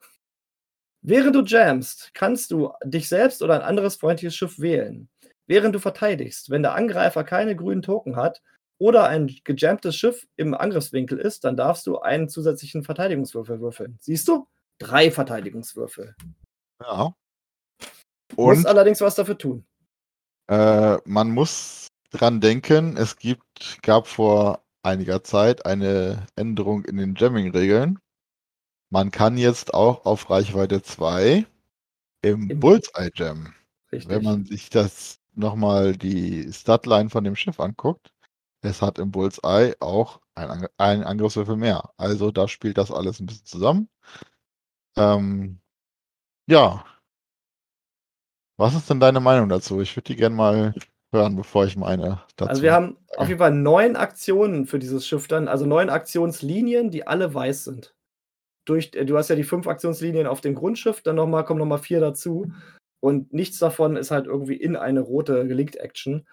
Während 1.02 1.36
du 1.36 1.42
jammst, 1.44 2.12
kannst 2.14 2.50
du 2.50 2.72
dich 2.82 3.10
selbst 3.10 3.42
oder 3.42 3.56
ein 3.56 3.60
anderes 3.60 3.96
freundliches 3.96 4.34
Schiff 4.34 4.58
wählen. 4.58 5.10
Während 5.46 5.74
du 5.74 5.80
verteidigst, 5.80 6.48
wenn 6.48 6.62
der 6.62 6.74
Angreifer 6.74 7.24
keine 7.24 7.54
grünen 7.54 7.82
Token 7.82 8.16
hat 8.16 8.40
oder 8.78 9.08
ein 9.08 9.26
gejammtes 9.44 9.96
Schiff 9.96 10.26
im 10.36 10.54
Angriffswinkel 10.54 11.18
ist, 11.18 11.44
dann 11.44 11.56
darfst 11.56 11.86
du 11.86 11.98
einen 11.98 12.28
zusätzlichen 12.28 12.84
Verteidigungswürfel 12.84 13.60
würfeln. 13.60 13.98
Siehst 14.00 14.28
du? 14.28 14.46
Drei 14.78 15.10
Verteidigungswürfel. 15.10 16.14
Ja. 16.80 17.12
Musst 18.36 18.58
Und 18.60 18.66
allerdings 18.66 19.00
was 19.00 19.14
dafür 19.16 19.36
tun. 19.38 19.64
äh, 20.48 20.96
man 21.04 21.30
muss 21.30 21.88
dran 22.10 22.40
denken, 22.40 22.96
es 22.96 23.16
gibt, 23.16 23.82
gab 23.82 24.06
vor 24.06 24.62
einiger 24.82 25.24
Zeit 25.24 25.66
eine 25.66 26.26
Änderung 26.36 26.84
in 26.84 26.96
den 26.98 27.14
Jamming-Regeln. 27.16 27.98
Man 28.90 29.10
kann 29.10 29.36
jetzt 29.36 29.74
auch 29.74 30.06
auf 30.06 30.30
Reichweite 30.30 30.82
2 30.82 31.46
im 32.22 32.48
Im- 32.50 32.60
Bullseye 32.60 33.10
jammen. 33.14 33.54
Richtig. 33.92 34.08
Wenn 34.10 34.22
man 34.24 34.44
sich 34.46 34.70
das 34.70 35.18
nochmal 35.34 35.96
die 35.96 36.50
Statline 36.52 37.10
von 37.10 37.24
dem 37.24 37.36
Schiff 37.36 37.58
anguckt, 37.60 38.10
es 38.62 38.82
hat 38.82 38.98
im 38.98 39.10
Bullseye 39.10 39.74
auch 39.80 40.20
ein, 40.34 40.50
Ang- 40.50 40.68
einen 40.78 41.04
Angriffswürfel 41.04 41.56
mehr. 41.56 41.90
Also 41.96 42.30
da 42.30 42.48
spielt 42.48 42.78
das 42.78 42.90
alles 42.90 43.20
ein 43.20 43.26
bisschen 43.26 43.46
zusammen. 43.46 43.88
Ähm, 44.96 45.60
ja. 46.48 46.84
Was 48.56 48.74
ist 48.74 48.90
denn 48.90 49.00
deine 49.00 49.20
Meinung 49.20 49.48
dazu? 49.48 49.80
Ich 49.80 49.94
würde 49.96 50.12
die 50.12 50.16
gerne 50.16 50.34
mal 50.34 50.74
hören, 51.12 51.36
bevor 51.36 51.64
ich 51.64 51.76
meine 51.76 52.22
dazu. 52.36 52.50
also 52.50 52.62
wir 52.62 52.72
haben 52.72 52.96
auf 53.16 53.28
jeden 53.28 53.38
Fall 53.38 53.54
neun 53.54 53.96
Aktionen 53.96 54.66
für 54.66 54.78
dieses 54.78 55.06
Schiff 55.06 55.28
dann, 55.28 55.48
also 55.48 55.64
neun 55.64 55.90
Aktionslinien, 55.90 56.90
die 56.90 57.06
alle 57.06 57.32
weiß 57.32 57.64
sind. 57.64 57.94
Durch, 58.66 58.90
äh, 58.94 59.04
du 59.04 59.16
hast 59.16 59.28
ja 59.30 59.36
die 59.36 59.44
fünf 59.44 59.66
Aktionslinien 59.66 60.26
auf 60.26 60.40
dem 60.40 60.54
Grundschiff, 60.54 61.00
dann 61.02 61.16
noch 61.16 61.26
mal, 61.26 61.44
kommen 61.44 61.60
nochmal 61.60 61.78
vier 61.78 62.00
dazu. 62.00 62.52
Und 63.00 63.32
nichts 63.32 63.58
davon 63.58 63.96
ist 63.96 64.10
halt 64.10 64.26
irgendwie 64.26 64.56
in 64.56 64.74
eine 64.74 65.00
rote 65.00 65.46
Gelinked-Action. 65.46 66.26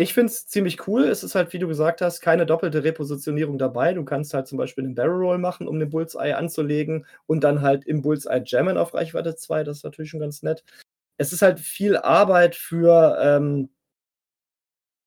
Ich 0.00 0.14
finde 0.14 0.30
es 0.30 0.46
ziemlich 0.46 0.86
cool. 0.86 1.08
Es 1.08 1.24
ist 1.24 1.34
halt, 1.34 1.52
wie 1.52 1.58
du 1.58 1.66
gesagt 1.66 2.02
hast, 2.02 2.20
keine 2.20 2.46
doppelte 2.46 2.84
Repositionierung 2.84 3.58
dabei. 3.58 3.94
Du 3.94 4.04
kannst 4.04 4.32
halt 4.32 4.46
zum 4.46 4.56
Beispiel 4.56 4.84
einen 4.84 4.94
Barrel 4.94 5.16
Roll 5.24 5.38
machen, 5.38 5.66
um 5.66 5.80
den 5.80 5.90
Bullseye 5.90 6.34
anzulegen 6.34 7.04
und 7.26 7.42
dann 7.42 7.62
halt 7.62 7.84
im 7.84 8.00
Bullseye 8.00 8.44
jammen 8.46 8.76
auf 8.78 8.94
Reichweite 8.94 9.34
2. 9.34 9.64
Das 9.64 9.78
ist 9.78 9.82
natürlich 9.82 10.12
schon 10.12 10.20
ganz 10.20 10.44
nett. 10.44 10.62
Es 11.16 11.32
ist 11.32 11.42
halt 11.42 11.58
viel 11.58 11.96
Arbeit 11.96 12.54
für 12.54 13.18
ähm, 13.20 13.70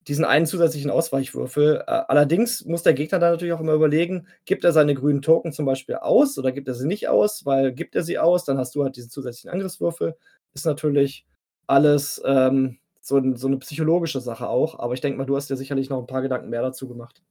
diesen 0.10 0.26
einen 0.26 0.46
zusätzlichen 0.46 0.92
Ausweichwürfel. 0.92 1.86
Äh, 1.88 2.02
allerdings 2.10 2.66
muss 2.66 2.84
der 2.84 2.94
Gegner 2.94 3.20
dann 3.20 3.32
natürlich 3.32 3.54
auch 3.54 3.62
immer 3.62 3.76
überlegen, 3.76 4.28
gibt 4.44 4.66
er 4.66 4.74
seine 4.74 4.94
grünen 4.94 5.22
Token 5.22 5.54
zum 5.54 5.66
Beispiel 5.66 5.96
aus 5.96 6.38
oder 6.38 6.52
gibt 6.52 6.68
er 6.68 6.74
sie 6.74 6.86
nicht 6.86 7.08
aus? 7.08 7.46
Weil 7.46 7.72
gibt 7.72 7.96
er 7.96 8.04
sie 8.04 8.20
aus, 8.20 8.44
dann 8.44 8.58
hast 8.58 8.76
du 8.76 8.84
halt 8.84 8.98
diesen 8.98 9.10
zusätzlichen 9.10 9.52
Angriffswürfel. 9.52 10.18
Ist 10.54 10.66
natürlich 10.66 11.26
alles 11.66 12.22
ähm, 12.26 12.81
so, 13.02 13.18
ein- 13.18 13.36
so 13.36 13.48
eine 13.48 13.58
psychologische 13.58 14.22
Sache 14.22 14.48
auch. 14.48 14.80
Aber 14.80 14.94
ich 14.94 15.02
denke 15.02 15.18
mal, 15.18 15.26
du 15.26 15.36
hast 15.36 15.50
dir 15.50 15.58
sicherlich 15.58 15.90
noch 15.90 16.00
ein 16.00 16.08
paar 16.08 16.22
Gedanken 16.22 16.50
mehr 16.50 16.62
dazu 16.62 16.88
gemacht. 16.88 17.22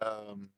Ähm, 0.00 0.52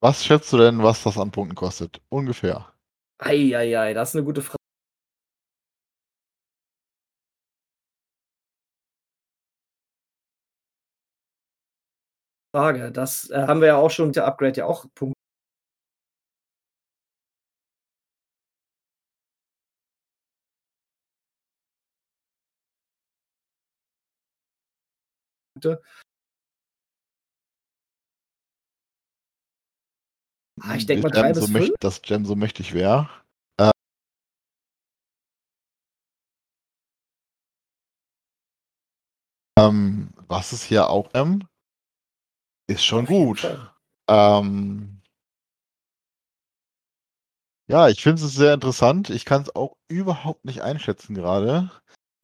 was 0.00 0.24
schätzt 0.24 0.52
du 0.52 0.58
denn, 0.58 0.82
was 0.82 1.02
das 1.04 1.18
an 1.18 1.30
Punkten 1.32 1.54
kostet? 1.56 2.00
Ungefähr. 2.10 2.72
Eieiei, 3.18 3.94
das 3.94 4.10
ist 4.10 4.16
eine 4.16 4.24
gute 4.24 4.42
Frage. 4.42 4.58
Frage. 12.54 12.92
Das 12.92 13.30
äh, 13.30 13.46
haben 13.46 13.60
wir 13.60 13.68
ja 13.68 13.76
auch 13.76 13.90
schon 13.90 14.06
mit 14.06 14.16
der 14.16 14.26
Upgrade 14.26 14.56
ja 14.58 14.66
auch 14.66 14.86
Punkte. 14.94 15.14
Ah, 30.60 30.76
ich 30.76 30.86
denk 30.86 31.02
mal 31.02 31.10
Dass 31.10 31.18
Jam 31.18 31.26
drei 31.32 31.34
so 31.34 31.40
bis 31.42 31.50
mächt- 31.50 31.66
fünf. 31.66 31.78
Dass 31.80 32.00
Jam 32.04 32.24
so 32.24 32.36
mächtig 32.36 32.74
wäre. 32.74 33.08
Ähm, 39.58 40.10
was 40.28 40.52
ist 40.52 40.64
hier 40.64 40.90
auch 40.90 41.12
M? 41.14 41.46
Ist 42.68 42.84
schon 42.84 43.06
gut. 43.06 43.46
Ähm, 44.08 45.00
ja, 47.68 47.88
ich 47.88 48.02
finde 48.02 48.22
es 48.24 48.34
sehr 48.34 48.54
interessant. 48.54 49.10
Ich 49.10 49.24
kann 49.24 49.42
es 49.42 49.54
auch 49.54 49.76
überhaupt 49.88 50.44
nicht 50.44 50.62
einschätzen 50.62 51.14
gerade. 51.14 51.70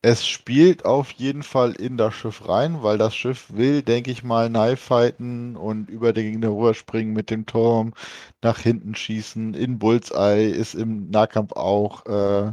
Es 0.03 0.27
spielt 0.27 0.85
auf 0.85 1.11
jeden 1.13 1.43
Fall 1.43 1.73
in 1.73 1.97
das 1.97 2.15
Schiff 2.15 2.47
rein, 2.49 2.83
weil 2.83 2.99
das 2.99 3.15
Schiff 3.15 3.51
will, 3.55 3.83
denke 3.83 4.11
ich 4.11 4.23
mal, 4.23 4.49
knife 4.51 4.77
fighten 4.77 5.57
und 5.57 5.89
über 5.89 6.13
den 6.13 6.33
Gegner 6.33 6.49
rüberspringen 6.51 7.15
mit 7.15 7.31
dem 7.31 7.47
Turm, 7.47 7.95
nach 8.43 8.59
hinten 8.59 8.95
schießen. 8.95 9.55
In 9.55 9.79
Bullseye 9.79 10.51
ist 10.51 10.75
im 10.75 11.09
Nahkampf 11.11 11.53
auch 11.53 12.05
äh, 12.07 12.53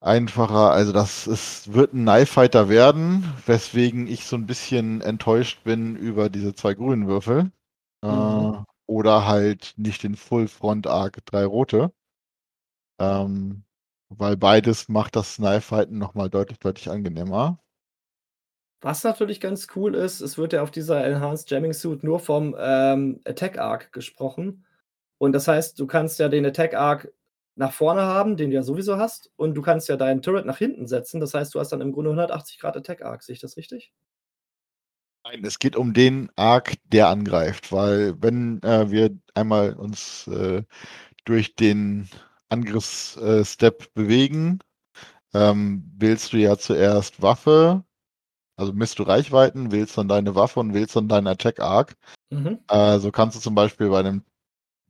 einfacher. 0.00 0.70
Also 0.72 0.92
das 0.92 1.26
ist, 1.26 1.72
wird 1.72 1.94
ein 1.94 2.02
knife 2.04 2.26
fighter 2.26 2.68
werden, 2.68 3.24
weswegen 3.46 4.06
ich 4.06 4.26
so 4.26 4.36
ein 4.36 4.46
bisschen 4.46 5.00
enttäuscht 5.00 5.64
bin 5.64 5.96
über 5.96 6.28
diese 6.28 6.54
zwei 6.54 6.74
grünen 6.74 7.06
Würfel. 7.08 7.50
Äh, 8.04 8.08
Mhm. 8.08 8.64
oder 8.86 9.26
halt 9.26 9.74
nicht 9.78 10.02
den 10.02 10.16
Full 10.16 10.48
Front 10.48 10.86
Arc 10.86 11.24
drei 11.26 11.44
rote. 11.46 11.92
Ähm, 12.98 13.64
weil 14.18 14.36
beides 14.36 14.88
macht 14.88 15.16
das 15.16 15.36
Knife-Fighten 15.36 15.98
nochmal 15.98 16.30
deutlich, 16.30 16.58
deutlich 16.58 16.90
angenehmer. 16.90 17.58
Was 18.80 19.04
natürlich 19.04 19.40
ganz 19.40 19.68
cool 19.76 19.94
ist, 19.94 20.20
es 20.20 20.36
wird 20.38 20.52
ja 20.52 20.62
auf 20.62 20.72
dieser 20.72 21.04
Enhanced 21.04 21.48
Jamming 21.50 21.72
Suit 21.72 22.02
nur 22.02 22.18
vom 22.18 22.56
ähm, 22.58 23.20
Attack 23.24 23.58
Arc 23.58 23.92
gesprochen. 23.92 24.66
Und 25.18 25.32
das 25.32 25.46
heißt, 25.46 25.78
du 25.78 25.86
kannst 25.86 26.18
ja 26.18 26.28
den 26.28 26.44
Attack 26.44 26.74
Arc 26.74 27.12
nach 27.54 27.72
vorne 27.72 28.02
haben, 28.02 28.36
den 28.36 28.50
du 28.50 28.56
ja 28.56 28.62
sowieso 28.62 28.96
hast, 28.96 29.30
und 29.36 29.54
du 29.54 29.62
kannst 29.62 29.88
ja 29.88 29.96
deinen 29.96 30.20
Turret 30.20 30.46
nach 30.46 30.58
hinten 30.58 30.88
setzen. 30.88 31.20
Das 31.20 31.32
heißt, 31.34 31.54
du 31.54 31.60
hast 31.60 31.70
dann 31.70 31.80
im 31.80 31.92
Grunde 31.92 32.10
180 32.10 32.58
Grad 32.58 32.76
Attack 32.76 33.02
Arc. 33.02 33.22
Sehe 33.22 33.34
ich 33.34 33.40
das 33.40 33.56
richtig? 33.56 33.92
Nein, 35.24 35.44
es 35.44 35.60
geht 35.60 35.76
um 35.76 35.92
den 35.92 36.30
Arc, 36.34 36.74
der 36.84 37.08
angreift, 37.08 37.70
weil 37.70 38.20
wenn 38.20 38.60
äh, 38.64 38.90
wir 38.90 39.16
einmal 39.34 39.74
uns 39.74 40.26
äh, 40.26 40.64
durch 41.24 41.54
den 41.54 42.08
Angriffsstep 42.52 43.82
äh, 43.82 43.88
bewegen, 43.94 44.60
ähm, 45.34 45.90
wählst 45.96 46.32
du 46.32 46.36
ja 46.36 46.58
zuerst 46.58 47.22
Waffe, 47.22 47.84
also 48.56 48.72
misst 48.72 48.98
du 48.98 49.04
Reichweiten, 49.04 49.72
wählst 49.72 49.96
dann 49.96 50.08
deine 50.08 50.34
Waffe 50.34 50.60
und 50.60 50.74
wählst 50.74 50.94
dann 50.96 51.08
deinen 51.08 51.26
Attack 51.26 51.60
Arc. 51.60 51.96
Mhm. 52.30 52.58
Äh, 52.68 52.98
so 52.98 53.10
kannst 53.10 53.36
du 53.36 53.40
zum 53.40 53.54
Beispiel 53.54 53.88
bei 53.88 54.00
einem 54.00 54.22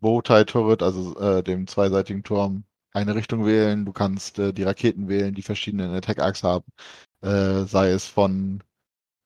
Bowtie 0.01 0.45
Turret, 0.45 0.83
also 0.83 1.19
äh, 1.21 1.43
dem 1.43 1.67
zweiseitigen 1.69 2.25
Turm, 2.25 2.65
eine 2.93 3.15
Richtung 3.15 3.47
wählen. 3.47 3.85
Du 3.85 3.93
kannst 3.93 4.39
äh, 4.39 4.53
die 4.53 4.65
Raketen 4.65 5.09
wählen, 5.09 5.35
die 5.35 5.43
verschiedenen 5.43 5.95
Attack 5.95 6.21
Arcs 6.21 6.43
haben. 6.43 6.67
Äh, 7.23 7.65
sei 7.65 7.91
es 7.91 8.07
von 8.07 8.63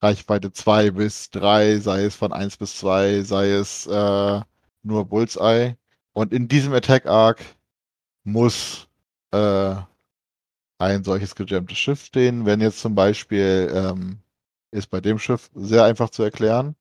Reichweite 0.02 0.52
2 0.52 0.90
bis 0.92 1.30
3, 1.30 1.78
sei 1.78 2.04
es 2.04 2.14
von 2.14 2.32
1 2.32 2.58
bis 2.58 2.78
2, 2.78 3.22
sei 3.22 3.50
es 3.50 3.86
äh, 3.86 4.40
nur 4.82 5.04
Bullseye. 5.06 5.76
Und 6.12 6.32
in 6.32 6.48
diesem 6.48 6.72
Attack 6.74 7.06
Arc 7.06 7.40
muss 8.26 8.88
äh, 9.32 9.76
ein 10.78 11.04
solches 11.04 11.34
gejammtes 11.34 11.78
Schiff 11.78 12.04
stehen. 12.04 12.44
Wenn 12.46 12.60
jetzt 12.60 12.80
zum 12.80 12.94
Beispiel, 12.94 13.70
ähm, 13.74 14.18
ist 14.72 14.90
bei 14.90 15.00
dem 15.00 15.18
Schiff 15.18 15.50
sehr 15.54 15.84
einfach 15.84 16.10
zu 16.10 16.22
erklären, 16.24 16.76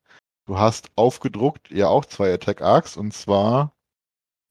du 0.46 0.58
hast 0.58 0.90
aufgedruckt 0.96 1.70
ja 1.70 1.88
auch 1.88 2.04
zwei 2.04 2.34
Attack 2.34 2.62
Arcs 2.62 2.96
und 2.96 3.12
zwar 3.14 3.74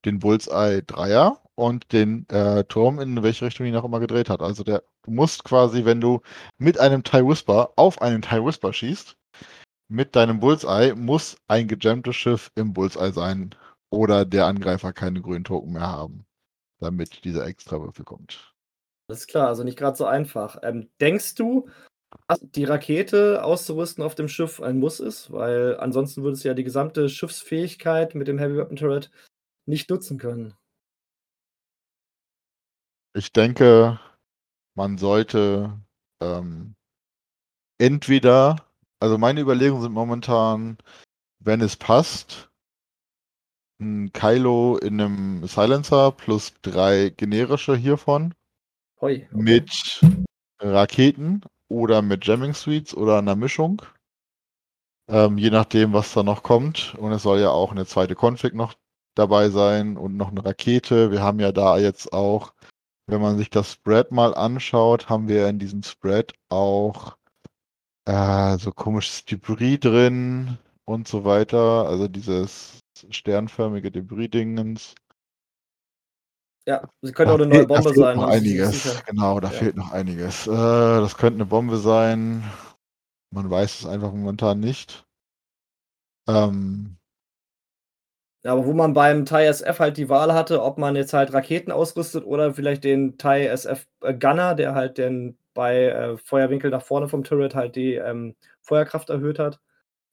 den 0.06 0.20
Bullseye 0.20 0.84
Dreier 0.84 1.42
und 1.56 1.92
den 1.94 2.28
äh, 2.30 2.64
Turm, 2.66 3.00
in 3.00 3.24
welche 3.24 3.46
Richtung 3.46 3.66
ihn 3.68 3.76
auch 3.76 3.86
immer 3.86 4.00
gedreht 4.00 4.30
hat. 4.30 4.42
Also 4.42 4.64
der, 4.64 4.84
du 5.04 5.12
musst 5.12 5.44
quasi, 5.44 5.86
wenn 5.86 6.02
du 6.02 6.22
mit 6.58 6.80
einem 6.80 7.04
TIE 7.04 7.28
Whisper 7.28 7.74
auf 7.76 8.02
einen 8.02 8.22
TIE 8.22 8.44
Whisper 8.44 8.74
schießt, 8.74 9.18
mit 9.90 10.16
deinem 10.16 10.40
Bullseye 10.40 10.96
muss 10.96 11.38
ein 11.48 11.68
gejammtes 11.68 12.16
Schiff 12.16 12.52
im 12.56 12.74
Bullseye 12.74 13.12
sein 13.12 13.54
oder 13.90 14.26
der 14.26 14.48
Angreifer 14.48 14.94
keine 14.94 15.22
grünen 15.22 15.44
Token 15.44 15.74
mehr 15.74 15.88
haben, 15.88 16.26
damit 16.86 17.24
dieser 17.26 17.46
extra 17.46 17.82
Würfel 17.82 18.06
kommt. 18.06 18.54
Alles 19.10 19.28
klar, 19.28 19.48
also 19.48 19.64
nicht 19.64 19.78
gerade 19.78 19.98
so 19.98 20.06
einfach. 20.06 20.58
Ähm, 20.64 20.90
denkst 21.00 21.36
du, 21.36 21.70
dass 22.28 22.40
die 22.42 22.64
Rakete 22.64 23.44
auszurüsten 23.44 24.04
auf 24.04 24.16
dem 24.16 24.28
Schiff 24.28 24.62
ein 24.62 24.80
Muss 24.80 25.00
ist? 25.00 25.32
Weil 25.32 25.78
ansonsten 25.80 26.24
würde 26.24 26.34
es 26.34 26.44
ja 26.44 26.54
die 26.54 26.64
gesamte 26.64 27.10
Schiffsfähigkeit 27.10 28.16
mit 28.16 28.28
dem 28.28 28.40
Heavy 28.40 28.58
Weapon 28.58 28.78
Turret 28.78 29.12
nicht 29.68 29.90
nutzen 29.90 30.18
können. 30.18 30.56
Ich 33.14 33.32
denke, 33.32 34.00
man 34.76 34.98
sollte 34.98 35.80
ähm, 36.22 36.76
entweder, 37.78 38.66
also 39.00 39.18
meine 39.18 39.42
Überlegungen 39.42 39.82
sind 39.82 39.94
momentan, 39.94 40.78
wenn 41.40 41.62
es 41.62 41.78
passt, 41.78 42.50
ein 43.80 44.12
Kylo 44.14 44.78
in 44.78 45.02
einem 45.02 45.48
Silencer 45.48 46.12
plus 46.12 46.54
drei 46.62 47.10
generische 47.10 47.76
hiervon. 47.76 48.34
Hoi, 49.02 49.28
okay. 49.32 49.44
Mit 49.44 50.02
Raketen 50.60 51.42
oder 51.68 52.02
mit 52.02 52.26
Jamming 52.26 52.54
Suites 52.54 52.96
oder 52.96 53.18
einer 53.18 53.36
Mischung. 53.36 53.82
Ähm, 55.08 55.38
je 55.38 55.50
nachdem, 55.50 55.94
was 55.94 56.14
da 56.14 56.24
noch 56.24 56.44
kommt. 56.44 56.96
Und 56.98 57.12
es 57.12 57.24
soll 57.24 57.40
ja 57.40 57.50
auch 57.50 57.72
eine 57.72 57.86
zweite 57.86 58.16
Config 58.16 58.54
noch 58.54 58.74
dabei 59.16 59.50
sein 59.50 59.98
und 59.98 60.18
noch 60.18 60.32
eine 60.32 60.44
Rakete. 60.44 61.12
Wir 61.12 61.22
haben 61.22 61.40
ja 61.40 61.52
da 61.52 61.78
jetzt 61.78 62.14
auch 62.14 62.54
wenn 63.08 63.22
man 63.22 63.38
sich 63.38 63.50
das 63.50 63.72
Spread 63.72 64.12
mal 64.12 64.34
anschaut, 64.34 65.10
haben 65.10 65.28
wir 65.28 65.48
in 65.48 65.60
diesem 65.60 65.84
Spread 65.84 66.34
auch 66.50 67.18
äh, 68.06 68.58
so 68.58 68.72
komisches 68.72 69.26
Debris 69.26 69.80
drin 69.80 70.58
und 70.86 71.08
so 71.08 71.24
weiter. 71.24 71.88
Also 71.88 72.08
dieses 72.08 72.80
sternförmige 73.10 73.92
Debris-Dingens. 73.92 74.96
Ja, 76.68 76.88
sie 77.02 77.12
könnte 77.12 77.34
auch 77.34 77.40
eine 77.40 77.48
neue 77.48 77.68
Bombe 77.68 77.90
da 77.90 77.94
sein. 77.94 78.18
Noch 78.18 78.28
einiges, 78.28 79.04
genau, 79.06 79.40
da 79.40 79.52
ja. 79.52 79.54
fehlt 79.54 79.76
noch 79.76 79.92
einiges. 79.92 80.48
Äh, 80.48 80.52
das 80.52 81.16
könnte 81.16 81.36
eine 81.36 81.46
Bombe 81.46 81.78
sein. 81.78 82.44
Man 83.32 83.50
weiß 83.50 83.82
es 83.82 83.86
einfach 83.86 84.12
momentan 84.12 84.60
nicht. 84.60 85.06
Ähm, 86.28 86.98
ja, 88.44 88.54
aber 88.54 88.66
wo 88.66 88.74
man 88.74 88.94
beim 88.94 89.26
TIE 89.26 89.46
SF 89.46 89.80
halt 89.80 89.98
die 89.98 90.10
Wahl 90.10 90.34
hatte, 90.34 90.62
ob 90.62 90.78
man 90.78 90.96
jetzt 90.96 91.14
halt 91.14 91.34
Raketen 91.34 91.72
ausrüstet 91.72 92.26
oder 92.26 92.54
vielleicht 92.54 92.84
den 92.84 93.18
TIE 93.18 93.48
SF 93.48 93.88
äh, 94.02 94.14
Gunner, 94.14 94.56
der 94.56 94.76
halt 94.76 94.98
den 94.98 95.38
bei 95.56 95.86
äh, 95.86 96.18
Feuerwinkel 96.18 96.70
nach 96.70 96.84
vorne 96.84 97.08
vom 97.08 97.24
Turret 97.24 97.56
halt 97.56 97.76
die 97.76 97.96
ähm, 97.96 98.36
Feuerkraft 98.62 99.10
erhöht 99.10 99.40
hat, 99.40 99.60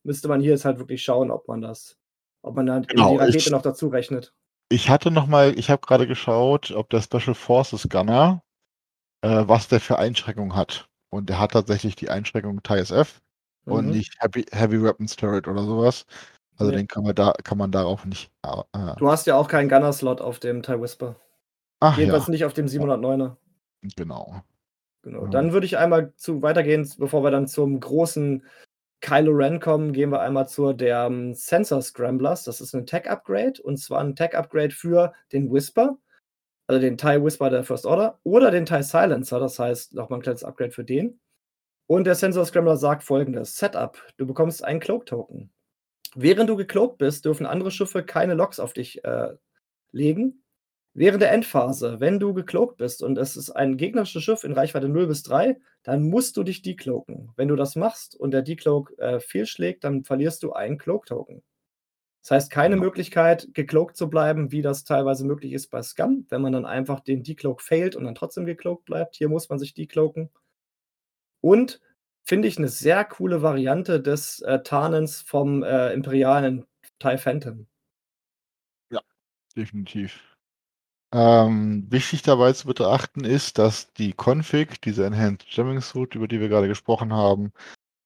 müsste 0.03 0.29
man 0.29 0.41
hier 0.41 0.53
jetzt 0.53 0.65
halt 0.65 0.79
wirklich 0.79 1.03
schauen, 1.03 1.31
ob 1.31 1.49
man 1.49 1.61
das, 1.61 1.99
ob 2.43 2.57
man 2.57 2.67
dann 2.67 2.83
genau, 2.83 3.13
die 3.13 3.19
Rakete 3.19 3.39
ich, 3.39 3.51
noch 3.51 3.63
dazu 3.63 3.89
rechnet. 3.89 4.33
Ich 4.69 4.91
hatte 4.91 5.11
noch 5.11 5.27
mal, 5.27 5.59
ich 5.59 5.71
habe 5.71 5.87
gerade 5.87 6.07
geschaut, 6.07 6.71
ob 6.73 6.91
der 6.91 7.03
Special 7.03 7.35
Forces 7.35 7.89
Gunner, 7.89 8.43
äh, 9.23 9.45
was 9.47 9.69
der 9.69 9.81
für 9.81 9.99
Einschränkungen 9.99 10.57
hat. 10.57 10.89
Und 11.11 11.29
der 11.29 11.39
hat 11.39 11.53
tatsächlich 11.53 11.95
die 11.95 12.11
Einschränkung 12.11 12.63
TIE 12.63 12.79
SF 12.79 13.21
mhm. 13.65 13.73
und 13.73 13.87
nicht 13.91 14.17
Heavy, 14.21 14.47
Heavy 14.51 14.83
Weapons 14.83 15.17
Turret 15.17 15.47
oder 15.47 15.63
sowas. 15.63 16.07
Also 16.57 16.71
nee. 16.71 16.79
den 16.79 16.89
kann 16.89 17.05
man 17.05 17.15
da 17.15 17.33
kann 17.45 17.59
man 17.59 17.73
darauf 17.73 18.05
nicht. 18.05 18.31
Äh, 18.43 18.97
du 18.97 19.11
hast 19.11 19.27
ja 19.27 19.37
auch 19.37 19.49
keinen 19.49 19.69
Gunner-Slot 19.69 20.21
auf 20.21 20.39
dem 20.39 20.63
TIE 20.63 20.81
Whisper. 20.81 21.17
Ach, 21.81 21.99
Jedenfalls 21.99 22.27
ja. 22.27 22.31
nicht 22.31 22.45
auf 22.45 22.55
dem 22.55 22.67
709er. 22.67 23.37
Genau. 23.97 24.43
Genau. 25.03 25.27
Dann 25.27 25.53
würde 25.53 25.67
ich 25.67 25.79
einmal 25.79 26.13
zu 26.15 26.43
weitergehen, 26.43 26.89
bevor 26.97 27.25
wir 27.25 27.33
dann 27.33 27.49
zum 27.49 27.81
großen 27.81 28.45
Kylo 29.03 29.33
Ren 29.33 29.61
kommen, 29.61 29.93
gehen 29.93 30.11
wir 30.11 30.21
einmal 30.21 30.49
zu 30.49 30.73
der 30.73 31.07
um, 31.07 31.13
ähm, 31.13 31.35
Sensor 31.35 31.83
Scramblers. 31.83 32.45
Das 32.45 32.61
ist 32.61 32.73
ein 32.73 32.87
Tech-Upgrade 32.87 33.61
und 33.61 33.77
zwar 33.77 34.01
ein 34.01 34.17
Tech-Upgrade 34.17 34.71
für 34.71 35.13
den 35.33 35.53
Whisper, 35.53 35.99
also 36.69 36.81
den 36.81 36.97
TIE 36.97 37.23
Whisper 37.23 37.51
der 37.51 37.65
First 37.65 37.85
Order 37.85 38.21
oder 38.23 38.51
den 38.51 38.65
TIE 38.65 38.83
Silencer. 38.83 39.41
Das 39.41 39.59
heißt, 39.59 39.95
nochmal 39.95 40.21
ein 40.21 40.23
kleines 40.23 40.45
Upgrade 40.45 40.71
für 40.71 40.85
den. 40.85 41.21
Und 41.89 42.05
der 42.05 42.15
Sensor 42.15 42.47
Scrambler 42.47 42.77
sagt 42.77 43.03
folgendes: 43.03 43.59
Setup: 43.59 44.01
Du 44.17 44.27
bekommst 44.27 44.65
einen 44.65 44.81
Cloak-Token. 44.81 45.53
Während 46.15 46.49
du 46.49 46.57
gecloakt 46.57 46.99
bist, 46.99 47.25
dürfen 47.25 47.45
andere 47.45 47.71
Schiffe 47.71 48.05
keine 48.05 48.35
Loks 48.35 48.61
auf 48.61 48.73
dich 48.73 49.05
äh, 49.05 49.35
legen. 49.91 50.42
Während 50.95 51.23
der 51.23 51.33
Endphase, 51.33 52.01
wenn 52.01 52.21
du 52.21 52.35
gecloakt 52.35 52.77
bist 52.77 53.03
und 53.03 53.17
es 53.17 53.37
ist 53.37 53.51
ein 53.51 53.79
gegnerisches 53.79 54.23
Schiff 54.23 54.45
in 54.45 54.53
Reichweite 54.53 54.91
0 54.91 55.07
bis 55.07 55.23
3, 55.23 55.59
dann 55.83 56.03
musst 56.03 56.37
du 56.37 56.43
dich 56.43 56.61
decloaken. 56.61 57.31
Wenn 57.35 57.49
du 57.49 57.57
das 57.57 57.77
machst 57.77 58.15
und 58.15 58.33
der 58.33 58.43
Decloak 58.43 58.93
äh, 58.99 59.19
fehlschlägt, 59.19 59.85
dann 59.85 60.05
verlierst 60.05 60.43
du 60.43 60.53
einen 60.53 60.77
Cloak-Token. 60.77 61.43
Das 62.21 62.31
heißt, 62.31 62.51
keine 62.51 62.75
genau. 62.75 62.85
Möglichkeit, 62.85 63.49
gecloakt 63.53 63.97
zu 63.97 64.11
bleiben, 64.11 64.53
wie 64.53 64.63
das 64.63 64.85
teilweise 64.85 65.25
möglich 65.25 65.55
ist 65.55 65.69
bei 65.69 65.83
Scum, 65.83 66.27
wenn 66.29 66.43
man 66.43 66.53
dann 66.53 66.67
einfach 66.67 67.01
den 67.01 67.23
Decloak 67.23 67.63
failt 67.63 67.97
und 67.97 68.05
dann 68.05 68.15
trotzdem 68.15 68.45
gecloakt 68.45 68.85
bleibt. 68.85 69.17
Hier 69.17 69.31
muss 69.31 69.49
man 69.49 69.59
sich 69.59 69.73
decloaken. 69.75 70.31
Und 71.41 71.81
finde 72.23 72.49
ich 72.49 72.59
eine 72.59 72.69
sehr 72.69 73.05
coole 73.05 73.43
Variante 73.43 74.01
des 74.01 74.41
äh, 74.43 74.63
Tarnens 74.63 75.23
vom 75.23 75.63
äh, 75.63 75.93
imperialen 75.93 76.67
TIE 77.01 77.19
Phantom. 77.19 77.67
Ja, 78.91 79.01
definitiv. 79.57 80.32
Ähm, 81.15 81.87
wichtig 81.91 82.23
dabei 82.23 82.53
zu 82.55 82.67
betrachten 82.67 83.25
ist, 83.25 83.59
dass 83.59 83.93
die 83.93 84.15
Config, 84.15 84.81
diese 84.81 85.05
Enhanced 85.05 85.47
Jamming 85.51 85.83
Suit, 85.83 86.15
über 86.15 86.27
die 86.27 86.41
wir 86.41 86.49
gerade 86.49 86.69
gesprochen 86.69 87.13
haben, 87.13 87.53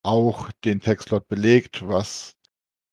auch 0.03 0.51
den 0.65 0.81
Textlot 0.81 1.29
belegt, 1.29 1.87
was 1.87 2.35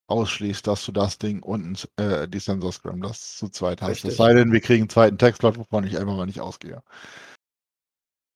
ausschließt, 0.07 0.67
dass 0.67 0.85
du 0.85 0.91
das 0.91 1.17
Ding 1.17 1.41
und 1.41 1.89
äh, 1.97 2.27
die 2.27 2.39
Sensor 2.39 2.71
Scramblers 2.71 3.37
zu 3.37 3.49
zweit 3.49 3.81
hast. 3.81 4.05
Es 4.05 4.17
sei 4.17 4.33
denn, 4.33 4.51
wir 4.51 4.61
kriegen 4.61 4.83
einen 4.83 4.89
zweiten 4.89 5.17
Textlot, 5.17 5.57
wovon 5.57 5.85
ich 5.85 5.97
einfach 5.97 6.15
mal 6.15 6.27
nicht 6.27 6.41
ausgehe. 6.41 6.83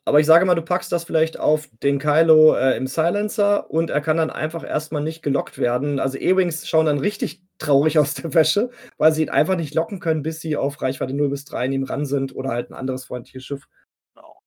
Aber 0.08 0.22
ich 0.22 0.26
sage 0.26 0.46
mal, 0.46 0.56
du 0.56 0.62
packst 0.62 0.90
das 0.94 1.04
vielleicht 1.04 1.38
auf 1.38 1.68
den 1.84 2.00
Kylo 2.00 2.56
äh, 2.56 2.78
im 2.78 2.88
Silencer 2.88 3.70
und 3.70 3.90
er 3.90 4.00
kann 4.00 4.16
dann 4.16 4.30
einfach 4.30 4.64
erstmal 4.64 5.04
nicht 5.04 5.22
gelockt 5.22 5.58
werden. 5.58 6.00
Also 6.00 6.18
E-Wings 6.18 6.66
schauen 6.66 6.86
dann 6.86 7.00
richtig 7.00 7.44
traurig 7.58 8.00
aus 8.00 8.14
der 8.14 8.34
Wäsche, 8.34 8.70
weil 8.98 9.12
sie 9.12 9.24
ihn 9.24 9.30
einfach 9.30 9.58
nicht 9.58 9.76
locken 9.76 10.00
können, 10.00 10.24
bis 10.24 10.40
sie 10.40 10.56
auf 10.56 10.82
Reichweite 10.82 11.14
0 11.14 11.28
bis 11.28 11.44
3 11.44 11.66
in 11.66 11.74
ihm 11.74 11.84
ran 11.84 12.06
sind 12.06 12.34
oder 12.34 12.52
halt 12.52 12.70
ein 12.70 12.74
anderes 12.74 13.04
freundliches 13.04 13.44
Schiff. 13.44 13.68
Genau. 14.16 14.40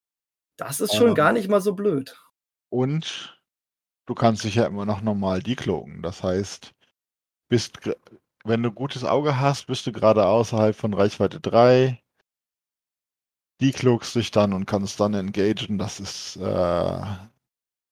Das 0.57 0.81
ist 0.81 0.95
schon 0.95 1.09
ähm, 1.09 1.13
gar 1.13 1.31
nicht 1.31 1.47
mal 1.47 1.61
so 1.61 1.75
blöd. 1.75 2.19
Und 2.69 3.39
du 4.07 4.15
kannst 4.15 4.43
dich 4.43 4.55
ja 4.55 4.65
immer 4.65 4.87
noch 4.87 5.03
normal 5.03 5.43
decloaken. 5.43 6.01
Das 6.01 6.23
heißt, 6.23 6.73
bist, 7.49 7.77
wenn 8.43 8.63
du 8.63 8.71
gutes 8.71 9.03
Auge 9.03 9.39
hast, 9.39 9.67
bist 9.67 9.85
du 9.85 9.91
gerade 9.91 10.25
außerhalb 10.25 10.75
von 10.75 10.95
Reichweite 10.95 11.39
3 11.39 12.00
decloakst 13.61 14.15
dich 14.15 14.31
dann 14.31 14.53
und 14.53 14.65
kannst 14.65 14.99
dann 14.99 15.13
engagen. 15.13 15.77
Das 15.77 15.99
ist 15.99 16.37
äh, 16.37 17.01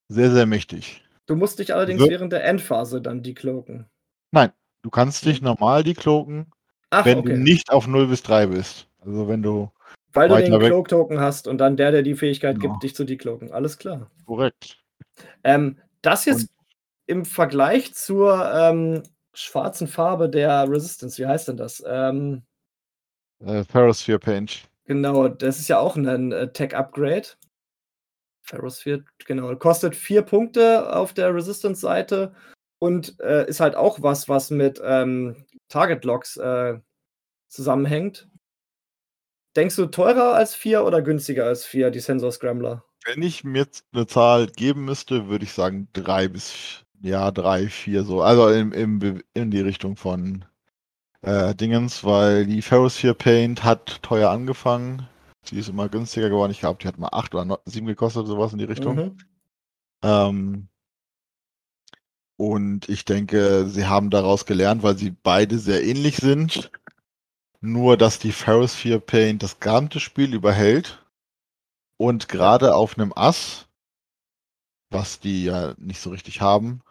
sehr, 0.10 0.32
sehr 0.32 0.46
mächtig. 0.46 1.04
Du 1.26 1.36
musst 1.36 1.60
dich 1.60 1.74
allerdings 1.74 2.02
so. 2.02 2.10
während 2.10 2.34
der 2.34 2.44
Endphase 2.44 3.02
dann 3.02 3.22
decloaken. 3.22 3.86
Nein, 4.32 4.52
du 4.82 4.90
kannst 4.90 5.26
dich 5.26 5.41
normal 5.41 5.84
decloaken, 5.84 6.52
Ach, 6.90 7.06
wenn 7.06 7.20
okay. 7.20 7.34
du 7.34 7.40
nicht 7.40 7.72
auf 7.72 7.88
0 7.88 8.08
bis 8.08 8.24
3 8.24 8.48
bist. 8.48 8.88
Also 9.00 9.28
wenn 9.28 9.41
du. 9.41 9.72
Weil 10.12 10.28
du 10.28 10.38
den 10.38 10.60
Cloak-Token 10.60 11.20
hast 11.20 11.48
und 11.48 11.60
dann 11.60 11.78
der, 11.78 11.91
der 11.91 12.02
die 12.02 12.16
Fähigkeit 12.16 12.60
genau. 12.60 12.74
gibt, 12.74 12.84
dich 12.84 12.96
zu 12.96 13.04
decloaken. 13.04 13.52
Alles 13.52 13.78
klar. 13.78 14.10
Korrekt. 14.26 14.84
Ähm, 15.44 15.78
das 16.02 16.26
jetzt 16.26 16.50
und 16.50 16.50
im 17.06 17.26
Vergleich 17.26 17.94
zur 17.94 18.52
ähm, 18.54 19.04
schwarzen 19.34 19.88
Farbe 19.88 20.30
der 20.30 20.68
Resistance, 20.68 21.22
wie 21.22 21.28
heißt 21.28 21.48
denn 21.48 21.58
das? 21.58 21.84
Ähm, 21.86 22.44
Äh, 23.46 23.64
Ferrosphere 23.64 24.20
Paint. 24.20 24.69
Genau, 24.90 25.28
das 25.28 25.60
ist 25.60 25.68
ja 25.68 25.78
auch 25.78 25.95
ein 25.95 26.32
äh, 26.32 26.52
Tech-Upgrade. 26.52 27.28
Ferrosphere, 28.41 29.06
genau. 29.28 29.56
Kostet 29.56 29.95
vier 29.95 30.24
Punkte 30.24 30.91
auf 30.95 31.14
der 31.14 31.32
Resistance-Seite 31.36 32.34
und 32.80 33.20
äh, 33.20 33.48
ist 33.48 33.60
halt 33.60 33.76
auch 33.76 34.02
was, 34.02 34.28
was 34.28 34.49
mit 34.49 34.82
ähm, 34.84 35.45
Target-Locks 35.68 36.38
äh, 36.38 36.80
zusammenhängt. 37.49 38.28
Denkst 39.56 39.76
du 39.76 39.86
teurer 39.86 40.34
als 40.34 40.56
vier 40.56 40.84
oder 40.84 41.03
günstiger 41.03 41.45
als 41.45 41.66
vier, 41.66 41.91
die 41.91 41.99
Sensor 41.99 42.32
Scrambler? 42.32 42.84
Wenn 43.06 43.22
ich 43.22 43.44
mir 43.44 43.60
jetzt 43.60 43.86
eine 43.94 44.07
Zahl 44.07 44.48
geben 44.48 44.86
müsste, 44.86 45.28
würde 45.28 45.45
ich 45.45 45.53
sagen 45.53 45.88
drei 45.94 46.28
bis 46.28 46.84
ja, 47.02 47.30
drei, 47.30 47.68
vier 47.68 48.03
so. 48.03 48.24
Also 48.24 48.49
in, 48.49 48.72
in, 48.72 49.24
in 49.36 49.52
die 49.52 49.61
Richtung 49.61 49.98
von 49.98 50.45
äh, 51.22 51.54
Dingens, 51.56 52.04
weil 52.04 52.46
die 52.46 52.62
Ferrosphere 52.62 53.14
Paint 53.14 53.64
hat 53.64 54.02
teuer 54.02 54.30
angefangen. 54.30 55.08
Sie 55.44 55.58
ist 55.58 55.70
immer 55.70 55.90
günstiger 55.90 56.30
geworden. 56.30 56.52
Ich 56.52 56.60
glaube, 56.60 56.80
die 56.82 56.88
hat 56.88 56.98
mal 56.98 57.10
8 57.12 57.36
oder 57.36 57.60
7 57.66 57.88
gekostet, 57.88 58.28
sowas 58.28 58.54
in 58.54 58.60
die 58.60 58.66
Richtung. 58.66 58.96
Mhm. 58.96 59.18
Ähm, 60.04 60.68
und 62.38 62.88
ich 62.88 63.04
denke, 63.04 63.68
sie 63.68 63.88
haben 63.88 64.10
daraus 64.10 64.46
gelernt, 64.46 64.84
weil 64.84 64.98
sie 64.98 65.12
beide 65.12 65.60
sehr 65.60 65.84
ähnlich 65.84 66.18
sind. 66.18 66.72
Nur, 67.62 67.98
dass 67.98 68.20
die 68.20 68.32
Ferrosphere 68.32 69.02
Paint 69.02 69.44
das 69.44 69.60
gesamte 69.60 70.00
Spiel 70.00 70.34
überhält. 70.34 71.04
Und 71.98 72.30
gerade 72.30 72.76
auf 72.76 72.98
einem 72.98 73.12
Ass, 73.14 73.68
was 74.90 75.20
die 75.20 75.44
ja 75.44 75.74
nicht 75.78 76.00
so 76.00 76.12
richtig 76.12 76.40
haben, 76.40 76.82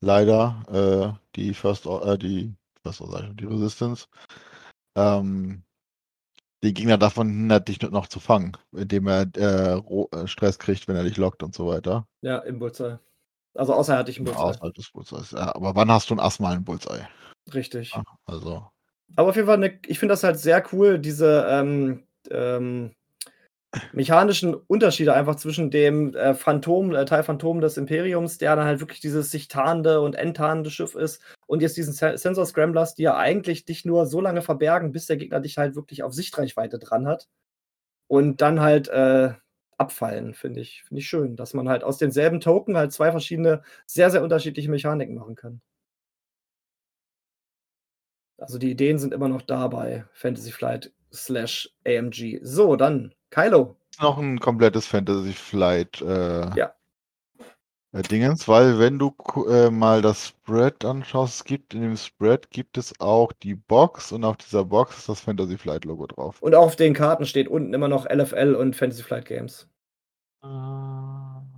leider, 0.00 1.16
äh, 1.16 1.36
die 1.36 1.54
First, 1.54 1.86
äh, 1.86 2.18
die 2.18 2.52
was 2.86 2.96
soll 2.96 3.28
ich, 3.28 3.36
die 3.36 3.44
Resistance, 3.44 4.06
ähm, 4.96 5.62
den 6.62 6.74
Gegner 6.74 6.98
davon 6.98 7.28
hindert, 7.28 7.68
dich 7.68 7.82
noch 7.82 8.06
zu 8.06 8.18
fangen, 8.20 8.56
indem 8.72 9.06
er 9.06 9.26
äh, 9.36 9.78
äh, 9.78 10.26
Stress 10.26 10.58
kriegt, 10.58 10.88
wenn 10.88 10.96
er 10.96 11.04
dich 11.04 11.16
lockt 11.16 11.42
und 11.42 11.54
so 11.54 11.66
weiter. 11.66 12.08
Ja, 12.22 12.38
im 12.38 12.58
Bullseye. 12.58 12.98
Also 13.54 13.74
außer 13.74 13.94
er 13.94 13.98
hat 14.00 14.08
dich 14.08 14.18
im 14.18 14.24
Bullseye. 14.24 14.42
Außerhalb 14.42 14.74
des 14.74 14.90
Bullseyes, 14.90 15.30
ja. 15.32 15.54
Aber 15.54 15.74
wann 15.74 15.90
hast 15.90 16.10
du 16.10 16.14
ein 16.14 16.20
Ass 16.20 16.40
mal 16.40 16.54
einen 16.54 16.64
Bullseye? 16.64 17.06
Richtig. 17.52 17.92
Ja, 17.92 18.02
also. 18.24 18.66
Aber 19.14 19.28
auf 19.28 19.36
jeden 19.36 19.46
Fall, 19.46 19.56
eine, 19.56 19.78
ich 19.86 19.98
finde 19.98 20.12
das 20.12 20.24
halt 20.24 20.38
sehr 20.38 20.64
cool, 20.72 20.98
diese 20.98 21.46
ähm, 21.48 22.06
ähm, 22.30 22.94
mechanischen 23.92 24.54
Unterschiede 24.54 25.14
einfach 25.14 25.36
zwischen 25.36 25.70
dem 25.70 26.14
äh, 26.14 26.34
Phantom, 26.34 26.94
äh, 26.94 27.04
Teil 27.04 27.22
Phantom 27.22 27.60
des 27.60 27.76
Imperiums, 27.76 28.38
der 28.38 28.56
dann 28.56 28.66
halt 28.66 28.80
wirklich 28.80 29.00
dieses 29.00 29.30
sich 29.30 29.48
tarnende 29.48 30.00
und 30.00 30.14
enttarnende 30.14 30.70
Schiff 30.70 30.94
ist, 30.94 31.22
und 31.46 31.62
jetzt 31.62 31.76
diesen 31.76 31.92
Sensor 31.92 32.44
Scramblers, 32.46 32.94
die 32.94 33.04
ja 33.04 33.16
eigentlich 33.16 33.64
dich 33.64 33.84
nur 33.84 34.06
so 34.06 34.20
lange 34.20 34.42
verbergen, 34.42 34.92
bis 34.92 35.06
der 35.06 35.16
Gegner 35.16 35.40
dich 35.40 35.58
halt 35.58 35.76
wirklich 35.76 36.02
auf 36.02 36.12
Sichtreichweite 36.12 36.78
dran 36.78 37.06
hat. 37.06 37.28
Und 38.08 38.40
dann 38.40 38.60
halt 38.60 38.88
äh, 38.88 39.34
abfallen, 39.78 40.34
finde 40.34 40.60
ich. 40.60 40.82
Finde 40.84 41.00
ich 41.00 41.08
schön, 41.08 41.36
dass 41.36 41.54
man 41.54 41.68
halt 41.68 41.84
aus 41.84 41.98
denselben 41.98 42.40
Token 42.40 42.76
halt 42.76 42.92
zwei 42.92 43.10
verschiedene, 43.10 43.62
sehr, 43.86 44.10
sehr 44.10 44.22
unterschiedliche 44.22 44.70
Mechaniken 44.70 45.14
machen 45.14 45.34
kann. 45.36 45.60
Also 48.38 48.58
die 48.58 48.70
Ideen 48.70 48.98
sind 48.98 49.14
immer 49.14 49.28
noch 49.28 49.42
da 49.42 49.66
bei 49.68 50.04
Fantasy 50.12 50.52
Flight 50.52 50.92
slash 51.12 51.70
AMG. 51.86 52.40
So, 52.42 52.76
dann 52.76 53.14
Kylo. 53.30 53.76
Noch 54.00 54.18
ein 54.18 54.38
komplettes 54.38 54.86
Fantasy 54.86 55.32
Flight. 55.32 56.00
Äh, 56.02 56.56
ja. 56.56 56.72
Äh, 57.92 58.02
Dingens, 58.02 58.46
weil 58.46 58.78
wenn 58.78 58.98
du 58.98 59.14
äh, 59.48 59.70
mal 59.70 60.02
das 60.02 60.28
Spread 60.28 60.84
anschaust, 60.84 61.36
es 61.36 61.44
gibt 61.44 61.74
in 61.74 61.82
dem 61.82 61.96
Spread 61.96 62.50
gibt 62.50 62.76
es 62.76 62.98
auch 63.00 63.32
die 63.32 63.54
Box 63.54 64.12
und 64.12 64.24
auf 64.24 64.36
dieser 64.36 64.64
Box 64.64 64.98
ist 64.98 65.08
das 65.08 65.20
Fantasy 65.20 65.56
Flight 65.56 65.84
Logo 65.84 66.06
drauf. 66.06 66.42
Und 66.42 66.54
auf 66.54 66.76
den 66.76 66.92
Karten 66.92 67.24
steht 67.24 67.48
unten 67.48 67.72
immer 67.72 67.88
noch 67.88 68.06
LFL 68.06 68.54
und 68.54 68.76
Fantasy 68.76 69.02
Flight 69.02 69.24
Games. 69.24 69.68
Äh, 70.42 70.46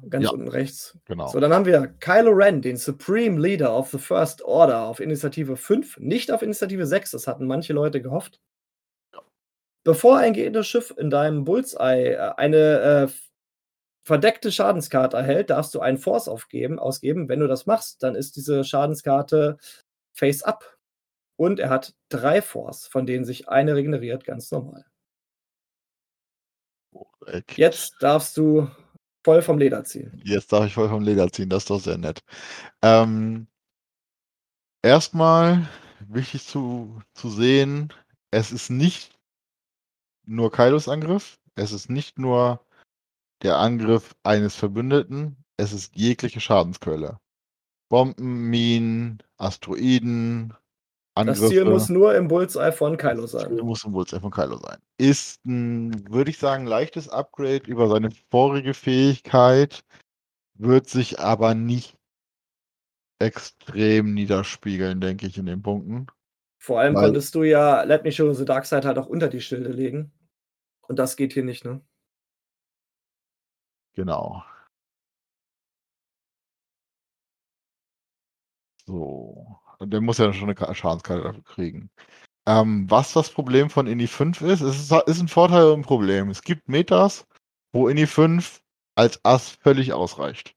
Ganz 0.09 0.25
ja, 0.25 0.31
unten 0.31 0.49
rechts. 0.49 0.97
Genau. 1.07 1.29
So, 1.29 1.41
dann 1.41 1.53
haben 1.53 1.67
wir 1.67 1.87
Kylo 2.01 2.31
Ren, 2.31 2.63
den 2.63 2.77
Supreme 2.77 3.39
Leader 3.41 3.77
of 3.77 3.91
the 3.91 3.99
First 3.99 4.43
Order 4.43 4.83
auf 4.83 5.01
Initiative 5.01 5.57
5, 5.57 5.99
nicht 5.99 6.31
auf 6.31 6.43
Initiative 6.43 6.87
6, 6.87 7.11
das 7.11 7.27
hatten 7.27 7.47
manche 7.47 7.73
Leute 7.73 8.01
gehofft. 8.01 8.41
Bevor 9.89 10.19
ein 10.19 10.35
gegnerisches 10.35 10.69
Schiff 10.69 10.95
in 10.99 11.09
deinem 11.09 11.45
Bullseye 11.45 12.13
äh, 12.13 12.35
eine 12.37 13.09
äh, 13.09 13.09
verdeckte 14.03 14.53
Schadenskarte 14.53 15.17
erhält, 15.17 15.49
darfst 15.49 15.75
du 15.75 15.81
einen 15.81 15.97
Force 15.97 16.29
aufgeben, 16.29 16.79
ausgeben. 16.79 17.31
Wenn 17.31 17.41
du 17.41 17.49
das 17.49 17.65
machst, 17.65 18.03
dann 18.03 18.15
ist 18.15 18.37
diese 18.37 18.65
Schadenskarte 18.65 19.57
face 20.13 20.43
up. 20.43 20.77
Und 21.37 21.59
er 21.59 21.71
hat 21.71 21.95
drei 22.11 22.43
Force, 22.43 22.87
von 22.87 23.07
denen 23.07 23.25
sich 23.25 23.49
eine 23.49 23.77
regeneriert, 23.77 24.25
ganz 24.25 24.51
normal. 24.51 24.85
Korrekt. 26.93 27.57
Jetzt 27.57 27.95
darfst 28.01 28.37
du 28.37 28.69
voll 29.25 29.41
vom 29.41 29.57
Leder 29.57 29.85
ziehen. 29.85 30.21
Jetzt 30.23 30.53
darf 30.53 30.67
ich 30.67 30.75
voll 30.75 30.91
vom 30.91 31.03
Leder 31.03 31.33
ziehen, 31.33 31.49
das 31.49 31.63
ist 31.63 31.71
doch 31.71 31.81
sehr 31.81 31.97
nett. 31.97 32.21
Ähm, 32.83 33.47
erstmal 34.83 35.67
wichtig 36.01 36.47
zu, 36.47 37.01
zu 37.15 37.31
sehen, 37.31 37.91
es 38.31 38.53
ist 38.53 38.69
nicht 38.69 39.18
nur 40.29 40.53
Kaidos 40.53 40.89
Angriff. 40.89 41.39
Es 41.55 41.73
ist 41.73 41.91
nicht 41.91 42.19
nur 42.19 42.61
der 43.43 43.59
Angriff 43.59 44.15
eines 44.23 44.55
Verbündeten, 44.55 45.37
es 45.57 45.73
ist 45.73 45.95
jegliche 45.97 46.41
Schadensquelle. 46.41 47.19
Bomben, 47.89 48.51
Minen, 48.51 49.23
Asteroiden, 49.39 50.55
Angriffe. 51.15 51.41
Das 51.41 51.51
Ziel 51.51 51.65
muss 51.65 51.89
nur 51.89 52.15
im 52.15 52.29
Bullseye 52.29 52.73
von 52.73 52.97
Kylo 52.97 53.27
sein. 53.27 53.43
Das 53.43 53.51
Ziel 53.51 53.65
muss 53.65 53.85
im 53.85 53.93
Bullseye 53.93 54.21
von 54.21 54.31
Kylo 54.31 54.59
sein. 54.59 54.79
Ist 54.99 55.45
ein, 55.47 56.11
würde 56.11 56.31
ich 56.31 56.39
sagen, 56.39 56.67
leichtes 56.67 57.09
Upgrade 57.09 57.67
über 57.67 57.89
seine 57.89 58.11
vorige 58.31 58.75
Fähigkeit, 58.75 59.85
wird 60.55 60.89
sich 60.89 61.19
aber 61.19 61.55
nicht 61.55 61.97
extrem 63.21 64.15
niederspiegeln, 64.15 65.01
denke 65.01 65.27
ich, 65.27 65.39
in 65.39 65.47
den 65.47 65.63
Punkten. 65.63 66.07
Vor 66.59 66.81
allem 66.81 66.95
Weil, 66.95 67.07
konntest 67.07 67.35
du 67.35 67.43
ja 67.43 67.83
Let 67.83 68.05
Me 68.05 68.13
Show 68.13 68.33
the 68.33 68.45
Dark 68.45 68.67
Side 68.67 68.87
halt 68.87 68.99
auch 68.99 69.07
unter 69.07 69.29
die 69.29 69.41
Schilde 69.41 69.71
legen. 69.71 70.13
Und 70.89 70.99
das 70.99 71.17
geht 71.17 71.33
hier 71.35 71.45
nicht, 71.45 71.65
ne? 71.65 71.83
Genau. 73.95 74.43
So. 78.87 79.61
Der 79.81 80.01
muss 80.01 80.19
ja 80.19 80.33
schon 80.33 80.51
eine 80.51 80.75
Schadenskarte 80.75 81.23
dafür 81.23 81.45
kriegen. 81.45 81.91
Ähm, 82.47 82.91
was 82.91 83.13
das 83.13 83.31
Problem 83.31 83.71
von 83.71 83.87
Ini 83.87 84.07
5 84.07 84.41
ist, 84.43 84.63
ist, 84.63 84.91
ist 84.93 85.21
ein 85.21 85.29
Vorteil 85.29 85.67
und 85.67 85.81
ein 85.81 85.83
Problem. 85.83 86.31
Es 86.31 86.43
gibt 86.43 86.69
Metas, 86.69 87.27
wo 87.73 87.89
Ini 87.89 88.07
5 88.07 88.63
als 88.97 89.23
Ass 89.25 89.51
völlig 89.51 89.93
ausreicht. 89.93 90.57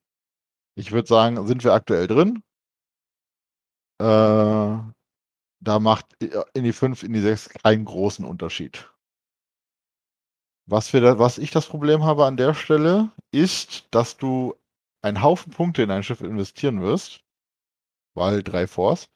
Ich 0.76 0.92
würde 0.92 1.08
sagen, 1.08 1.46
sind 1.48 1.64
wir 1.64 1.74
aktuell 1.74 2.08
drin. 2.08 2.44
Äh, 4.00 4.04
da 4.04 5.80
macht 5.80 6.06
Ini 6.54 6.74
5, 6.74 7.04
Ini 7.04 7.20
6 7.20 7.50
keinen 7.50 7.86
großen 7.86 8.26
Unterschied. 8.26 8.90
Was, 10.72 10.94
wir 10.94 11.02
da, 11.02 11.20
was 11.20 11.38
ich 11.38 11.52
das 11.52 11.68
Problem 11.68 12.06
habe 12.06 12.26
an 12.26 12.38
der 12.38 12.54
Stelle, 12.54 13.12
ist, 13.32 13.90
dass 13.92 14.16
du 14.16 14.56
einen 15.02 15.22
Haufen 15.22 15.52
Punkte 15.52 15.84
in 15.84 15.92
ein 15.92 16.02
Schiff 16.02 16.22
investieren 16.22 16.82
wirst, 16.82 17.26
weil 18.14 18.42
drei 18.42 18.68
Force. 18.68 19.10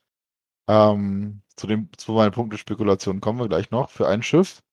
Ähm, 0.67 1.43
zu, 1.55 1.67
dem, 1.67 1.89
zu 1.97 2.11
meinen 2.11 2.33
Punktespekulationen 2.33 3.21
kommen 3.21 3.39
wir 3.39 3.47
gleich 3.47 3.71
noch. 3.71 3.89
Für 3.89 4.05
ein 4.09 4.21
Schiff, 4.21 4.63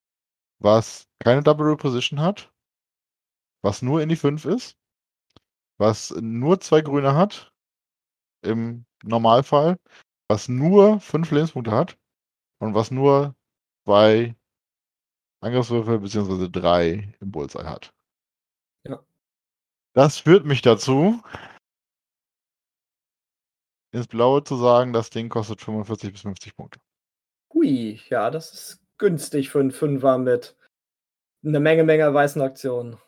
was 0.59 1.07
keine 1.21 1.45
Double 1.45 1.69
Reposition 1.69 2.19
hat, 2.19 2.53
was 3.63 3.83
nur 3.83 4.03
in 4.03 4.09
die 4.09 4.17
5 4.17 4.45
ist, 4.45 4.77
was 5.79 6.11
nur 6.21 6.59
zwei 6.61 6.81
Grüne 6.81 7.15
hat, 7.15 7.53
im 8.43 8.87
Normalfall, 9.05 9.79
was 10.29 10.49
nur 10.49 10.99
fünf 10.99 11.31
Lebenspunkte 11.31 11.71
hat 11.71 11.97
und 12.59 12.75
was 12.75 12.91
nur 12.91 13.37
zwei 13.85 14.35
Angriffswürfel 15.43 15.99
bzw. 15.99 16.49
drei 16.49 17.15
im 17.21 17.33
Bullseye 17.33 17.65
hat. 17.65 17.93
Ja. 18.85 19.05
Das 19.93 20.19
führt 20.19 20.47
mich 20.47 20.63
dazu, 20.63 21.21
ins 23.91 24.07
Blaue 24.07 24.45
zu 24.45 24.57
sagen, 24.57 24.93
das 24.93 25.11
Ding 25.11 25.29
kostet 25.29 25.61
45 25.61 26.13
bis 26.13 26.23
50 26.23 26.57
Punkte. 26.57 26.81
Hui, 27.53 28.01
ja, 28.09 28.31
das 28.31 28.53
ist 28.53 28.81
günstig 28.99 29.51
für 29.51 29.61
einen 29.61 29.73
Fünfer 29.73 30.17
mit 30.17 30.57
einer 31.45 31.61
Menge, 31.61 31.85
Menge 31.85 32.15
weißen 32.15 32.41
Aktionen. 32.41 32.99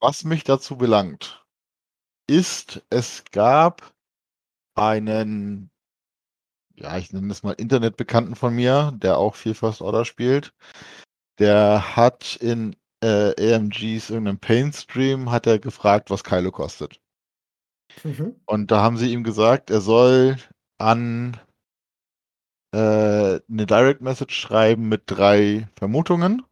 Was 0.00 0.22
mich 0.22 0.44
dazu 0.44 0.76
belangt, 0.76 1.44
ist, 2.28 2.86
es 2.88 3.24
gab 3.32 3.92
einen 4.76 5.72
ja, 6.78 6.96
ich 6.96 7.12
nenne 7.12 7.32
es 7.32 7.42
mal 7.42 7.52
Internetbekannten 7.52 8.36
von 8.36 8.54
mir, 8.54 8.92
der 8.96 9.18
auch 9.18 9.34
viel 9.34 9.54
First 9.54 9.82
Order 9.82 10.04
spielt. 10.04 10.52
Der 11.38 11.96
hat 11.96 12.36
in 12.36 12.76
äh, 13.02 13.54
AMGs 13.54 14.10
irgendeinem 14.10 14.38
Paint-Stream 14.38 15.30
hat 15.30 15.46
er 15.46 15.58
gefragt, 15.58 16.10
was 16.10 16.24
Kylo 16.24 16.50
kostet. 16.50 17.00
Mhm. 18.04 18.36
Und 18.46 18.70
da 18.70 18.82
haben 18.82 18.96
sie 18.96 19.12
ihm 19.12 19.24
gesagt, 19.24 19.70
er 19.70 19.80
soll 19.80 20.36
an 20.78 21.36
äh, 22.72 23.40
eine 23.48 23.66
Direct 23.66 24.00
Message 24.00 24.38
schreiben 24.38 24.88
mit 24.88 25.02
drei 25.06 25.68
Vermutungen. 25.76 26.42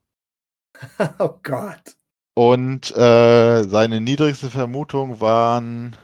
oh 1.18 1.38
Gott. 1.42 1.96
Und 2.34 2.94
äh, 2.96 3.64
seine 3.64 4.00
niedrigste 4.00 4.50
Vermutung 4.50 5.20
waren 5.20 5.96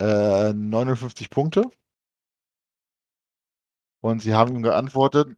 äh, 0.00 0.52
59 0.52 1.30
Punkte. 1.30 1.70
Und 4.06 4.20
sie 4.20 4.34
haben 4.34 4.54
ihm 4.54 4.62
geantwortet, 4.62 5.36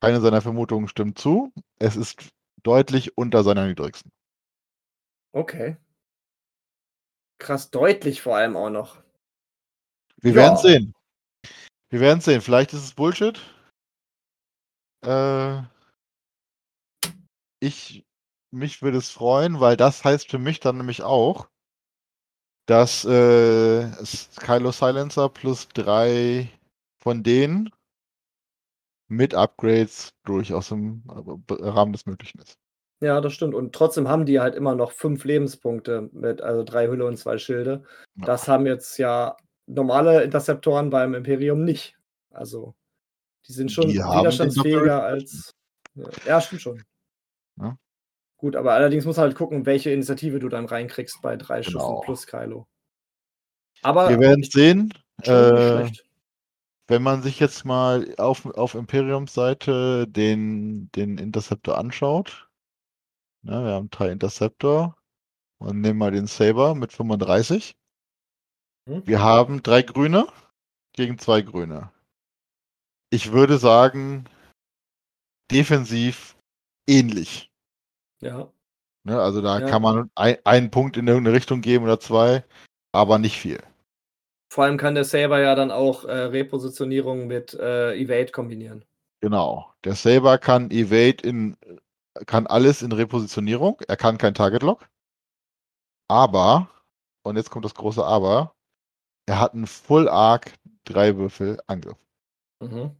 keine 0.00 0.20
seiner 0.20 0.40
Vermutungen 0.40 0.86
stimmt 0.86 1.18
zu. 1.18 1.52
Es 1.80 1.96
ist 1.96 2.28
deutlich 2.62 3.18
unter 3.18 3.42
seiner 3.42 3.66
niedrigsten. 3.66 4.12
Okay. 5.32 5.76
Krass 7.38 7.72
deutlich 7.72 8.22
vor 8.22 8.36
allem 8.36 8.56
auch 8.56 8.70
noch. 8.70 9.02
Wir 10.18 10.30
Ja. 10.30 10.36
werden 10.36 10.56
sehen. 10.56 10.94
Wir 11.88 11.98
werden 11.98 12.20
sehen. 12.20 12.42
Vielleicht 12.42 12.72
ist 12.74 12.84
es 12.84 12.94
Bullshit. 12.94 13.40
Äh, 15.04 15.62
ich, 17.58 18.06
mich 18.52 18.82
würde 18.82 18.98
es 18.98 19.10
freuen, 19.10 19.58
weil 19.58 19.76
das 19.76 20.04
heißt 20.04 20.30
für 20.30 20.38
mich 20.38 20.60
dann 20.60 20.76
nämlich 20.76 21.02
auch, 21.02 21.48
dass 22.66 23.04
äh, 23.04 23.80
es 24.00 24.30
Kylo 24.36 24.70
Silencer 24.70 25.28
plus 25.28 25.66
drei 25.70 26.48
von 27.02 27.24
denen 27.24 27.72
mit 29.08 29.34
Upgrades 29.34 30.10
durchaus 30.24 30.70
im 30.70 31.02
äh, 31.08 31.54
Rahmen 31.54 31.92
des 31.92 32.06
Möglichen 32.06 32.38
ist. 32.40 32.58
Ja, 33.00 33.20
das 33.20 33.34
stimmt. 33.34 33.54
Und 33.54 33.74
trotzdem 33.74 34.08
haben 34.08 34.24
die 34.24 34.40
halt 34.40 34.54
immer 34.54 34.74
noch 34.74 34.92
fünf 34.92 35.24
Lebenspunkte 35.24 36.08
mit, 36.12 36.40
also 36.40 36.64
drei 36.64 36.88
Hülle 36.88 37.04
und 37.06 37.18
zwei 37.18 37.36
Schilde. 37.38 37.84
Ja. 38.16 38.24
Das 38.24 38.48
haben 38.48 38.66
jetzt 38.66 38.98
ja 38.98 39.36
normale 39.66 40.22
Interceptoren 40.22 40.88
beim 40.90 41.14
Imperium 41.14 41.64
nicht. 41.64 41.96
Also, 42.30 42.74
die 43.46 43.52
sind 43.52 43.70
schon 43.70 43.88
Die 43.88 43.98
widerstandsfähiger 43.98 45.02
als. 45.02 45.52
Ja, 46.26 46.40
stimmt 46.40 46.62
schon. 46.62 46.82
Ja. 47.60 47.76
Gut, 48.38 48.56
aber 48.56 48.72
allerdings 48.72 49.04
muss 49.04 49.18
halt 49.18 49.34
gucken, 49.34 49.66
welche 49.66 49.90
Initiative 49.90 50.38
du 50.38 50.48
dann 50.48 50.66
reinkriegst 50.66 51.20
bei 51.22 51.36
drei 51.36 51.62
Schüssen 51.62 51.78
Genau. 51.78 52.00
plus 52.00 52.26
Kylo. 52.26 52.66
Aber 53.82 54.08
Wir 54.08 54.20
werden 54.20 54.42
sehen. 54.42 54.92
Äh, 55.22 55.26
schlecht. 55.26 56.04
Wenn 56.88 57.02
man 57.02 57.22
sich 57.22 57.40
jetzt 57.40 57.64
mal 57.64 58.14
auf, 58.18 58.46
auf 58.46 58.74
Imperiums 58.74 59.34
Seite 59.34 60.06
den, 60.06 60.90
den 60.92 61.18
Interceptor 61.18 61.78
anschaut, 61.78 62.48
ne, 63.42 63.64
wir 63.64 63.72
haben 63.72 63.90
drei 63.90 64.10
Interceptor 64.10 64.96
und 65.58 65.80
nehmen 65.80 65.98
mal 65.98 66.12
den 66.12 66.26
Saber 66.26 66.74
mit 66.74 66.92
35. 66.92 67.76
Hm? 68.88 69.06
Wir 69.06 69.20
haben 69.20 69.62
drei 69.62 69.82
Grüne 69.82 70.28
gegen 70.92 71.18
zwei 71.18 71.42
Grüne. 71.42 71.90
Ich 73.10 73.32
würde 73.32 73.58
sagen, 73.58 74.28
defensiv 75.50 76.36
ähnlich. 76.88 77.50
Ja. 78.20 78.50
Ne, 79.04 79.20
also 79.20 79.40
da 79.40 79.60
Ja. 79.60 79.66
kann 79.66 79.82
man 79.82 80.10
ein, 80.14 80.36
einen 80.44 80.70
Punkt 80.70 80.96
in 80.96 81.06
irgendeine 81.06 81.36
Richtung 81.36 81.60
geben 81.60 81.84
oder 81.84 82.00
zwei, 82.00 82.44
aber 82.92 83.18
nicht 83.18 83.38
viel. 83.38 83.62
Vor 84.48 84.64
allem 84.64 84.76
kann 84.76 84.94
der 84.94 85.04
Saber 85.04 85.40
ja 85.40 85.54
dann 85.54 85.70
auch 85.70 86.04
äh, 86.04 86.12
Repositionierung 86.12 87.26
mit 87.26 87.54
äh, 87.54 87.94
Evade 87.94 88.32
kombinieren. 88.32 88.84
Genau. 89.20 89.72
Der 89.84 89.94
Saber 89.94 90.38
kann 90.38 90.70
Evade 90.70 91.26
in, 91.26 91.56
kann 92.26 92.46
alles 92.46 92.82
in 92.82 92.92
Repositionierung. 92.92 93.80
Er 93.88 93.96
kann 93.96 94.18
kein 94.18 94.34
Target 94.34 94.62
Lock. 94.62 94.88
Aber, 96.08 96.70
und 97.24 97.36
jetzt 97.36 97.50
kommt 97.50 97.64
das 97.64 97.74
große 97.74 98.04
Aber, 98.04 98.54
er 99.26 99.40
hat 99.40 99.54
einen 99.54 99.66
Full 99.66 100.08
Arc 100.08 100.52
drei 100.84 101.16
Würfel 101.16 101.60
Angriff. 101.66 101.98
Mhm. 102.60 102.96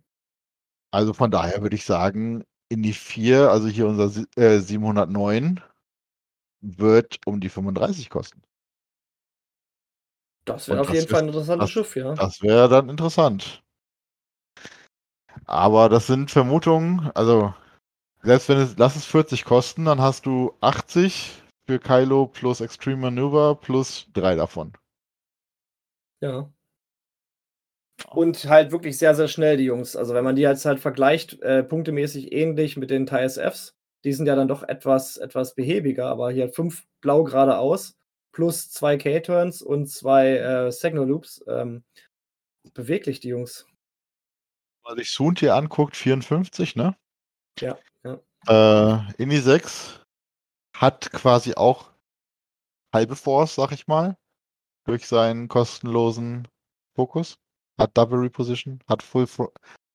Also 0.91 1.13
von 1.13 1.31
daher 1.31 1.63
würde 1.63 1.77
ich 1.77 1.85
sagen, 1.85 2.45
in 2.69 2.83
die 2.83 2.93
4, 2.93 3.51
also 3.51 3.69
hier 3.69 3.87
unser 3.87 4.11
äh, 4.37 4.59
709, 4.59 5.63
wird 6.61 7.21
um 7.27 7.41
die 7.41 7.49
35 7.49 8.11
kosten. 8.11 8.43
Das 10.47 10.69
wäre 10.69 10.81
auf 10.81 10.87
das 10.87 10.97
jeden 10.97 11.09
Fall 11.09 11.23
ein 11.23 11.29
interessantes 11.29 11.65
das- 11.67 11.71
Schiff, 11.71 11.97
ja. 11.97 12.15
Das 12.15 12.41
wäre 12.41 12.69
dann 12.69 12.89
interessant. 12.89 13.63
Aber 15.45 15.89
das 15.89 16.07
sind 16.07 16.31
Vermutungen, 16.31 17.11
also 17.15 17.53
selbst 18.23 18.49
wenn 18.49 18.59
es, 18.59 18.77
lass 18.79 18.97
es 18.97 19.05
40 19.05 19.45
kosten, 19.45 19.85
dann 19.85 20.01
hast 20.01 20.25
du 20.27 20.55
80 20.61 21.43
für 21.69 21.79
Kylo 21.79 22.27
plus 22.27 22.61
Extreme 22.61 22.97
Maneuver 23.03 23.55
plus 23.55 24.07
drei 24.15 24.35
davon. 24.35 24.73
Ja. 26.21 26.51
Und 28.11 28.45
halt 28.49 28.73
wirklich 28.73 28.99
sehr, 28.99 29.15
sehr 29.15 29.29
schnell, 29.29 29.57
die 29.57 29.65
Jungs. 29.65 29.97
Also, 29.97 30.15
wenn 30.15 30.25
man 30.25 30.37
die 30.37 30.43
jetzt 30.43 30.65
halt 30.65 30.81
vergleicht, 30.81 31.41
äh, 31.43 31.63
punktemäßig 31.63 32.33
ähnlich 32.33 32.77
mit 32.77 32.91
den 32.91 33.07
TSFs, 33.07 33.75
die 34.05 34.13
sind 34.13 34.27
ja 34.27 34.37
dann 34.37 34.49
doch 34.49 34.63
etwas, 34.63 35.17
etwas 35.17 35.55
behäbiger, 35.55 36.07
aber 36.09 36.31
hier 36.31 36.49
fünf 36.51 36.85
blau 37.01 37.25
geradeaus, 37.25 37.97
plus 38.37 38.71
zwei 38.71 38.99
K-Turns 38.99 39.63
und 39.63 39.87
zwei 39.87 40.37
äh, 40.37 40.71
Signal 40.71 41.09
Loops. 41.09 41.43
Ähm, 41.49 41.85
beweglich, 42.75 43.19
die 43.19 43.29
Jungs. 43.29 43.67
Wenn 44.85 44.91
man 44.91 44.99
sich 44.99 45.11
Soont 45.11 45.41
hier 45.41 45.55
anguckt, 45.55 45.97
54, 45.97 46.77
ne? 46.77 46.95
Ja, 47.59 47.79
ja. 48.05 48.21
Äh, 48.47 49.23
Inni 49.23 49.39
6 49.39 50.03
hat 50.75 51.11
quasi 51.13 51.55
auch 51.55 51.91
halbe 52.93 53.17
Force, 53.17 53.55
sag 53.55 53.73
ich 53.73 53.87
mal, 53.87 54.19
durch 54.85 55.07
seinen 55.07 55.49
kostenlosen 55.49 56.47
Fokus. 56.95 57.39
Hat 57.79 57.97
Double 57.97 58.19
Reposition, 58.19 58.81
hat 58.87 59.03
Full, 59.03 59.27
Fro 59.27 59.51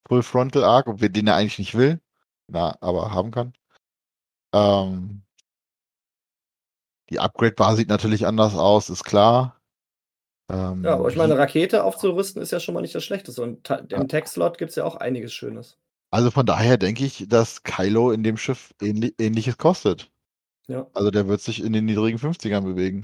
Full 0.08 0.24
Frontal 0.24 0.64
Arc, 0.64 0.88
den 0.98 1.28
er 1.28 1.36
eigentlich 1.36 1.60
nicht 1.60 1.76
will, 1.76 2.02
na, 2.48 2.76
aber 2.82 3.12
haben 3.12 3.30
kann. 3.30 3.54
Ähm, 4.52 5.22
die 7.12 7.20
Upgrade-Bar 7.20 7.76
sieht 7.76 7.90
natürlich 7.90 8.26
anders 8.26 8.56
aus, 8.56 8.90
ist 8.90 9.04
klar. 9.04 9.60
Ähm, 10.50 10.84
Ja, 10.84 10.96
aber 10.96 11.10
ich 11.10 11.16
meine, 11.18 11.38
Rakete 11.38 11.84
aufzurüsten 11.84 12.42
ist 12.42 12.52
ja 12.52 12.60
schon 12.60 12.74
mal 12.74 12.82
nicht 12.82 12.96
das 12.96 13.04
Schlechteste. 13.04 13.42
Und 13.44 13.68
Ja. 13.70 13.78
im 13.78 14.08
Tech-Slot 14.08 14.58
gibt 14.58 14.70
es 14.70 14.76
ja 14.76 14.86
auch 14.86 14.96
einiges 14.96 15.34
Schönes. 15.34 15.78
also 16.14 16.30
von 16.32 16.46
daher 16.46 16.78
denke 16.78 17.06
ich, 17.06 17.28
dass 17.30 17.64
Kylo 17.64 18.12
in 18.12 18.24
dem 18.24 18.36
Schiff 18.38 18.74
ähnli 18.82 19.14
ähnliches 19.20 19.58
kostet. 19.58 20.12
Ja. 20.68 20.88
Also 20.94 21.10
der 21.12 21.28
wird 21.28 21.42
sich 21.42 21.64
in 21.64 21.74
den 21.74 21.86
niedrigen 21.86 22.18
50ern 22.18 22.64
bewegen. 22.64 23.04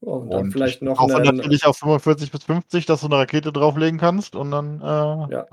Ja, 0.00 0.12
und 0.12 0.30
dann 0.30 0.40
Und 0.46 0.52
vielleicht 0.52 0.76
ich 0.76 0.82
noch 0.82 0.98
einen, 0.98 1.36
natürlich 1.36 1.66
auf 1.66 1.76
45 1.78 2.32
bis 2.32 2.44
50, 2.44 2.86
dass 2.86 3.00
du 3.00 3.06
eine 3.06 3.18
Rakete 3.18 3.52
drauflegen 3.52 3.98
kannst 4.00 4.34
und 4.34 4.50
dann, 4.50 4.80
äh, 4.80 5.34
Ja. 5.34 5.46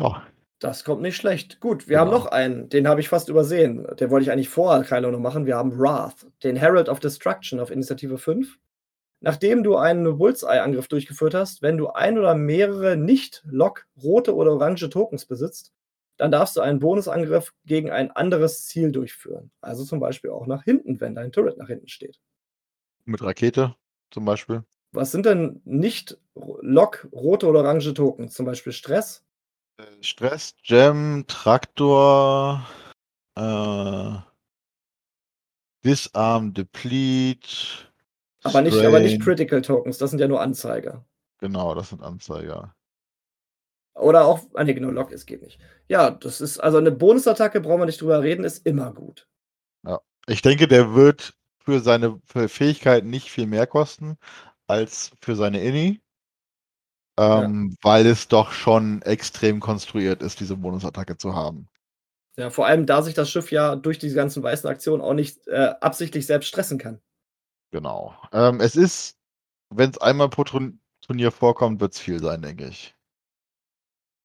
ja, 0.00 0.22
Das 0.60 0.84
kommt 0.84 1.00
nicht 1.02 1.16
schlecht. 1.16 1.58
Gut, 1.60 1.88
wir 1.88 1.98
haben 1.98 2.10
Genau. 2.10 2.18
noch 2.24 2.26
einen, 2.26 2.68
den 2.68 2.86
habe 2.86 3.00
ich 3.00 3.08
fast 3.08 3.28
übersehen. 3.30 3.86
Den 3.98 4.10
wollte 4.10 4.24
ich 4.24 4.30
eigentlich 4.30 4.50
vor 4.50 4.82
Kylo 4.84 5.10
noch 5.10 5.18
machen. 5.18 5.46
Wir 5.46 5.56
haben 5.56 5.76
Wrath, 5.78 6.26
den 6.44 6.54
Herald 6.56 6.88
of 6.90 7.00
Destruction 7.00 7.60
auf 7.60 7.70
Initiative 7.70 8.18
5. 8.18 8.58
Nachdem 9.22 9.62
du 9.62 9.76
einen 9.76 10.18
Bullseye-Angriff 10.18 10.88
durchgeführt 10.88 11.34
hast, 11.34 11.62
wenn 11.62 11.76
du 11.78 11.88
ein 11.88 12.18
oder 12.18 12.34
mehrere 12.34 12.96
nicht 12.96 13.42
lock 13.46 13.86
rote 14.02 14.34
oder 14.34 14.52
orange 14.52 14.88
Tokens 14.90 15.24
besitzt, 15.26 15.72
dann 16.18 16.30
darfst 16.30 16.56
du 16.56 16.60
einen 16.60 16.78
Bonusangriff 16.78 17.54
gegen 17.64 17.90
ein 17.90 18.10
anderes 18.10 18.66
Ziel 18.66 18.92
durchführen. 18.92 19.50
Also 19.62 19.84
zum 19.84 19.98
Beispiel 20.00 20.30
auch 20.30 20.46
nach 20.46 20.64
hinten, 20.64 21.00
wenn 21.00 21.14
dein 21.14 21.32
Turret 21.32 21.56
nach 21.56 21.68
hinten 21.68 21.88
steht. 21.88 22.18
mit 23.06 23.22
Rakete 23.22 23.74
zum 24.10 24.24
Beispiel. 24.26 24.62
Was 24.92 25.10
sind 25.10 25.24
denn 25.24 25.62
nicht 25.64 26.18
lock 26.34 27.08
rote 27.12 27.46
oder 27.46 27.60
orange 27.60 27.92
Tokens? 27.94 28.34
Zum 28.34 28.44
Beispiel 28.46 28.72
Stress? 28.72 29.24
Äh, 29.80 30.02
Stress, 30.02 30.54
Gem, 30.62 31.24
Traktor, 31.26 32.66
äh, 33.36 34.12
Disarm, 35.84 36.52
Deplete. 36.52 37.48
Aber 38.42 38.62
nicht, 38.62 38.76
aber 38.78 39.00
nicht. 39.00 39.20
Critical 39.22 39.62
Tokens, 39.62 39.98
das 39.98 40.10
sind 40.10 40.18
ja 40.18 40.28
nur 40.28 40.40
Anzeiger. 40.40 41.04
Genau, 41.38 41.74
das 41.74 41.90
sind 41.90 42.02
Anzeiger. 42.02 42.74
Oder 43.94 44.24
auch, 44.24 44.40
ah 44.54 44.64
ne, 44.64 44.74
genau, 44.74 44.90
Lock 44.90 45.10
ist 45.10 45.26
geht 45.26 45.42
nicht. 45.42 45.60
Ja, 45.88 46.10
das 46.10 46.40
ist, 46.40 46.58
also 46.58 46.78
eine 46.78 46.90
Bonusattacke, 46.90 47.60
brauchen 47.60 47.80
wir 47.80 47.86
nicht 47.86 48.00
drüber 48.00 48.22
reden, 48.22 48.44
ist 48.44 48.66
immer 48.66 48.92
gut. 48.92 49.26
Ich 50.26 50.42
denke, 50.42 50.68
der 50.68 50.94
wird 50.94 51.34
für 51.64 51.80
seine 51.80 52.20
für 52.24 52.48
Fähigkeiten 52.48 53.10
nicht 53.10 53.30
viel 53.30 53.46
mehr 53.46 53.66
kosten 53.66 54.16
als 54.66 55.10
für 55.20 55.34
seine 55.34 55.60
Inni. 55.62 56.00
Ähm, 57.20 57.76
Weil 57.82 58.06
es 58.06 58.28
doch 58.28 58.52
schon 58.52 59.02
extrem 59.02 59.60
konstruiert 59.60 60.22
ist, 60.22 60.40
diese 60.40 60.56
Bonusattacke 60.56 61.16
zu 61.16 61.34
haben. 61.34 61.68
Ja, 62.36 62.50
vor 62.50 62.66
allem, 62.66 62.86
da 62.86 63.02
sich 63.02 63.14
das 63.14 63.28
Schiff 63.30 63.50
ja 63.52 63.76
durch 63.76 63.98
diese 63.98 64.14
ganzen 64.14 64.42
weißen 64.42 64.68
Aktionen 64.70 65.02
auch 65.02 65.14
nicht 65.14 65.46
äh, 65.48 65.74
absichtlich 65.80 66.26
selbst 66.26 66.48
stressen 66.48 66.78
kann. 66.78 67.00
Genau. 67.72 68.14
Ähm, 68.32 68.60
es 68.60 68.76
ist, 68.76 69.16
wenn 69.68 69.90
es 69.90 69.98
einmal 69.98 70.28
pro 70.28 70.44
Turn 70.44 70.80
Turnier 71.02 71.32
vorkommt, 71.32 71.80
wird 71.80 71.94
es 71.94 72.00
viel 72.00 72.20
sein, 72.20 72.42
denke 72.42 72.66
ich. 72.68 72.94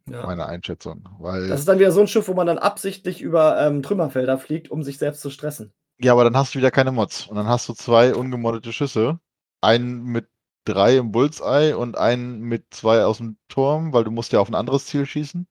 Ja. 0.08 0.26
Meine 0.26 0.46
Einschätzung. 0.46 1.08
Weil, 1.20 1.48
Das 1.48 1.62
ist 1.62 1.68
dann 1.68 1.80
wieder 1.80 1.92
so 1.92 2.02
ein 2.02 2.08
Schiff, 2.08 2.28
wo 2.28 2.34
man 2.36 2.46
dann 2.48 2.60
absichtlich 2.60 3.22
über 3.22 3.60
ähm, 3.60 3.82
Trümmerfelder 3.82 4.38
fliegt, 4.38 4.70
um 4.70 4.84
sich 4.84 4.98
selbst 5.00 5.22
zu 5.22 5.32
stressen. 5.32 5.74
ja, 6.00 6.12
aber 6.12 6.24
dann 6.24 6.38
hast 6.38 6.54
du 6.54 6.60
wieder 6.60 6.72
keine 6.72 6.92
Mods. 6.92 7.26
Und 7.28 7.36
dann 7.38 7.48
hast 7.48 7.68
du 7.68 7.74
zwei 7.74 8.14
ungemoddete 8.14 8.72
Schüsse. 8.72 9.20
Einen 9.62 10.04
mit 10.04 10.28
drei 10.66 10.98
im 10.98 11.12
Bullseye 11.12 11.74
und 11.78 11.98
einen 11.98 12.42
mit 12.42 12.74
zwei 12.74 13.04
aus 13.06 13.18
dem 13.18 13.38
Turm, 13.48 13.94
weil 13.94 14.04
du 14.04 14.12
musst 14.12 14.32
ja 14.34 14.40
auf 14.40 14.50
ein 14.50 14.56
anderes 14.56 14.86
Ziel 14.88 15.06
schießen. 15.06 15.48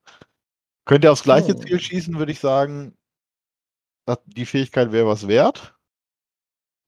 Könnt 0.85 1.03
ihr 1.03 1.11
aufs 1.11 1.23
gleiche 1.23 1.55
Oh. 1.55 1.59
Ziel 1.59 1.79
schießen, 1.79 2.17
würde 2.19 2.31
ich 2.31 2.39
sagen, 2.39 2.95
die 4.27 4.45
Fähigkeit 4.45 4.91
wäre 4.91 5.07
was 5.07 5.27
wert. 5.27 5.75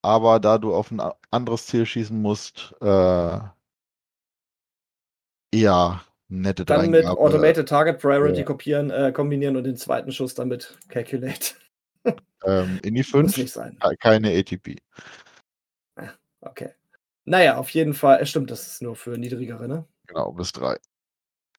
Aber 0.04 0.40
da 0.40 0.58
du 0.60 0.74
auf 0.76 0.92
ein 0.92 1.02
anderes 1.32 1.66
Ziel 1.66 1.86
schießen 1.86 2.22
musst, 2.22 2.76
äh 2.82 3.40
eher 5.52 6.04
nette 6.28 6.66
Dann 6.66 6.92
mit 6.92 7.04
Dreingabe. 7.04 7.20
Automated 7.20 7.68
Target 7.70 8.00
Priority 8.00 8.40
Ja. 8.42 8.46
kopieren, 8.46 8.92
äh, 8.92 9.12
kombinieren 9.12 9.56
und 9.58 9.64
den 9.64 9.78
zweiten 9.78 10.12
Schuss 10.12 10.34
dann 10.36 10.50
mit 10.50 10.78
Calculate. 10.90 11.56
Ähm, 12.46 12.80
in 12.84 12.94
die 12.94 13.02
Muss 13.02 13.10
5 13.10 13.38
nicht 13.38 13.52
sein. 13.52 13.78
kei 13.80 13.96
keine 13.96 14.30
ATP. 14.38 14.78
Okay. 16.42 16.70
Naja, 17.30 17.58
auf 17.58 17.72
jeden 17.72 17.94
Fall. 17.94 18.20
Es 18.22 18.30
stimmt, 18.30 18.50
das 18.52 18.66
ist 18.68 18.82
nur 18.82 18.96
für 18.96 19.18
niedrigere, 19.18 19.68
ne? 19.68 19.86
Genau, 20.10 20.32
bis 20.32 20.52
3. 20.54 20.78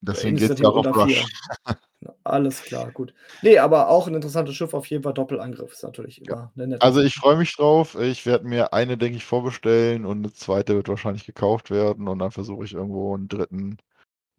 Deswegen 0.03 0.37
geht's 0.37 0.57
Initiative 0.57 0.65
auch 0.65 0.77
auf 0.77 0.87
unter 0.87 0.95
Rush. 0.95 1.25
4. 1.25 1.31
Alles 2.25 2.63
klar, 2.65 2.93
gut. 2.93 3.15
Ne, 3.43 3.59
aber 3.59 3.89
auch 3.91 4.09
'n 4.09 4.15
interessantes 4.15 4.55
Schiff 4.57 4.75
auf 4.75 4.87
jeden 4.87 5.03
Fall. 5.05 5.15
Doppelangriff 5.15 5.73
ist 5.73 5.83
natürlich 5.85 6.21
Ja. 6.27 6.37
immer 6.37 6.53
nette 6.57 6.81
Also, 6.81 7.01
ich 7.01 7.15
freue 7.15 7.37
mich 7.37 7.55
drauf. 7.57 7.97
Ich 7.97 8.25
werde 8.27 8.47
mir 8.47 8.73
eine, 8.73 8.97
denke 8.97 9.17
ich, 9.17 9.25
vorbestellen 9.25 10.05
und 10.07 10.21
'ne 10.21 10.33
zweite 10.33 10.75
wird 10.77 10.89
wahrscheinlich 10.89 11.27
gekauft 11.27 11.71
werden 11.71 12.07
und 12.09 12.19
dann 12.21 12.31
versuche 12.31 12.65
ich 12.65 12.73
irgendwo 12.75 13.15
'n 13.17 13.29
dritten 13.29 13.79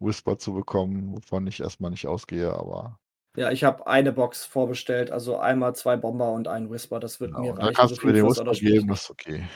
Whisper 0.00 0.38
zu 0.38 0.54
bekommen, 0.54 1.12
wovon 1.16 1.46
ich 1.48 1.60
erst 1.60 1.80
mal 1.80 1.90
nicht 1.90 2.06
ausgehe, 2.08 2.52
aber 2.54 2.98
Ja, 3.36 3.52
ich 3.52 3.62
habe 3.62 3.86
eine 3.86 4.12
Box 4.12 4.44
vorbestellt, 4.44 5.12
also 5.12 5.38
einmal 5.38 5.72
2 5.76 5.96
Bomber 5.96 6.32
und 6.32 6.48
einen 6.48 6.68
Whisper. 6.68 6.98
Das 6.98 7.20
wird 7.20 7.36
Genau, 7.36 7.38
mir 7.38 7.56
reichen, 7.56 7.72
kannst 7.74 7.94
so 7.94 7.96
du 7.98 8.06
mir 8.06 8.12
den 8.14 8.26
Whisper 8.26 8.56
geben, 8.56 8.88
das 8.88 9.02
ist 9.02 9.10
okay. 9.10 9.46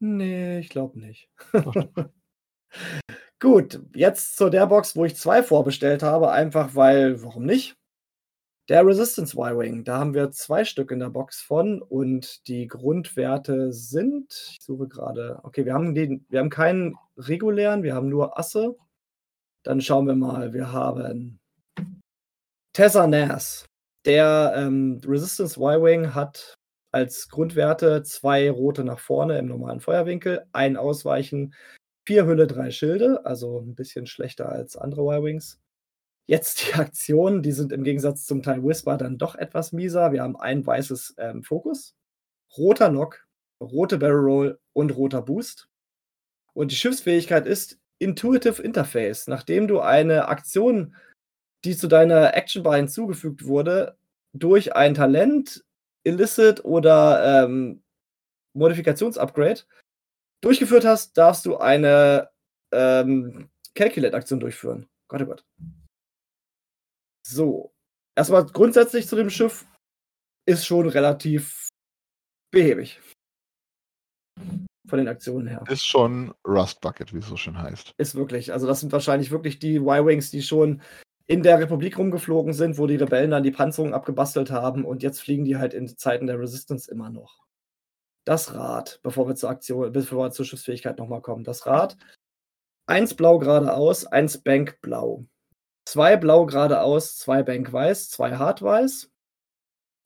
Ne, 0.00 0.60
ich 0.60 0.68
glaube 0.68 0.98
nicht. 0.98 1.30
Gut, 3.40 3.80
jetzt 3.94 4.36
zu 4.36 4.50
der 4.50 4.66
Box, 4.66 4.96
wo 4.96 5.04
ich 5.04 5.16
2 5.16 5.42
vorbestellt 5.42 6.02
habe, 6.02 6.30
einfach 6.32 6.74
weil 6.74 7.22
warum 7.22 7.44
nicht? 7.44 7.76
Der 8.68 8.84
Resistance 8.86 9.36
Y-Wing. 9.36 9.84
Da 9.84 9.98
haben 9.98 10.14
wir 10.14 10.30
2 10.32 10.64
Stück 10.64 10.90
in 10.90 10.98
der 11.00 11.10
Box 11.10 11.40
von 11.40 11.82
und 11.82 12.46
die 12.48 12.66
Grundwerte 12.66 13.72
sind 13.72 14.56
ich 14.58 14.64
suche 14.64 14.88
grade 14.88 15.40
okay, 15.44 15.64
wir 15.64 15.74
haben 15.74 15.94
den 15.94 16.26
wir 16.28 16.40
haben 16.40 16.50
keinen 16.50 16.96
regulären, 17.16 17.82
wir 17.82 17.94
haben 17.94 18.08
nur 18.08 18.38
Asse. 18.38 18.76
Dann 19.64 19.80
schauen 19.80 20.06
wir 20.06 20.14
mal. 20.14 20.52
Wir 20.52 20.72
haben 20.72 21.40
Tessa 22.74 23.06
Nass. 23.06 23.66
Der, 24.04 24.54
ähm, 24.56 25.00
Resistance 25.04 25.58
Y-Wing 25.58 26.14
hat 26.14 26.55
als 26.96 27.28
Grundwerte 27.28 28.02
2 28.02 28.50
rote 28.50 28.82
nach 28.84 28.98
vorne 29.00 29.38
im 29.38 29.46
normalen 29.46 29.80
Feuerwinkel, 29.80 30.46
1 30.52 30.78
Ausweichen, 30.78 31.54
4 32.06 32.26
Hülle, 32.26 32.46
3 32.46 32.70
Schilde, 32.70 33.26
also 33.26 33.60
'n 33.60 33.74
bisschen 33.74 34.06
schlechter 34.06 34.48
als 34.50 34.76
andere 34.76 35.02
Y-Wings. 35.02 35.60
Jetzt 36.28 36.66
die 36.66 36.74
Aktionen, 36.80 37.42
die 37.42 37.52
sind 37.52 37.72
im 37.72 37.84
Gegensatz 37.84 38.26
zum 38.26 38.42
Teil 38.42 38.64
Whisper 38.64 38.96
dann 38.96 39.18
doch 39.18 39.34
etwas 39.36 39.72
mieser. 39.72 40.12
Wir 40.12 40.22
haben 40.22 40.36
ein 40.36 40.66
weißes, 40.66 41.16
ähm, 41.18 41.42
Fokus, 41.44 41.94
roter 42.56 42.90
Lock, 42.90 43.26
rote 43.60 43.98
Barrel 43.98 44.24
Roll 44.24 44.60
und 44.72 44.96
roter 44.96 45.22
Boost. 45.22 45.68
Und 46.54 46.72
die 46.72 46.76
Schiffsfähigkeit 46.76 47.46
ist 47.46 47.78
Intuitive 47.98 48.62
Interface. 48.62 49.26
Nachdem 49.28 49.68
du 49.68 49.80
eine 49.80 50.28
Aktion, 50.28 50.94
die 51.64 51.76
zu 51.76 51.88
deiner 51.88 52.34
Action 52.36 52.62
Bar 52.62 52.76
hinzugefügt 52.76 53.46
wurde, 53.46 53.96
durch 54.34 54.76
ein 54.76 54.94
Talent, 54.94 55.64
Illicit 56.06 56.64
oder, 56.64 57.44
ähm, 57.44 57.82
Modifikationsupgrade 58.54 59.62
durchgeführt 60.42 60.84
hast, 60.84 61.16
darfst 61.18 61.44
du 61.44 61.56
eine, 61.56 62.30
ähm, 62.72 63.50
Calculate-Aktion 63.74 64.40
durchführen. 64.40 64.88
Gott, 65.08 65.22
oh 65.22 65.26
Gott. 65.26 65.44
So, 67.26 67.74
erst 68.16 68.30
mal 68.30 68.44
grundsätzlich 68.46 69.06
zu 69.06 69.16
dem 69.16 69.30
Schiff 69.30 69.66
ist 70.48 70.64
schon 70.64 70.88
relativ 70.88 71.68
behäbig. 72.52 73.00
Von 74.88 74.98
den 74.98 75.08
Aktionen 75.08 75.48
her. 75.48 75.64
Ist 75.68 75.84
schon 75.84 76.32
Rust 76.46 76.80
Bucket, 76.80 77.12
wie's 77.12 77.26
so 77.26 77.36
schön 77.36 77.58
heißt. 77.58 77.94
Ist 77.98 78.14
wirklich. 78.14 78.52
Also, 78.52 78.68
das 78.68 78.80
sind 78.80 78.92
wahrscheinlich 78.92 79.32
wirklich 79.32 79.58
die 79.58 79.76
Y-Wings, 79.76 80.30
die 80.30 80.42
schon 80.42 80.80
in 81.26 81.42
der 81.42 81.58
Republik 81.58 81.98
rumgeflogen 81.98 82.52
sind, 82.52 82.78
wo 82.78 82.86
die 82.86 82.96
Rebellen 82.96 83.32
dann 83.32 83.42
die 83.42 83.50
Panzerung 83.50 83.94
abgebastelt 83.94 84.50
haben 84.50 84.84
und 84.84 85.02
jetzt 85.02 85.20
fliegen 85.20 85.44
die 85.44 85.56
halt 85.56 85.74
in 85.74 85.88
Zeiten 85.88 86.26
der 86.26 86.38
Resistance 86.38 86.90
immer 86.90 87.10
noch. 87.10 87.44
Das 88.24 88.54
Rad, 88.54 89.00
bevor 89.02 89.28
wir 89.28 89.36
zur 89.36 89.50
Aktion 89.50 89.92
bevor 89.92 90.26
wir 90.26 90.30
zur 90.32 90.44
Schiffsfähigkeit 90.46 90.98
noch 90.98 91.08
mal 91.08 91.22
kommen. 91.22 91.44
Das 91.44 91.66
Rad, 91.66 91.96
1 92.86 93.14
blau 93.14 93.38
geradeaus, 93.38 94.06
1 94.06 94.42
Bank 94.42 94.78
blau. 94.82 95.26
2 95.86 96.16
blau 96.16 96.46
geradeaus, 96.46 97.16
2 97.18 97.42
Bank 97.44 97.72
weiß, 97.72 98.10
2 98.10 98.36
hart 98.36 98.62
weiß. 98.62 99.10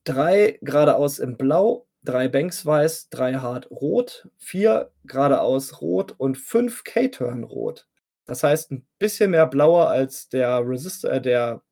3 0.04 0.58
geradeaus 0.62 1.18
in 1.18 1.36
blau, 1.36 1.86
3 2.04 2.28
Banks 2.28 2.64
weiß, 2.64 3.10
3 3.10 3.36
hart 3.36 3.70
rot, 3.70 4.28
4 4.38 4.90
geradeaus 5.04 5.80
rot 5.82 6.14
und 6.18 6.38
5 6.38 6.84
K-Turn 6.84 7.44
rot. 7.44 7.86
Das 8.30 8.44
heißt, 8.44 8.70
'n 8.70 8.86
bisschen 9.00 9.32
mehr 9.32 9.44
blauer 9.48 9.88
als 9.88 10.28
der 10.28 10.60
Resist 10.64 11.04
äh, 11.04 11.20
der 11.20 11.62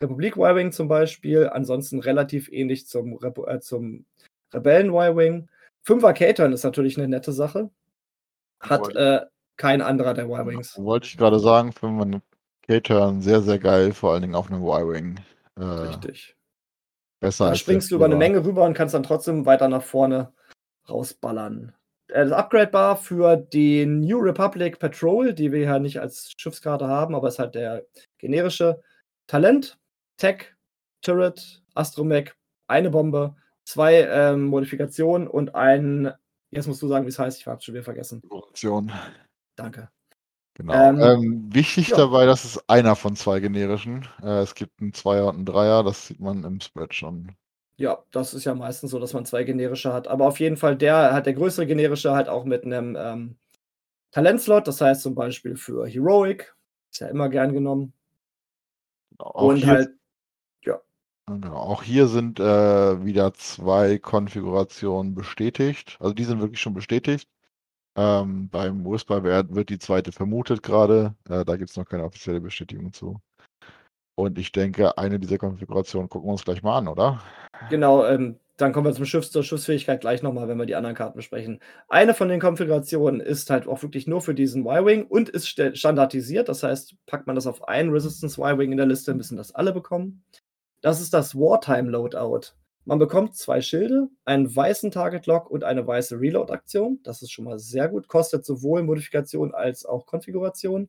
Republik 0.00 0.36
Y-Wing 0.36 0.70
zum 0.70 0.86
Beispiel, 0.86 1.48
ansonsten 1.48 1.98
relativ 1.98 2.48
ähnlich 2.52 2.86
zum 2.86 3.14
Repo 3.16 3.46
äh, 3.48 3.58
zum 3.60 4.06
Rebellen 4.54 4.90
Y-Wing. 4.94 5.48
5er 5.82 6.12
K-Turn 6.14 6.52
ist 6.52 6.62
natürlich 6.62 6.96
'ne 6.96 7.08
nette 7.08 7.32
Sache. 7.32 7.70
Hat, 8.60 8.94
äh, 8.96 9.22
kein 9.56 9.82
anderer 9.82 10.14
der 10.14 10.26
Y-Wings. 10.26 10.76
wollte 10.84 11.08
ich 11.08 11.16
grade 11.18 11.40
sagen, 11.40 11.72
finden 11.72 11.98
wir 11.98 12.06
'n 12.06 12.22
K-Turn 12.68 13.20
sehr, 13.22 13.42
sehr 13.42 13.58
geil, 13.58 13.92
vor 13.92 14.12
allen 14.12 14.22
Dingen 14.22 14.36
auf 14.36 14.50
'nem 14.50 14.62
Y-Wing. 14.62 15.18
Äh, 15.58 15.62
Richtig. 15.88 16.36
besser 17.20 17.46
Da 17.50 17.54
springst 17.56 17.90
du 17.90 17.96
über 17.96 18.08
'ne 18.08 18.14
Führer. 18.14 18.18
Menge 18.18 18.44
rüber 18.44 18.64
und 18.64 18.74
kannst 18.74 18.94
dann 18.94 19.02
trotzdem 19.02 19.46
weiter 19.46 19.68
nach 19.68 19.82
vorne 19.82 20.32
rausballern. 20.88 21.74
Äh, 22.10 22.24
das 22.24 22.32
Upgrade 22.32 22.70
Bar 22.70 22.96
für 22.96 23.36
die 23.36 23.86
New 23.86 24.18
Republic 24.18 24.78
Patrol, 24.78 25.32
die 25.34 25.52
wir 25.52 25.60
ja 25.60 25.78
nicht 25.78 26.00
als 26.00 26.32
Schiffskarte 26.36 26.86
haben, 26.86 27.14
aber 27.14 27.28
ist 27.28 27.38
halt 27.38 27.54
der 27.54 27.84
generische 28.18 28.80
Talent, 29.26 29.78
Tech, 30.18 30.54
Turret, 31.02 31.62
Astromech, 31.74 32.32
1 32.66 32.90
Bombe, 32.90 33.36
2, 33.64 34.02
ähm, 34.10 34.44
Modifikationen 34.46 35.26
und 35.28 35.54
ein 35.54 36.12
jetzt 36.50 36.68
musst 36.68 36.82
du 36.82 36.88
sagen, 36.88 37.04
wie's 37.06 37.18
heißt, 37.18 37.40
ich 37.40 37.46
habe 37.46 37.58
es 37.58 37.64
schon 37.64 37.74
wieder 37.74 37.82
vergessen. 37.84 38.20
Dekoration. 38.22 38.92
Danke. 39.56 39.88
Genau. 40.56 40.72
Ähm, 40.74 41.00
Ähm, 41.00 41.50
wichtig 41.54 41.88
ja. 41.90 41.96
dabei, 41.96 42.26
das 42.26 42.44
ist 42.44 42.68
einer 42.70 42.94
von 42.96 43.16
2 43.16 43.40
generischen. 43.40 44.06
Äh, 44.22 44.42
es 44.42 44.54
gibt 44.54 44.80
'n 44.80 44.92
Zweier 44.92 45.26
und 45.28 45.38
'n 45.40 45.44
Dreier, 45.46 45.82
das 45.82 46.06
sieht 46.06 46.20
man 46.20 46.44
im 46.44 46.60
Spread 46.60 46.94
schon. 46.94 47.34
Ja, 47.78 48.04
das 48.12 48.34
ist 48.34 48.44
ja 48.44 48.54
meistens 48.54 48.92
so, 48.92 49.00
dass 49.00 49.14
man 49.14 49.24
2 49.26 49.42
generische 49.42 49.92
hat. 49.92 50.06
Aber 50.06 50.26
auf 50.26 50.38
jeden 50.38 50.56
Fall 50.56 50.76
der 50.76 51.12
halt 51.12 51.26
der 51.26 51.34
größere 51.34 51.66
generische 51.66 52.12
halt 52.12 52.28
auch 52.28 52.44
mit 52.44 52.64
'nem, 52.64 52.96
ähm, 52.96 53.36
Talentslot, 54.12 54.68
das 54.68 54.80
heißt 54.80 55.02
zum 55.02 55.14
Beispiel 55.14 55.56
für 55.56 55.86
Heroic, 55.86 56.56
ist 56.92 57.00
ja 57.00 57.08
immer 57.08 57.28
gern 57.30 57.52
genommen. 57.54 57.92
Genau, 59.12 59.30
auch 59.34 59.52
Und 59.52 59.56
hier 59.56 59.68
halt 59.68 59.88
ja. 60.64 60.80
Genau, 61.28 61.54
auch 61.56 61.82
hier 61.82 62.06
sind, 62.06 62.38
äh, 62.38 63.02
wieder 63.04 63.32
2 63.32 63.98
Konfigurationen 63.98 65.14
bestätigt. 65.14 65.96
Also, 65.98 66.12
die 66.12 66.24
sind 66.24 66.40
wirklich 66.40 66.60
schon 66.60 66.74
bestätigt. 66.74 67.30
Ähm, 67.96 68.48
beim 68.50 68.84
Whisper 68.86 69.24
werd 69.24 69.54
wird 69.54 69.70
die 69.70 69.78
2. 69.78 70.12
vermutet 70.12 70.62
grade. 70.62 71.14
Äh, 71.28 71.44
da 71.44 71.56
gibt's 71.56 71.76
noch 71.76 71.86
keine 71.86 72.04
offizielle 72.04 72.40
Bestätigung 72.40 72.92
zu. 72.92 73.20
Und 74.16 74.38
ich 74.38 74.52
denke, 74.52 74.96
eine 74.96 75.18
dieser 75.18 75.38
Konfigurationen 75.38 76.08
gucken 76.08 76.28
wir 76.28 76.32
uns 76.32 76.44
gleich 76.44 76.62
mal 76.62 76.78
an, 76.78 76.88
oder? 76.88 77.20
Genau, 77.68 78.04
ähm, 78.04 78.38
dann 78.56 78.72
kommen 78.72 78.86
wir 78.86 78.92
zum 78.92 79.04
Schiffs 79.04 79.32
zur 79.32 79.42
Schiffsfähigkeit 79.42 80.00
gleich 80.00 80.22
noch 80.22 80.32
mal, 80.32 80.46
wenn 80.46 80.58
wir 80.58 80.66
die 80.66 80.76
anderen 80.76 80.94
Karten 80.94 81.16
besprechen. 81.16 81.58
Eine 81.88 82.14
von 82.14 82.28
den 82.28 82.40
Konfigurationen 82.40 83.20
ist 83.20 83.50
halt 83.50 83.66
auch 83.66 83.82
wirklich 83.82 84.06
nur 84.06 84.20
für 84.20 84.34
diesen 84.34 84.64
Y-Wing 84.64 85.06
und 85.06 85.28
ist 85.28 85.46
st 85.46 85.76
standardisiert. 85.76 86.48
Das 86.48 86.62
heißt, 86.62 86.94
packt 87.06 87.26
man 87.26 87.34
das 87.34 87.48
auf 87.48 87.66
einen 87.66 87.90
Resistance 87.90 88.40
Y-Wing 88.40 88.70
in 88.70 88.76
der 88.76 88.86
Liste, 88.86 89.14
müssen 89.14 89.36
das 89.36 89.54
alle 89.54 89.72
bekommen. 89.72 90.22
Das 90.82 91.00
ist 91.00 91.12
das 91.14 91.34
Wartime 91.34 91.90
Loadout. 91.90 92.52
Man 92.84 92.98
bekommt 92.98 93.34
2 93.34 93.62
Schilde, 93.62 94.08
einen 94.24 94.54
weißen 94.54 94.90
Target 94.90 95.26
Lock 95.26 95.50
und 95.50 95.64
eine 95.64 95.86
weiße 95.86 96.20
Reload-Aktion. 96.20 97.00
Das 97.02 97.22
ist 97.22 97.32
schon 97.32 97.46
mal 97.46 97.58
sehr 97.58 97.88
gut, 97.88 98.06
kostet 98.06 98.44
sowohl 98.44 98.82
Modifikation 98.82 99.54
als 99.54 99.84
auch 99.86 100.06
Konfiguration. 100.06 100.88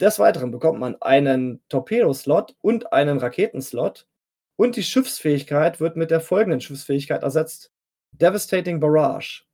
Des 0.00 0.18
Weiteren 0.18 0.50
bekommt 0.50 0.80
man 0.80 1.00
einen 1.00 1.62
Torpedo-Slot 1.68 2.56
und 2.60 2.92
einen 2.92 3.18
Raketenslot 3.18 4.08
und 4.56 4.74
die 4.74 4.82
Schiffsfähigkeit 4.82 5.78
wird 5.78 5.96
mit 5.96 6.10
der 6.10 6.20
folgenden 6.20 6.60
Schiffsfähigkeit 6.60 7.22
ersetzt: 7.22 7.70
Devastating 8.10 8.80
Barrage. 8.80 9.44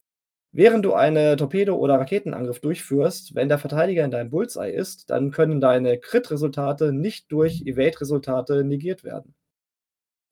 Während 0.53 0.85
du 0.85 0.95
eine 0.95 1.37
Torpedo 1.37 1.77
oder 1.77 2.01
Raketenangriff 2.01 2.61
durchführst, 2.61 3.35
wenn 3.35 3.49
der 3.49 3.59
Verteidiger 3.59 4.05
in 4.05 4.11
deinem 4.11 4.31
Bullseye 4.31 4.73
ist, 4.73 5.11
dann 5.11 5.31
können 5.31 5.61
deine 5.61 5.99
Crit-Resultate 5.99 6.93
nicht 6.93 7.31
durch 7.31 7.63
Evade-Resultate 7.67 8.65
negiert 8.65 9.05
werden. 9.05 9.35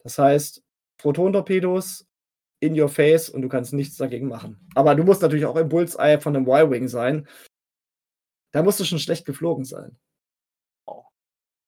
Das 0.03 0.19
heißt, 0.19 0.63
Protontorpedos 0.97 2.07
in 2.61 2.81
your 2.81 2.89
face 2.89 3.29
und 3.29 3.43
du 3.43 3.49
kannst 3.49 3.73
nichts 3.75 3.97
dagegen 3.97 4.27
machen. 4.27 4.59
Aber 4.75 4.95
du 4.95 5.05
musst 5.05 5.23
natürlich 5.23 5.47
auch 5.47 5.57
im 5.57 5.69
Bullseye 5.69 6.19
von 6.19 6.33
'nem 6.33 6.49
Y-Wing 6.49 6.89
sein. 6.89 7.29
Da 8.59 8.65
musst 8.65 8.81
du 8.81 8.85
schon 8.85 8.99
schlecht 8.99 9.25
geflogen 9.25 9.65
sein. 9.65 9.97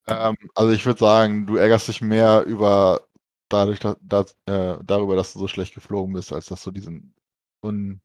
Ähm, 0.07 0.35
also 0.55 0.73
ich 0.73 0.85
würde 0.85 0.99
sagen, 0.99 1.47
du 1.47 1.55
ärgerst 1.55 1.87
dich 1.87 2.01
mehr 2.01 2.43
über 2.43 3.07
dadurch, 3.47 3.79
dass, 3.79 3.95
dass, 4.01 4.35
äh, 4.45 4.75
darüber, 4.83 5.15
dass 5.15 5.31
du 5.31 5.39
so 5.39 5.47
schlecht 5.47 5.73
geflogen 5.73 6.13
bist, 6.13 6.33
als 6.33 6.47
dass 6.47 6.61
du 6.65 6.71
diesen 6.71 7.15
un, 7.63 8.01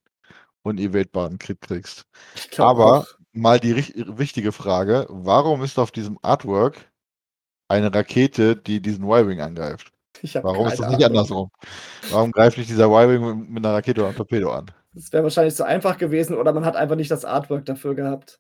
unevadbaren 0.62 1.40
Crit 1.40 1.60
kriegst. 1.62 2.06
Aber 2.58 3.00
auch. 3.00 3.06
mal 3.32 3.58
die 3.58 3.74
wichtige 3.74 4.52
Frage: 4.52 5.08
Warum 5.08 5.64
ist 5.64 5.80
auf 5.80 5.90
diesem 5.90 6.20
Artwork 6.22 6.88
eine 7.66 7.92
Rakete, 7.92 8.54
die 8.54 8.80
diesen 8.80 9.04
Y-Wing 9.04 9.40
angreift? 9.40 9.90
Warum 10.42 10.68
ist 10.68 10.78
das 10.78 10.90
nicht 10.90 11.04
Ahnung. 11.04 11.18
andersrum? 11.18 11.50
Warum 12.12 12.30
greift 12.30 12.56
nicht 12.56 12.70
dieser 12.70 12.86
Y-Wing 12.86 13.50
mit 13.50 13.66
einer 13.66 13.74
Rakete 13.74 14.02
oder 14.02 14.10
einem 14.10 14.16
Torpedo 14.16 14.52
an? 14.52 14.70
Das 14.92 15.12
wäre 15.12 15.24
wahrscheinlich 15.24 15.56
zu 15.56 15.66
einfach 15.66 15.98
gewesen 15.98 16.36
oder 16.36 16.52
man 16.52 16.64
hat 16.64 16.76
einfach 16.76 16.94
nicht 16.94 17.10
das 17.10 17.24
Artwork 17.24 17.64
dafür 17.64 17.96
gehabt. 17.96 18.38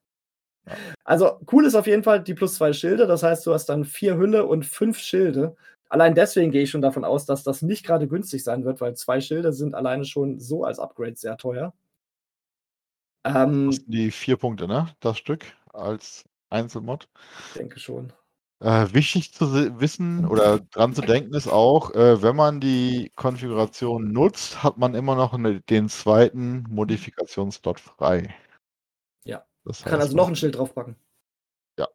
Also 1.04 1.40
cool 1.52 1.66
ist 1.66 1.74
auf 1.74 1.86
jeden 1.86 2.02
Fall 2.02 2.22
die 2.22 2.34
plus 2.34 2.56
zwei 2.56 2.72
Schilde. 2.72 3.06
Das 3.06 3.22
heißt, 3.22 3.46
du 3.46 3.52
hast 3.52 3.66
dann 3.66 3.84
vier 3.84 4.16
Hülle 4.16 4.46
und 4.46 4.64
fünf 4.64 4.98
Schilde. 4.98 5.56
Allein 5.88 6.14
deswegen 6.14 6.50
gehe 6.50 6.62
ich 6.62 6.70
schon 6.70 6.82
davon 6.82 7.04
aus, 7.04 7.26
dass 7.26 7.44
das 7.44 7.62
nicht 7.62 7.86
gerade 7.86 8.08
günstig 8.08 8.42
sein 8.42 8.64
wird, 8.64 8.80
weil 8.80 8.94
zwei 8.96 9.20
Schilde 9.20 9.52
sind 9.52 9.74
alleine 9.74 10.04
schon 10.04 10.40
so 10.40 10.64
als 10.64 10.78
Upgrade 10.78 11.16
sehr 11.16 11.36
teuer. 11.36 11.72
Ähm, 13.24 13.76
die 13.86 14.10
vier 14.10 14.36
Punkte, 14.36 14.66
ne? 14.66 14.88
Das 15.00 15.18
Stück 15.18 15.44
als 15.72 16.24
Einzelmod. 16.50 17.08
Ich 17.48 17.54
denke 17.54 17.78
schon. 17.78 18.12
Äh, 18.60 18.86
wichtig 18.92 19.34
zu 19.34 19.80
wissen 19.80 20.26
oder 20.26 20.60
dran 20.60 20.94
zu 20.94 21.02
denken 21.02 21.34
ist 21.34 21.46
auch, 21.48 21.94
äh, 21.94 22.22
wenn 22.22 22.34
man 22.34 22.58
die 22.58 23.12
Konfiguration 23.14 24.12
nutzt, 24.12 24.62
hat 24.62 24.78
man 24.78 24.94
immer 24.94 25.14
noch 25.14 25.34
eine, 25.34 25.60
den 25.60 25.90
zweiten 25.90 26.64
Modifikationsslot 26.70 27.80
frei. 27.80 28.34
Das 29.66 29.82
Kann 29.82 30.00
also 30.00 30.16
noch 30.16 30.28
ein 30.28 30.36
Schild 30.36 30.56
draufpacken. 30.56 30.96
Ja. 31.78 31.88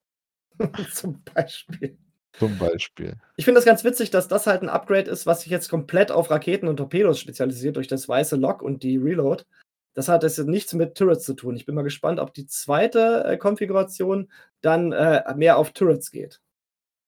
Zum 0.92 1.24
Beispiel. 1.24 1.98
Zum 2.34 2.58
Beispiel. 2.58 3.18
Ich 3.38 3.46
finde 3.46 3.60
das 3.60 3.66
ganz 3.66 3.84
witzig, 3.84 4.10
dass 4.10 4.28
das 4.28 4.46
halt 4.46 4.62
ein 4.62 4.70
Upgrade 4.70 5.10
ist, 5.10 5.26
was 5.26 5.42
sich 5.42 5.52
jetzt 5.52 5.70
komplett 5.70 6.12
auf 6.12 6.30
Raketen 6.30 6.68
und 6.68 6.78
Torpedos 6.78 7.20
spezialisiert 7.20 7.78
durch 7.78 7.88
das 7.88 8.08
weiße 8.08 8.36
Lock 8.36 8.62
und 8.62 8.84
die 8.84 8.98
Reload. 8.98 9.44
Das 9.94 10.08
hat 10.08 10.24
jetzt 10.24 10.38
nichts 10.40 10.74
mit 10.74 10.96
Turrets 10.96 11.26
zu 11.26 11.34
tun. 11.34 11.56
Ich 11.56 11.66
bin 11.66 11.76
mal 11.76 11.82
gespannt, 11.82 12.20
ob 12.20 12.34
die 12.34 12.46
zweite 12.46 13.24
äh, 13.26 13.38
Konfiguration 13.38 14.32
dann 14.62 14.92
äh, 14.92 15.24
mehr 15.36 15.58
auf 15.58 15.72
Turrets 15.72 16.12
geht. 16.12 16.42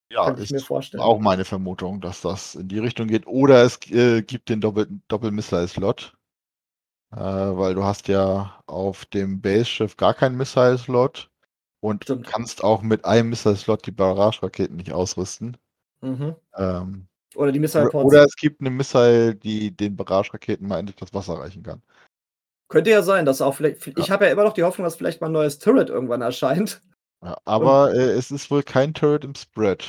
Ja, 0.09 0.25
Kann 0.25 0.41
ich 0.41 0.51
mir 0.51 0.59
vorstellen. 0.59 1.01
Auch 1.01 1.19
meine 1.19 1.45
Vermutung, 1.45 1.99
dass 1.99 2.21
das 2.21 2.55
in 2.55 2.67
die 2.67 2.79
Richtung 2.79 3.07
geht. 3.07 3.25
Oder 3.25 3.63
es 3.63 3.79
äh, 3.89 4.21
gibt 4.21 4.49
den 4.49 4.61
Doppel-Missile-Slot. 4.61 6.13
Äh, 7.15 7.19
weil 7.57 7.75
du 7.75 7.83
hast 7.83 8.07
ja 8.07 8.59
auf 8.65 9.05
dem 9.05 9.39
Base-Schiff 9.39 9.97
gar 9.97 10.13
keinen 10.13 10.35
Missile-Slot 10.35 11.29
und 11.79 12.03
Stimmt. 12.03 12.25
kannst 12.27 12.63
auch 12.63 12.81
mit 12.81 13.05
einem 13.05 13.29
Missile-Slot 13.29 13.85
die 13.85 13.91
Barrage-Raketen 13.91 14.77
nicht 14.77 14.93
ausrüsten. 14.93 15.57
Mhm. 16.01 16.35
Ähm, 16.57 17.07
oder 17.35 17.51
die 17.51 17.59
missile 17.59 17.85
-Pods. 17.85 18.03
Oder 18.03 18.23
es 18.23 18.35
gibt 18.35 18.61
eine 18.61 18.69
Missile, 18.69 19.35
die 19.35 19.75
den 19.75 19.95
Barrage-Raketen 19.95 20.67
mal 20.67 20.79
endlich 20.79 20.95
das 20.95 21.13
Wasser 21.13 21.35
reichen 21.35 21.63
kann. 21.63 21.81
Könnte 22.67 22.89
ja 22.89 23.03
sein, 23.03 23.25
dass 23.25 23.41
auch 23.41 23.53
vielleicht. 23.53 23.85
Ja. 23.85 23.93
Ich 23.97 24.09
habe 24.09 24.25
ja 24.25 24.31
immer 24.31 24.43
noch 24.43 24.53
die 24.53 24.63
Hoffnung, 24.63 24.85
dass 24.85 24.95
vielleicht 24.95 25.21
mal 25.21 25.27
ein 25.27 25.33
neues 25.33 25.59
Turret 25.59 25.89
irgendwann 25.89 26.21
erscheint. 26.21 26.81
Ja, 27.23 27.37
aber 27.45 27.93
äh, 27.93 28.11
es 28.11 28.31
ist 28.31 28.49
wohl 28.49 28.63
kein 28.63 28.93
Turret 28.93 29.23
im 29.23 29.35
Spread. 29.35 29.85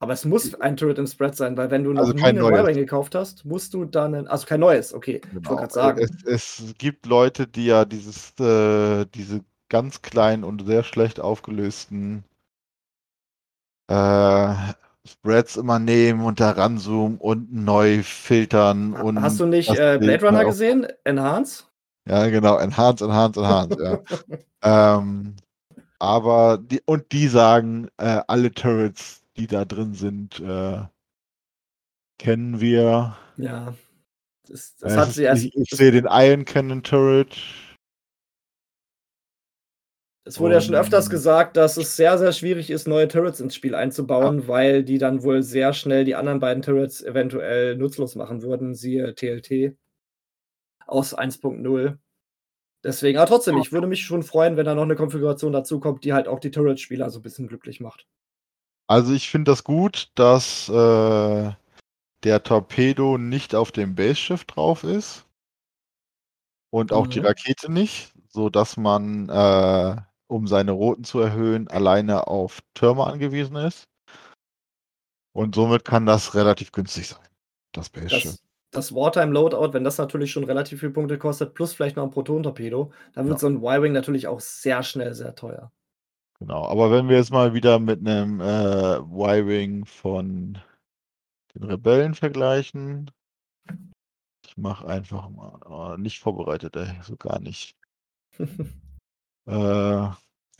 Aber 0.00 0.12
es 0.12 0.24
muss 0.24 0.54
ein 0.54 0.76
Turret 0.76 0.98
im 0.98 1.06
Spread 1.08 1.34
sein, 1.34 1.56
weil 1.56 1.70
wenn 1.70 1.82
du 1.82 1.92
noch 1.92 2.02
also 2.02 2.12
nie 2.12 2.22
einen 2.22 2.38
Y-Wing 2.38 2.76
gekauft 2.76 3.16
hast, 3.16 3.44
musst 3.44 3.74
du 3.74 3.84
dann, 3.84 4.14
einen, 4.14 4.28
also 4.28 4.46
kein 4.46 4.60
neues, 4.60 4.94
okay, 4.94 5.20
genau. 5.20 5.40
ich 5.40 5.48
wollte 5.48 5.60
gerade 5.60 5.72
sagen. 5.72 6.08
Es, 6.24 6.60
es, 6.60 6.74
gibt 6.78 7.06
Leute, 7.06 7.48
die 7.48 7.66
ja 7.66 7.84
dieses, 7.84 8.38
äh, 8.38 9.06
diese 9.06 9.40
ganz 9.68 10.00
kleinen 10.00 10.44
und 10.44 10.64
sehr 10.66 10.84
schlecht 10.84 11.18
aufgelösten 11.18 12.24
äh, 13.88 14.54
Spreads 15.04 15.56
immer 15.56 15.78
nehmen 15.78 16.24
und 16.24 16.38
da 16.38 16.50
ranzoomen 16.50 17.18
und 17.18 17.52
neu 17.52 18.02
filtern. 18.02 18.94
Und 18.94 19.20
Hast 19.20 19.40
du 19.40 19.46
nicht 19.46 19.70
äh, 19.70 19.98
Blade 19.98 20.24
Runner 20.24 20.44
gesehen? 20.44 20.86
Enhance? 21.04 21.64
Ja, 22.06 22.28
genau, 22.28 22.56
Enhance, 22.58 23.04
Enhance, 23.04 23.40
Enhance, 23.40 23.76
ja. 24.62 24.96
ähm, 24.98 25.34
aber 25.98 26.58
die, 26.58 26.80
und 26.86 27.10
die 27.12 27.26
sagen, 27.28 27.88
äh, 27.96 28.20
alle 28.28 28.52
Turrets 28.52 29.17
die 29.38 29.46
da 29.46 29.64
drin 29.64 29.94
sind, 29.94 30.40
äh, 30.40 30.82
kennen 32.18 32.60
wir. 32.60 33.16
Ja. 33.36 33.74
Das, 34.46 34.76
das 34.76 34.96
hat 34.96 35.12
sie 35.12 35.24
erst, 35.24 35.44
ich, 35.44 35.56
ich 35.56 35.70
sehe 35.70 35.92
den 35.92 36.06
Iron 36.10 36.44
Cannon 36.44 36.82
Turret. 36.82 37.36
Es 40.24 40.38
wurde 40.38 40.54
ja 40.54 40.60
schon 40.60 40.74
öfters 40.74 41.08
gesagt, 41.08 41.56
dass 41.56 41.78
es 41.78 41.96
sehr, 41.96 42.18
sehr 42.18 42.32
schwierig 42.32 42.68
ist, 42.68 42.86
neue 42.86 43.08
Turrets 43.08 43.40
ins 43.40 43.54
Spiel 43.54 43.74
einzubauen, 43.74 44.40
ja. 44.40 44.48
weil 44.48 44.84
die 44.84 44.98
dann 44.98 45.22
wohl 45.22 45.42
sehr 45.42 45.72
schnell 45.72 46.04
die 46.04 46.16
anderen 46.16 46.38
beiden 46.38 46.62
Turrets 46.62 47.02
eventuell 47.02 47.76
nutzlos 47.76 48.14
machen 48.14 48.42
würden, 48.42 48.74
siehe 48.74 49.14
TLT 49.14 49.74
aus 50.86 51.16
1.0. 51.16 51.96
Deswegen, 52.84 53.18
aber 53.18 53.26
trotzdem, 53.26 53.56
ich 53.56 53.72
würde 53.72 53.86
mich 53.86 54.04
schon 54.04 54.22
freuen, 54.22 54.56
wenn 54.56 54.66
da 54.66 54.74
noch 54.74 54.82
eine 54.82 54.96
Konfiguration 54.96 55.52
dazu 55.52 55.80
kommt, 55.80 56.04
die 56.04 56.12
halt 56.12 56.28
auch 56.28 56.40
die 56.40 56.50
Turret-Spieler 56.50 57.10
so 57.10 57.20
ein 57.20 57.22
bisschen 57.22 57.48
glücklich 57.48 57.80
macht. 57.80 58.06
Also 58.88 59.12
ich 59.12 59.28
finde 59.28 59.52
das 59.52 59.64
gut, 59.64 60.10
dass 60.14 60.68
äh, 60.70 61.52
der 62.24 62.42
Torpedo 62.42 63.18
nicht 63.18 63.54
auf 63.54 63.70
dem 63.70 63.94
Base-Schiff 63.94 64.44
drauf 64.46 64.82
ist. 64.82 65.26
Und 66.70 66.92
auch 66.92 67.06
mhm. 67.06 67.10
die 67.10 67.18
Rakete 67.20 67.70
nicht, 67.70 68.12
sodass 68.28 68.76
man, 68.76 69.28
äh, 69.28 69.96
um 70.26 70.46
seine 70.46 70.72
Roten 70.72 71.04
zu 71.04 71.20
erhöhen, 71.20 71.68
alleine 71.68 72.26
auf 72.26 72.60
Türme 72.74 73.06
angewiesen 73.06 73.56
ist. 73.56 73.88
Und 75.32 75.54
somit 75.54 75.84
kann 75.84 76.06
das 76.06 76.34
relativ 76.34 76.72
günstig 76.72 77.08
sein, 77.08 77.28
das 77.72 77.90
Base-Schiff. 77.90 78.24
Das, 78.24 78.42
das 78.70 78.94
Wartime-Loadout, 78.94 79.72
wenn 79.72 79.84
das 79.84 79.98
natürlich 79.98 80.32
schon 80.32 80.44
relativ 80.44 80.80
viele 80.80 80.92
Punkte 80.92 81.18
kostet, 81.18 81.54
plus 81.54 81.74
vielleicht 81.74 81.96
noch 81.96 82.04
ein 82.04 82.10
Proton-Torpedo, 82.10 82.90
dann 83.12 83.26
wird 83.26 83.36
ja. 83.36 83.40
so 83.40 83.46
ein 83.48 83.62
Y-Wing 83.62 83.92
natürlich 83.92 84.26
auch 84.26 84.40
sehr 84.40 84.82
schnell 84.82 85.14
sehr 85.14 85.34
teuer. 85.34 85.70
Genau, 86.40 86.64
aber 86.66 86.92
wenn 86.92 87.08
wir 87.08 87.16
jetzt 87.16 87.32
mal 87.32 87.52
wieder 87.52 87.80
mit 87.80 88.06
einem 88.06 88.40
äh, 88.40 88.98
Y-Wing 88.98 89.84
von 89.86 90.58
den 91.54 91.64
Rebellen 91.64 92.14
vergleichen. 92.14 93.10
Ich 94.46 94.56
mache 94.56 94.86
einfach 94.86 95.28
mal, 95.30 95.60
oh, 95.66 95.96
nicht 95.96 96.20
vorbereitet, 96.20 96.76
ey, 96.76 96.96
so 97.02 97.16
gar 97.16 97.40
nicht. 97.40 97.76
äh, 99.46 100.08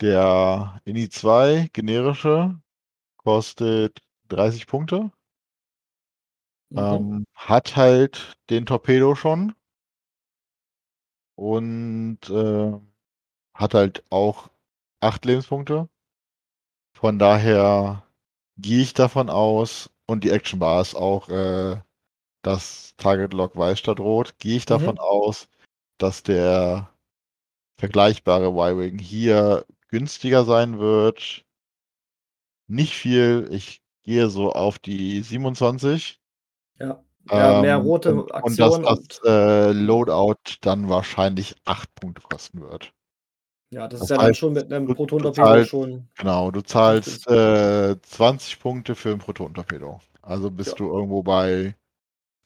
der 0.01 0.81
INI 0.85 1.09
2 1.09 1.69
generische 1.73 2.59
kostet 3.17 3.99
30 4.27 4.67
Punkte. 4.67 5.11
Mhm. 6.69 6.77
Ähm, 6.77 7.25
hat 7.33 7.75
halt 7.75 8.37
den 8.49 8.65
Torpedo 8.65 9.15
schon. 9.15 9.55
Und 11.35 12.19
äh, 12.29 12.79
hat 13.53 13.73
halt 13.73 14.03
auch 14.09 14.49
acht 14.99 15.25
Lebenspunkte. 15.25 15.89
Von 16.93 17.19
daher 17.19 18.03
gehe 18.57 18.81
ich 18.81 18.93
davon 18.93 19.29
aus, 19.29 19.89
und 20.05 20.23
die 20.23 20.31
Action 20.31 20.59
Bar 20.59 20.81
ist 20.81 20.95
auch 20.95 21.29
äh, 21.29 21.77
das 22.41 22.93
Target 22.97 23.33
Lock 23.33 23.55
weiß 23.55 23.79
statt 23.79 23.99
rot, 23.99 24.37
gehe 24.39 24.57
ich 24.57 24.65
davon 24.65 24.95
mhm. 24.95 24.99
aus, 24.99 25.47
dass 25.97 26.23
der 26.23 26.89
vergleichbare 27.77 28.47
Y-Wing 28.49 28.97
hier 28.99 29.65
günstiger 29.87 30.45
sein 30.45 30.79
wird. 30.79 31.45
Nicht 32.67 32.93
viel, 32.93 33.47
ich 33.51 33.81
gehe 34.03 34.29
so 34.29 34.51
auf 34.51 34.79
die 34.79 35.21
27. 35.21 36.19
Ja, 36.79 37.03
ja 37.29 37.61
mehr 37.61 37.75
ähm, 37.75 37.81
rote 37.81 38.25
Aktionen. 38.31 38.85
Und 38.85 38.85
dass 38.85 39.07
das 39.07 39.21
äh, 39.25 39.71
Loadout 39.71 40.57
dann 40.61 40.89
wahrscheinlich 40.89 41.55
8 41.65 41.93
Punkte 41.95 42.21
kosten 42.21 42.61
wird. 42.61 42.93
Ja, 43.71 43.87
das, 43.87 43.99
das 43.99 44.09
ist 44.09 44.17
ja 44.17 44.23
dann 44.23 44.33
schon 44.33 44.53
mit 44.53 44.71
einem 44.71 44.87
Proton-Torpedo 44.87 45.63
schon. 45.63 46.07
Genau, 46.17 46.49
du 46.49 46.61
zahlst 46.61 47.29
äh, 47.29 47.95
20 48.01 48.59
Punkte 48.59 48.95
für 48.95 49.11
ein 49.11 49.19
Proton-Torpedo. 49.19 49.99
Also 50.21 50.49
bist 50.49 50.71
ja. 50.71 50.75
du 50.77 50.91
irgendwo 50.91 51.21
bei 51.21 51.75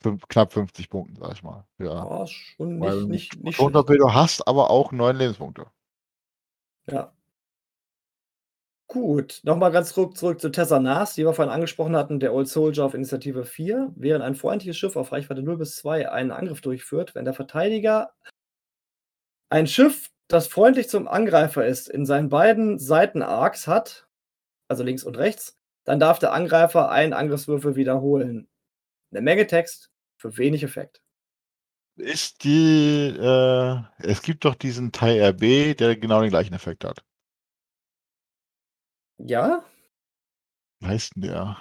fünf, 0.02 0.28
knapp 0.28 0.52
50 0.52 0.90
Punkten, 0.90 1.16
sag 1.16 1.34
ich 1.34 1.44
mal. 1.44 1.66
Ja, 1.80 2.06
oh, 2.06 2.26
schon 2.28 2.78
nicht, 2.78 2.82
Weil 2.82 3.04
nicht, 3.06 3.41
nicht 3.41 3.58
Proton-Torpedo 3.58 4.14
hast 4.14 4.48
aber 4.48 4.70
auch 4.70 4.91
9 4.91 5.16
Lebenspunkte. 5.16 5.68
Ja. 6.91 7.14
Gut, 8.88 9.40
nochmal 9.44 9.72
ganz 9.72 9.94
zurück, 9.94 10.18
zurück 10.18 10.40
zu 10.40 10.50
Tessa 10.52 10.80
Nas, 10.80 11.16
die 11.16 11.26
wir 11.26 11.34
vorhin 11.34 11.54
angesprochen 11.54 11.95
hatten, 11.95 12.20
der 12.20 12.34
Old 12.34 12.48
Soldier 12.48 12.86
auf 12.86 12.94
Initiative 12.94 13.45
4. 13.45 13.94
Während 13.95 14.24
ein 14.24 14.36
freundliches 14.36 14.78
Schiff 14.78 14.98
auf 14.98 15.12
Reichweite 15.12 15.41
0 15.41 15.58
bis 15.58 15.78
2 15.78 16.12
einen 16.12 16.32
Angriff 16.32 16.62
durchführt, 16.62 17.16
wenn 17.16 17.26
der 17.26 17.34
Verteidiger 17.34 18.12
ein 19.50 19.68
Schiff 19.68 20.12
das 20.28 20.48
freundlich 20.48 20.90
zum 20.90 21.08
Angreifer 21.08 21.66
ist, 21.66 21.90
in 21.90 22.06
seinen 22.06 22.30
beiden 22.30 22.80
Seiten-Arcs 22.80 23.68
hat, 23.68 24.08
also 24.68 24.84
links 24.84 25.04
und 25.04 25.18
rechts, 25.18 25.58
dann 25.84 26.00
darf 26.00 26.20
der 26.20 26.34
Angreifer 26.34 26.90
einen 26.90 27.14
Angriffswürfel 27.14 27.76
wiederholen. 27.76 28.48
Eine 29.12 29.22
Menge 29.22 29.48
Text 29.48 29.91
für 30.18 30.38
wenig 30.38 30.64
Effekt. 30.64 31.02
Ist 31.95 32.44
die, 32.44 33.16
äh, 33.16 33.82
es 34.00 34.24
gibt 34.24 34.45
doch 34.45 34.56
diesen 34.56 34.91
Teil 34.91 35.22
RB, 35.22 35.78
der 35.78 35.95
genau 35.95 36.22
den 36.22 36.32
gleichen 36.32 36.54
Effekt 36.54 36.84
hat. 36.84 37.04
Ja? 39.18 39.64
Wie 40.80 40.88
heißt 40.88 41.16
denn 41.16 41.24
der? 41.24 41.58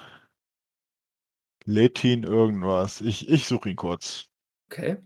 Letin 1.65 2.23
irgendwas. 2.23 3.01
Ich, 3.01 3.29
ich 3.29 3.47
suche 3.47 3.71
ihn 3.71 3.77
kurz. 3.77 4.27
Okay. 4.71 4.97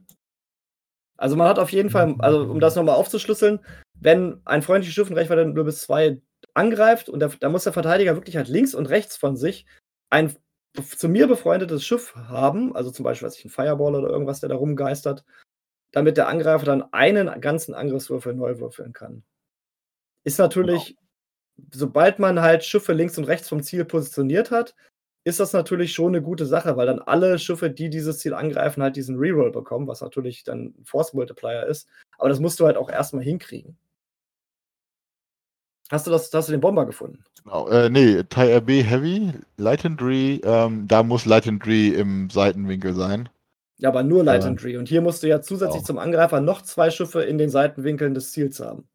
Also 1.16 1.36
man 1.36 1.48
hat 1.48 1.58
auf 1.58 1.70
jeden 1.70 1.90
Fall, 1.90 2.14
also 2.18 2.42
um 2.42 2.60
das 2.60 2.76
nochmal 2.76 2.96
aufzuschlüsseln, 2.96 3.60
wenn 3.94 4.40
ein 4.44 4.62
freundliches 4.62 4.94
Schiff 4.94 5.08
in 5.08 5.16
Reichweite 5.16 5.46
nur 5.46 5.64
bis 5.64 5.80
zwei 5.80 6.20
angreift 6.54 7.08
und 7.08 7.20
da 7.20 7.48
muss 7.48 7.64
der 7.64 7.72
Verteidiger 7.72 8.16
wirklich 8.16 8.36
halt 8.36 8.48
links 8.48 8.74
und 8.74 8.88
rechts 8.88 9.16
von 9.16 9.36
sich 9.36 9.66
ein 10.10 10.34
zu 10.82 11.08
mir 11.08 11.26
befreundetes 11.26 11.84
Schiff 11.84 12.14
haben, 12.14 12.76
also 12.76 12.90
zum 12.90 13.04
Beispiel, 13.04 13.26
weiß 13.26 13.38
ich, 13.38 13.44
ein 13.46 13.50
Fireball 13.50 13.94
oder 13.94 14.08
irgendwas, 14.08 14.40
der 14.40 14.50
da 14.50 14.56
rumgeistert, 14.56 15.24
damit 15.92 16.18
der 16.18 16.28
Angreifer 16.28 16.66
dann 16.66 16.92
einen 16.92 17.40
ganzen 17.40 17.74
Angriffswürfel 17.74 18.34
neu 18.34 18.58
würfeln 18.58 18.92
kann. 18.92 19.22
Ist 20.24 20.38
natürlich, 20.38 20.96
genau. 21.56 21.68
sobald 21.72 22.18
man 22.18 22.42
halt 22.42 22.64
Schiffe 22.64 22.92
links 22.92 23.16
und 23.16 23.24
rechts 23.24 23.48
vom 23.48 23.62
Ziel 23.62 23.84
positioniert 23.86 24.50
hat, 24.50 24.74
ist 25.26 25.40
das 25.40 25.52
natürlich 25.52 25.92
schon 25.92 26.14
eine 26.14 26.22
gute 26.22 26.46
Sache, 26.46 26.76
weil 26.76 26.86
dann 26.86 27.00
alle 27.00 27.40
Schiffe, 27.40 27.68
die 27.68 27.90
dieses 27.90 28.20
Ziel 28.20 28.32
angreifen, 28.32 28.80
halt 28.80 28.94
diesen 28.94 29.18
Reroll 29.18 29.50
bekommen, 29.50 29.88
was 29.88 30.00
natürlich 30.00 30.44
dann 30.44 30.72
Force 30.84 31.14
Multiplier 31.14 31.66
ist. 31.66 31.88
Aber 32.16 32.28
das 32.28 32.38
musst 32.38 32.60
du 32.60 32.66
halt 32.66 32.76
auch 32.76 32.88
erstmal 32.88 33.24
hinkriegen. 33.24 33.76
Hast 35.90 36.06
du, 36.06 36.12
das, 36.12 36.32
hast 36.32 36.46
du 36.46 36.52
den 36.52 36.60
Bomber 36.60 36.86
gefunden? 36.86 37.24
Genau, 37.42 37.66
äh, 37.66 37.90
nee, 37.90 38.22
Thai 38.22 38.56
RB 38.58 38.68
Heavy, 38.84 39.32
Leitendry, 39.56 40.40
ähm, 40.44 40.86
da 40.86 41.02
muss 41.02 41.26
Leitendry 41.26 41.88
im 41.88 42.30
Seitenwinkel 42.30 42.94
sein. 42.94 43.28
Ja, 43.78 43.88
aber 43.88 44.04
nur 44.04 44.22
Leitendry. 44.22 44.74
Ja. 44.74 44.78
Und 44.78 44.88
hier 44.88 45.00
musst 45.00 45.24
du 45.24 45.26
ja 45.26 45.42
zusätzlich 45.42 45.78
genau. 45.78 45.86
zum 45.86 45.98
Angreifer 45.98 46.40
noch 46.40 46.62
zwei 46.62 46.90
Schiffe 46.90 47.22
in 47.22 47.36
den 47.36 47.50
Seitenwinkeln 47.50 48.14
des 48.14 48.30
Ziels 48.30 48.60
haben. 48.60 48.88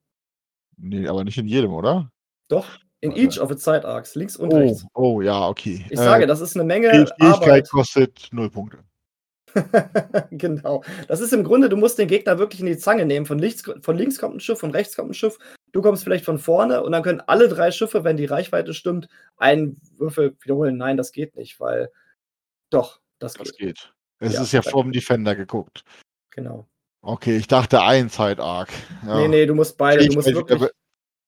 Nee, 0.78 1.10
aber 1.10 1.26
nicht 1.26 1.38
in 1.38 1.48
jedem, 1.48 1.74
oder? 1.74 2.10
Doch, 2.48 2.80
in 3.02 3.16
each 3.16 3.40
of 3.40 3.52
its 3.52 3.64
side 3.64 3.86
arcs, 3.86 4.16
links 4.16 4.38
und 4.38 4.54
oh, 4.54 4.58
rechts. 4.58 4.86
Oh, 4.94 5.22
ja, 5.22 5.48
okay. 5.48 5.86
Ich 5.90 6.00
äh, 6.00 6.04
sage, 6.04 6.28
das 6.28 6.40
ist 6.40 6.56
eine 6.56 6.64
Menge 6.64 7.08
Fähigkeit 7.20 7.70
kostet 7.70 8.30
null 8.32 8.50
Punkte. 8.50 8.80
genau. 10.32 10.84
Das 11.08 11.20
ist 11.20 11.34
im 11.34 11.44
Grunde, 11.44 11.68
du 11.68 11.76
musst 11.76 11.98
den 11.98 12.08
Gegner 12.08 12.40
wirklich 12.40 12.62
in 12.62 12.68
die 12.68 12.78
Zange 12.78 13.06
nehmen. 13.06 13.26
Von 13.26 13.40
links, 13.40 13.64
von 13.82 13.98
links 13.98 14.18
kommt 14.18 14.36
ein 14.36 14.40
Schiff, 14.40 14.60
von 14.60 14.72
rechts 14.72 14.96
kommt 14.96 15.12
ein 15.12 15.16
Schiff. 15.16 15.38
Du 15.74 15.82
kommst 15.82 16.04
vielleicht 16.04 16.26
von 16.26 16.40
vorne 16.40 16.84
und 16.84 16.92
dann 16.92 17.04
können 17.04 17.22
alle 17.22 17.50
drei 17.50 17.72
Schiffe, 17.72 18.04
wenn 18.04 18.18
die 18.18 18.26
Reichweite 18.26 18.74
stimmt, 18.74 19.08
einen 19.38 19.82
Würfel 19.98 20.38
wiederholen. 20.42 20.78
Nein, 20.78 20.98
das 20.98 21.12
geht 21.12 21.36
nicht, 21.36 21.60
weil 21.60 21.92
doch, 22.70 23.02
das, 23.20 23.34
das 23.34 23.52
geht. 23.52 23.60
geht. 23.60 23.94
Es 24.20 24.34
ja, 24.34 24.42
ist 24.44 24.52
ja 24.52 24.62
vom 24.62 24.92
Defender 24.92 25.36
geguckt. 25.36 25.84
Genau. 26.30 26.68
Okay, 27.02 27.36
ich 27.38 27.48
dachte 27.48 27.82
ein 27.82 28.10
Side 28.10 28.42
Arc. 28.42 28.70
Ja. 29.06 29.18
Nee, 29.18 29.28
nee, 29.28 29.46
du 29.46 29.56
musst 29.56 29.78
beide. 29.78 30.08
Du 30.08 30.14
musst 30.14 30.32
wirklich, 30.32 30.70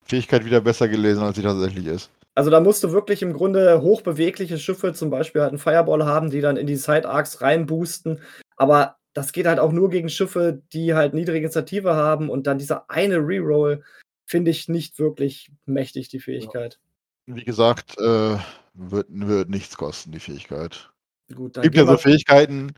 Fähigkeit 0.05 0.45
wieder 0.45 0.61
besser 0.61 0.88
gelesen, 0.88 1.23
als 1.23 1.35
sie 1.35 1.43
tatsächlich 1.43 1.88
ist. 1.88 2.09
Also 2.35 2.49
da 2.49 2.59
musst 2.59 2.84
du 2.84 2.91
wirklich 2.91 3.21
im 3.21 3.34
Grunde 3.34 3.81
hochbewegliche 3.81 4.57
Schiffe, 4.57 4.93
zum 4.93 5.09
Beispiel 5.09 5.41
halt 5.41 5.51
einen 5.51 5.59
Fireball 5.59 6.05
haben, 6.05 6.31
die 6.31 6.41
dann 6.41 6.57
in 6.57 6.67
die 6.67 6.75
Side 6.75 7.07
Arcs 7.07 7.41
reinboosten. 7.41 8.21
Aber 8.55 8.97
das 9.13 9.31
geht 9.31 9.45
halt 9.45 9.59
auch 9.59 9.71
nur 9.71 9.89
gegen 9.89 10.09
Schiffe, 10.09 10.61
die 10.73 10.95
halt 10.95 11.13
niedrige 11.13 11.39
Initiative 11.39 11.93
haben 11.93 12.30
und 12.30 12.47
dann 12.47 12.57
dieser 12.57 12.89
eine 12.89 13.17
Reroll 13.17 13.84
finde 14.25 14.51
ich 14.51 14.67
nicht 14.67 14.97
wirklich 14.97 15.51
mächtig, 15.65 16.09
die 16.09 16.19
Fähigkeit. 16.19 16.80
Wie 17.27 17.43
gesagt, 17.43 17.99
äh, 17.99 18.38
wird, 18.73 19.07
wird 19.09 19.49
nichts 19.49 19.77
kosten, 19.77 20.11
die 20.11 20.19
Fähigkeit. 20.19 20.89
Gut, 21.34 21.55
dann 21.55 21.63
gibt 21.63 21.75
ja 21.75 21.85
so 21.85 21.97
Fähigkeiten, 21.97 22.73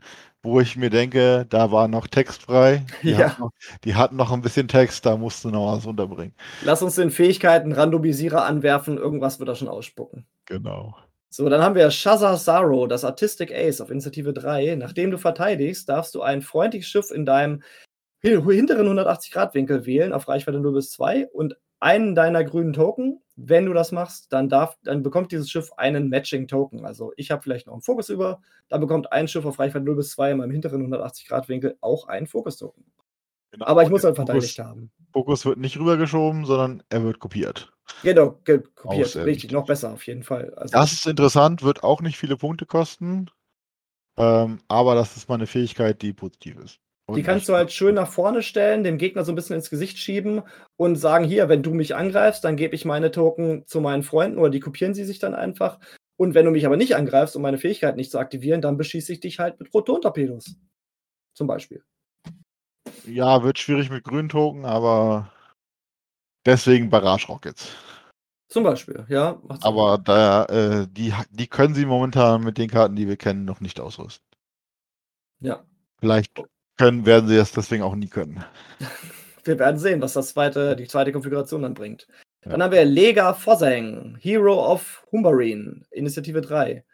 wo 0.46 0.60
ich 0.60 0.76
mir 0.76 0.88
denke, 0.88 1.44
da 1.48 1.70
war 1.72 1.88
noch 1.88 2.06
Text 2.06 2.42
frei. 2.42 2.86
Die, 3.02 3.10
ja. 3.10 3.30
hatten 3.30 3.42
noch, 3.42 3.50
die 3.84 3.94
hatten 3.94 4.16
noch 4.16 4.32
ein 4.32 4.40
bisschen 4.40 4.68
Text, 4.68 5.04
da 5.04 5.16
musst 5.16 5.44
du 5.44 5.50
noch 5.50 5.76
was 5.76 5.84
unterbringen. 5.84 6.34
Lass 6.62 6.82
uns 6.82 6.94
den 6.94 7.10
Fähigkeiten 7.10 7.72
Randomisierer 7.72 8.44
anwerfen, 8.44 8.96
irgendwas 8.96 9.38
wird 9.38 9.48
er 9.48 9.56
schon 9.56 9.68
ausspucken. 9.68 10.26
Genau. 10.46 10.94
So, 11.28 11.48
dann 11.48 11.60
haben 11.60 11.74
wir 11.74 11.90
Shazar 11.90 12.38
Zaro, 12.38 12.86
das 12.86 13.04
Artistic 13.04 13.52
Ace 13.52 13.80
auf 13.80 13.90
Initiative 13.90 14.32
3. 14.32 14.76
Nachdem 14.76 15.10
du 15.10 15.18
verteidigst, 15.18 15.88
darfst 15.88 16.14
du 16.14 16.22
ein 16.22 16.40
freundliches 16.40 16.88
Schiff 16.88 17.10
in 17.10 17.26
deinem 17.26 17.62
hinteren 18.22 18.86
180-Grad-Winkel 18.88 19.84
wählen, 19.86 20.12
auf 20.12 20.28
Reichweite 20.28 20.60
0 20.60 20.72
bis 20.72 20.92
2 20.92 21.26
und 21.28 21.56
einen 21.80 22.14
deiner 22.14 22.42
grünen 22.42 22.72
Token. 22.72 23.20
Wenn 23.36 23.66
du 23.66 23.74
das 23.74 23.92
machst, 23.92 24.32
dann, 24.32 24.48
darf, 24.48 24.78
dann 24.82 25.02
bekommt 25.02 25.30
dieses 25.30 25.50
Schiff 25.50 25.70
einen 25.76 26.08
Matching-Token. 26.08 26.86
Also 26.86 27.12
ich 27.16 27.30
habe 27.30 27.42
vielleicht 27.42 27.66
noch 27.66 27.74
einen 27.74 27.82
Fokus 27.82 28.08
über, 28.08 28.40
dann 28.68 28.80
bekommt 28.80 29.12
ein 29.12 29.28
Schiff 29.28 29.44
auf 29.44 29.58
Reichweite 29.58 29.84
0 29.84 29.96
bis 29.96 30.10
2 30.10 30.32
in 30.32 30.38
meinem 30.38 30.50
hinteren 30.50 30.92
180-Grad-Winkel 30.92 31.76
auch 31.82 32.08
einen 32.08 32.26
Fokus-Token. 32.26 32.84
Genau, 33.50 33.66
Aber 33.66 33.82
ich 33.82 33.90
muss 33.90 34.04
halt 34.04 34.16
verteidigt 34.16 34.58
haben. 34.58 34.90
Fokus 35.12 35.44
wird 35.44 35.58
nicht 35.58 35.78
rübergeschoben, 35.78 36.46
sondern 36.46 36.82
er 36.88 37.04
wird 37.04 37.18
kopiert. 37.18 37.72
Genau, 38.02 38.40
ge 38.44 38.62
kopiert. 38.74 39.14
Richtig, 39.16 39.52
noch 39.52 39.66
besser 39.66 39.92
auf 39.92 40.06
jeden 40.06 40.22
Fall. 40.22 40.52
Also 40.54 40.72
das 40.72 40.92
ist 40.92 41.06
interessant, 41.06 41.62
wird 41.62 41.84
auch 41.84 42.00
nicht 42.00 42.18
viele 42.18 42.36
Punkte 42.36 42.66
kosten. 42.66 43.30
Ähm, 44.18 44.60
aber 44.68 44.94
das 44.94 45.16
ist 45.16 45.28
mal 45.28 45.36
eine 45.36 45.46
Fähigkeit, 45.46 46.00
die 46.02 46.12
positiv 46.12 46.56
ist. 46.56 46.80
Die 47.14 47.22
kannst 47.22 47.48
du 47.48 47.54
halt 47.54 47.70
schön 47.70 47.94
nach 47.94 48.08
vorne 48.08 48.42
stellen, 48.42 48.82
dem 48.82 48.98
Gegner 48.98 49.24
so 49.24 49.30
ein 49.30 49.36
bisschen 49.36 49.54
ins 49.54 49.70
Gesicht 49.70 49.98
schieben 49.98 50.42
und 50.76 50.96
sagen: 50.96 51.24
Hier, 51.24 51.48
wenn 51.48 51.62
du 51.62 51.72
mich 51.72 51.94
angreifst, 51.94 52.42
dann 52.42 52.56
gebe 52.56 52.74
ich 52.74 52.84
meine 52.84 53.12
Token 53.12 53.64
zu 53.66 53.80
meinen 53.80 54.02
Freunden 54.02 54.38
oder 54.38 54.50
die 54.50 54.58
kopieren 54.58 54.92
sie 54.92 55.04
sich 55.04 55.20
dann 55.20 55.34
einfach. 55.34 55.78
Und 56.16 56.34
wenn 56.34 56.46
du 56.46 56.50
mich 56.50 56.66
aber 56.66 56.76
nicht 56.76 56.96
angreifst, 56.96 57.36
um 57.36 57.42
meine 57.42 57.58
Fähigkeit 57.58 57.94
nicht 57.94 58.10
zu 58.10 58.18
aktivieren, 58.18 58.60
dann 58.60 58.76
beschieße 58.76 59.12
ich 59.12 59.20
dich 59.20 59.38
halt 59.38 59.60
mit 59.60 59.70
Proton-Torpedos. 59.70 60.56
Zum 61.34 61.46
Beispiel. 61.46 61.84
Ja, 63.06 63.44
wird 63.44 63.58
schwierig 63.58 63.88
mit 63.90 64.02
grünen 64.02 64.28
Token, 64.28 64.64
aber 64.64 65.30
deswegen 66.44 66.90
Barrage 66.90 67.26
Rockets. 67.28 67.76
Zum 68.48 68.64
Beispiel, 68.64 69.04
ja. 69.08 69.40
Aber 69.62 69.98
da, 69.98 70.44
äh, 70.46 70.86
die, 70.90 71.12
die 71.30 71.46
können 71.46 71.74
sie 71.74 71.84
momentan 71.84 72.42
mit 72.42 72.58
den 72.58 72.70
Karten, 72.70 72.96
die 72.96 73.06
wir 73.06 73.16
kennen, 73.16 73.44
noch 73.44 73.60
nicht 73.60 73.78
ausrüsten. 73.80 74.26
Ja. 75.40 75.64
Vielleicht 75.98 76.32
können, 76.76 77.06
werden 77.06 77.28
sie 77.28 77.36
es 77.36 77.52
deswegen 77.52 77.82
auch 77.82 77.94
nie 77.94 78.08
können. 78.08 78.44
Wir 79.44 79.58
werden 79.58 79.78
sehen, 79.78 80.02
was 80.02 80.14
das 80.14 80.28
zweite, 80.28 80.74
die 80.74 80.88
zweite 80.88 81.12
Konfiguration 81.12 81.62
dann 81.62 81.74
bringt. 81.74 82.08
Ja. 82.44 82.50
Dann 82.50 82.62
haben 82.64 82.72
wir 82.72 82.84
Lega 82.84 83.32
Fosseng, 83.32 84.16
Hero 84.20 84.72
of 84.72 85.06
Humbarine, 85.12 85.82
Initiative 85.92 86.40
3. 86.40 86.84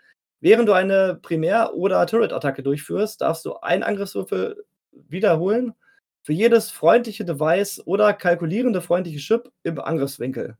Während 0.40 0.68
du 0.68 0.72
eine 0.72 1.18
Primär- 1.22 1.74
oder 1.74 2.04
Turret-Attacke 2.06 2.62
durchführst, 2.62 3.22
darfst 3.22 3.46
du 3.46 3.54
einen 3.56 3.82
Angriffswürfel 3.82 4.64
wiederholen 4.90 5.72
für 6.22 6.32
jedes 6.32 6.70
freundliche 6.70 7.24
Device 7.24 7.80
oder 7.86 8.12
kalkulierende 8.12 8.80
freundliche 8.80 9.18
Chip 9.18 9.50
im 9.62 9.78
Angriffswinkel. 9.80 10.56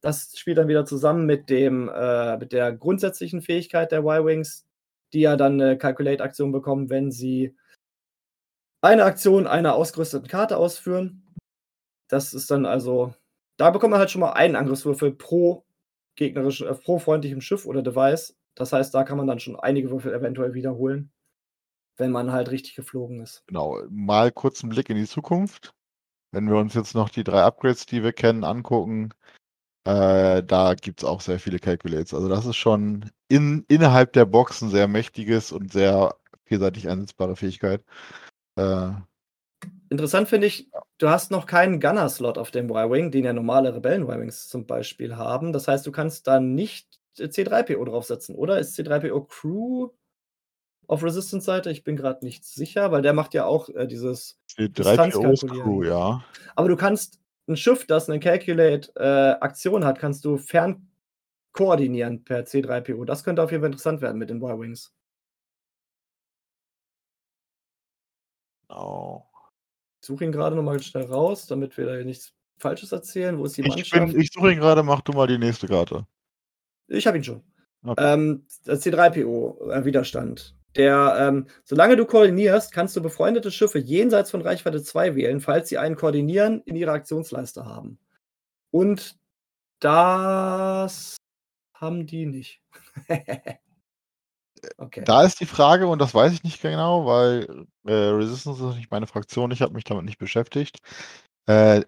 Das 0.00 0.32
spielt 0.36 0.58
dann 0.58 0.68
wieder 0.68 0.84
zusammen 0.84 1.26
mit, 1.26 1.50
dem, 1.50 1.90
äh, 1.94 2.38
mit 2.38 2.52
der 2.52 2.72
grundsätzlichen 2.72 3.42
Fähigkeit 3.42 3.92
der 3.92 4.00
Y-Wings, 4.00 4.66
die 5.12 5.20
ja 5.20 5.36
dann 5.36 5.60
eine 5.60 5.76
Calculate-Aktion 5.76 6.52
bekommen, 6.52 6.88
wenn 6.90 7.10
sie 7.10 7.54
eine 8.80 9.04
Aktion 9.04 9.46
einer 9.46 9.74
ausgerüsteten 9.74 10.28
Karte 10.28 10.56
ausführen. 10.56 11.22
Das 12.08 12.34
ist 12.34 12.50
dann 12.50 12.66
also, 12.66 13.14
da 13.56 13.70
bekommt 13.70 13.92
man 13.92 14.00
halt 14.00 14.10
schon 14.10 14.20
mal 14.20 14.32
einen 14.32 14.56
Angriffswürfel 14.56 15.12
pro 15.12 15.64
gegnerischen, 16.16 16.66
äh, 16.66 16.74
pro 16.74 16.98
freundlichem 16.98 17.40
Schiff 17.40 17.66
oder 17.66 17.82
Device. 17.82 18.36
Das 18.54 18.72
heißt, 18.72 18.94
da 18.94 19.04
kann 19.04 19.16
man 19.16 19.26
dann 19.26 19.40
schon 19.40 19.58
einige 19.58 19.90
Würfel 19.90 20.12
eventuell 20.12 20.54
wiederholen, 20.54 21.12
wenn 21.96 22.10
man 22.10 22.32
halt 22.32 22.50
richtig 22.50 22.74
geflogen 22.74 23.20
ist. 23.20 23.44
Genau, 23.46 23.78
mal 23.88 24.32
kurz 24.32 24.62
einen 24.62 24.70
Blick 24.70 24.90
in 24.90 24.96
die 24.96 25.06
Zukunft. 25.06 25.72
Wenn 26.32 26.48
wir 26.48 26.56
uns 26.56 26.74
jetzt 26.74 26.94
noch 26.94 27.08
die 27.08 27.24
drei 27.24 27.42
Upgrades, 27.42 27.86
die 27.86 28.02
wir 28.02 28.12
kennen, 28.12 28.44
angucken, 28.44 29.12
äh, 29.84 30.42
da 30.42 30.74
gibt 30.74 31.02
es 31.02 31.08
auch 31.08 31.20
sehr 31.20 31.38
viele 31.38 31.58
Calculates. 31.58 32.14
Also 32.14 32.28
das 32.28 32.46
ist 32.46 32.56
schon 32.56 33.10
in, 33.28 33.64
innerhalb 33.68 34.12
der 34.12 34.26
Box 34.26 34.62
ein 34.62 34.70
sehr 34.70 34.88
mächtiges 34.88 35.52
und 35.52 35.72
sehr 35.72 36.16
vielseitig 36.44 36.88
einsetzbare 36.88 37.36
Fähigkeit. 37.36 37.84
Äh, 38.56 38.92
Interessant 39.90 40.28
finde 40.28 40.46
ich, 40.46 40.70
du 40.98 41.08
hast 41.08 41.32
noch 41.32 41.46
keinen 41.46 41.80
Gunner-Slot 41.80 42.38
auf 42.38 42.52
dem 42.52 42.70
Y-Wing, 42.70 43.10
den 43.10 43.24
ja 43.24 43.32
normale 43.32 43.74
Rebellen-Y-Wings 43.74 44.48
zum 44.48 44.64
Beispiel 44.64 45.16
haben. 45.16 45.52
Das 45.52 45.66
heißt, 45.66 45.84
du 45.84 45.90
kannst 45.90 46.28
da 46.28 46.38
nicht 46.38 47.00
C3PO 47.18 47.84
draufsetzen, 47.84 48.36
oder? 48.36 48.60
Ist 48.60 48.78
C3PO 48.78 49.26
Crew 49.26 49.88
auf 50.86 51.02
Resistance-Seite? 51.02 51.72
Ich 51.72 51.82
bin 51.82 51.96
gerade 51.96 52.24
nicht 52.24 52.44
sicher, 52.44 52.92
weil 52.92 53.02
der 53.02 53.14
macht 53.14 53.34
ja 53.34 53.46
auch 53.46 53.68
äh, 53.70 53.88
dieses 53.88 54.38
C3PO 54.56 55.48
Crew, 55.48 55.82
ja. 55.82 56.24
Aber 56.54 56.68
du 56.68 56.76
kannst 56.76 57.18
ein 57.48 57.56
Schiff, 57.56 57.84
das 57.84 58.08
eine 58.08 58.20
Calculate-Aktion 58.20 59.82
äh, 59.82 59.84
hat, 59.84 59.98
kannst 59.98 60.24
du 60.24 60.36
fern 60.36 60.86
koordinieren 61.50 62.22
per 62.22 62.44
C3PO. 62.44 63.04
Das 63.04 63.24
könnte 63.24 63.42
auf 63.42 63.50
jeden 63.50 63.62
Fall 63.62 63.70
interessant 63.70 64.02
werden 64.02 64.18
mit 64.18 64.30
den 64.30 64.36
Y-Wings. 64.36 64.94
Genau. 68.70 69.28
Ich 70.00 70.06
suche 70.06 70.24
ihn 70.24 70.32
gerade 70.32 70.56
nochmal 70.56 70.80
schnell 70.82 71.04
raus, 71.04 71.46
damit 71.46 71.76
wir 71.76 71.86
da 71.86 71.96
nichts 72.04 72.32
Falsches 72.58 72.92
erzählen. 72.92 73.38
Wo 73.38 73.44
ist 73.44 73.56
die 73.56 73.62
ich 73.62 73.68
Mannschaft? 73.68 74.12
Bin, 74.12 74.20
ich 74.20 74.30
suche 74.32 74.52
ihn 74.52 74.60
gerade, 74.60 74.82
mach 74.82 75.00
du 75.00 75.12
mal 75.12 75.26
die 75.26 75.38
nächste 75.38 75.66
Karte. 75.66 76.06
Ich 76.88 77.06
habe 77.06 77.18
ihn 77.18 77.24
schon. 77.24 77.42
Okay. 77.84 78.12
Ähm, 78.12 78.46
das 78.64 78.84
C3PO-Widerstand. 78.84 80.54
Äh, 80.54 80.82
der, 80.82 81.16
ähm, 81.18 81.46
solange 81.64 81.96
du 81.96 82.06
koordinierst, 82.06 82.72
kannst 82.72 82.94
du 82.96 83.02
befreundete 83.02 83.50
Schiffe 83.50 83.78
jenseits 83.78 84.30
von 84.30 84.40
Reichweite 84.40 84.82
2 84.82 85.16
wählen, 85.16 85.40
falls 85.40 85.68
sie 85.68 85.78
einen 85.78 85.96
Koordinieren 85.96 86.62
in 86.64 86.76
ihrer 86.76 86.92
Aktionsleiste 86.92 87.64
haben. 87.64 87.98
Und 88.70 89.18
das 89.80 91.16
haben 91.74 92.06
die 92.06 92.26
nicht. 92.26 92.62
okay. 94.78 95.02
Da 95.04 95.24
ist 95.24 95.40
die 95.40 95.46
Frage, 95.46 95.86
und 95.86 96.00
das 96.00 96.14
weiß 96.14 96.32
ich 96.32 96.44
nicht 96.44 96.60
genau, 96.60 97.06
weil 97.06 97.66
äh, 97.86 97.92
Resistance 97.92 98.68
ist 98.68 98.76
nicht 98.76 98.90
meine 98.90 99.06
Fraktion, 99.06 99.50
ich 99.50 99.62
habe 99.62 99.74
mich 99.74 99.84
damit 99.84 100.04
nicht 100.04 100.18
beschäftigt. 100.18 100.78
Äh, 101.46 101.82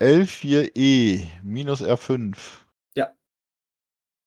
L4E 0.00 1.26
minus 1.42 1.82
R5. 1.82 2.36
Ja. 2.94 3.12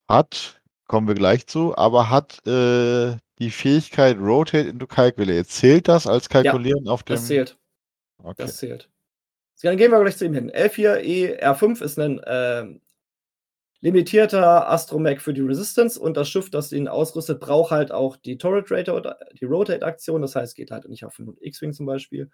Hat, 0.10 0.62
kommen 0.88 1.08
wir 1.08 1.16
gleich 1.16 1.48
zu, 1.48 1.78
aber 1.78 2.10
hat 2.10 2.46
äh, 2.48 3.18
die 3.40 3.52
Fähigkeit 3.52 4.18
Rotate 4.18 4.70
into 4.70 4.88
Calculate. 4.88 5.46
Zählt 5.46 5.88
das 5.88 6.08
als 6.08 6.30
Kalkulieren 6.30 6.86
ja, 6.86 6.92
auf 6.92 7.04
dem. 7.04 7.16
Das 7.16 7.28
zählt. 7.28 7.58
Okay. 8.22 8.36
Das 8.38 8.58
zählt. 8.58 8.90
Dann 9.62 9.78
gehen 9.78 9.92
wir 9.92 10.00
gleich 10.00 10.18
zu 10.18 10.26
ihm 10.26 10.34
hin. 10.34 10.52
L4E 10.52 11.44
R5 11.44 11.84
ist 11.84 12.00
ein 12.00 12.20
äh, 12.20 12.80
limitierter 13.82 14.70
Astromech 14.70 15.22
für 15.22 15.34
die 15.34 15.42
Resistance 15.42 16.00
und 16.00 16.18
das 16.18 16.30
Schiff, 16.30 16.50
das 16.50 16.72
ihn 16.72 16.88
ausrüstet, 16.88 17.40
braucht 17.40 17.72
halt 17.72 17.92
auch 17.92 18.18
die 18.18 18.38
Turret 18.38 18.70
Rate 18.72 18.94
oder 18.94 19.18
die 19.40 19.46
Rotate-Aktion. 19.46 20.22
Das 20.22 20.36
heißt, 20.36 20.56
geht 20.56 20.72
halt 20.72 20.88
nicht 20.90 21.06
auf 21.06 21.20
einen 21.20 21.38
X-Wing 21.40 21.74
zum 21.74 21.86
Beispiel. 21.86 22.30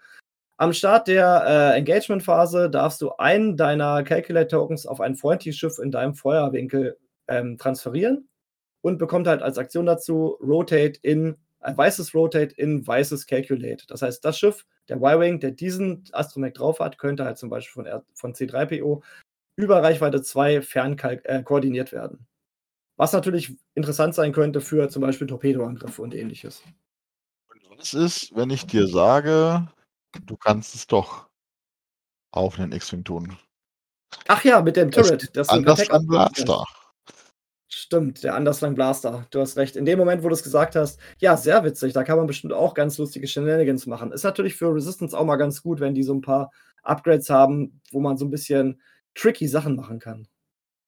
Am 0.57 0.73
Start 0.73 1.07
der 1.07 1.43
äh, 1.45 1.77
Engagement-Phase 1.77 2.69
darfst 2.69 3.01
du 3.01 3.11
einen 3.17 3.57
deiner 3.57 4.03
Calculate-Tokens 4.03 4.85
auf 4.85 5.01
ein 5.01 5.15
freundliches 5.15 5.59
Schiff 5.59 5.79
in 5.79 5.91
deinem 5.91 6.15
Feuerwinkel 6.15 6.97
ähm, 7.27 7.57
transferieren 7.57 8.29
und 8.81 8.97
bekommt 8.97 9.27
halt 9.27 9.41
als 9.41 9.57
Aktion 9.57 9.85
dazu 9.85 10.37
Rotate 10.41 10.99
in 11.01 11.37
ein 11.59 11.77
weißes 11.77 12.13
Rotate 12.13 12.55
in 12.55 12.85
weißes 12.85 13.25
Calculate. 13.25 13.85
Das 13.87 14.01
heißt, 14.01 14.23
das 14.23 14.37
Schiff, 14.37 14.65
der 14.87 14.97
Y-Wing, 14.97 15.39
der 15.39 15.51
diesen 15.51 16.03
Astromech 16.11 16.53
drauf 16.53 16.79
hat, 16.79 16.97
könnte 16.97 17.25
halt 17.25 17.37
zum 17.37 17.49
Beispiel 17.49 17.83
von, 17.83 18.01
von 18.13 18.33
C3PO 18.33 19.01
über 19.55 19.81
Reichweite 19.81 20.21
2 20.21 20.61
fern 20.61 20.97
äh, 20.99 21.43
koordiniert 21.43 21.91
werden. 21.91 22.27
Was 22.97 23.13
natürlich 23.13 23.57
interessant 23.73 24.15
sein 24.15 24.31
könnte 24.31 24.61
für 24.61 24.89
zum 24.89 25.01
Beispiel 25.01 25.27
Torpedoangriffe 25.27 26.01
und 26.01 26.13
ähnliches. 26.13 26.63
Und 27.49 27.77
was 27.77 27.93
ist, 27.93 28.35
wenn 28.35 28.49
ich 28.49 28.65
dir 28.65 28.87
sage, 28.87 29.67
du 30.25 30.37
kannst 30.37 30.75
es 30.75 30.87
doch 30.87 31.27
auf 32.31 32.57
einen 32.59 32.71
X-Wing 32.71 33.03
tun? 33.03 33.37
Ach 34.27 34.43
ja, 34.43 34.61
mit 34.61 34.77
dem 34.77 34.91
Turret. 34.91 35.23
Das, 35.35 35.47
das 35.47 35.49
anders 35.49 35.89
an 35.89 36.07
Blaster. 36.07 36.63
Stimmt, 37.67 38.23
der 38.23 38.35
Anderslang 38.35 38.73
Blaster. 38.73 39.27
Du 39.31 39.41
hast 39.41 39.57
recht. 39.57 39.75
In 39.75 39.85
dem 39.85 39.99
Moment, 39.99 40.23
wo 40.23 40.29
du 40.29 40.33
es 40.33 40.43
gesagt 40.43 40.75
hast, 40.75 40.99
ja, 41.17 41.35
sehr 41.35 41.63
witzig, 41.65 41.93
da 41.93 42.03
kann 42.03 42.17
man 42.17 42.27
bestimmt 42.27 42.53
auch 42.53 42.73
ganz 42.73 42.97
lustige 42.97 43.27
Shenanigans 43.27 43.85
machen. 43.85 44.11
Ist 44.11 44.23
natürlich 44.23 44.55
für 44.55 44.73
Resistance 44.73 45.17
auch 45.17 45.25
mal 45.25 45.35
ganz 45.35 45.61
gut, 45.61 45.81
wenn 45.81 45.93
die 45.93 46.03
so 46.03 46.13
ein 46.13 46.21
paar 46.21 46.51
Upgrades 46.83 47.29
haben, 47.29 47.81
wo 47.91 47.99
man 47.99 48.17
so 48.17 48.25
ein 48.25 48.31
bisschen 48.31 48.81
tricky 49.15 49.47
Sachen 49.47 49.75
machen 49.75 49.99
kann. 49.99 50.27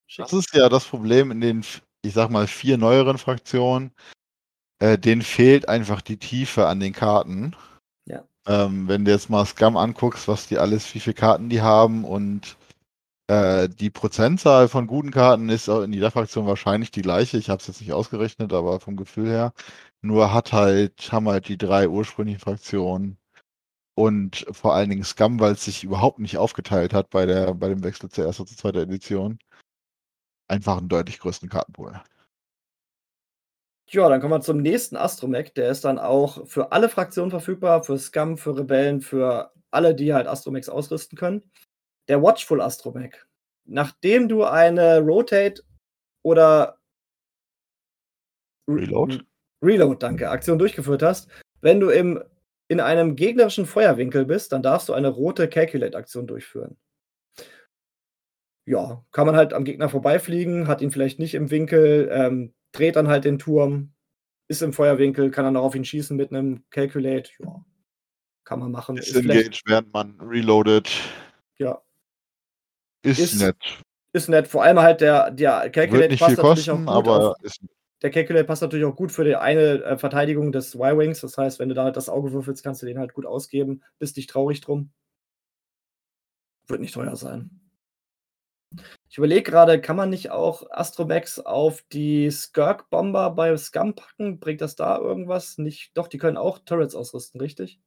Schick. 0.08 0.26
Das 0.26 0.34
ist 0.34 0.54
ja 0.54 0.70
das 0.70 0.86
Problem 0.86 1.32
in 1.32 1.41
den, 1.41 1.66
ich 2.02 2.14
sag 2.14 2.30
mal, 2.30 2.48
vier 2.48 2.78
neueren 2.78 3.18
Fraktionen. 3.18 3.91
Äh, 4.80 4.98
denen 4.98 5.24
fehlt 5.24 5.68
einfach 5.68 6.02
die 6.02 6.18
Tiefe 6.18 6.68
an 6.68 6.80
den 6.80 6.94
Karten. 6.94 7.56
Ja. 8.06 8.24
Ähm, 8.45 8.88
wenn 8.88 9.06
du 9.06 9.12
jetzt 9.12 9.30
mal 9.30 9.45
Scum 9.45 9.76
anguckst, 9.76 10.28
was 10.28 10.48
die 10.48 10.60
alles, 10.60 10.94
wie 10.94 10.99
viele 10.99 11.16
Karten 11.16 11.49
die 11.49 11.62
haben 11.62 12.06
und 12.06 12.58
äh, 13.28 13.68
die 13.68 13.90
Prozentzahl 13.90 14.68
von 14.70 14.88
guten 14.88 15.12
Karten 15.12 15.49
ist 15.49 15.68
in 15.68 15.94
jeder 15.94 16.12
Fraktion 16.12 16.45
wahrscheinlich 16.48 16.91
die 16.91 17.02
gleiche. 17.02 17.38
Ich 17.38 17.49
habe 17.49 17.60
es 17.60 17.68
jetzt 17.68 17.82
nicht 17.82 17.91
ausgerechnet, 17.91 18.54
aber 18.54 18.80
vom 18.80 18.95
Gefühl 18.95 19.30
her. 19.30 19.54
Nur 20.02 20.34
hat 20.34 20.54
halt, 20.54 21.12
haben 21.12 21.28
halt 21.28 21.48
die 21.49 21.58
drei 21.58 21.90
ursprünglichen 21.90 22.40
Fraktionen 22.40 23.18
und 23.98 24.45
vor 24.52 24.76
allen 24.76 24.91
Dingen 24.91 25.03
Scum, 25.03 25.40
weil 25.40 25.53
es 25.53 25.65
sich 25.65 25.84
überhaupt 25.84 26.19
nicht 26.19 26.38
aufgeteilt 26.38 26.94
hat 26.94 27.10
bei, 27.10 27.26
der, 27.26 27.56
bei 27.56 27.68
dem 27.68 27.84
Wechsel 27.84 28.10
zur 28.10 28.26
ersten 28.26 28.44
und 28.44 28.49
zweiten 28.49 28.78
Edition, 28.78 29.40
einfach 30.48 30.78
einen 30.78 30.88
deutlich 30.88 31.18
größeren 31.18 31.49
Kartenpool. 31.49 31.99
Ja, 33.90 34.07
dann 34.07 34.22
kommen 34.22 34.34
wir 34.34 34.41
zum 34.41 34.61
nächsten 34.61 34.98
Astromech. 34.98 35.53
Der 35.53 35.72
ist 35.72 35.84
dann 35.84 35.98
auch 35.98 36.45
für 36.45 36.72
alle 36.72 36.90
Fraktionen 36.90 37.32
verfügbar, 37.32 37.84
für 37.84 37.98
Scum, 37.98 38.38
für 38.38 38.56
Rebellen, 38.56 39.02
für 39.02 39.52
alle, 39.72 39.95
die 39.95 40.14
halt 40.14 40.28
Astromechs 40.28 40.69
ausrüsten 40.69 41.18
können 41.18 41.41
der 42.07 42.22
Watchful 42.22 42.61
Astromech. 42.61 43.15
Nachdem 43.65 44.30
du 44.30 44.44
eine 44.44 44.99
Rotate 44.99 45.64
oder 46.24 46.78
Reload. 48.69 49.22
Reload, 49.64 49.98
danke, 49.99 50.30
Aktion 50.30 50.60
durchgeführt 50.60 51.02
hast, 51.02 51.30
wenn 51.61 51.80
du 51.80 51.90
im, 51.90 52.24
in 52.68 52.80
einem 52.80 53.15
gegnerischen 53.15 53.65
Feuerwinkel 53.65 54.26
bist, 54.26 54.52
dann 54.52 54.64
darfst 54.64 54.89
du 54.89 54.94
eine 54.94 55.07
rote 55.07 55.48
Calculate-Aktion 55.48 56.27
durchführen. 56.27 56.77
Ja, 58.65 59.06
kann 59.11 59.26
man 59.26 59.38
halt 59.38 59.53
am 59.53 59.64
Gegner 59.64 59.88
vorbeifliegen, 59.88 60.68
hat 60.68 60.81
ihn 60.81 60.91
vielleicht 60.91 61.19
nicht 61.19 61.35
im 61.35 61.49
Winkel, 61.52 62.10
ähm, 62.11 62.53
dreht 62.73 62.98
dann 62.98 63.07
halt 63.07 63.23
den 63.23 63.39
Turm, 63.39 63.94
ist 64.49 64.61
im 64.61 64.73
Feuerwinkel, 64.73 65.31
kann 65.31 65.45
dann 65.45 65.56
auch 65.56 65.64
auf 65.64 65.76
ihn 65.76 65.85
schießen 65.85 66.18
mit 66.18 66.31
einem 66.31 66.65
Calculate. 66.69 67.31
Ja, 67.39 67.65
kann 68.44 68.60
man 68.60 68.72
machen. 68.72 68.98
Engaged, 68.98 69.61
während 69.65 69.94
man 69.94 70.19
reloadet. 70.19 70.91
Ja, 71.57 71.81
ist, 73.07 73.19
ist 73.19 73.39
nett. 73.39 73.56
Ist 74.11 74.30
nett. 74.30 74.48
Vor 74.48 74.64
allem 74.64 74.80
halt 74.80 75.02
der, 75.02 75.31
der 75.31 75.69
Calculate 75.69 76.18
passt 76.18 76.38
natürlich 76.38 76.68
kosten, 76.68 76.89
auch 76.89 77.03
gut 77.03 77.14
aber 77.14 77.35
ist 77.41 77.61
der 78.02 78.11
Calculate 78.11 78.45
passt 78.45 78.61
natürlich 78.61 78.86
auch 78.86 78.95
gut 78.95 79.11
für 79.11 79.24
die 79.24 79.36
eine 79.36 79.84
äh, 79.84 79.98
Verteidigung 79.98 80.52
des 80.52 80.76
Y-Wings. 80.76 81.22
Das 81.22 81.38
heißt, 81.38 81.60
wenn 81.60 81.69
du 81.69 81.76
da 81.76 81.84
halt 81.84 81.98
das 81.98 82.10
Auge 82.10 82.32
würfelst, 82.32 82.64
kannst 82.64 82.82
du 82.82 82.86
den 82.86 82.99
halt 82.99 83.14
gut 83.14 83.26
ausgeben. 83.26 83.84
Bist 83.99 84.18
nicht 84.18 84.30
traurig 84.30 84.61
drum. 84.61 84.91
Wird 86.68 86.82
nicht 86.82 86.94
teuer 86.94 87.15
sein. 87.15 87.49
Ich 89.10 89.18
überlege 89.18 89.44
gerade, 89.44 89.80
kann 89.80 89.95
man 89.95 90.10
nicht 90.10 90.30
auch 90.30 90.69
Astromax 90.69 91.40
auf 91.40 91.82
die 91.94 92.30
Skirk-Bomber 92.30 93.32
bei 93.32 93.56
Scum 93.57 93.95
packen? 93.95 94.40
Bringt 94.40 94.61
das 94.61 94.76
da 94.76 94.98
irgendwas? 94.98 95.57
Nicht. 95.57 95.98
Doch, 95.98 96.07
die 96.07 96.18
können 96.18 96.38
auch 96.38 96.60
Turrets 96.60 96.94
ausrüsten, 96.94 97.40
richtig? 97.40 97.80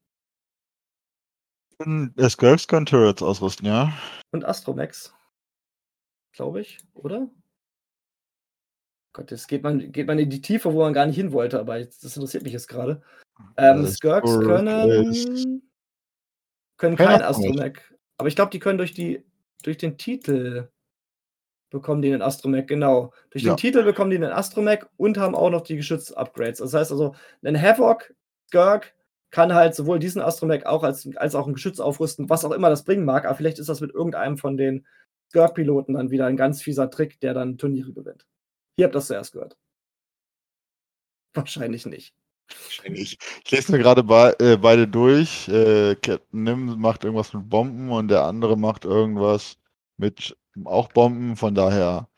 Skirks 2.29 2.67
können 2.67 2.87
Turrets 2.87 3.23
ausrüsten, 3.23 3.67
ja. 3.67 3.93
Und 4.33 4.45
Astromax. 4.45 5.15
Glaube 6.33 6.61
ich, 6.61 6.79
oder? 6.95 7.29
Gott, 9.13 9.31
jetzt 9.31 9.49
geht 9.49 9.63
man, 9.63 9.91
geht 9.93 10.07
man 10.07 10.19
in 10.19 10.31
die 10.31 10.41
Tiefe, 10.41 10.73
wo 10.73 10.81
man 10.81 10.93
gar 10.93 11.07
nicht 11.07 11.17
hin 11.17 11.33
wollte, 11.33 11.59
aber 11.59 11.79
jetzt, 11.79 12.05
das 12.05 12.17
interessiert 12.17 12.45
mich 12.45 12.53
jetzt 12.53 12.69
gerade. 12.69 13.03
Ähm, 13.57 13.87
Skirks 13.87 14.39
können, 14.39 15.63
können 16.77 16.97
kein 16.97 17.23
Astromech. 17.23 17.79
Aber 18.19 18.29
ich 18.29 18.37
glaube, 18.37 18.51
die 18.51 18.59
können 18.59 18.79
durch, 18.79 18.93
die, 18.93 19.25
durch 19.63 19.79
den 19.79 19.99
Titel 19.99 20.69
bekommen 21.71 22.03
die 22.03 22.13
einen 22.13 22.23
Astromech, 22.23 22.67
genau. 22.67 23.13
Durch 23.31 23.45
ja. 23.45 23.53
den 23.55 23.57
Titel 23.57 23.83
bekommen 23.85 24.11
die 24.11 24.17
einen 24.17 24.33
Astromech 24.33 24.85
und 24.97 25.19
haben 25.19 25.35
auch 25.35 25.51
noch 25.51 25.63
die 25.63 25.77
Geschütz-Upgrades. 25.77 26.59
Das 26.59 26.75
heißt 26.75 26.93
also, 26.93 27.15
ein 27.43 27.61
Havoc, 27.61 28.13
Skirk, 28.49 28.95
kann 29.31 29.55
halt 29.55 29.75
sowohl 29.75 29.99
diesen 29.99 30.21
Astromech 30.21 30.67
auch 30.67 30.83
als, 30.83 31.09
als 31.17 31.35
auch 31.35 31.47
ein 31.47 31.55
Geschütz 31.55 31.79
aufrüsten, 31.81 32.29
was 32.29 32.45
auch 32.45 32.51
immer 32.51 32.69
das 32.69 32.85
bringen 32.85 33.05
mag, 33.05 33.25
aber 33.25 33.37
vielleicht 33.37 33.61
ist 33.61 33.69
das 33.69 33.81
mit 33.81 33.93
irgendeinem 33.93 34.37
von 34.37 34.57
den 34.57 34.87
Skirk-Piloten 35.31 35.95
dann 35.95 36.11
wieder 36.11 36.27
ein 36.27 36.37
ganz 36.37 36.61
fieser 36.61 36.91
Trick, 36.91 37.21
der 37.21 37.35
dann 37.35 37.57
Turniere 37.57 37.93
gewinnt. 37.93 38.27
Ihr 38.81 38.87
habt 38.87 38.95
das 38.95 39.09
zuerst 39.09 39.33
gehört. 39.33 39.59
Wahrscheinlich 41.35 41.85
nicht. 41.85 42.15
Wahrscheinlich. 42.65 43.19
Ich 43.45 43.51
lese 43.51 43.73
mir 43.73 43.79
gerade 43.79 44.03
be 44.03 44.35
äh, 44.41 44.57
beide 44.57 44.89
durch. 44.89 45.47
Äh, 45.49 45.97
Captain 45.97 46.45
Nim 46.45 46.81
macht 46.81 47.05
irgendwas 47.05 47.35
mit 47.35 47.47
Bomben 47.47 47.91
und 47.91 48.09
der 48.09 48.23
andere 48.23 48.57
macht 48.57 48.87
irgendwas 48.87 49.59
mit 49.99 50.35
auch 50.65 50.89
Bomben, 50.89 51.37
von 51.37 51.55
daher 51.55 52.09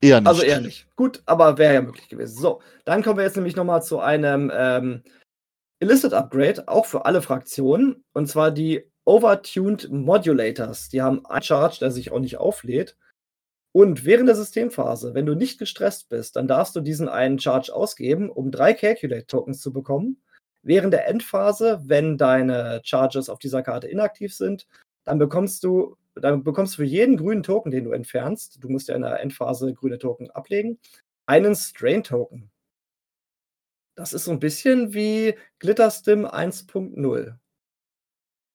eher 0.00 0.22
nicht. 0.22 0.28
Also 0.28 0.42
eher 0.42 0.62
nicht. 0.62 0.88
Gut, 0.96 1.22
aber 1.26 1.58
wäre 1.58 1.74
ja 1.74 1.82
möglich 1.82 2.08
gewesen. 2.08 2.40
So, 2.40 2.62
dann 2.86 3.02
kommen 3.02 3.18
wir 3.18 3.24
jetzt 3.24 3.36
nämlich 3.36 3.54
nochmal 3.54 3.82
zu 3.82 4.00
einem 4.00 4.50
ähm, 4.54 5.02
Illicit 5.80 6.14
Upgrade, 6.14 6.66
auch 6.66 6.86
für 6.86 7.04
alle 7.04 7.20
Fraktionen, 7.20 8.02
und 8.14 8.26
zwar 8.26 8.50
die 8.52 8.90
Overtuned 9.04 9.90
Modulators. 9.92 10.88
Die 10.88 11.02
haben 11.02 11.26
einen 11.26 11.42
Charge, 11.42 11.76
der 11.80 11.90
sich 11.90 12.10
auch 12.10 12.20
nicht 12.20 12.38
auflädt. 12.38 12.96
Und 13.76 14.04
während 14.04 14.28
der 14.28 14.36
Systemphase, 14.36 15.14
wenn 15.14 15.26
du 15.26 15.34
nicht 15.34 15.58
gestresst 15.58 16.08
bist, 16.08 16.36
dann 16.36 16.46
darfst 16.46 16.76
du 16.76 16.80
diesen 16.80 17.08
einen 17.08 17.40
Charge 17.40 17.74
ausgeben, 17.74 18.30
um 18.30 18.52
drei 18.52 18.72
Calculate-Tokens 18.72 19.60
zu 19.60 19.72
bekommen. 19.72 20.22
Während 20.62 20.94
der 20.94 21.08
Endphase, 21.08 21.82
wenn 21.84 22.16
deine 22.16 22.82
Charges 22.84 23.28
auf 23.28 23.40
dieser 23.40 23.64
Karte 23.64 23.88
inaktiv 23.88 24.32
sind, 24.32 24.68
dann 25.02 25.18
bekommst 25.18 25.64
du, 25.64 25.96
dann 26.14 26.44
bekommst 26.44 26.74
du 26.74 26.76
für 26.82 26.84
jeden 26.84 27.16
grünen 27.16 27.42
Token, 27.42 27.72
den 27.72 27.82
du 27.82 27.90
entfernst, 27.90 28.62
du 28.62 28.68
musst 28.68 28.86
ja 28.86 28.94
in 28.94 29.02
der 29.02 29.18
Endphase 29.18 29.74
grüne 29.74 29.98
Token 29.98 30.30
ablegen, 30.30 30.78
einen 31.26 31.56
Strain-Token. 31.56 32.52
Das 33.96 34.12
ist 34.12 34.24
so 34.24 34.30
ein 34.30 34.38
bisschen 34.38 34.94
wie 34.94 35.34
Glitterstim 35.58 36.26
1.0. 36.26 37.38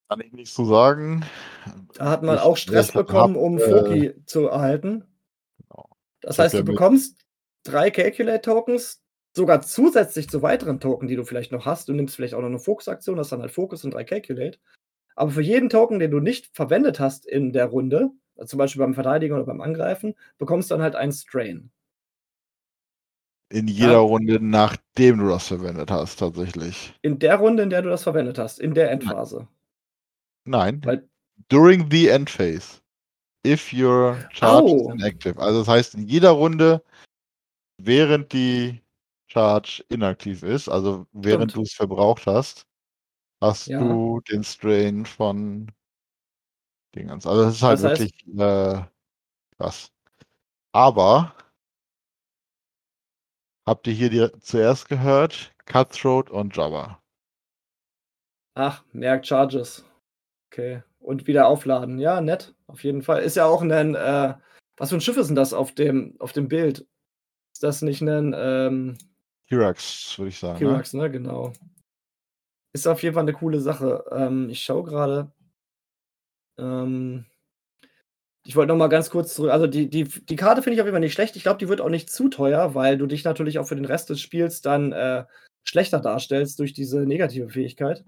Kann 0.10 0.22
ich 0.22 0.34
nicht 0.34 0.52
so 0.52 0.66
sagen. 0.66 1.24
Da 1.94 2.10
hat 2.10 2.24
man 2.24 2.38
ich, 2.38 2.42
auch 2.42 2.58
Stress 2.58 2.92
bekommen, 2.92 3.36
hab, 3.36 3.42
um 3.42 3.60
äh, 3.60 3.62
Foki 3.62 4.26
zu 4.26 4.48
erhalten. 4.48 5.06
Genau. 5.60 5.88
Das 6.22 6.40
heißt, 6.40 6.56
du 6.56 6.64
bekommst 6.64 7.20
drei 7.64 7.92
Calculate-Tokens, 7.92 9.04
sogar 9.36 9.62
zusätzlich 9.62 10.28
zu 10.28 10.42
weiteren 10.42 10.80
Token, 10.80 11.08
die 11.08 11.16
du 11.16 11.24
vielleicht 11.26 11.52
noch 11.52 11.68
hast. 11.68 11.90
Du 11.90 11.94
nimmst 11.94 12.16
vielleicht 12.16 12.34
auch 12.34 12.42
noch 12.42 12.48
eine 12.48 12.58
Fokus-Aktion, 12.58 13.18
das 13.18 13.28
ist 13.28 13.32
dann 13.32 13.42
halt 13.42 13.52
Fokus 13.52 13.86
und 13.86 13.94
drei 13.94 14.04
Calculate. 14.04 14.58
Aber 15.16 15.30
für 15.30 15.44
jeden 15.44 15.70
Token, 15.70 16.00
den 16.00 16.10
du 16.10 16.20
nicht 16.20 16.50
verwendet 16.56 17.00
hast 17.00 17.28
in 17.28 17.54
der 17.54 17.68
Runde, 17.68 18.10
zum 18.46 18.58
Beispiel 18.58 18.80
beim 18.80 18.96
Verteidigen 18.96 19.36
oder 19.36 19.46
beim 19.46 19.62
Angreifen, 19.62 20.16
bekommst 20.40 20.72
du 20.72 20.76
dann 20.76 20.82
halt 20.82 20.96
einen 20.96 21.12
Strain. 21.12 21.70
In 23.52 23.68
jeder 23.68 23.94
ja. 23.94 24.00
Runde, 24.00 24.40
nachdem 24.42 25.20
du 25.20 25.28
das 25.28 25.48
verwendet 25.48 25.92
hast, 25.92 26.18
tatsächlich. 26.18 26.94
In 27.02 27.20
der 27.20 27.36
Runde, 27.36 27.64
in 27.64 27.70
der 27.70 27.84
du 27.84 27.90
das 27.90 28.04
verwendet 28.04 28.40
hast, 28.40 28.60
in 28.60 28.74
der 28.74 28.90
Endphase. 28.90 29.48
Nein. 30.50 30.82
Weil 30.84 31.08
During 31.50 31.90
the 31.90 32.10
End 32.10 32.30
Phase. 32.30 32.82
If 33.46 33.72
your 33.72 34.18
charge 34.32 34.66
oh. 34.66 34.90
is 34.90 34.96
inactive. 34.96 35.40
Also 35.40 35.60
das 35.60 35.68
heißt, 35.68 35.96
in 35.96 36.08
jeder 36.08 36.32
Runde, 36.32 36.84
während 37.78 38.34
die 38.34 38.82
Charge 39.28 39.84
inaktiv 39.90 40.44
ist, 40.44 40.68
also 40.68 41.08
während 41.14 41.56
du 41.56 41.62
es 41.62 41.74
verbraucht 41.74 42.26
hast, 42.26 42.66
hast 43.42 43.68
ja. 43.68 43.80
du 43.80 44.20
den 44.30 44.44
Strain 44.44 45.06
von 45.06 45.72
Dingens. 46.96 47.26
Also 47.26 47.44
das 47.44 47.56
ist 47.56 47.64
halt 47.64 47.80
das 47.80 47.92
heißt, 47.92 48.02
wirklich 48.02 48.40
äh, 48.40 48.84
krass. 49.58 49.92
Aber 50.74 51.34
habt 53.66 53.88
ihr 53.88 53.94
hier 53.94 54.10
die, 54.10 54.40
zuerst 54.42 54.90
gehört? 54.90 55.54
Cutthroat 55.66 56.30
und 56.30 56.56
Jabba. 56.56 57.02
Ach, 58.56 58.84
merkt 58.92 59.28
Charges. 59.28 59.86
Okay. 60.52 60.82
Und 61.00 61.28
wieder 61.28 61.48
aufladen. 61.48 62.00
Ja, 62.00 62.22
nett. 62.22 62.54
Auf 62.68 62.84
jeden 62.84 63.02
Fall. 63.02 63.22
Ist 63.22 63.36
ja 63.36 63.46
auch 63.46 63.62
ein, 63.62 63.96
äh, 63.96 64.34
was 64.78 64.90
für 64.90 64.96
ein 64.96 65.02
Schiff 65.02 65.18
ist 65.18 65.28
denn 65.28 65.36
das 65.36 65.54
auf 65.54 65.74
dem, 65.74 66.16
auf 66.20 66.34
dem 66.34 66.48
Bild? 66.48 66.88
Ist 67.54 67.64
das 67.64 67.82
nicht 67.82 68.02
ein, 68.02 68.36
ähm, 68.38 68.98
Kirax, 69.48 70.18
würde 70.18 70.30
ich 70.30 70.40
sagen. 70.40 70.60
Kirax, 70.60 70.94
ne? 70.94 71.04
ne? 71.04 71.12
Genau. 71.12 71.54
Ist 72.72 72.88
auf 72.88 73.02
jeden 73.02 73.16
Fall 73.16 73.24
eine 73.24 73.34
coole 73.34 73.60
Sache. 73.60 74.06
Ähm, 74.12 74.50
ich 74.50 74.62
schaue 74.62 74.84
gerade. 74.84 75.32
Ähm, 76.60 77.26
ich 78.44 78.56
wollte 78.56 78.70
noch 78.70 78.78
mal 78.78 78.88
ganz 78.88 79.10
kurz 79.10 79.34
zurück. 79.34 79.52
Also 79.52 79.68
die, 79.68 79.90
die, 79.90 80.04
die 80.04 80.36
Karte 80.36 80.62
finde 80.62 80.76
ich 80.76 80.82
auf 80.82 80.86
jeden 80.86 80.94
Fall 80.94 81.02
nicht 81.02 81.14
schlecht. 81.14 81.36
Ich 81.36 81.44
glaube, 81.44 81.58
die 81.60 81.68
wird 81.68 81.82
auch 81.82 81.90
nicht 81.90 82.10
zu 82.10 82.30
teuer, 82.30 82.76
weil 82.76 82.98
du 82.98 83.08
dich 83.08 83.24
natürlich 83.24 83.60
auch 83.60 83.68
für 83.68 83.76
den 83.76 83.86
Rest 83.86 84.10
des 84.10 84.22
Spiels 84.22 84.62
dann 84.62 84.92
äh, 84.92 85.26
schlechter 85.64 86.00
darstellst 86.00 86.60
durch 86.60 86.74
diese 86.74 87.02
negative 87.02 87.50
Fähigkeit. 87.50 88.04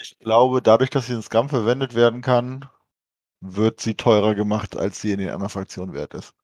Ich 0.00 0.18
glaube, 0.18 0.60
dadurch, 0.62 0.90
dass 0.90 1.06
sie 1.06 1.14
ins 1.14 1.26
Scrum 1.26 1.48
verwendet 1.48 1.94
werden 1.94 2.20
kann, 2.22 2.68
wird 3.40 3.80
sie 3.80 3.94
teurer 3.94 4.34
gemacht, 4.34 4.76
als 4.76 5.00
sie 5.00 5.12
in 5.12 5.18
den 5.18 5.28
anderen 5.30 5.50
Fraktionen 5.50 5.94
wert 5.94 6.14
ist. 6.14 6.34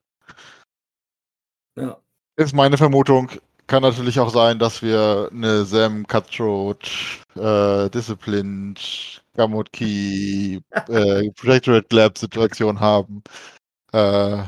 Ja. 1.77 1.98
Ist 2.36 2.55
meine 2.55 2.77
Vermutung. 2.77 3.31
Kann 3.66 3.82
natürlich 3.82 4.18
auch 4.18 4.31
sein, 4.31 4.59
dass 4.59 4.82
wir 4.82 5.28
eine 5.32 5.64
Sam 5.64 6.06
Cutthroat, 6.06 6.90
äh, 7.36 7.89
Disciplined, 7.90 9.22
Gamut 9.35 9.72
Key, 9.72 10.60
äh, 10.89 11.31
Protectorate 11.32 11.94
Lab 11.94 12.18
Situation 12.18 12.81
haben, 12.81 13.22
äh, 13.93 14.43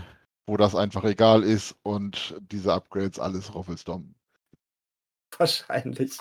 wo 0.46 0.56
das 0.56 0.74
einfach 0.74 1.04
egal 1.04 1.44
ist 1.44 1.76
und 1.82 2.34
diese 2.50 2.72
Upgrades 2.72 3.18
alles 3.20 3.54
Roffelstorm. 3.54 4.14
Wahrscheinlich. 5.38 6.18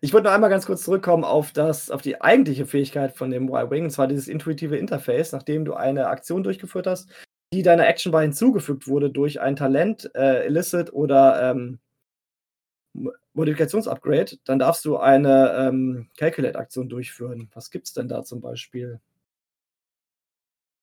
Ich 0.00 0.12
wollte 0.12 0.26
noch 0.26 0.34
einmal 0.34 0.50
ganz 0.50 0.66
kurz 0.66 0.84
zurückkommen 0.84 1.24
auf, 1.24 1.52
das, 1.52 1.90
auf 1.90 2.02
die 2.02 2.20
eigentliche 2.20 2.66
Fähigkeit 2.66 3.16
von 3.16 3.30
dem 3.30 3.48
Y-Wing, 3.48 3.84
und 3.84 3.90
zwar 3.90 4.06
dieses 4.06 4.28
intuitive 4.28 4.76
Interface, 4.76 5.32
nachdem 5.32 5.64
du 5.64 5.74
eine 5.74 6.06
Aktion 6.06 6.42
durchgeführt 6.42 6.86
hast, 6.86 7.10
die 7.52 7.62
deiner 7.62 7.86
Action 7.86 8.12
Bar 8.12 8.22
hinzugefügt 8.22 8.86
wurde 8.86 9.10
durch 9.10 9.40
ein 9.40 9.56
Talent, 9.56 10.10
äh, 10.14 10.46
Illicit 10.46 10.92
oder 10.92 11.50
ähm, 11.50 11.80
Modifikationsupgrade, 13.34 14.38
dann 14.44 14.58
darfst 14.58 14.84
du 14.84 14.98
eine 14.98 15.54
ähm, 15.56 16.08
Calculate-Aktion 16.16 16.88
durchführen. 16.88 17.50
Was 17.54 17.70
gibt 17.70 17.86
es 17.86 17.94
denn 17.94 18.08
da 18.08 18.22
zum 18.22 18.40
Beispiel? 18.40 19.00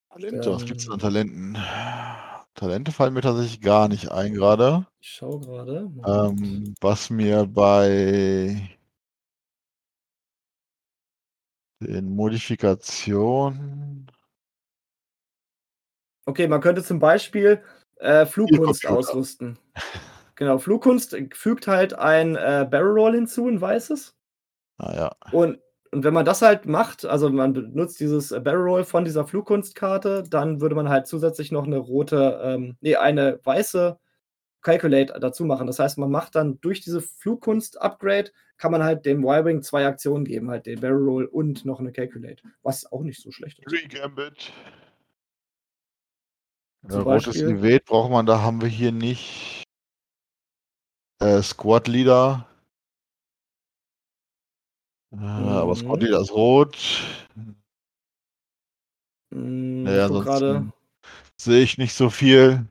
Talente, 0.09 0.49
ähm, 0.49 0.55
was 0.55 0.65
gibt 0.65 0.79
es 0.79 0.85
denn 0.85 0.93
an 0.93 0.99
Talenten? 0.99 1.57
Talente 2.59 2.91
fallen 2.91 3.13
mir 3.13 3.21
tatsächlich 3.21 3.61
gar 3.61 3.87
nicht 3.87 4.11
ein 4.11 4.33
gerade. 4.33 4.85
Ich 4.99 5.11
schaue 5.11 5.39
gerade. 5.39 5.89
Ähm, 6.05 6.75
was 6.81 7.09
mir 7.09 7.45
bei 7.45 8.77
den 11.79 12.13
Modifikationen. 12.13 14.11
Okay, 16.25 16.49
man 16.49 16.59
könnte 16.59 16.83
zum 16.83 16.99
Beispiel 16.99 17.63
äh, 17.95 18.25
Flugkunst 18.25 18.85
ausrüsten. 18.85 19.57
Genau, 20.35 20.57
Flugkunst 20.57 21.15
fügt 21.31 21.65
halt 21.65 21.93
ein 21.93 22.35
äh, 22.35 22.67
Barrel 22.69 22.91
Roll 22.91 23.15
hinzu, 23.15 23.47
ein 23.47 23.61
weißes. 23.61 24.17
Ah 24.79 24.93
ja. 24.93 25.15
Und, 25.31 25.61
und 25.91 26.03
wenn 26.03 26.13
man 26.13 26.25
das 26.25 26.41
halt 26.41 26.65
macht, 26.65 27.05
also 27.05 27.29
man 27.29 27.53
benutzt 27.53 27.99
dieses 27.99 28.29
Barrel 28.29 28.61
Roll 28.61 28.83
von 28.83 29.05
dieser 29.05 29.25
Flugkunstkarte, 29.25 30.23
dann 30.29 30.61
würde 30.61 30.75
man 30.75 30.89
halt 30.89 31.07
zusätzlich 31.07 31.51
noch 31.51 31.65
eine 31.65 31.77
rote, 31.77 32.39
ähm, 32.43 32.77
nee, 32.81 32.95
eine 32.95 33.39
weiße 33.43 33.97
Calculate 34.61 35.19
dazu 35.19 35.45
machen. 35.45 35.67
Das 35.67 35.79
heißt, 35.79 35.97
man 35.97 36.11
macht 36.11 36.35
dann 36.35 36.59
durch 36.61 36.81
diese 36.81 37.01
Flugkunst-Upgrade, 37.01 38.31
kann 38.57 38.71
man 38.71 38.83
halt 38.83 39.05
dem 39.05 39.23
Y-Wing 39.23 39.61
zwei 39.61 39.85
Aktionen 39.85 40.25
geben, 40.25 40.49
halt 40.49 40.65
den 40.65 40.79
Barrel 40.81 41.03
Roll 41.03 41.25
und 41.25 41.65
noch 41.65 41.79
eine 41.79 41.91
Calculate. 41.91 42.43
Was 42.61 42.91
auch 42.91 43.01
nicht 43.01 43.21
so 43.21 43.31
schlecht 43.31 43.59
ist. 43.59 43.71
Re-Gambit. 43.71 44.51
Ja, 46.89 46.99
rotes 47.01 47.39
Geweht 47.39 47.85
braucht 47.85 48.11
man, 48.11 48.25
da 48.25 48.41
haben 48.41 48.61
wir 48.61 48.69
hier 48.69 48.91
nicht. 48.91 49.63
Äh, 51.19 51.41
Squad 51.41 51.87
Leader. 51.87 52.47
Mhm. 55.11 55.23
Aber 55.23 55.75
Squad 55.75 56.01
Leader 56.01 56.21
ist 56.21 56.31
rot. 56.31 56.77
Mhm, 59.31 59.83
naja, 59.83 60.07
sonst 60.07 60.73
sehe 61.37 61.63
ich 61.63 61.77
nicht 61.77 61.93
so 61.93 62.09
viel. 62.09 62.65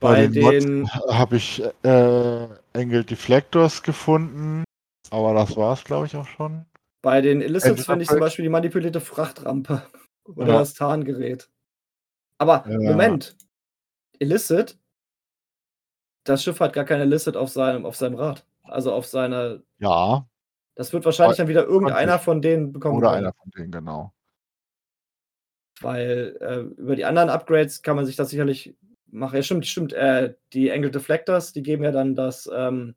Bei, 0.00 0.12
Bei 0.14 0.26
den, 0.28 0.84
den 0.84 0.92
habe 0.92 1.36
ich 1.36 1.62
äh, 1.82 2.48
Engel 2.72 3.02
Deflectors 3.02 3.82
gefunden, 3.82 4.62
aber 5.10 5.34
das 5.34 5.56
war 5.56 5.72
es, 5.72 5.82
glaube 5.82 6.06
ich, 6.06 6.14
auch 6.14 6.28
schon. 6.28 6.66
Bei 7.02 7.20
den 7.20 7.40
Illicits 7.40 7.84
finde 7.84 8.04
ich 8.04 8.08
zum 8.08 8.20
Beispiel 8.20 8.44
die 8.44 8.48
manipulierte 8.50 9.00
Frachtrampe 9.00 9.82
oder 10.24 10.52
ja. 10.52 10.58
das 10.60 10.74
Tarngerät. 10.74 11.50
Aber 12.38 12.64
ja. 12.68 12.78
Moment, 12.92 13.36
Illicit 14.20 14.78
das 16.28 16.42
Schiff 16.42 16.60
hat 16.60 16.74
gar 16.74 16.84
keine 16.84 17.04
Illicit 17.04 17.36
auf 17.36 17.48
seinem, 17.48 17.86
auf 17.86 17.96
seinem 17.96 18.16
Rad. 18.16 18.44
Also 18.62 18.92
auf 18.92 19.06
seiner. 19.06 19.60
Ja. 19.78 20.28
Das 20.78 20.92
wird 20.92 21.04
wahrscheinlich 21.04 21.36
dann 21.36 21.48
wieder 21.48 21.64
irgendeiner 21.64 22.20
von 22.20 22.40
denen 22.40 22.72
bekommen. 22.72 22.98
Oder 22.98 23.10
einer 23.10 23.32
von 23.32 23.50
denen, 23.50 23.72
genau. 23.72 24.14
Weil 25.80 26.36
äh, 26.40 26.80
über 26.80 26.94
die 26.94 27.04
anderen 27.04 27.30
Upgrades 27.30 27.82
kann 27.82 27.96
man 27.96 28.06
sich 28.06 28.14
das 28.14 28.30
sicherlich 28.30 28.76
machen. 29.10 29.34
Ja, 29.34 29.42
stimmt, 29.42 29.66
stimmt. 29.66 29.92
Äh, 29.92 30.34
die 30.52 30.70
Angle 30.70 30.92
Deflectors, 30.92 31.52
die 31.52 31.64
geben 31.64 31.82
ja 31.82 31.90
dann 31.90 32.14
das 32.14 32.48
ähm, 32.54 32.94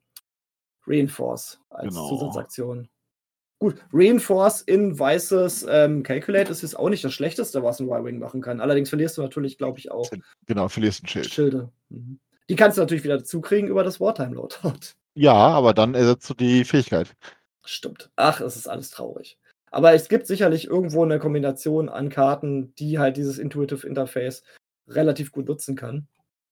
Reinforce 0.85 1.59
als 1.71 1.95
genau. 1.95 2.07
Zusatzaktion. 2.07 2.87
Gut, 3.57 3.83
Reinforce 3.91 4.61
in 4.61 4.99
weißes 4.99 5.65
ähm, 5.67 6.03
Calculate 6.03 6.51
ist 6.51 6.61
jetzt 6.61 6.77
auch 6.77 6.89
nicht 6.89 7.03
das 7.03 7.13
Schlechteste, 7.13 7.63
was 7.63 7.79
ein 7.79 7.87
Y-Wing 7.87 8.19
machen 8.19 8.43
kann. 8.43 8.61
Allerdings 8.61 8.89
verlierst 8.89 9.17
du 9.17 9.23
natürlich, 9.23 9.57
glaube 9.57 9.79
ich, 9.79 9.89
auch. 9.89 10.07
Genau, 10.45 10.67
verlierst 10.67 11.03
ein 11.03 11.07
Schild. 11.07 11.31
Schilde. 11.31 11.71
Mhm. 11.89 12.19
Die 12.47 12.55
kannst 12.55 12.77
du 12.77 12.81
natürlich 12.83 13.03
wieder 13.03 13.17
dazu 13.17 13.41
kriegen 13.41 13.67
über 13.67 13.83
das 13.83 13.99
Wartime-Loadout. 13.99 14.93
Ja, 15.15 15.33
aber 15.33 15.73
dann 15.73 15.95
ersetzt 15.95 16.29
du 16.29 16.35
die 16.35 16.63
Fähigkeit. 16.63 17.15
Stimmt. 17.63 18.11
Ach, 18.15 18.41
es 18.41 18.55
ist 18.55 18.67
alles 18.67 18.89
traurig. 18.89 19.37
Aber 19.71 19.93
es 19.93 20.09
gibt 20.09 20.27
sicherlich 20.27 20.67
irgendwo 20.67 21.03
eine 21.03 21.19
Kombination 21.19 21.87
an 21.89 22.09
Karten, 22.09 22.75
die 22.75 22.99
halt 22.99 23.17
dieses 23.17 23.37
Intuitive 23.39 23.87
Interface 23.87 24.43
relativ 24.87 25.31
gut 25.31 25.47
nutzen 25.47 25.75
kann. 25.75 26.07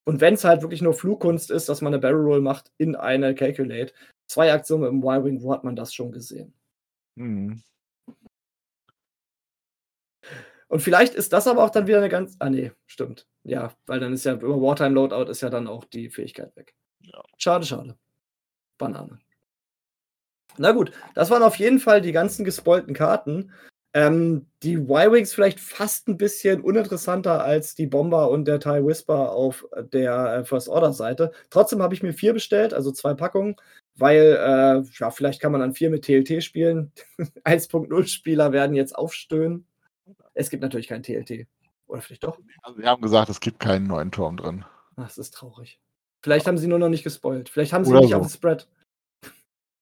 Und 0.06 0.22
wenn 0.22 0.36
es 0.36 0.44
halt 0.44 0.61
wirklich 0.61 0.81
nur 0.81 0.94
Flugkunst 0.94 1.52
ist, 1.52 1.69
dass 1.69 1.81
man 1.81 1.94
eine 1.94 2.02
Barrel 2.02 2.23
Roll 2.23 2.41
macht 2.41 2.72
in 2.77 2.95
eine 2.95 3.36
Calculate, 3.36 3.94
zwei 4.27 4.52
Aktionen 4.53 4.86
im 4.86 5.03
Y-Wing, 5.03 5.41
wo 5.41 5.53
hat 5.53 5.64
man 5.64 5.76
das 5.76 5.94
schon 5.94 6.11
gesehen? 6.11 6.53
Mhm. 7.15 7.61
Und 10.69 10.81
vielleicht 10.81 11.15
ist 11.15 11.34
das 11.34 11.48
aber 11.48 11.64
auch 11.64 11.72
dann 11.72 11.88
wieder 11.88 11.98
eine 11.98 12.10
ganz. 12.10 12.36
Ah, 12.40 12.49
nee, 12.49 12.72
stimmt. 12.86 13.27
Ja, 13.44 13.76
weil 13.88 13.99
dann 13.99 14.14
ist 14.14 14.26
ja 14.26 14.34
über 14.34 14.61
Wartime 14.61 14.90
Loadout 14.90 15.30
ist 15.30 15.41
ja 15.41 15.49
dann 15.49 15.68
auch 15.68 15.84
die 15.84 16.10
Fähigkeit 16.10 16.56
weg. 16.56 16.76
Ja. 17.02 17.23
Schade, 17.38 17.65
schade. 17.65 17.98
Banane. 18.77 19.19
Na 20.60 20.73
gut, 20.73 20.91
das 21.15 21.30
waren 21.31 21.41
auf 21.41 21.56
jeden 21.56 21.80
Fall 21.80 22.02
die 22.02 22.11
ganzen 22.11 22.44
gespoilten 22.44 22.94
Karten. 22.94 23.52
Ähm, 23.94 24.45
die 24.61 24.73
Y-Wings 24.73 25.34
vielleicht 25.34 25.60
fast 25.61 26.10
ein 26.10 26.18
bisschen 26.18 26.61
uninteressanter 26.61 27.41
als 27.41 27.76
die 27.76 27.88
Bomber 27.88 28.30
und 28.30 28.45
der 28.45 28.60
TIE 28.60 28.86
Whisper 28.86 29.31
auf 29.31 29.65
der 29.94 30.34
äh, 30.34 30.44
First 30.44 30.68
Order 30.68 30.91
Seite. 30.91 31.31
Trotzdem 31.49 31.81
habe 31.81 31.94
ich 31.94 32.03
mir 32.03 32.11
vier 32.11 32.34
bestellt, 32.34 32.73
also 32.73 32.91
zwei 32.91 33.14
Packungen, 33.14 33.56
weil 33.95 34.38
äh, 34.38 34.84
ja, 34.99 35.11
vielleicht 35.11 35.41
kann 35.41 35.53
man 35.53 35.61
dann 35.61 35.73
vier 35.73 35.90
mit 35.90 36.03
TLT 36.03 36.44
spielen. 36.44 36.91
1.0 37.45 38.07
Spieler 38.07 38.52
werden 38.52 38.76
jetzt 38.76 38.95
aufstöhnen. 38.95 39.65
Es 40.34 40.49
gibt 40.49 40.61
natürlich 40.61 40.90
kein 40.90 41.03
TLT. 41.03 41.48
Oder 41.88 42.02
vielleicht 42.02 42.26
doch? 42.26 42.38
Also 42.64 42.77
wir 42.77 42.86
haben 42.86 43.02
gesagt, 43.02 43.30
es 43.30 43.40
gibt 43.40 43.61
keinen 43.61 43.88
neuen 43.88 44.11
Turm 44.11 44.36
drin. 44.36 44.65
Ach, 44.98 45.03
das 45.07 45.18
ist 45.18 45.34
traurig. 45.34 45.80
Vielleicht 46.22 46.48
haben 46.48 46.57
sie 46.57 46.68
nur 46.68 46.80
noch 46.80 46.90
nicht 46.90 47.06
gespoilt. 47.06 47.48
Vielleicht 47.48 47.72
haben 47.72 47.86
sie 47.86 47.91
Oder 47.91 48.02
nicht 48.02 48.11
so. 48.11 48.18
auf 48.18 48.27
dem 48.27 48.30
Spread. 48.30 48.68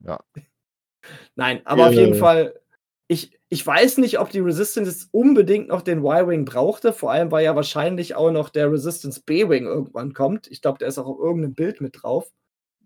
Ja. 0.01 0.19
Nein, 1.35 1.61
aber 1.65 1.83
ja, 1.83 1.87
auf 1.87 1.93
jeden 1.93 2.13
ja. 2.13 2.19
Fall, 2.19 2.59
ich, 3.07 3.37
ich 3.49 3.65
weiß 3.65 3.97
nicht, 3.97 4.19
ob 4.19 4.29
die 4.29 4.39
Resistance 4.39 5.07
unbedingt 5.11 5.69
noch 5.69 5.81
den 5.81 5.99
Y-Wing 5.99 6.45
brauchte. 6.45 6.93
Vor 6.93 7.11
allem, 7.11 7.31
weil 7.31 7.45
ja 7.45 7.55
wahrscheinlich 7.55 8.15
auch 8.15 8.31
noch 8.31 8.49
der 8.49 8.71
Resistance 8.71 9.21
B-Wing 9.25 9.65
irgendwann 9.65 10.13
kommt. 10.13 10.47
Ich 10.47 10.61
glaube, 10.61 10.79
der 10.79 10.89
ist 10.89 10.97
auch 10.97 11.07
auf 11.07 11.19
irgendeinem 11.19 11.55
Bild 11.55 11.81
mit 11.81 12.01
drauf. 12.01 12.31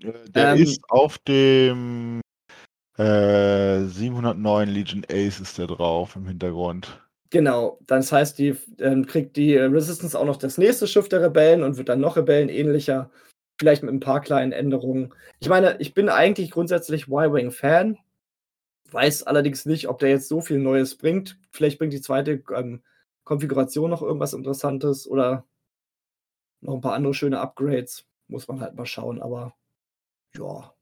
Äh, 0.03 0.11
der 0.29 0.53
Ähm, 0.53 0.61
ist 0.61 0.81
auf 0.89 1.17
dem 1.19 2.21
äh, 2.97 3.83
709 3.85 4.69
Legion 4.69 5.05
Ace 5.09 5.39
ist 5.39 5.57
der 5.57 5.67
drauf 5.67 6.15
im 6.15 6.27
Hintergrund. 6.27 7.01
Genau, 7.31 7.79
das 7.87 8.11
heißt, 8.11 8.37
die 8.37 8.57
ähm, 8.79 9.05
kriegt 9.05 9.37
die 9.37 9.55
Resistance 9.55 10.19
auch 10.19 10.25
noch 10.25 10.35
das 10.35 10.57
nächste 10.57 10.85
Schiff 10.85 11.07
der 11.07 11.21
Rebellen 11.21 11.63
und 11.63 11.77
wird 11.77 11.87
dann 11.89 12.01
noch 12.01 12.17
rebellenähnlicher. 12.17 13.09
Vielleicht 13.57 13.83
mit 13.83 13.93
ein 13.93 14.01
paar 14.01 14.21
kleinen 14.21 14.51
Änderungen. 14.51 15.13
Ich 15.39 15.47
meine, 15.47 15.77
ich 15.79 15.93
bin 15.93 16.09
eigentlich 16.09 16.51
grundsätzlich 16.51 17.07
Y-Wing-Fan. 17.07 17.97
Weiß 18.91 19.23
allerdings 19.23 19.65
nicht, 19.65 19.87
ob 19.87 19.99
der 19.99 20.09
jetzt 20.09 20.27
so 20.27 20.41
viel 20.41 20.59
Neues 20.59 20.97
bringt. 20.97 21.39
Vielleicht 21.49 21.79
bringt 21.79 21.93
die 21.93 22.01
zweite 22.01 22.43
ähm, 22.53 22.83
Konfiguration 23.23 23.89
noch 23.89 24.01
irgendwas 24.01 24.33
Interessantes 24.33 25.07
oder 25.07 25.45
noch 26.59 26.75
ein 26.75 26.81
paar 26.81 26.93
andere 26.93 27.13
schöne 27.13 27.39
Upgrades. 27.39 28.05
Muss 28.27 28.47
man 28.47 28.59
halt 28.59 28.75
mal 28.75 28.85
schauen, 28.85 29.21
aber 29.21 29.53
ja. 30.35 30.73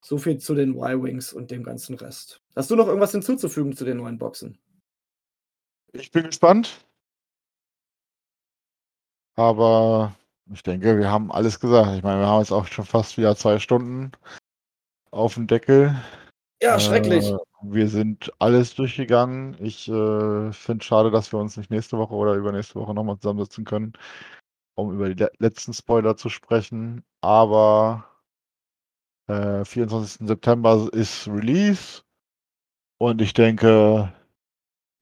So 0.00 0.18
viel 0.18 0.38
zu 0.38 0.54
den 0.54 0.76
Y-Wings 0.76 1.32
und 1.32 1.50
dem 1.50 1.62
ganzen 1.62 1.94
Rest. 1.96 2.40
Hast 2.54 2.70
du 2.70 2.76
noch 2.76 2.86
irgendwas 2.86 3.12
hinzuzufügen 3.12 3.74
zu 3.74 3.84
den 3.84 3.96
neuen 3.96 4.18
Boxen? 4.18 4.58
Ich 5.92 6.10
bin 6.10 6.24
gespannt. 6.24 6.84
Aber 9.34 10.14
ich 10.52 10.62
denke, 10.62 10.98
wir 10.98 11.10
haben 11.10 11.30
alles 11.30 11.60
gesagt. 11.60 11.96
Ich 11.96 12.02
meine, 12.02 12.20
wir 12.20 12.26
haben 12.26 12.40
jetzt 12.40 12.52
auch 12.52 12.66
schon 12.66 12.84
fast 12.84 13.16
wieder 13.16 13.36
zwei 13.36 13.58
Stunden 13.58 14.12
auf 15.10 15.34
dem 15.34 15.46
Deckel. 15.46 15.94
Ja, 16.62 16.80
schrecklich. 16.80 17.30
Äh, 17.30 17.36
wir 17.62 17.88
sind 17.88 18.32
alles 18.38 18.74
durchgegangen. 18.74 19.56
Ich 19.60 19.88
äh, 19.88 20.52
finde 20.52 20.80
es 20.80 20.84
schade, 20.84 21.10
dass 21.10 21.32
wir 21.32 21.38
uns 21.38 21.56
nicht 21.56 21.70
nächste 21.70 21.98
Woche 21.98 22.14
oder 22.14 22.34
übernächste 22.34 22.76
Woche 22.76 22.94
nochmal 22.94 23.18
zusammensetzen 23.18 23.64
können, 23.64 23.92
um 24.74 24.92
über 24.92 25.08
die 25.08 25.22
le 25.22 25.30
letzten 25.38 25.72
Spoiler 25.74 26.16
zu 26.16 26.28
sprechen. 26.28 27.04
Aber 27.20 28.04
äh, 29.28 29.64
24. 29.64 30.26
September 30.26 30.88
ist 30.92 31.28
Release. 31.28 32.02
Und 32.98 33.20
ich 33.20 33.34
denke, 33.34 34.12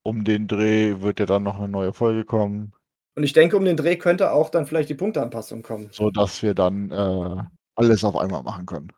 um 0.03 0.25
den 0.25 0.49
Dreh 0.49 1.01
wird 1.01 1.21
ja 1.21 1.27
dann 1.27 1.45
noch 1.45 1.59
eine 1.59 1.69
neue 1.69 1.93
Folge 1.93 2.25
kommen, 2.25 2.73
Und 3.17 3.23
ich 3.23 3.33
denke, 3.33 3.57
um 3.57 3.65
den 3.65 3.77
Dreh 3.77 3.97
könnte 3.97 4.33
auch 4.33 4.51
dann 4.51 4.67
vielleicht 4.67 4.89
die 4.89 4.95
Punkteanpassung 4.95 5.63
kommen. 5.63 5.89
sodass 5.93 6.43
wir 6.43 6.55
dann 6.55 6.91
äh, 6.91 7.43
alles 7.77 8.03
auf 8.05 8.17
einmal 8.17 8.43
machen 8.43 8.67
können. 8.67 8.93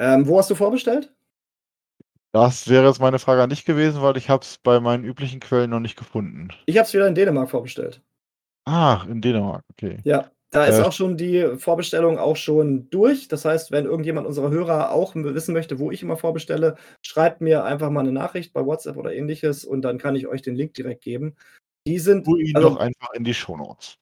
Ähm, 0.00 0.26
wo 0.26 0.38
hast 0.38 0.50
du 0.50 0.56
vorbestellt? 0.56 1.14
Das 2.34 2.68
wäre 2.68 2.88
jetzt 2.88 3.00
meine 3.00 3.20
Frage 3.20 3.44
an 3.44 3.50
dich 3.50 3.64
gewesen, 3.64 4.02
weil 4.02 4.16
ich 4.16 4.28
habe 4.28 4.42
es 4.42 4.58
bei 4.58 4.80
meinen 4.80 5.04
üblichen 5.04 5.38
Quellen 5.38 5.70
noch 5.70 5.78
nicht 5.78 5.96
gefunden. 5.96 6.48
Ich 6.66 6.76
habe 6.76 6.84
es 6.84 6.92
wieder 6.92 7.06
in 7.06 7.14
Dänemark 7.14 7.48
vorbestellt. 7.48 8.02
Ach, 8.64 9.06
in 9.06 9.20
Dänemark, 9.20 9.62
okay. 9.70 9.98
Ja, 10.02 10.32
da 10.50 10.64
ist 10.64 10.80
Äh, 10.80 10.82
auch 10.82 10.90
schon 10.90 11.16
die 11.16 11.56
Vorbestellung 11.58 12.18
auch 12.18 12.34
schon 12.34 12.90
durch. 12.90 13.28
Das 13.28 13.44
heißt, 13.44 13.70
wenn 13.70 13.84
irgendjemand 13.84 14.26
unserer 14.26 14.50
Hörer 14.50 14.90
auch 14.90 15.14
wissen 15.14 15.52
möchte, 15.52 15.78
wo 15.78 15.92
ich 15.92 16.02
immer 16.02 16.16
vorbestelle, 16.16 16.74
schreibt 17.02 17.40
mir 17.40 17.62
einfach 17.62 17.90
mal 17.90 18.00
eine 18.00 18.10
Nachricht 18.10 18.52
bei 18.52 18.66
WhatsApp 18.66 18.96
oder 18.96 19.14
ähnliches 19.14 19.64
und 19.64 19.82
dann 19.82 19.98
kann 19.98 20.16
ich 20.16 20.26
euch 20.26 20.42
den 20.42 20.56
Link 20.56 20.74
direkt 20.74 21.04
geben. 21.04 21.36
Die 21.86 22.00
sind, 22.00 22.24
Tu 22.24 22.38
ihn 22.38 22.56
also 22.56 22.70
doch 22.70 22.76
einfach 22.78 23.12
in 23.14 23.22
die 23.22 23.34
Shownotes. 23.34 23.96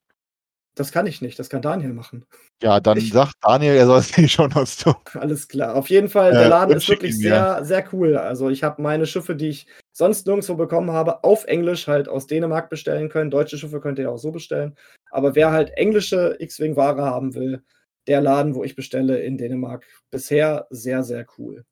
Das 0.75 0.91
kann 0.93 1.07
ich 1.07 1.21
nicht, 1.21 1.39
das 1.39 1.49
kann 1.51 1.61
Daniel 1.63 1.93
machen. 1.93 2.25
Ja, 2.63 2.81
dann 2.81 2.97
Ich- 2.99 3.13
sagt 3.13 3.35
Daniel, 3.43 3.75
er 3.75 3.87
soll 3.87 3.99
es 3.99 4.17
in 4.17 4.23
die 4.25 4.29
Shownotes 4.29 4.77
tun. 4.79 4.95
Alles 5.15 5.49
klar. 5.49 5.75
Auf 5.75 5.91
jeden 5.91 6.09
Fall, 6.09 6.33
der 6.33 6.43
Äh, 6.45 6.49
Laden 6.49 6.71
und 6.73 6.77
ist 6.79 6.89
wirklich 6.89 7.13
ihn 7.17 7.23
mir. 7.23 7.29
sehr, 7.29 7.65
sehr 7.65 7.85
cool. 7.93 8.17
Also 8.17 8.49
ich 8.51 8.63
habe 8.63 8.81
meine 8.81 9.07
Schiffe, 9.07 9.35
die 9.37 9.49
ich 9.49 9.67
sonst 9.93 10.27
nirgendwo 10.27 10.55
bekommen 10.55 10.91
habe, 10.93 11.23
auf 11.25 11.45
Englisch 11.45 11.89
halt 11.89 12.09
aus 12.09 12.27
Dänemark 12.27 12.71
bestellen 12.71 13.09
können. 13.09 13.31
Deutsche 13.31 13.59
Schiffe 13.59 13.81
könnt 13.81 13.99
ihr 13.99 14.11
auch 14.11 14.17
so 14.19 14.31
bestellen. 14.33 14.77
Aber 15.11 15.35
wer 15.35 15.51
halt 15.51 15.71
englische 15.77 16.37
X-Wing-Ware 16.39 17.03
haben 17.03 17.35
will, 17.35 17.63
der 18.07 18.21
Laden, 18.21 18.55
wo 18.55 18.65
ich 18.65 18.75
bestelle 18.75 19.21
in 19.21 19.37
Dänemark, 19.39 19.85
bisher 20.11 20.67
sehr, 20.71 21.03
sehr 21.03 21.27
cool. 21.39 21.65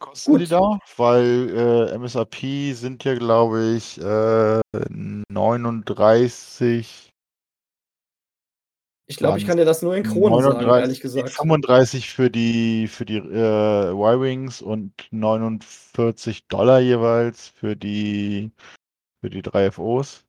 Kosten 0.00 0.32
Gut. 0.32 0.40
die 0.40 0.46
da? 0.48 0.78
Weil 0.96 1.48
äh, 1.90 1.94
MSRP 1.94 2.72
sind 2.74 3.04
ja, 3.04 3.14
glaube 3.14 3.74
ich, 3.76 3.98
äh, 4.00 4.60
39, 5.28 7.12
Ich 9.06 9.16
glaube, 9.16 9.38
ich 9.38 9.46
kann 9.46 9.58
dir 9.58 9.66
das 9.66 9.82
nur 9.82 9.94
in 9.94 10.02
Kronen 10.02 10.42
sagen, 10.42 10.54
39, 10.56 10.82
ehrlich 10.82 11.00
gesagt. 11.00 11.30
35 11.30 12.10
für 12.10 12.30
die, 12.30 12.88
für 12.88 13.04
die 13.04 13.18
äh, 13.18 13.90
Y-Wings 13.90 14.62
und 14.62 14.92
49 15.10 16.46
Dollar 16.48 16.80
jeweils 16.80 17.48
für 17.48 17.76
die, 17.76 18.50
für 19.20 19.28
die 19.28 19.42
3 19.42 19.72
FOs. 19.72 20.24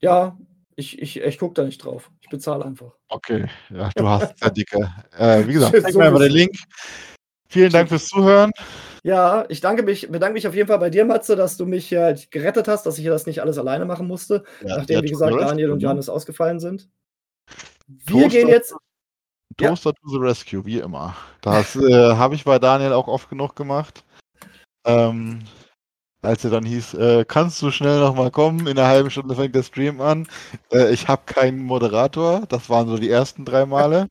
Ja, 0.00 0.38
ich, 0.76 1.00
ich, 1.00 1.20
ich 1.20 1.38
gucke 1.38 1.54
da 1.54 1.64
nicht 1.64 1.84
drauf. 1.84 2.10
Ich 2.22 2.30
bezahle 2.30 2.64
einfach. 2.64 2.92
Okay, 3.08 3.48
ja, 3.70 3.90
du 3.94 4.08
hast 4.08 4.34
ja 4.42 4.50
dicke. 4.50 4.90
Äh, 5.16 5.46
wie 5.46 5.52
gesagt, 5.52 5.80
zeig 5.82 5.94
mir 5.94 6.04
einfach 6.04 6.20
den. 6.20 6.32
Link. 6.32 6.56
Vielen 7.48 7.70
Dank 7.70 7.88
fürs 7.88 8.06
Zuhören. 8.06 8.50
Ja, 9.04 9.44
ich 9.50 9.60
danke 9.60 9.82
mich, 9.82 10.10
bedanke 10.10 10.32
mich 10.32 10.48
auf 10.48 10.54
jeden 10.54 10.66
Fall 10.66 10.78
bei 10.78 10.88
dir, 10.88 11.04
Matze, 11.04 11.36
dass 11.36 11.58
du 11.58 11.66
mich 11.66 11.86
hier 11.86 12.00
halt 12.00 12.30
gerettet 12.30 12.66
hast, 12.66 12.86
dass 12.86 12.98
ich 12.98 13.04
das 13.04 13.26
nicht 13.26 13.42
alles 13.42 13.58
alleine 13.58 13.84
machen 13.84 14.08
musste, 14.08 14.44
Ja, 14.62 14.78
nachdem, 14.78 15.02
wie 15.02 15.10
gesagt, 15.10 15.38
Daniel 15.38 15.70
und 15.70 15.78
ne? 15.78 15.82
Johannes 15.84 16.08
ausgefallen 16.08 16.58
sind. 16.58 16.88
Wir 17.86 18.22
Toaster- 18.22 18.28
gehen 18.28 18.48
jetzt. 18.48 18.74
Ja. 19.60 19.68
Toaster 19.68 19.92
to 19.94 20.08
the 20.08 20.18
rescue, 20.18 20.64
wie 20.64 20.78
immer. 20.78 21.14
Das 21.40 21.76
äh, 21.76 21.80
habe 22.16 22.34
ich 22.34 22.44
bei 22.44 22.58
Daniel 22.58 22.92
auch 22.92 23.06
oft 23.08 23.28
genug 23.28 23.54
gemacht. 23.54 24.04
Ähm, 24.86 25.40
als 26.22 26.42
er 26.44 26.50
dann 26.50 26.64
hieß, 26.64 26.94
äh, 26.94 27.24
kannst 27.26 27.60
du 27.62 27.70
schnell 27.70 28.00
nochmal 28.00 28.30
kommen, 28.30 28.60
in 28.66 28.78
einer 28.78 28.88
halben 28.88 29.10
Stunde 29.10 29.34
fängt 29.36 29.54
der 29.54 29.62
Stream 29.62 30.00
an. 30.00 30.26
Äh, 30.72 30.92
ich 30.92 31.06
habe 31.08 31.22
keinen 31.26 31.62
Moderator, 31.62 32.46
das 32.48 32.68
waren 32.70 32.88
so 32.88 32.96
die 32.96 33.10
ersten 33.10 33.44
drei 33.44 33.66
Male. 33.66 34.08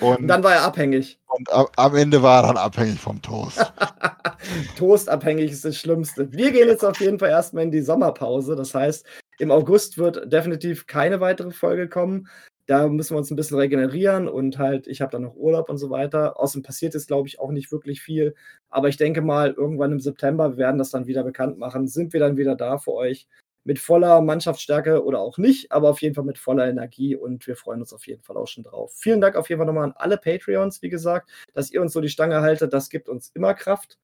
Und, 0.00 0.18
Und 0.18 0.28
dann 0.28 0.42
war 0.42 0.54
er 0.54 0.62
abhängig. 0.64 1.18
und 1.28 1.52
am, 1.52 1.66
am 1.76 1.94
Ende 1.94 2.22
war 2.22 2.42
er 2.42 2.48
dann 2.48 2.56
abhängig 2.56 2.98
vom 2.98 3.22
Toast. 3.22 3.72
Toastabhängig 4.76 5.50
ist 5.52 5.64
das 5.64 5.76
Schlimmste. 5.76 6.30
Wir 6.32 6.50
gehen 6.50 6.68
jetzt 6.68 6.84
auf 6.84 7.00
jeden 7.00 7.18
Fall 7.18 7.30
erstmal 7.30 7.64
in 7.64 7.70
die 7.70 7.80
Sommerpause. 7.82 8.56
Das 8.56 8.74
heißt, 8.74 9.06
im 9.38 9.50
August 9.50 9.98
wird 9.98 10.30
definitiv 10.32 10.86
keine 10.86 11.20
weitere 11.20 11.50
Folge 11.52 11.88
kommen. 11.88 12.28
Da 12.68 12.86
müssen 12.86 13.14
wir 13.14 13.18
uns 13.18 13.30
ein 13.30 13.36
bisschen 13.36 13.58
regenerieren 13.58 14.28
und 14.28 14.58
halt, 14.58 14.86
ich 14.88 15.00
habe 15.00 15.10
dann 15.10 15.22
noch 15.22 15.34
Urlaub 15.36 15.70
und 15.70 15.78
so 15.78 15.88
weiter. 15.88 16.38
Außerdem 16.38 16.62
passiert 16.64 16.94
ist, 16.94 17.06
glaube 17.08 17.26
ich, 17.26 17.40
auch 17.40 17.50
nicht 17.50 17.72
wirklich 17.72 18.02
viel. 18.02 18.34
Aber 18.68 18.88
ich 18.88 18.98
denke 18.98 19.22
mal, 19.22 19.52
irgendwann 19.52 19.92
im 19.92 20.00
September, 20.00 20.50
wir 20.52 20.56
werden 20.58 20.76
das 20.78 20.90
dann 20.90 21.06
wieder 21.06 21.24
bekannt 21.24 21.58
machen, 21.58 21.88
sind 21.88 22.12
wir 22.12 22.20
dann 22.20 22.36
wieder 22.36 22.56
da 22.56 22.76
für 22.78 22.92
euch 22.92 23.26
mit 23.64 23.78
voller 23.78 24.20
Mannschaftsstärke 24.20 25.02
oder 25.04 25.20
auch 25.20 25.38
nicht, 25.38 25.72
aber 25.72 25.90
auf 25.90 26.00
jeden 26.02 26.14
Fall 26.14 26.24
mit 26.24 26.38
voller 26.38 26.68
Energie 26.68 27.16
und 27.16 27.46
wir 27.46 27.56
freuen 27.56 27.80
uns 27.80 27.92
auf 27.92 28.06
jeden 28.06 28.22
Fall 28.22 28.36
auch 28.36 28.46
schon 28.48 28.64
drauf. 28.64 28.92
Vielen 28.94 29.20
Dank 29.20 29.36
auf 29.36 29.48
jeden 29.48 29.58
Fall 29.60 29.66
nochmal 29.66 29.84
an 29.84 29.94
alle 29.96 30.16
Patreons, 30.18 30.82
wie 30.82 30.88
gesagt, 30.90 31.30
dass 31.54 31.70
ihr 31.70 31.80
uns 31.82 31.92
so 31.92 32.00
die 32.00 32.08
Stange 32.08 32.40
haltet, 32.42 32.72
das 32.72 32.90
gibt 32.90 33.08
uns 33.08 33.30
immer 33.34 33.54
Kraft. 33.54 33.98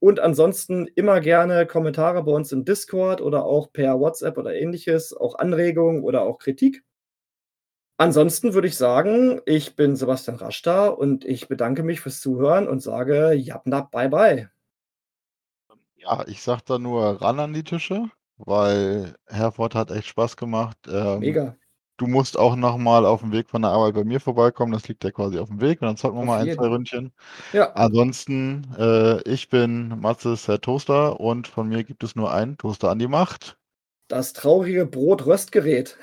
Und 0.00 0.20
ansonsten 0.20 0.86
immer 0.94 1.20
gerne 1.20 1.66
Kommentare 1.66 2.22
bei 2.24 2.32
uns 2.32 2.52
im 2.52 2.64
Discord 2.64 3.20
oder 3.20 3.44
auch 3.44 3.72
per 3.72 4.00
WhatsApp 4.00 4.38
oder 4.38 4.54
ähnliches, 4.54 5.14
auch 5.16 5.36
Anregungen 5.36 6.02
oder 6.04 6.22
auch 6.22 6.38
Kritik. 6.38 6.82
Ansonsten 8.00 8.54
würde 8.54 8.66
ich 8.66 8.78
sagen, 8.78 9.42
ich 9.44 9.76
bin 9.76 9.94
Sebastian 9.94 10.38
Raschda 10.38 10.88
und 10.88 11.22
ich 11.26 11.48
bedanke 11.48 11.82
mich 11.82 12.00
fürs 12.00 12.20
Zuhören 12.20 12.66
und 12.66 12.80
sage 12.80 13.34
Japnap, 13.34 13.90
bye 13.90 14.08
bye. 14.08 14.50
Ja, 15.96 16.24
ich 16.26 16.42
sag 16.42 16.62
da 16.64 16.78
nur 16.78 17.20
ran 17.20 17.38
an 17.40 17.52
die 17.52 17.62
Tische, 17.62 18.10
weil 18.38 19.14
Herford 19.26 19.74
hat 19.74 19.90
echt 19.90 20.08
Spaß 20.08 20.36
gemacht. 20.36 20.78
Ähm, 20.88 21.18
Mega. 21.18 21.56
Du 21.98 22.06
musst 22.06 22.38
auch 22.38 22.56
nochmal 22.56 23.04
auf 23.04 23.20
dem 23.20 23.32
Weg 23.32 23.50
von 23.50 23.60
der 23.62 23.72
Arbeit 23.72 23.94
bei 23.94 24.04
mir 24.04 24.20
vorbeikommen. 24.20 24.72
Das 24.72 24.88
liegt 24.88 25.04
ja 25.04 25.10
quasi 25.10 25.38
auf 25.38 25.48
dem 25.48 25.60
Weg. 25.60 25.82
Und 25.82 25.88
dann 25.88 25.96
zocken 25.98 26.16
wir 26.18 26.22
Auf 26.22 26.26
mal 26.26 26.40
ein, 26.40 26.46
jeden. 26.46 26.58
zwei 26.58 26.68
Ründchen. 26.68 27.12
Ja, 27.52 27.74
Ansonsten, 27.74 28.74
äh, 28.78 29.20
ich 29.28 29.48
bin 29.50 30.00
Matzes 30.00 30.48
Herr 30.48 30.60
Toaster 30.60 31.20
und 31.20 31.48
von 31.48 31.68
mir 31.68 31.84
gibt 31.84 32.02
es 32.04 32.16
nur 32.16 32.32
einen 32.32 32.56
Toaster 32.58 32.90
an 32.90 32.98
die 32.98 33.08
Macht. 33.08 33.58
das 34.08 34.32
traurige 34.34 34.84
Brot-Röstgerät. 34.86 35.96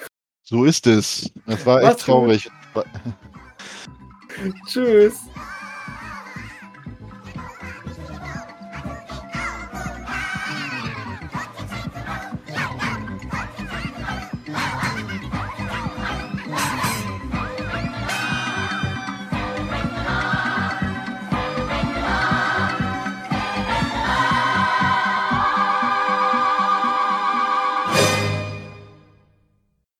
So 0.49 0.63
ist 0.63 0.87
es. 0.87 1.29
Es 1.45 1.65
war 1.65 1.83
echt 1.83 1.99
traurig. 1.99 2.49
Tschüss. 4.65 5.15